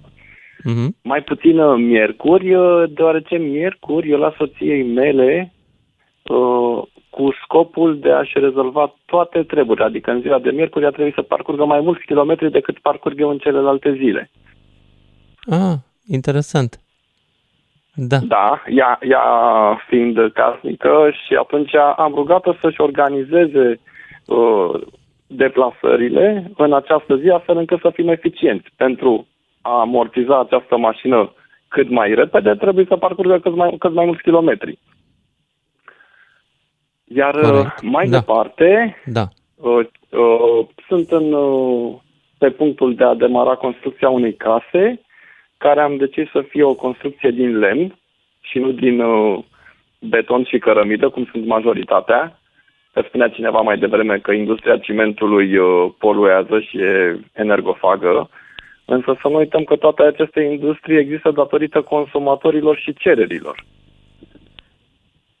Mm-hmm. 0.57 0.87
mai 1.03 1.21
puțin 1.21 1.59
uh, 1.59 1.77
miercuri, 1.77 2.55
uh, 2.55 2.83
deoarece 2.89 3.37
miercuri 3.37 4.09
eu 4.09 4.19
la 4.19 4.33
soției 4.37 4.83
mele 4.83 5.53
uh, 6.23 6.83
cu 7.09 7.33
scopul 7.43 7.99
de 7.99 8.11
a-și 8.11 8.39
rezolva 8.39 8.93
toate 9.05 9.43
treburile. 9.43 9.85
Adică 9.85 10.11
în 10.11 10.21
ziua 10.21 10.39
de 10.39 10.49
miercuri 10.49 10.85
a 10.85 10.89
trebuit 10.89 11.13
să 11.13 11.21
parcurgă 11.21 11.65
mai 11.65 11.79
mulți 11.79 12.05
kilometri 12.05 12.51
decât 12.51 12.79
parcurg 12.79 13.19
eu 13.19 13.29
în 13.29 13.37
celelalte 13.37 13.93
zile. 13.93 14.29
Ah, 15.49 15.75
interesant. 16.07 16.79
Da. 17.93 18.17
Da, 18.17 18.63
ea, 18.69 18.99
ea 19.01 19.25
fiind 19.87 20.31
casnică 20.33 21.09
și 21.25 21.33
atunci 21.33 21.75
am 21.75 22.13
rugat-o 22.13 22.53
să-și 22.61 22.81
organizeze 22.81 23.79
uh, 24.25 24.81
deplasările 25.27 26.51
în 26.57 26.73
această 26.73 27.15
zi 27.15 27.29
astfel 27.29 27.57
încât 27.57 27.79
să 27.79 27.89
fim 27.93 28.07
eficienți. 28.07 28.69
Pentru 28.75 29.27
a 29.61 29.79
amortiza 29.79 30.39
această 30.39 30.77
mașină 30.77 31.33
cât 31.67 31.89
mai 31.89 32.13
repede, 32.13 32.55
trebuie 32.55 32.85
să 32.87 32.95
parcurgă 32.97 33.39
cât 33.39 33.55
mai, 33.55 33.75
cât 33.79 33.93
mai 33.93 34.05
mulți 34.05 34.21
kilometri. 34.21 34.79
Iar 37.03 37.35
uh, 37.35 37.41
Corect. 37.41 37.81
mai 37.81 38.07
Da. 38.07 38.17
departe, 38.17 38.95
Da. 39.05 39.27
uh, 39.55 39.85
uh, 40.09 40.67
sunt 40.87 41.11
în, 41.11 41.33
uh, 41.33 41.95
pe 42.37 42.49
punctul 42.49 42.95
de 42.95 43.03
a 43.03 43.13
demara 43.13 43.55
construcția 43.55 44.09
unei 44.09 44.33
case, 44.33 45.01
care 45.57 45.81
am 45.81 45.97
decis 45.97 46.29
să 46.31 46.41
fie 46.41 46.63
o 46.63 46.73
construcție 46.73 47.29
din 47.31 47.57
lemn 47.57 47.99
și 48.39 48.59
nu 48.59 48.71
din 48.71 48.99
uh, 48.99 49.43
beton 49.99 50.43
și 50.43 50.57
cărămidă, 50.57 51.09
cum 51.09 51.27
sunt 51.31 51.45
majoritatea. 51.45 52.36
Că 52.97 53.03
spunea 53.07 53.29
cineva 53.29 53.59
mai 53.61 53.77
devreme 53.77 54.17
că 54.17 54.31
industria 54.31 54.77
cimentului 54.77 55.57
uh, 55.57 55.91
poluează 55.97 56.59
și 56.59 56.77
e 56.77 57.19
energofagă, 57.33 58.29
însă 58.85 59.17
să 59.21 59.27
nu 59.27 59.37
uităm 59.37 59.63
că 59.63 59.75
toate 59.75 60.03
aceste 60.03 60.41
industrii 60.41 60.97
există 60.97 61.31
datorită 61.31 61.81
consumatorilor 61.81 62.77
și 62.77 62.93
cererilor. 62.93 63.65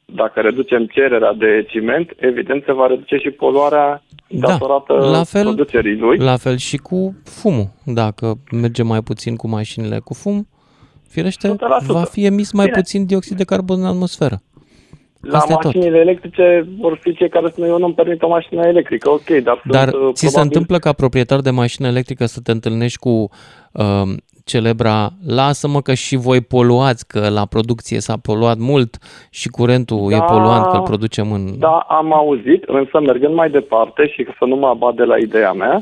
Dacă 0.05 0.39
reducem 0.39 0.85
cererea 0.85 1.33
de 1.33 1.65
ciment, 1.69 2.13
evident 2.17 2.63
se 2.65 2.71
va 2.71 2.87
reduce 2.87 3.17
și 3.17 3.29
poluarea 3.29 4.03
datorată 4.27 4.93
Da, 4.99 5.09
la 5.09 5.23
fel, 5.23 5.43
producerii 5.43 5.97
lui. 5.97 6.17
La 6.17 6.37
fel 6.37 6.57
și 6.57 6.77
cu 6.77 7.15
fumul. 7.23 7.69
Dacă 7.85 8.33
mergem 8.51 8.87
mai 8.87 9.01
puțin 9.01 9.35
cu 9.35 9.47
mașinile 9.47 9.99
cu 9.99 10.13
fum, 10.13 10.47
firește, 11.09 11.55
100%. 11.55 11.55
va 11.87 12.03
fi 12.03 12.25
emis 12.25 12.51
mai 12.51 12.65
Bine. 12.65 12.77
puțin 12.77 13.05
dioxid 13.05 13.37
de 13.37 13.43
carbon 13.43 13.79
în 13.79 13.85
atmosferă. 13.85 14.41
La 15.31 15.37
Asta 15.37 15.51
e 15.51 15.55
tot. 15.55 15.63
mașinile 15.63 15.97
electrice 15.97 16.67
vor 16.79 16.97
fi 17.01 17.13
cei 17.15 17.29
care 17.29 17.47
spun 17.49 17.63
eu 17.63 17.77
nu-mi 17.77 17.93
permit 17.93 18.21
o 18.21 18.27
mașină 18.27 18.65
electrică, 18.67 19.09
ok, 19.09 19.29
dar, 19.43 19.61
Dar 19.65 19.89
sunt, 19.89 20.03
uh, 20.03 20.13
ți 20.13 20.27
se 20.27 20.39
întâmplă 20.39 20.77
ca 20.77 20.93
proprietar 20.93 21.39
de 21.39 21.49
mașină 21.49 21.87
electrică 21.87 22.25
să 22.25 22.39
te 22.43 22.51
întâlnești 22.51 22.97
cu 22.99 23.29
uh, 23.71 24.01
celebra 24.45 25.09
lasă-mă 25.27 25.81
că 25.81 25.93
și 25.93 26.15
voi 26.15 26.41
poluați, 26.41 27.07
că 27.07 27.29
la 27.29 27.45
producție 27.45 27.99
s-a 27.99 28.17
poluat 28.21 28.57
mult 28.57 28.97
și 29.31 29.47
curentul 29.47 30.11
e 30.11 30.17
Da. 30.17 30.23
poluant, 30.23 30.65
că 30.65 30.75
îl 30.75 30.83
producem 30.83 31.31
în... 31.31 31.59
Da, 31.59 31.77
am 31.87 32.13
auzit, 32.13 32.63
însă 32.63 32.99
mergând 32.99 33.33
mai 33.33 33.49
departe 33.49 34.07
și 34.07 34.27
să 34.37 34.45
nu 34.45 34.55
mă 34.55 34.67
abat 34.67 34.93
de 34.95 35.03
la 35.03 35.17
ideea 35.17 35.51
mea, 35.53 35.81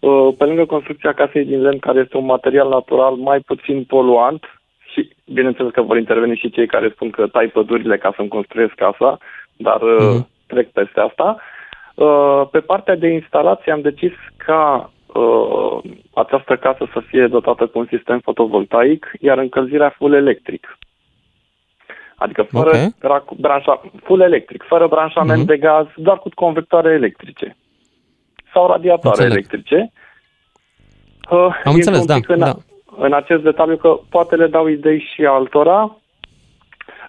uh, 0.00 0.28
pe 0.38 0.44
lângă 0.44 0.64
construcția 0.64 1.12
casei 1.12 1.44
din 1.44 1.60
lemn, 1.62 1.78
care 1.78 2.00
este 2.00 2.16
un 2.16 2.24
material 2.24 2.68
natural 2.68 3.14
mai 3.14 3.40
puțin 3.40 3.84
poluant, 3.84 4.42
și 4.94 5.10
bineînțeles 5.32 5.72
că 5.72 5.82
vor 5.82 5.96
interveni 5.96 6.36
și 6.36 6.50
cei 6.50 6.66
care 6.66 6.88
spun 6.94 7.10
că 7.10 7.26
tai 7.26 7.46
pădurile 7.46 7.98
ca 7.98 8.12
să-mi 8.16 8.28
construiesc 8.28 8.74
casa, 8.74 9.18
dar 9.56 9.80
uh, 9.82 10.20
trec 10.46 10.70
peste 10.70 11.00
asta. 11.00 11.38
Uh, 11.94 12.42
Pe 12.50 12.60
partea 12.60 12.96
de 12.96 13.08
instalație 13.08 13.72
am 13.72 13.80
decis 13.80 14.12
ca 14.36 14.92
uh, 15.06 15.78
această 16.14 16.56
casă 16.56 16.88
să 16.92 17.00
fie 17.06 17.26
dotată 17.26 17.66
cu 17.66 17.78
un 17.78 17.86
sistem 17.90 18.18
fotovoltaic, 18.18 19.10
iar 19.20 19.38
încălzirea 19.38 19.94
full 19.96 20.12
electric. 20.14 20.78
Adică 22.16 22.42
fără 22.42 22.68
Ok. 22.68 22.92
okay. 23.02 23.36
branșa, 23.36 23.80
full 24.02 24.20
electric, 24.20 24.62
fără 24.62 24.86
branșament 24.86 25.38
Mhm. 25.38 25.46
de 25.46 25.56
gaz, 25.56 25.86
doar 25.96 26.18
cu 26.18 26.28
convectoare 26.34 26.92
electrice 26.92 27.56
sau 28.52 28.66
radiatoare 28.66 29.22
Înțeleg. 29.22 29.32
electrice. 29.32 29.92
Uh, 31.30 31.38
Am 31.38 31.50
intru 31.54 31.70
înțeles, 31.72 32.00
un 32.00 32.06
da, 32.06 32.14
pic 32.14 32.28
În, 32.28 32.38
da. 32.38 32.52
În 32.98 33.12
acest 33.12 33.42
detaliu 33.42 33.76
că 33.76 33.98
poate 34.10 34.36
le 34.36 34.46
dau 34.46 34.66
idei 34.66 35.00
și 35.14 35.24
altora. 35.24 35.96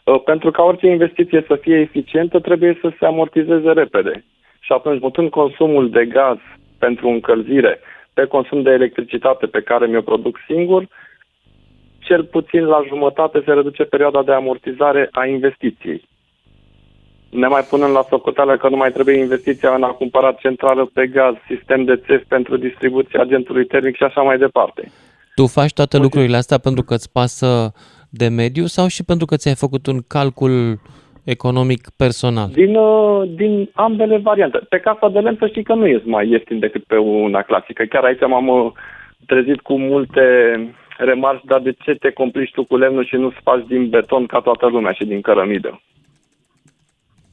Uh, 0.04 0.22
pentru 0.24 0.52
ca 0.52 0.64
orice 0.64 0.88
investiție 0.88 1.44
să 1.48 1.56
fie 1.56 1.76
eficientă, 1.80 2.40
trebuie 2.40 2.78
să 2.82 2.92
se 3.00 3.06
amortizeze 3.06 3.72
repede. 3.72 4.24
Și 4.60 4.72
atunci, 4.72 5.02
mutând 5.02 5.30
consumul 5.30 5.90
de 5.90 6.06
gaz 6.06 6.38
pentru 6.80 7.08
încălzire 7.08 7.80
pe 8.14 8.26
consum 8.26 8.62
de 8.62 8.70
electricitate 8.72 9.46
pe 9.46 9.62
care 9.62 9.86
mi-o 9.88 10.02
produc 10.02 10.40
singur, 10.48 10.88
cel 12.00 12.24
puțin 12.24 12.66
la 12.66 12.84
jumătate 12.88 13.42
se 13.46 13.54
reduce 13.54 13.84
perioada 13.84 14.24
de 14.24 14.32
amortizare 14.32 15.10
a 15.12 15.26
investiției. 15.26 16.02
Ne 17.30 17.48
mai 17.48 17.62
punem 17.70 17.92
la 17.92 18.06
socoteală 18.10 18.58
că 18.58 18.70
nu 18.70 18.76
mai 18.76 18.92
trebuie 18.92 19.18
investiția 19.18 19.76
în 19.76 19.84
a 19.84 19.88
cumpăra 19.88 20.32
centrală 20.32 20.90
pe 20.94 21.08
gaz, 21.08 21.36
sistem 21.48 21.84
de 21.84 21.96
țes 21.96 22.22
pentru 22.28 22.58
distribuția 22.58 23.22
agentului 23.22 23.66
termic 23.66 23.96
și 23.96 24.04
așa 24.04 24.22
mai 24.22 24.38
departe. 24.38 24.92
Tu 25.36 25.48
faci 25.48 25.74
toate 25.74 25.98
lucrurile 25.98 26.36
astea 26.36 26.58
pentru 26.58 26.84
că 26.84 26.94
îți 26.94 27.12
pasă 27.12 27.74
de 28.10 28.28
mediu 28.28 28.66
sau 28.66 28.88
și 28.88 29.04
pentru 29.04 29.26
că 29.26 29.36
ți-ai 29.36 29.56
făcut 29.56 29.88
un 29.88 30.00
calcul 30.08 30.80
economic 31.24 31.90
personal? 31.98 32.50
Din, 32.50 32.76
uh, 32.76 33.30
din 33.36 33.70
ambele 33.74 34.18
variante. 34.18 34.58
Pe 34.70 34.80
casa 34.80 35.10
de 35.10 35.20
lemn 35.20 35.38
să 35.40 35.48
știi 35.48 35.64
că 35.64 35.74
nu 35.74 35.88
este 35.88 36.10
mai 36.10 36.30
ieftin 36.30 36.60
decât 36.60 36.84
pe 36.84 36.98
una 36.98 37.42
clasică. 37.42 37.84
Chiar 37.84 38.04
aici 38.04 38.28
m-am 38.28 38.48
uh, 38.48 38.72
trezit 39.26 39.62
cu 39.62 39.78
multe 39.78 40.24
remarci, 40.98 41.44
dar 41.46 41.62
de 41.62 41.76
ce 41.80 41.94
te 41.94 42.12
complici 42.12 42.52
tu 42.52 42.64
cu 42.64 42.78
lemnul 42.78 43.06
și 43.06 43.16
nu-ți 43.16 43.44
faci 43.44 43.66
din 43.68 43.90
beton 43.90 44.26
ca 44.26 44.40
toată 44.40 44.68
lumea 44.68 44.92
și 44.92 45.06
din 45.06 45.22
cărămidă? 45.22 45.82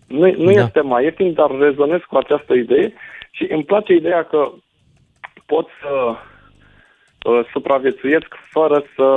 Nu, 0.06 0.34
nu 0.36 0.52
da. 0.52 0.62
este 0.62 0.80
mai 0.80 1.04
ieftin, 1.04 1.32
dar 1.32 1.50
rezonez 1.58 2.00
cu 2.08 2.16
această 2.16 2.54
idee 2.54 2.92
și 3.30 3.46
îmi 3.50 3.64
place 3.64 3.92
ideea 3.94 4.22
că 4.22 4.52
pot 5.46 5.66
să 5.80 6.14
uh, 7.24 7.40
supraviețuiesc 7.52 8.34
fără 8.50 8.84
să, 8.96 9.08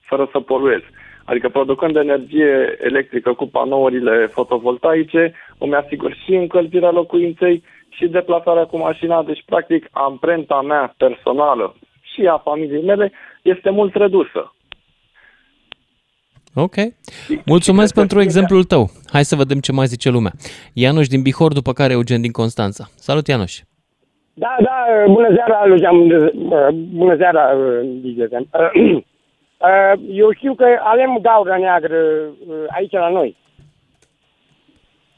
fără 0.00 0.28
să 0.32 0.40
poluez. 0.40 0.80
Adică 1.24 1.48
producând 1.48 1.96
energie 1.96 2.76
electrică 2.80 3.32
cu 3.32 3.46
panourile 3.46 4.26
fotovoltaice, 4.26 5.34
îmi 5.58 5.74
asigur 5.74 6.16
și 6.24 6.34
încălzirea 6.34 6.90
locuinței 6.90 7.62
și 7.88 8.06
deplasarea 8.06 8.64
cu 8.64 8.78
mașina. 8.78 9.22
Deci, 9.22 9.42
practic, 9.46 9.88
amprenta 9.90 10.60
mea 10.60 10.94
personală 10.96 11.74
și 12.00 12.26
a 12.26 12.36
familiei 12.36 12.84
mele 12.84 13.12
este 13.42 13.70
mult 13.70 13.94
redusă. 13.94 14.54
Ok. 16.54 16.74
Mulțumesc 17.44 17.94
pentru 17.94 18.20
exemplul 18.20 18.64
tău. 18.64 18.90
Hai 19.12 19.24
să 19.24 19.36
vedem 19.36 19.60
ce 19.60 19.72
mai 19.72 19.86
zice 19.86 20.10
lumea. 20.10 20.32
Ianuș 20.72 21.06
din 21.06 21.22
Bihor, 21.22 21.52
după 21.52 21.72
care 21.72 21.92
Eugen 21.92 22.20
din 22.20 22.32
Constanța. 22.32 22.84
Salut, 22.94 23.26
Ianuș! 23.26 23.60
Da, 24.40 24.56
da, 24.60 25.04
bună 25.06 25.34
seara, 25.34 25.66
Lucian, 25.66 26.06
bună 26.94 27.16
seara, 27.16 27.54
DJFM. 27.82 28.48
Eu 30.20 30.32
știu 30.32 30.54
că 30.54 30.66
avem 30.82 31.18
gaură 31.22 31.56
neagră 31.58 31.98
aici 32.68 32.92
la 32.92 33.08
noi. 33.08 33.36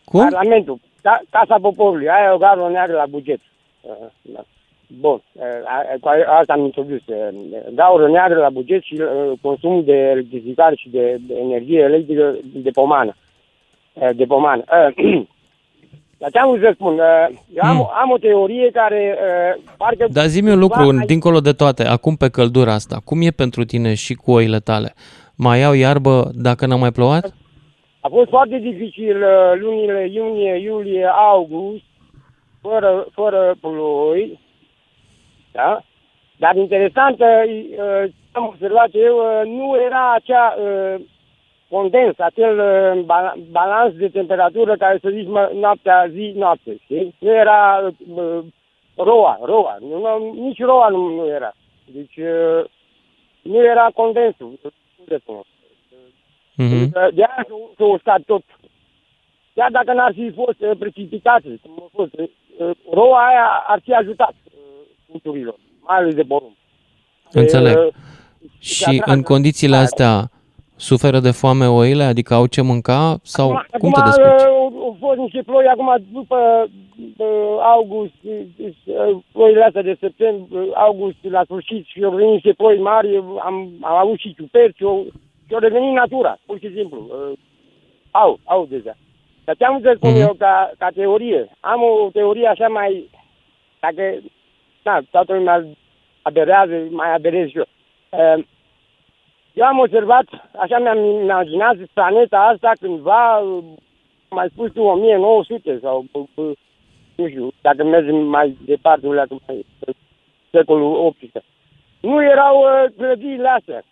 Cum? 0.05 0.21
Parlamentul, 0.21 0.79
Casa 1.31 1.57
Poporului, 1.61 2.09
aia 2.09 2.25
e 2.25 2.35
o 2.35 2.37
gaură 2.37 2.69
neagră 2.69 2.97
la 2.97 3.07
buget. 3.07 3.41
Da. 4.23 4.41
Bun, 5.01 5.23
cu 6.01 6.09
asta 6.27 6.53
am 6.53 6.65
introdus. 6.65 7.01
Gaură 7.75 8.09
neagră 8.09 8.39
la 8.39 8.51
buget 8.51 8.83
și 8.83 9.03
consum 9.41 9.85
de 9.85 9.97
electricitate 9.97 10.75
și 10.77 10.89
de, 10.89 11.17
de 11.27 11.35
energie 11.35 11.81
electrică 11.81 12.37
de 12.55 12.71
pomană. 12.71 13.15
De 14.15 14.25
pomană. 14.25 14.65
Dar 16.23 16.31
ce 16.31 16.39
am 16.39 16.59
să 16.61 16.71
spun? 16.75 16.99
Eu 17.55 17.63
am, 17.63 17.77
hmm. 17.77 17.91
am 18.03 18.11
o 18.11 18.19
teorie 18.19 18.71
care 18.71 19.19
parcă... 19.77 20.07
Dar 20.11 20.27
zi-mi 20.27 20.51
un 20.51 20.59
lucru, 20.59 20.93
mai... 20.93 21.07
dincolo 21.07 21.41
de 21.41 21.53
toate, 21.53 21.85
acum 21.87 22.15
pe 22.17 22.31
căldura 22.31 22.73
asta, 22.73 22.97
cum 23.05 23.23
e 23.23 23.31
pentru 23.31 23.65
tine 23.65 23.95
și 23.95 24.15
cu 24.15 24.31
oile 24.31 24.59
tale? 24.59 24.95
Mai 25.37 25.65
au 25.65 25.73
iarbă 25.73 26.31
dacă 26.35 26.67
n-a 26.67 26.77
mai 26.77 26.93
plouat? 26.93 27.35
A 28.01 28.09
fost 28.09 28.29
foarte 28.29 28.59
dificil 28.59 29.17
lunile 29.61 30.09
iunie, 30.13 30.55
iulie, 30.63 31.07
august, 31.07 31.85
fără, 32.61 33.07
fără 33.13 33.55
ploi, 33.61 34.41
da? 35.53 35.83
Dar 36.37 36.57
interesant, 36.57 37.21
uh, 37.21 38.13
am 38.33 38.45
observat 38.47 38.91
eu, 38.93 39.17
uh, 39.17 39.43
nu 39.59 39.77
era 39.87 40.13
acea 40.15 40.55
uh, 40.59 41.01
condens, 41.75 42.19
acel 42.19 42.55
uh, 42.59 43.37
balans 43.51 43.93
de 43.95 44.09
temperatură 44.09 44.77
care 44.77 44.99
să 45.03 45.09
zici 45.13 45.29
noaptea, 45.65 46.07
zi, 46.11 46.33
noapte, 46.37 46.77
știi? 46.83 47.15
Nu 47.19 47.31
era 47.31 47.93
uh, 48.15 48.39
roa, 48.97 49.39
roa, 49.43 49.77
nu, 49.81 49.99
nu, 49.99 50.33
nici 50.47 50.59
roa 50.59 50.89
nu, 50.89 51.09
nu 51.09 51.27
era. 51.29 51.53
Deci 51.85 52.17
uh, 52.17 52.65
nu 53.43 53.65
era 53.65 53.91
condensul, 53.95 54.61
de 55.05 55.23
Mm-hmm. 56.63 56.91
De 57.15 57.23
aia 57.23 57.47
s-a 57.77 57.85
uscat 57.85 58.21
tot. 58.27 58.43
Chiar 59.55 59.71
dacă 59.71 59.93
n-ar 59.93 60.13
fi 60.15 60.33
fost 60.35 60.61
uh, 60.61 60.71
precipitații, 60.79 61.61
cum 61.63 61.83
a 61.85 61.89
fost, 61.93 62.13
uh, 62.19 62.71
roa 62.91 63.27
aia 63.27 63.65
ar 63.67 63.81
fi 63.83 63.93
ajutat 63.95 64.35
culturilor, 65.11 65.57
mai 65.81 65.97
ales 65.97 66.15
de 66.15 66.23
porumb. 66.23 66.57
Înțeleg. 67.31 67.77
E, 67.77 67.91
și 68.59 69.03
în 69.05 69.23
condițiile 69.23 69.77
astea 69.77 70.31
suferă 70.89 71.19
de 71.21 71.31
foame 71.31 71.67
oile, 71.67 72.05
adică 72.05 72.35
au 72.35 72.47
ce 72.47 72.63
mânca 72.63 73.19
sau 73.23 73.49
acum, 73.51 73.79
cum 73.79 73.93
te 73.93 74.01
descurci? 74.05 74.43
Au 74.87 74.97
fost 75.01 75.19
niște 75.19 75.43
ploi 75.43 75.67
acum 75.67 75.89
după 76.13 76.69
august, 77.75 78.13
ploile 79.33 79.65
astea 79.65 79.83
de 79.83 79.97
septembrie, 80.01 80.71
august 80.75 81.17
la 81.21 81.43
sfârșit 81.45 81.87
și 81.87 82.05
au 82.05 82.11
venit 82.11 82.33
niște 82.33 82.53
ploi 82.53 82.79
mari, 82.79 83.17
am, 83.17 83.71
am 83.81 83.97
avut 83.97 84.19
și 84.19 84.35
ciuperci 84.35 84.77
și 84.77 84.85
au, 84.85 85.07
și 85.47 85.55
au 85.55 85.59
revenit 85.59 85.93
natura, 85.93 86.39
pur 86.47 86.59
și 86.59 86.73
simplu. 86.77 87.07
Au, 88.11 88.39
au 88.45 88.67
deja. 88.71 88.95
Dar 89.45 89.57
ce 89.57 89.65
am 89.65 89.81
să 89.83 89.93
spun 89.97 90.15
mm-hmm. 90.15 90.27
eu 90.27 90.35
ca, 90.39 90.73
ca 90.79 90.89
teorie? 90.95 91.51
Am 91.61 91.81
o 91.83 92.11
teorie 92.13 92.47
așa 92.47 92.69
mai, 92.69 93.11
dacă 93.81 94.03
da, 94.83 95.01
toată 95.11 95.35
lumea 95.35 95.67
aberează, 96.23 96.73
mai 96.91 97.15
aberez 97.15 97.49
și 97.49 97.57
eu. 97.59 97.67
Ehm, 99.55 99.61
eu 99.61 99.67
am 99.67 99.79
observat, 99.79 100.25
așa 100.59 100.79
mi-am 100.79 101.05
imaginat 101.05 101.77
planeta 101.93 102.39
asta 102.39 102.73
cândva, 102.81 103.43
mai 104.31 104.49
spus 104.53 104.73
tu, 104.73 104.83
1900 104.83 105.79
sau, 105.83 106.05
nu 107.15 107.29
știu, 107.29 107.51
dacă 107.61 107.85
mergem 107.85 108.17
mai 108.17 108.57
departe, 108.65 109.07
mai 109.07 109.67
secolul 110.51 110.95
18. 110.95 111.43
Nu 112.01 112.23
erau 112.23 112.57
uh, 112.59 112.91
clădirile 112.97 113.49
astea. 113.49 113.83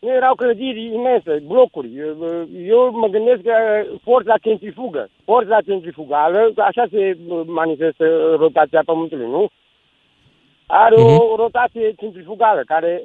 Nu 0.00 0.08
erau 0.12 0.34
clădiri 0.34 0.84
imense, 0.84 1.42
blocuri. 1.46 1.90
Eu 2.66 2.90
mă 2.92 3.06
gândesc 3.06 3.42
că 3.42 3.84
forța 4.02 4.34
centrifugă, 4.42 5.08
forța 5.24 5.60
centrifugală, 5.60 6.52
așa 6.56 6.86
se 6.90 7.16
manifestă 7.46 8.34
rotația 8.38 8.82
Pământului, 8.84 9.26
nu? 9.26 9.48
Are 10.66 10.94
uh-huh. 10.94 11.18
o 11.18 11.26
mhm. 11.28 11.36
rotație 11.36 11.92
centrifugală 11.92 12.62
care, 12.66 13.02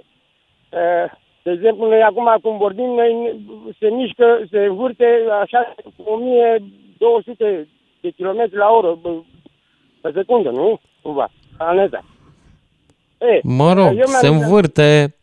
de 1.43 1.51
exemplu, 1.51 1.87
noi 1.87 2.01
acum 2.01 2.37
cum 2.41 2.57
vorbim, 2.57 2.85
noi 2.85 3.39
se 3.79 3.89
mișcă, 3.89 4.47
se 4.51 4.59
învârte 4.59 5.05
așa 5.41 5.73
1200 5.97 7.67
de 8.01 8.09
kilometri 8.09 8.57
la 8.57 8.69
oră 8.69 8.99
pe 10.01 10.11
secundă, 10.13 10.49
nu? 10.49 10.79
Cumva, 11.01 11.31
planeta. 11.57 12.05
mă 13.43 13.73
rog, 13.73 14.03
se 14.05 14.27
învârte 14.27 15.15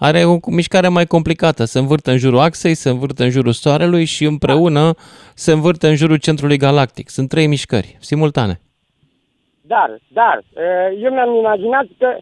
are 0.00 0.24
o 0.24 0.36
mișcare 0.46 0.88
mai 0.88 1.06
complicată. 1.06 1.64
Se 1.64 1.78
învârte 1.78 2.10
în 2.10 2.16
jurul 2.18 2.38
axei, 2.38 2.74
se 2.74 2.88
învârte 2.88 3.24
în 3.24 3.30
jurul 3.30 3.52
Soarelui 3.52 4.04
și 4.04 4.24
împreună 4.24 4.94
se 5.34 5.52
învârte 5.52 5.88
în 5.88 5.94
jurul 5.94 6.16
centrului 6.16 6.56
galactic. 6.56 7.08
Sunt 7.08 7.28
trei 7.28 7.46
mișcări 7.46 7.96
simultane. 8.00 8.60
Dar, 9.60 10.00
dar, 10.08 10.44
eu 11.02 11.12
mi-am 11.12 11.34
imaginat 11.34 11.86
că 11.98 12.16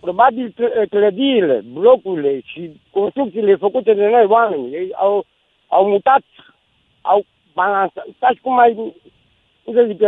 probabil 0.00 0.54
clădirile, 0.90 1.64
blocurile 1.72 2.40
și 2.44 2.80
construcțiile 2.90 3.56
făcute 3.56 3.94
de 3.94 4.06
noi 4.06 4.24
oameni 4.24 4.72
ei 4.72 4.88
au, 4.94 5.26
au 5.68 5.88
mutat, 5.88 6.22
au 7.00 7.24
balansat, 7.54 8.36
cum 8.42 8.54
mai, 8.54 8.72
cum 9.64 9.74
să 9.74 9.84
zic, 9.88 9.98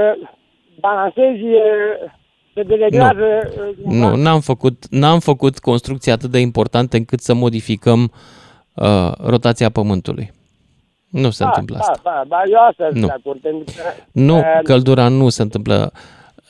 balansezi 0.81 1.45
se 2.55 2.63
deleghează... 2.63 3.53
Nu, 3.85 4.09
nu 4.09 4.17
n-am, 4.17 4.41
făcut, 4.41 4.87
n-am 4.91 5.19
făcut 5.19 5.59
construcții 5.59 6.13
atât 6.13 6.31
de 6.31 6.39
importante 6.39 6.97
încât 6.97 7.21
să 7.21 7.35
modificăm 7.35 8.13
uh, 8.75 9.13
rotația 9.25 9.71
Pământului. 9.71 10.31
Nu 11.09 11.31
se 11.31 11.43
da, 11.43 11.49
întâmplă 11.49 11.77
da, 11.77 11.85
asta. 11.93 12.01
Da, 12.05 12.23
da, 12.29 12.43
eu 12.47 12.67
asta 12.69 12.89
nu. 12.93 13.07
de 13.07 13.13
acord. 13.13 13.41
Pentru 13.41 13.75
că, 13.77 13.83
nu, 14.13 14.37
uh, 14.39 14.45
căldura 14.63 15.09
nu 15.09 15.29
se 15.29 15.43
întâmplă. 15.43 15.93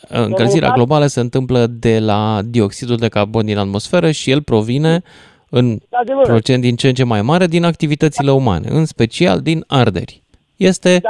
Încălzirea 0.08 0.70
globală 0.70 1.06
se 1.06 1.20
întâmplă 1.20 1.66
de 1.66 1.98
la 1.98 2.40
dioxidul 2.44 2.96
de 2.96 3.08
carbon 3.08 3.44
din 3.44 3.58
atmosferă 3.58 4.10
și 4.10 4.30
el 4.30 4.42
provine 4.42 5.02
în 5.50 5.78
procent 6.22 6.62
din 6.62 6.76
ce 6.76 6.88
în 6.88 6.94
ce 6.94 7.04
mai 7.04 7.22
mare 7.22 7.46
din 7.46 7.64
activitățile 7.64 8.30
umane, 8.30 8.68
în 8.70 8.84
special 8.84 9.40
din 9.40 9.64
arderi. 9.66 10.22
Este 10.56 11.00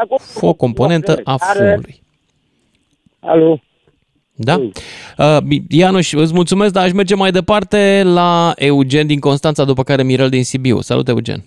o 0.41 0.53
componentă 0.53 1.21
a 1.25 1.37
fumului. 1.37 2.03
Alo? 3.21 3.61
Da? 4.35 4.57
Uh, 5.19 5.37
Ianuș, 5.69 6.13
îți 6.13 6.35
mulțumesc, 6.35 6.73
dar 6.73 6.85
aș 6.85 6.93
merge 6.93 7.15
mai 7.15 7.31
departe 7.31 8.03
la 8.05 8.53
Eugen 8.57 9.07
din 9.07 9.21
Constanța, 9.21 9.65
după 9.65 9.83
care 9.83 10.03
Mirel 10.03 10.29
din 10.29 10.45
Sibiu. 10.45 10.81
Salut, 10.81 11.09
Eugen! 11.09 11.45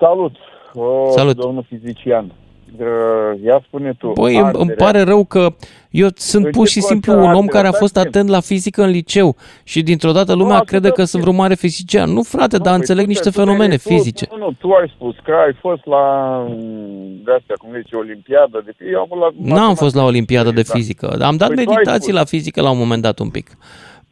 Salut! 0.00 0.32
O, 0.74 1.10
Salut! 1.10 1.36
Domnul 1.36 1.66
fizician. 1.68 2.32
Uh, 2.80 3.44
ia 3.44 3.62
spune 3.66 3.92
tu. 3.98 4.12
Băi, 4.14 4.34
îmi- 4.36 4.40
îmi 4.44 4.46
arderea. 4.70 4.84
pare 4.84 5.02
rău 5.02 5.24
că 5.24 5.54
eu 5.90 6.08
sunt 6.14 6.44
În 6.44 6.50
pur 6.50 6.66
ce 6.66 6.72
și 6.72 6.80
simplu 6.80 7.12
constă 7.12 7.28
un 7.28 7.34
om 7.34 7.40
arderea? 7.42 7.52
care 7.54 7.66
a 7.66 7.70
Stai 7.70 7.80
fost 7.80 7.92
puțin. 7.92 8.08
atent 8.08 8.28
la 8.28 8.40
fizică 8.40 8.82
în 8.82 8.90
liceu 8.90 9.36
și 9.64 9.82
dintr-o 9.82 10.12
dată 10.12 10.32
lumea 10.34 10.54
atâta 10.56 10.70
crede 10.70 10.88
că 10.88 10.94
timp. 10.94 11.08
sunt 11.08 11.22
vreun 11.22 11.36
mare 11.36 11.54
fizician. 11.54 12.10
Nu, 12.12 12.22
frate, 12.22 12.56
dar 12.56 12.66
păi 12.66 12.74
înțeleg 12.74 13.02
tu 13.04 13.08
niște 13.08 13.22
te- 13.22 13.30
tu 13.30 13.36
te 13.36 13.42
fenomene 13.44 13.74
referi- 13.74 13.94
fizice. 13.94 14.26
Nu, 14.30 14.36
nu, 14.38 14.52
tu 14.52 14.70
ai 14.70 14.92
spus 14.94 15.14
că 15.24 15.32
ai 15.46 15.56
fost 15.60 15.86
la 15.86 16.04
mm, 16.48 17.20
de 17.24 17.32
astea, 17.38 17.54
cum 17.58 17.70
zice, 17.82 17.96
Olimpiada. 17.96 18.58
De, 18.64 18.72
eu 18.92 19.00
am 19.00 19.06
fost 19.08 19.20
la 19.20 19.54
N-am 19.54 19.74
fost 19.74 19.94
la 19.94 20.04
Olimpiada 20.04 20.50
de 20.50 20.62
Da. 20.62 20.72
fizică. 20.74 21.06
Am 21.20 21.36
dat 21.36 21.48
Păi 21.54 21.64
tu 21.64 21.70
ai 21.70 21.74
meditații 21.76 22.02
spus. 22.12 22.14
la 22.18 22.24
fizică 22.24 22.60
la 22.62 22.70
un 22.70 22.78
moment 22.78 23.02
dat 23.02 23.18
un 23.18 23.28
pic 23.28 23.50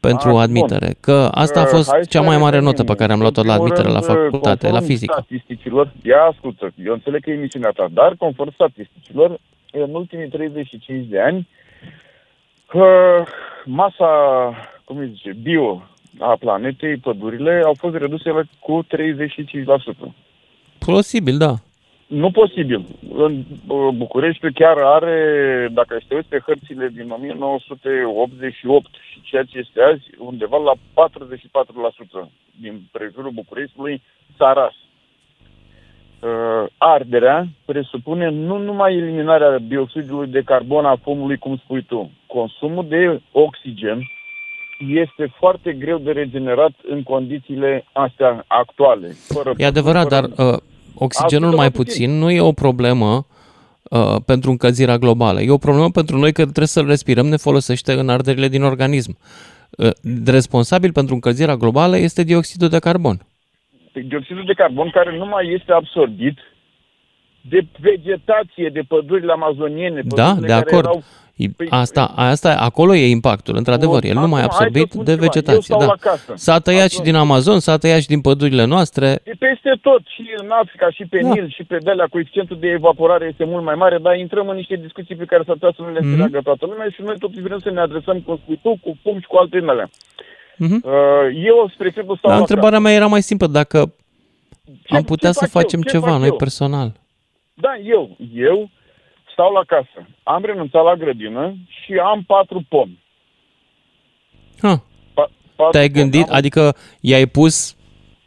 pentru 0.07 0.27
Ah, 0.27 0.33
bun. 0.33 0.41
admitere. 0.43 0.89
Că 0.99 1.29
asta 1.31 1.59
a 1.59 1.63
Uh, 1.63 1.69
fost 1.69 1.89
hai 1.89 1.99
să 2.03 2.09
cea 2.09 2.21
mai 2.21 2.37
mare 2.37 2.55
revenim. 2.57 2.63
notă 2.65 2.83
pe 2.83 2.95
care 2.95 3.11
am 3.13 3.19
luat-o 3.19 3.41
În 3.41 3.47
la 3.47 3.53
primul 3.53 3.69
admitere 3.71 3.93
la 3.93 3.99
rând, 3.99 4.11
facultate, 4.23 4.65
la 4.65 4.71
conform 4.71 4.91
fizică. 4.91 5.13
statisticilor, 5.17 5.91
ia 6.03 6.21
ascultă, 6.31 6.73
eu 6.85 6.93
înțeleg 6.93 7.21
că 7.23 7.29
e 7.29 7.33
emisiunea 7.33 7.69
ta, 7.75 7.87
dar 7.93 8.15
conform 8.17 8.51
statisticilor, 8.53 9.29
în 9.71 9.93
ultimii 9.93 10.27
35 10.29 11.05
de 11.07 11.19
ani, 11.21 11.47
uh, 12.73 13.27
masa, 13.65 14.07
cum 14.83 14.97
îi 14.97 15.11
zice, 15.15 15.33
bio 15.41 15.83
a 16.19 16.35
planetei, 16.39 16.97
pădurile, 16.97 17.61
au 17.65 17.73
fost 17.77 17.95
reduse 17.95 18.29
la- 18.29 18.41
cu 18.59 18.83
35%. 18.87 20.13
Posibil, 20.79 21.37
da. 21.37 21.53
Nu 22.07 22.31
posibil. 22.31 22.85
În 23.13 23.43
uh, 23.67 23.87
București 23.95 24.51
chiar 24.53 24.77
are, 24.77 25.69
dacă 25.71 25.97
te 26.07 26.15
uiți 26.15 26.27
pe 26.27 26.43
hărțile 26.45 26.87
din 26.87 27.09
1988 27.09 28.85
și 29.11 29.21
ceea 29.21 29.43
ce 29.43 29.57
este 29.57 29.81
azi, 29.81 30.03
undeva 30.17 30.57
la 30.57 30.73
44% 32.25 32.29
din 32.61 32.81
prejurul 32.91 33.31
Bucureștiului 33.31 34.01
s-a 34.37 34.53
ras. 34.53 34.73
Uh, 36.19 36.69
arderea 36.77 37.47
presupune 37.65 38.29
nu 38.29 38.57
numai 38.57 38.95
eliminarea 38.95 39.57
dioxidului 39.57 40.27
de 40.27 40.41
carbon 40.41 40.85
a 40.85 40.95
fumului, 41.03 41.37
cum 41.37 41.57
spui 41.57 41.83
tu. 41.83 42.11
Consumul 42.27 42.85
de 42.87 43.21
oxigen 43.31 43.99
este 44.89 45.33
foarte 45.37 45.73
greu 45.73 45.97
de 45.97 46.11
regenerat 46.11 46.71
în 46.87 47.03
condițiile 47.03 47.85
astea 47.91 48.43
actuale. 48.47 49.07
Fără 49.07 49.53
E 49.57 49.65
adevărat, 49.65 50.07
dar 50.07 50.23
uh, 50.23 50.57
oxigenul 50.95 51.45
Ascultă-mă 51.45 51.55
mai 51.55 51.71
puțin. 51.71 52.09
puțin 52.09 52.19
nu 52.19 52.31
e 52.31 52.41
o 52.41 52.51
problemă 52.51 53.25
uh, 53.83 54.15
pentru 54.25 54.49
încălzirea 54.51 54.97
globală. 54.97 55.41
E 55.41 55.51
o 55.51 55.57
problemă 55.57 55.89
pentru 55.89 56.17
noi 56.17 56.31
că 56.31 56.41
trebuie 56.41 56.67
să-l 56.67 56.87
respirăm, 56.87 57.25
ne 57.25 57.35
folosește 57.35 57.93
în 57.93 58.09
arderile 58.09 58.47
din 58.47 58.63
organism. 58.63 59.17
Uh, 59.77 59.89
responsabil 60.25 60.91
pentru 60.91 61.13
încălzirea 61.13 61.55
globală 61.55 61.97
este 61.97 62.23
dioxidul 62.23 62.69
de 62.69 62.79
carbon. 62.79 63.17
dioxidul 64.07 64.45
de 64.45 64.53
carbon 64.53 64.89
care 64.89 65.17
nu 65.17 65.25
mai 65.25 65.53
este 65.53 65.71
absorbit 65.71 66.37
de 67.49 67.65
vegetație, 67.79 68.69
de 68.73 68.81
pădurile 68.87 69.31
amazoniene. 69.31 70.01
Da, 70.05 70.23
pădurile 70.23 70.47
de 70.47 70.53
care 70.53 70.65
acord. 70.69 70.85
Erau... 70.85 71.03
E- 71.35 71.47
Asta, 71.69 72.03
asta, 72.15 72.49
acolo 72.59 72.95
e 72.95 73.09
impactul, 73.09 73.55
într-adevăr. 73.55 74.03
El 74.03 74.13
nu 74.13 74.27
mai 74.27 74.41
e 74.41 74.43
Acum, 74.43 74.43
hai 74.43 74.49
să 74.49 74.55
absorbit 74.63 74.91
spun 74.91 75.03
de 75.03 75.11
ceva. 75.11 75.23
Eu 75.23 75.29
vegetație. 75.31 75.61
stau 75.61 75.79
Da. 75.79 75.85
la 75.85 75.95
casă. 75.99 76.33
S-a 76.35 76.59
tăiat 76.59 76.89
și 76.89 76.95
Acum- 76.99 77.05
din 77.09 77.15
Amazon, 77.15 77.59
s-a 77.59 77.77
tăiat 77.77 78.01
și 78.01 78.07
din 78.07 78.21
pădurile 78.21 78.65
noastre. 78.65 79.07
E 79.23 79.31
peste 79.47 79.71
tot, 79.81 80.01
și 80.15 80.23
în 80.41 80.49
Africa, 80.63 80.87
și 80.97 81.03
pe 81.05 81.19
Da. 81.21 81.29
Nil, 81.29 81.47
și 81.55 81.63
pe 81.63 81.77
Delea, 81.77 82.07
coeficientul 82.09 82.57
de 82.59 82.67
evaporare 82.67 83.25
este 83.31 83.45
mult 83.45 83.63
mai 83.63 83.75
mare, 83.75 83.97
dar 83.97 84.15
intrăm 84.17 84.47
în 84.49 84.55
niște 84.55 84.75
discuții 84.75 85.15
pe 85.15 85.25
care 85.31 85.43
s-ar 85.45 85.55
putea 85.59 85.73
să 85.75 85.81
nu 85.81 85.91
le 85.91 85.99
Mhm. 85.99 86.07
înțeleagă 86.07 86.39
toată 86.43 86.65
lumea 86.65 86.87
și 86.95 87.01
noi 87.01 87.17
totuși 87.19 87.41
vrem 87.41 87.59
să 87.59 87.69
ne 87.71 87.79
adresăm, 87.79 88.17
cum 88.25 88.39
spui 88.43 88.59
tu, 88.63 88.71
cu 88.83 88.97
pum 89.03 89.19
și 89.19 89.27
cu 89.27 89.35
alte 89.37 89.59
din 89.59 89.67
alea. 89.67 89.89
Mhm. 90.57 90.81
Uh, 90.85 90.91
eu, 91.49 91.57
spre 91.73 91.87
exemplu, 91.87 92.15
stau 92.15 92.29
Dar 92.29 92.39
la 92.39 92.45
întrebarea 92.47 92.79
mea 92.79 92.93
era 92.93 93.07
mai 93.07 93.21
simplă, 93.21 93.47
dacă 93.47 93.93
Ce- 94.83 94.95
am 94.95 95.03
putea 95.03 95.29
ce 95.31 95.35
să 95.37 95.45
fac 95.45 95.53
eu? 95.55 95.61
facem 95.61 95.81
Ce 95.81 95.89
ceva 95.89 96.09
fac 96.09 96.19
noi 96.19 96.27
eu? 96.27 96.35
personal. 96.35 96.89
Da, 97.55 97.75
eu. 97.83 98.17
Eu 98.33 98.69
stau 99.31 99.51
la 99.53 99.63
casă. 99.67 100.07
Am 100.23 100.43
renunțat 100.45 100.83
la 100.83 100.95
grădină 100.95 101.55
și 101.67 101.93
am 102.03 102.23
patru 102.27 102.65
pomi. 102.69 103.03
Ha. 104.61 104.83
Pa- 105.13 105.31
patru 105.55 105.71
Te-ai 105.71 105.89
pomi. 105.89 106.01
gândit, 106.01 106.27
Am- 106.29 106.35
adică 106.35 106.75
i-ai 107.01 107.25
pus 107.25 107.75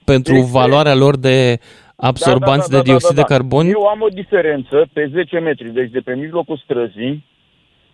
pentru 0.05 0.35
Este- 0.35 0.51
valoarea 0.51 0.95
lor 0.95 1.17
de 1.17 1.59
absorbanți 1.97 2.71
de 2.71 2.81
dioxid 2.83 3.15
de 3.17 3.23
carbon? 3.23 3.67
Eu 3.67 3.87
am 3.87 4.01
o 4.03 4.09
diferență 4.09 4.89
pe 4.93 5.07
10 5.13 5.39
metri, 5.39 5.71
deci 5.73 5.91
de 5.91 6.01
pe 6.01 6.15
mijlocul 6.15 6.61
străzii 6.65 7.25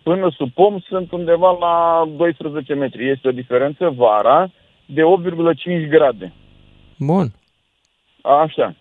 până 0.03 0.31
sub 0.35 0.51
pom 0.51 0.79
sunt 0.79 1.11
undeva 1.11 1.57
la 1.59 2.03
12 2.17 2.73
metri. 2.73 3.09
Este 3.09 3.27
o 3.27 3.31
diferență 3.31 3.89
vara 3.89 4.51
de 4.85 5.01
8,5 5.03 5.87
grade. 5.89 6.33
Bun. 6.97 7.33
Așa. 8.21 8.75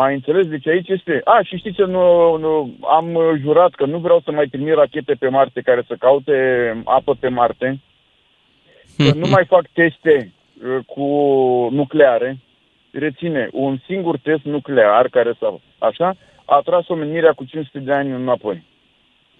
Mai 0.00 0.14
înțeles? 0.14 0.46
Deci 0.46 0.68
aici 0.68 0.88
este... 0.88 1.20
A, 1.24 1.40
și 1.42 1.56
știți 1.56 1.76
ce 1.76 1.84
nu, 1.84 2.36
nu, 2.36 2.74
am 2.98 3.14
uh, 3.14 3.22
jurat 3.40 3.70
că 3.70 3.84
nu 3.86 3.98
vreau 3.98 4.20
să 4.24 4.30
mai 4.32 4.46
trimit 4.46 4.74
rachete 4.74 5.14
pe 5.14 5.28
Marte 5.28 5.60
care 5.60 5.82
să 5.86 5.94
caute 5.98 6.36
apă 6.84 7.16
pe 7.20 7.28
Marte. 7.28 7.80
Că 8.96 9.14
nu 9.14 9.26
mai 9.28 9.44
fac 9.44 9.64
teste 9.72 10.32
uh, 10.64 10.84
cu 10.86 11.04
nucleare. 11.72 12.38
Reține, 12.90 13.48
un 13.52 13.78
singur 13.86 14.18
test 14.18 14.44
nuclear 14.44 15.08
care 15.08 15.32
s-a... 15.40 15.60
Așa, 15.78 16.16
a 16.44 16.60
tras 16.64 16.88
omenirea 16.88 17.32
cu 17.32 17.44
500 17.44 17.78
de 17.78 17.92
ani 17.92 18.10
înapoi. 18.10 18.62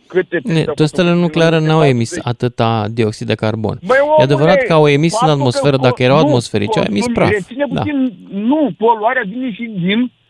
Câte 0.07 0.39
teste 0.39 0.53
Ne, 0.53 0.65
au 0.67 0.75
testele 0.75 1.09
făcut 1.09 1.23
nucleare 1.23 1.57
în 1.57 1.65
n-au 1.65 1.85
emis 1.85 2.09
40? 2.19 2.27
atâta 2.35 2.89
dioxid 2.93 3.27
de 3.27 3.35
carbon. 3.35 3.79
Băi, 3.87 3.97
e 3.99 4.01
omule, 4.01 4.23
adevărat 4.23 4.63
că 4.63 4.73
au 4.73 4.89
emis 4.89 5.13
în 5.13 5.19
faptul 5.19 5.35
că 5.37 5.41
atmosferă, 5.41 5.77
co- 5.79 5.81
dacă 5.81 6.03
erau 6.03 6.17
nu, 6.17 6.25
atmosferice, 6.25 6.79
au 6.79 6.85
emis 6.89 7.05
consumi- 7.05 7.15
praf. 7.15 7.31
Reține 7.31 7.65
Da. 7.69 7.81
puțin, 7.81 8.17
nu, 8.31 8.71
poluarea 8.79 9.23
vine 9.27 9.53
și 9.53 9.65
din 9.87 10.01
uh, 10.01 10.23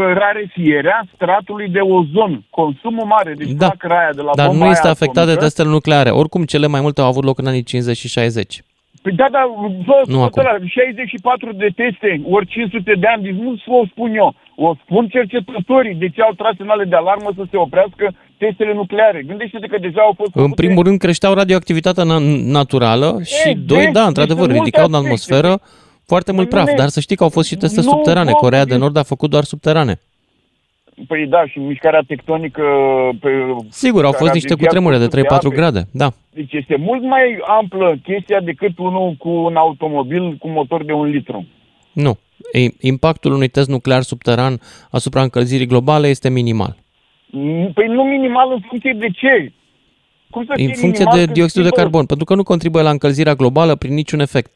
rarefierea 0.00 1.04
stratului 1.14 1.68
de 1.68 1.78
ozon. 1.80 2.44
Consumul 2.50 3.04
mare, 3.06 3.34
deci 3.38 3.50
Da, 3.50 3.66
fac 3.66 3.82
raia 3.82 4.10
de 4.14 4.22
la 4.22 4.30
Dar 4.34 4.46
bomba 4.46 4.64
nu 4.64 4.70
este 4.70 4.82
aia 4.86 4.92
afectat 4.92 5.14
de 5.24 5.30
atomică. 5.30 5.44
testele 5.44 5.68
nucleare. 5.68 6.10
Oricum, 6.10 6.44
cele 6.44 6.66
mai 6.66 6.80
multe 6.80 7.00
au 7.00 7.06
avut 7.06 7.24
loc 7.24 7.38
în 7.38 7.46
anii 7.46 7.62
50 7.62 7.96
și 7.96 8.08
60. 8.08 8.62
Păi 9.02 9.12
da, 9.12 9.26
da, 9.30 9.42
vă 9.86 9.96
Nu 10.06 10.16
nu 10.16 10.22
acum. 10.22 10.42
la 10.42 10.54
64 10.66 11.52
de 11.52 11.68
teste, 11.76 12.20
ori 12.30 12.46
500 12.46 12.92
de 13.02 13.06
ani, 13.06 13.22
deci 13.22 13.32
nu 13.44 13.50
o 13.80 13.86
spun 13.90 14.14
eu, 14.14 14.34
o 14.56 14.74
spun 14.84 15.08
cercetătorii 15.08 15.94
de 15.94 16.08
ce 16.08 16.20
au 16.22 16.32
tras 16.36 16.54
semnale 16.56 16.84
de 16.84 16.96
alarmă 16.96 17.30
să 17.36 17.42
se 17.50 17.56
oprească 17.56 18.14
testele 18.38 18.74
nucleare. 18.74 19.22
Gândește-te 19.26 19.66
că 19.66 19.78
deja 19.78 20.00
au 20.00 20.12
fost 20.16 20.30
În 20.34 20.42
făcute- 20.42 20.62
primul 20.62 20.84
rând, 20.84 20.98
creșteau 20.98 21.34
radioactivitatea 21.34 22.04
na- 22.04 22.44
naturală 22.58 23.20
și, 23.24 23.48
Ei, 23.48 23.54
doi, 23.54 23.78
vezi, 23.78 23.90
da, 23.92 23.98
deci 23.98 24.08
într-adevăr, 24.08 24.44
sunt 24.44 24.56
multe 24.56 24.64
ridicau 24.64 24.86
în 24.86 24.94
aspecte. 24.94 25.14
Atmosferă 26.02 26.06
foarte 26.06 26.32
mult 26.32 26.48
Păi 26.48 26.58
nu 26.58 26.64
praf. 26.64 26.74
ne- 26.76 26.80
Dar 26.82 26.88
să 26.88 27.00
știi 27.00 27.16
că 27.16 27.22
au 27.22 27.28
fost 27.28 27.48
și 27.48 27.56
teste 27.56 27.80
nu 27.80 27.86
subterane. 27.90 28.30
vorbim- 28.30 28.40
Corea 28.40 28.64
de 28.64 28.76
Nord 28.76 28.96
a 28.96 29.02
făcut 29.02 29.30
doar 29.30 29.44
subterane. 29.44 30.00
Păi 31.06 31.26
da, 31.26 31.46
și 31.46 31.58
mișcarea 31.58 32.02
tectonică... 32.06 32.62
Pe, 33.20 33.28
Sigur, 33.68 34.04
au 34.04 34.10
care 34.10 34.16
fost 34.22 34.30
a 34.30 34.34
niște 34.34 34.48
deviat 34.48 34.68
cutremure 34.68 34.98
de 34.98 35.04
cursul 35.04 35.20
3-4 35.24 35.46
ape. 35.46 35.56
grade. 35.56 35.88
Da. 35.92 36.12
Deci 36.30 36.52
este 36.52 36.76
mult 36.78 37.02
mai 37.02 37.38
amplă 37.60 37.96
chestia 38.02 38.40
decât 38.40 38.78
unul 38.78 39.14
cu 39.18 39.28
un 39.28 39.56
automobil 39.56 40.36
cu 40.36 40.48
motor 40.48 40.84
de 40.84 40.92
un 40.92 41.04
litru. 41.10 41.46
Nu. 41.92 42.18
I- 42.52 42.74
Impactul 42.80 43.32
unui 43.32 43.48
test 43.48 43.68
nuclear 43.68 44.02
subteran 44.02 44.60
asupra 44.90 45.22
încălzirii 45.22 45.66
globale 45.66 46.08
este 46.08 46.30
minimal. 46.30 46.76
Păi 47.74 47.86
nu 47.88 48.02
minimal 48.02 48.52
în 48.52 48.60
funcție 48.68 48.96
de 48.98 49.08
ce? 49.08 49.52
Cum 50.34 50.44
să 50.44 50.52
În 50.56 50.56
fie 50.66 50.74
funcție 50.82 51.04
minimal 51.04 51.18
de 51.18 51.24
când 51.24 51.36
dioxidul 51.36 51.62
de 51.62 51.68
schimbă- 51.68 51.82
carbon, 51.82 52.06
pentru 52.06 52.24
că 52.26 52.34
nu 52.34 52.42
contribuie 52.42 52.82
la 52.82 52.90
încălzirea 52.96 53.34
globală 53.34 53.74
prin 53.74 53.94
niciun 53.94 54.20
efect. 54.20 54.52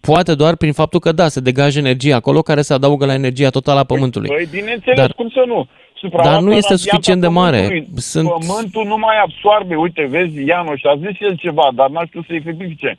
Poate 0.00 0.34
doar 0.34 0.54
prin 0.56 0.72
faptul 0.72 1.00
că, 1.00 1.12
da, 1.12 1.28
se 1.28 1.40
degajă 1.40 1.78
energie 1.78 2.12
acolo 2.14 2.40
care 2.42 2.60
se 2.68 2.74
adaugă 2.74 3.04
la 3.06 3.14
energia 3.14 3.50
totală 3.50 3.78
a 3.80 3.84
Pământului. 3.84 4.28
Păi 4.28 4.48
bineînțeles, 4.50 4.96
Dar- 4.98 5.12
cum 5.20 5.28
să 5.28 5.42
nu? 5.46 5.66
Suprafața 6.02 6.30
Dar 6.32 6.40
nu 6.40 6.52
este 6.52 6.72
radiantă 6.72 6.82
suficient 6.90 7.22
a 7.22 7.26
de 7.26 7.32
mare. 7.40 7.56
Pământului. 7.60 7.88
Sunt- 8.12 8.28
Pământul 8.28 8.84
nu 8.92 8.96
mai 9.06 9.16
absorbe. 9.26 9.74
Uite, 9.74 10.06
vezi, 10.10 10.44
Ianoș, 10.50 10.78
și 10.80 10.86
a 10.92 10.96
zis 11.04 11.16
el 11.20 11.34
ceva, 11.44 11.66
dar 11.74 11.88
n-a 11.90 12.04
știut 12.04 12.24
să 12.26 12.34
exemplifice. 12.34 12.98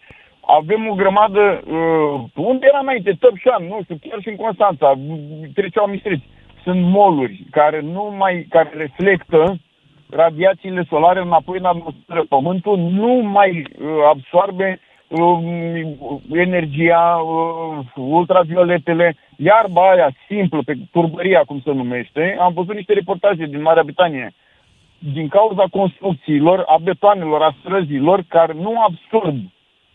Avem 0.60 0.82
o 0.92 0.94
grămadă, 1.02 1.44
uh, 1.66 2.44
unde 2.52 2.66
era 2.70 2.80
înainte, 2.82 3.18
Tăpșan, 3.20 3.62
nu 3.72 3.80
știu, 3.84 3.98
chiar 4.06 4.20
și 4.22 4.30
în 4.30 4.36
Constanța, 4.36 4.88
treceau 5.58 5.86
mistriți. 5.96 6.26
Sunt 6.64 6.82
moluri 7.00 7.36
care 7.52 7.80
nu 7.96 8.04
mai, 8.22 8.46
care 8.50 8.70
reflectă 8.78 9.42
radiațiile 10.12 10.86
solare 10.90 11.22
înapoi 11.22 11.58
în 11.58 11.66
atmosferă. 11.66 12.26
Pământul 12.30 12.78
nu 12.78 13.14
mai 13.14 13.52
uh, 13.52 13.88
absorbe 14.14 14.80
um, 15.08 16.00
energia, 16.34 17.22
uh, 17.24 17.86
ultravioletele, 17.96 19.16
iarba 19.38 19.90
aia 19.90 20.12
simplă, 20.28 20.62
pe 20.66 20.74
turbăria, 20.92 21.44
cum 21.46 21.62
se 21.64 21.72
numește. 21.72 22.38
Am 22.40 22.54
văzut 22.54 22.76
niște 22.76 22.94
reportaje 22.94 23.46
din 23.46 23.62
Marea 23.62 23.84
Britanie 23.84 24.34
din 25.14 25.28
cauza 25.28 25.66
construcțiilor, 25.72 26.64
a 26.68 26.78
betoanelor, 26.78 27.42
a 27.42 27.56
străzilor, 27.60 28.24
care 28.28 28.54
nu 28.54 28.74
absorb, 28.82 29.36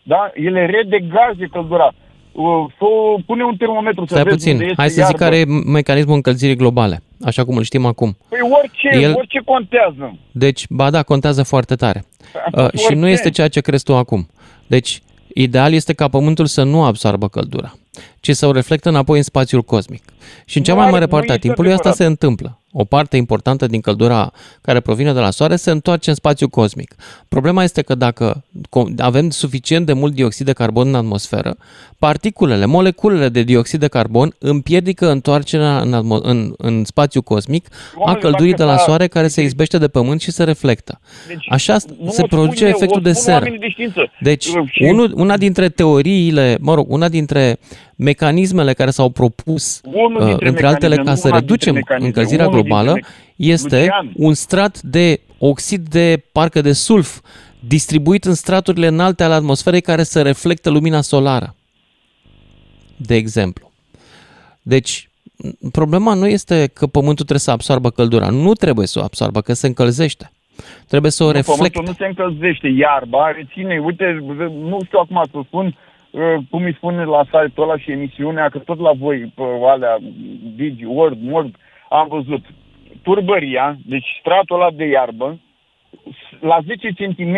da? 0.03 0.31
Ele 0.33 0.65
redegaje 0.65 1.45
căldura. 1.51 1.91
Uh, 2.39 2.65
Să 2.77 2.85
pune 3.25 3.43
un 3.43 3.55
termometru 3.55 4.01
să 4.05 4.13
Stai 4.13 4.23
vezi 4.23 4.35
puțin, 4.35 4.51
unde 4.51 4.63
este 4.63 4.75
hai 4.81 4.87
să 4.89 4.93
zic 4.93 5.03
iarbă. 5.03 5.17
care 5.17 5.37
e 5.37 5.45
mecanismul 5.45 6.15
încălzirii 6.15 6.55
globale, 6.55 7.01
așa 7.21 7.43
cum 7.45 7.57
îl 7.57 7.63
știm 7.63 7.85
acum. 7.85 8.17
Păi 8.29 8.39
orice, 8.61 9.05
El- 9.05 9.13
orice 9.15 9.41
contează. 9.45 10.17
Deci, 10.31 10.65
ba 10.69 10.89
da, 10.89 11.03
contează 11.03 11.43
foarte 11.43 11.75
tare. 11.75 12.05
Uh, 12.51 12.59
și 12.59 12.85
Orice. 12.85 12.93
nu 12.93 13.07
este 13.07 13.29
ceea 13.29 13.47
ce 13.47 13.61
crezi 13.61 13.83
tu 13.83 13.95
acum. 13.95 14.27
Deci, 14.67 15.01
ideal 15.33 15.73
este 15.73 15.93
ca 15.93 16.07
Pământul 16.07 16.45
să 16.45 16.63
nu 16.63 16.83
absorbă 16.83 17.27
căldura, 17.27 17.73
ci 18.19 18.31
să 18.31 18.47
o 18.47 18.51
reflectă 18.51 18.89
înapoi 18.89 19.17
în 19.17 19.23
spațiul 19.23 19.61
cosmic. 19.61 20.03
Și 20.45 20.57
în 20.57 20.63
cea 20.63 20.71
Nu 20.71 20.77
mai 20.77 20.87
are- 20.87 20.93
mare 20.95 21.05
nu 21.09 21.11
parte 21.15 21.31
a 21.31 21.33
este 21.33 21.45
timpului 21.47 21.71
asta 21.71 21.89
adevărat. 21.89 22.07
se 22.07 22.23
întâmplă. 22.25 22.59
O 22.79 22.83
parte 22.83 23.17
importantă 23.17 23.67
din 23.67 23.81
căldura 23.81 24.31
care 24.61 24.79
provine 24.79 25.13
de 25.13 25.19
la 25.19 25.29
soare 25.29 25.55
se 25.55 25.71
întoarce 25.71 26.09
în 26.09 26.15
spațiu 26.15 26.49
cosmic. 26.49 26.95
Problema 27.27 27.63
este 27.63 27.81
că 27.81 27.95
dacă 27.95 28.43
avem 28.97 29.29
suficient 29.29 29.85
de 29.85 29.93
mult 29.93 30.13
dioxid 30.13 30.45
de 30.45 30.53
carbon 30.53 30.87
în 30.87 30.95
atmosferă, 30.95 31.57
particulele, 31.99 32.65
moleculele 32.65 33.29
de 33.29 33.43
dioxid 33.43 33.79
de 33.79 33.87
carbon 33.87 34.35
împiedică 34.39 35.11
întoarcerea 35.11 35.79
în, 35.79 35.93
atmo- 35.93 36.21
în, 36.23 36.53
în 36.57 36.83
spațiu 36.83 37.21
cosmic 37.21 37.67
a 38.05 38.15
căldurii 38.15 38.53
de 38.53 38.63
la 38.63 38.77
soare 38.77 39.07
care 39.07 39.27
se 39.27 39.41
izbește 39.41 39.77
de 39.77 39.87
pământ 39.87 40.21
și 40.21 40.31
se 40.31 40.43
reflectă. 40.43 40.99
Deci, 41.27 41.45
Așa 41.49 41.77
nu 42.03 42.11
se 42.11 42.21
o 42.23 42.27
produce 42.27 42.55
spun 42.55 42.67
eu, 42.67 42.73
efectul 42.75 42.99
o 42.99 43.03
de 43.03 43.11
spun 43.11 43.23
seră. 43.23 43.35
oamenii 43.37 43.59
de 43.59 43.69
știință. 43.69 44.11
Deci, 44.21 44.43
Și- 44.45 44.83
unul, 44.83 45.11
una 45.15 45.37
dintre 45.37 45.69
teoriile, 45.69 46.57
mă 46.61 46.73
rog, 46.73 46.91
una 46.91 47.09
dintre 47.09 47.59
mecanismele 47.97 48.73
care 48.73 48.89
s-au 48.89 49.09
propus, 49.09 49.81
Unul 49.83 50.21
uh, 50.21 50.27
dintre 50.27 50.47
între 50.47 50.67
altele, 50.67 50.95
ca 50.95 51.01
mecanisme, 51.01 51.21
să 51.21 51.27
una 51.27 51.39
dintre 51.39 51.55
reducem 51.55 51.73
mecanisme, 51.73 52.07
încălzirea 52.07 52.47
unul 52.47 52.61
dintre 52.61 52.77
globală, 52.77 52.99
mec- 52.99 53.35
este 53.35 53.77
Lucian. 53.77 54.11
un 54.15 54.33
strat 54.33 54.81
de 54.81 55.19
oxid 55.37 55.87
de, 55.87 56.23
parcă 56.31 56.61
de 56.61 56.71
sulf, 56.71 57.19
distribuit 57.59 58.23
în 58.23 58.33
straturile 58.33 58.87
înalte 58.87 59.23
ale 59.23 59.33
atmosferei 59.33 59.81
care 59.81 60.03
să 60.03 60.21
reflectă 60.21 60.69
lumina 60.69 61.01
solară. 61.01 61.55
De 62.95 63.15
exemplu. 63.15 63.71
Deci, 64.61 65.09
problema 65.71 66.13
nu 66.13 66.27
este 66.27 66.67
că 66.73 66.87
pământul 66.87 67.25
trebuie 67.25 67.39
să 67.39 67.51
absoarbă 67.51 67.89
căldura. 67.89 68.29
Nu 68.29 68.53
trebuie 68.53 68.87
să 68.87 68.99
o 68.99 69.03
absoarbă, 69.03 69.41
că 69.41 69.53
se 69.53 69.67
încălzește. 69.67 70.31
Trebuie 70.87 71.11
să 71.11 71.23
o 71.23 71.25
Nu, 71.25 71.31
reflecte. 71.31 71.79
Pământul 71.79 71.83
nu 71.83 71.93
se 71.93 72.05
încălzește, 72.05 72.67
iarba 72.67 73.31
reține, 73.31 73.79
uite, 73.79 74.19
nu 74.51 74.79
știu 74.85 74.99
acum 74.99 75.23
să 75.31 75.39
spun 75.45 75.65
uh, 75.65 75.86
cum 76.49 76.63
îi 76.63 76.73
spune 76.73 77.03
la 77.03 77.23
site-ul 77.23 77.69
ăla 77.69 77.77
și 77.77 77.91
emisiunea, 77.91 78.49
că 78.49 78.59
tot 78.59 78.79
la 78.79 78.91
voi, 78.91 79.31
pe 79.35 79.43
alea, 79.65 79.97
Digi, 80.55 80.85
Word, 80.85 81.17
Word, 81.31 81.55
am 81.89 82.07
văzut 82.07 82.43
turbăria, 83.01 83.77
deci 83.85 84.07
stratul 84.19 84.55
ăla 84.55 84.71
de 84.71 84.85
iarbă, 84.85 85.39
la 86.39 86.57
10 86.65 86.87
cm 86.87 87.35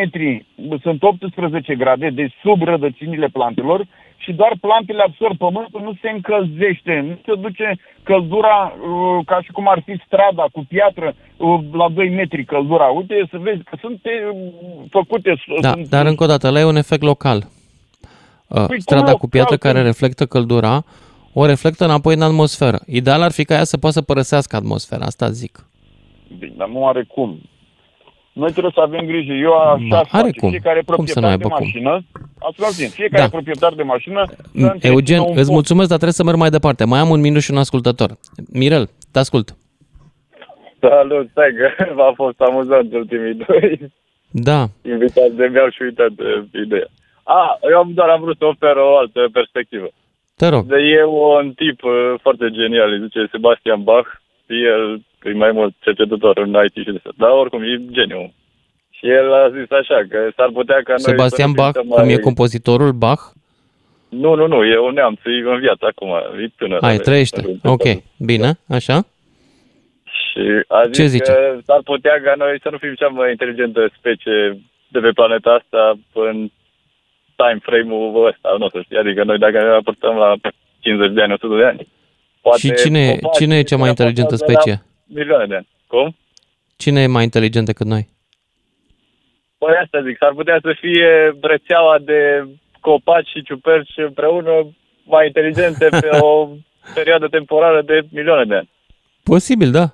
sunt 0.82 1.04
18 1.04 1.76
grade, 1.76 2.10
deci 2.10 2.34
sub 2.44 2.64
rădăcinile 2.64 3.28
plantelor 3.28 3.86
și 4.18 4.34
doar 4.34 4.54
plantele 4.62 5.04
absorb 5.08 5.38
pământul, 5.38 5.82
nu 5.82 5.94
se 6.02 6.10
încălzește, 6.10 6.94
nu 7.08 7.18
se 7.26 7.42
duce 7.42 7.76
căldura 8.04 8.74
uh, 8.74 9.26
ca 9.26 9.42
și 9.42 9.52
cum 9.52 9.68
ar 9.68 9.82
fi 9.86 10.02
strada 10.06 10.46
cu 10.52 10.66
piatră 10.68 11.16
uh, 11.38 11.60
la 11.72 11.90
2 11.90 12.10
metri 12.10 12.46
căldura. 12.46 12.86
Uite 12.86 13.28
să 13.30 13.38
vezi 13.38 13.64
că 13.64 13.78
sunt 13.80 14.02
uh, 14.06 14.38
făcute... 14.90 15.34
Da, 15.62 15.72
sunt, 15.72 15.88
dar 15.88 16.06
încă 16.06 16.24
o 16.24 16.28
dată, 16.28 16.48
ăla 16.48 16.60
e 16.60 16.64
un 16.64 16.76
efect 16.76 17.02
local. 17.02 17.40
Uh, 18.50 18.66
Păi 18.68 18.82
Strada 18.82 19.10
cum 19.10 19.18
cu 19.20 19.28
piatră 19.28 19.54
local? 19.54 19.72
care 19.74 19.84
reflectă 19.86 20.26
căldura, 20.26 20.84
o 21.34 21.46
reflectă 21.46 21.84
înapoi 21.84 22.14
în 22.16 22.22
atmosferă. 22.22 22.80
Ideal 22.86 23.22
ar 23.22 23.32
fi 23.32 23.44
ca 23.46 23.54
ea 23.54 23.64
să 23.64 23.78
poată 23.78 23.96
să 23.96 24.02
părăsească 24.02 24.56
atmosfera, 24.56 25.06
asta 25.06 25.30
zic. 25.30 25.66
Bine, 26.40 26.54
dar 26.58 26.68
nu 26.68 26.88
are 26.88 27.04
cum. 27.08 27.42
Noi 28.34 28.52
trebuie 28.52 28.72
să 28.76 28.82
avem 28.82 29.06
grijă. 29.06 29.34
Eu 29.34 29.54
așa 29.54 29.86
Da, 29.90 30.00
aș 30.00 30.08
are 30.12 30.24
face. 30.24 30.40
cum. 30.40 30.50
Fiecare 30.50 30.82
Cum 30.86 31.06
să 31.06 31.20
nu 31.20 31.26
proprietar 31.28 31.30
aibă 31.32 31.44
de 31.48 31.50
cum? 31.50 31.64
mașină, 31.64 32.06
ascultați 32.40 32.88
fiecare 32.96 33.22
Da. 33.24 33.30
proprietar 33.30 33.74
de 33.74 33.84
mașină 33.84 34.24
să 34.28 34.36
Mm, 34.54 34.64
întrețină 34.64 34.92
Eugen, 34.92 35.20
un 35.20 35.26
îți 35.28 35.36
post. 35.36 35.50
mulțumesc, 35.50 35.88
dar 35.88 35.98
trebuie 35.98 36.14
să 36.22 36.24
merg 36.24 36.38
mai 36.38 36.50
departe. 36.50 36.84
Mai 36.86 37.00
am 37.00 37.10
un 37.10 37.20
minut 37.20 37.42
și 37.42 37.52
un 37.52 37.58
ascultător. 37.58 38.18
Mirel, 38.54 38.90
te 39.12 39.20
ascult. 39.20 39.56
Salut, 40.80 41.30
stai 41.30 41.50
că 41.58 41.84
a 42.10 42.12
fost 42.16 42.40
amuzant 42.42 42.94
ultimii 42.94 43.34
doi 43.48 43.92
Da, 44.32 44.68
invitați 44.94 45.36
de 45.36 45.50
mi-au 45.52 45.70
și 45.70 45.82
uitat 45.82 46.12
de 46.12 46.60
ideea. 46.66 46.88
A, 47.38 47.58
eu 47.72 47.78
am 47.78 47.92
doar 47.94 48.10
am 48.10 48.22
vrut 48.22 48.38
să 48.38 48.46
ofer 48.46 48.76
o 48.76 48.98
altă 48.98 49.22
perspectivă. 49.34 49.88
te 50.36 50.48
rog. 50.48 50.64
De 50.66 50.78
e 50.80 51.04
un 51.06 51.52
tip 51.62 51.84
uh, 51.84 52.14
foarte 52.22 52.50
genial, 52.52 52.92
îi 52.92 53.00
zice 53.06 53.28
Sebastian 53.32 53.84
Bach, 53.84 54.10
el 54.48 55.02
e 55.24 55.32
mai 55.34 55.52
mult 55.52 55.74
cercetător 55.80 56.38
în 56.38 56.56
IT 56.66 56.74
și 56.86 56.92
de 56.92 56.98
asta, 56.98 57.10
dar 57.18 57.30
oricum 57.30 57.62
e 57.64 57.76
geniu. 57.92 58.34
Și 58.90 59.06
el 59.10 59.34
a 59.34 59.50
zis 59.50 59.70
așa, 59.72 60.00
că 60.10 60.20
s-ar 60.36 60.50
putea 60.54 60.76
ca 60.84 60.92
noi 60.94 61.00
Sebastian 61.12 61.50
să 61.50 61.56
nu 61.56 61.62
Bach, 61.64 61.76
fim 61.80 61.90
cum 61.90 62.06
mai... 62.06 62.14
e 62.14 62.18
compozitorul 62.30 62.92
Bach? 62.92 63.22
Nu, 64.10 64.34
nu, 64.36 64.48
nu, 64.48 64.64
e 64.64 64.78
un 64.80 64.94
neamț, 64.94 65.20
e 65.26 65.50
în 65.54 65.60
viață 65.60 65.86
acum, 65.86 66.10
e 66.44 66.48
tânăr. 66.58 66.80
Ai, 66.82 66.94
are- 66.94 67.04
trăiește. 67.04 67.40
are- 67.42 67.74
Ok, 67.74 67.86
bine, 68.20 68.50
așa? 68.78 68.98
Și 70.04 70.44
a 70.68 70.86
zis 70.86 70.98
Ce 70.98 71.06
zice? 71.06 71.32
că 71.32 71.58
s-ar 71.66 71.82
putea 71.84 72.22
ca 72.24 72.34
noi 72.38 72.60
să 72.62 72.70
nu 72.72 72.78
fim 72.78 72.94
cea 72.94 73.08
mai 73.08 73.30
inteligentă 73.30 73.90
specie 73.98 74.62
de 74.88 75.00
pe 75.00 75.12
planeta 75.20 75.50
asta 75.60 75.94
în 76.14 76.50
time 77.42 77.60
frame-ul 77.62 78.28
ăsta, 78.28 78.56
nu 78.58 78.66
o 78.66 78.70
să 78.70 78.80
știi. 78.82 78.98
Adică 78.98 79.24
noi 79.24 79.38
dacă 79.38 79.58
ne 79.58 79.74
raportăm 79.78 80.16
la 80.16 80.30
50 80.80 81.14
de 81.14 81.22
ani, 81.22 81.34
100 81.34 81.56
de 81.56 81.66
ani. 81.66 81.88
Și 82.58 82.74
cine, 82.74 83.04
copacii 83.06 83.40
cine 83.40 83.58
e 83.58 83.70
cea 83.70 83.78
mai 83.78 83.86
se 83.86 83.90
inteligentă 83.90 84.36
raportează 84.36 84.62
specie? 84.62 84.76
La 84.82 85.20
milioane 85.20 85.46
de 85.46 85.56
ani. 85.56 85.68
Cum? 85.88 86.16
Cine 86.78 87.02
e 87.02 87.08
mai 87.08 87.24
inteligent 87.24 87.66
decât 87.66 87.86
noi? 87.86 88.08
Păi 89.58 89.76
asta 89.84 90.02
zic, 90.02 90.18
s-ar 90.18 90.34
putea 90.34 90.60
să 90.62 90.72
fie 90.80 91.38
rețeaua 91.42 91.98
de 92.00 92.48
copaci 92.80 93.28
și 93.28 93.44
ciuperci 93.44 93.94
împreună 93.96 94.52
mai 95.04 95.26
inteligente 95.26 95.88
pe 96.02 96.10
o 96.22 96.50
perioadă 96.94 97.28
temporară 97.28 97.82
de 97.82 98.02
milioane 98.12 98.46
de 98.46 98.56
ani. 98.56 98.70
Posibil, 99.24 99.72
da. 99.72 99.86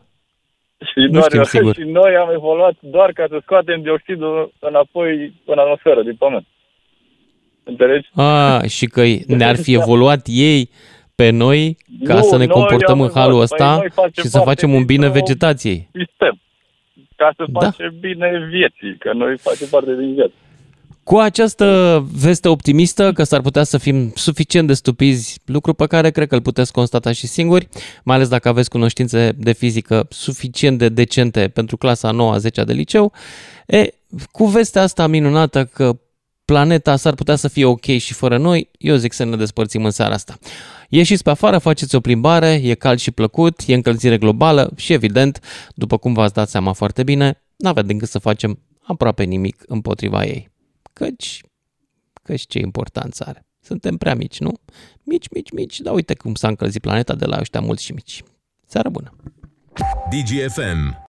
Și, 0.90 1.00
Nu 1.00 1.20
doar, 1.20 1.24
știm 1.24 1.44
sigur. 1.44 1.76
și 1.80 1.84
noi 1.84 2.16
am 2.16 2.30
evoluat 2.34 2.76
doar 2.80 3.12
ca 3.12 3.26
să 3.30 3.38
scoatem 3.42 3.82
dioxidul 3.82 4.54
înapoi 4.60 5.34
în 5.46 5.58
atmosferă, 5.58 6.02
din 6.04 6.16
pământ. 6.16 6.46
Înțelegi? 7.66 8.10
A, 8.14 8.62
și 8.68 8.86
că 8.86 9.04
ne-ar 9.28 9.56
fi 9.56 9.74
evoluat 9.74 10.26
ei 10.30 10.70
pe 11.16 11.30
noi 11.30 11.78
ca 12.04 12.14
Nu, 12.14 12.22
să 12.22 12.38
ne 12.38 12.46
noi 12.46 12.48
comportăm 12.54 13.00
am 13.00 13.06
în 13.06 13.12
halul 13.14 13.30
evoluat. 13.30 13.50
Păi 13.50 13.58
ăsta 13.66 13.76
noi 13.78 13.90
facem 13.94 14.24
și 14.24 14.30
să 14.30 14.38
parte 14.38 14.50
facem 14.50 14.74
un 14.74 14.86
bine 14.86 15.02
dintr-o- 15.06 15.20
vegetației. 15.20 15.90
Sistem. 15.94 16.40
Ca 17.16 17.34
să 17.36 17.46
Da. 17.52 17.60
facem 17.60 17.94
bine 18.00 18.48
vieții, 18.50 18.98
că 19.00 19.14
noi 19.14 19.38
facem 19.38 19.68
parte 19.72 19.96
din 20.00 20.14
viață. 20.14 20.34
Cu 21.04 21.18
această 21.18 21.66
veste 22.14 22.48
optimistă 22.48 23.12
că 23.14 23.24
s-ar 23.24 23.42
putea 23.42 23.64
să 23.64 23.78
fim 23.78 24.12
suficient 24.16 24.68
de 24.68 24.74
stupizi, 24.74 25.40
lucru 25.46 25.74
pe 25.74 25.86
care 25.88 26.10
cred 26.12 26.28
că 26.28 26.36
îl 26.36 26.42
puteți 26.42 26.72
constata 26.72 27.12
și 27.12 27.28
singuri, 27.28 27.68
mai 28.04 28.16
ales 28.16 28.28
dacă 28.28 28.48
aveți 28.50 28.70
cunoștințe 28.70 29.32
de 29.38 29.54
fizică 29.54 30.06
suficient 30.10 30.78
de 30.78 30.90
decente 30.90 31.48
pentru 31.54 31.78
clasa 31.78 32.12
9 32.12 32.38
10 32.38 32.64
de 32.64 32.74
liceu, 32.74 33.12
e, 33.68 33.88
cu 34.32 34.46
vestea 34.46 34.82
asta 34.82 35.08
minunată 35.08 35.66
că 35.74 35.92
planeta 36.46 36.96
s-ar 36.96 37.16
putea 37.16 37.36
să 37.36 37.48
fie 37.48 37.66
ok 37.66 37.86
și 37.86 38.14
fără 38.14 38.38
noi, 38.38 38.70
eu 38.78 38.96
zic 38.96 39.14
să 39.14 39.24
ne 39.24 39.36
despărțim 39.36 39.86
în 39.86 39.92
seara 39.92 40.14
asta. 40.14 40.38
Ieșiți 40.90 41.24
pe 41.24 41.30
afară, 41.30 41.58
faceți 41.58 41.96
o 41.96 42.00
plimbare, 42.00 42.54
e 42.54 42.74
cald 42.74 43.00
și 43.00 43.12
plăcut, 43.12 43.62
e 43.68 43.74
încălzire 43.74 44.18
globală 44.18 44.72
și 44.76 44.94
evident, 44.94 45.40
după 45.76 45.98
cum 45.98 46.14
v-ați 46.14 46.34
dat 46.34 46.50
seama 46.50 46.74
foarte 46.74 47.04
bine, 47.04 47.42
n-avem 47.56 47.86
decât 47.86 48.10
să 48.10 48.20
facem 48.20 48.60
aproape 48.82 49.24
nimic 49.24 49.64
împotriva 49.68 50.24
ei. 50.26 50.52
Căci, 50.94 51.42
căci 52.24 52.46
ce 52.48 52.60
importanță 52.60 53.24
are. 53.28 53.46
Suntem 53.62 53.98
prea 53.98 54.16
mici, 54.16 54.40
nu? 54.40 54.52
Mici, 55.04 55.30
mici, 55.30 55.52
mici, 55.52 55.80
dar 55.80 55.94
uite 55.94 56.14
cum 56.14 56.36
s-a 56.36 56.48
încălzit 56.48 56.82
planeta 56.82 57.16
de 57.16 57.26
la 57.26 57.38
ăștia 57.40 57.60
mulți 57.60 57.84
și 57.84 57.92
mici. 57.94 58.24
Seară 58.66 58.90
bună! 58.90 59.16
DGFM 60.10 61.04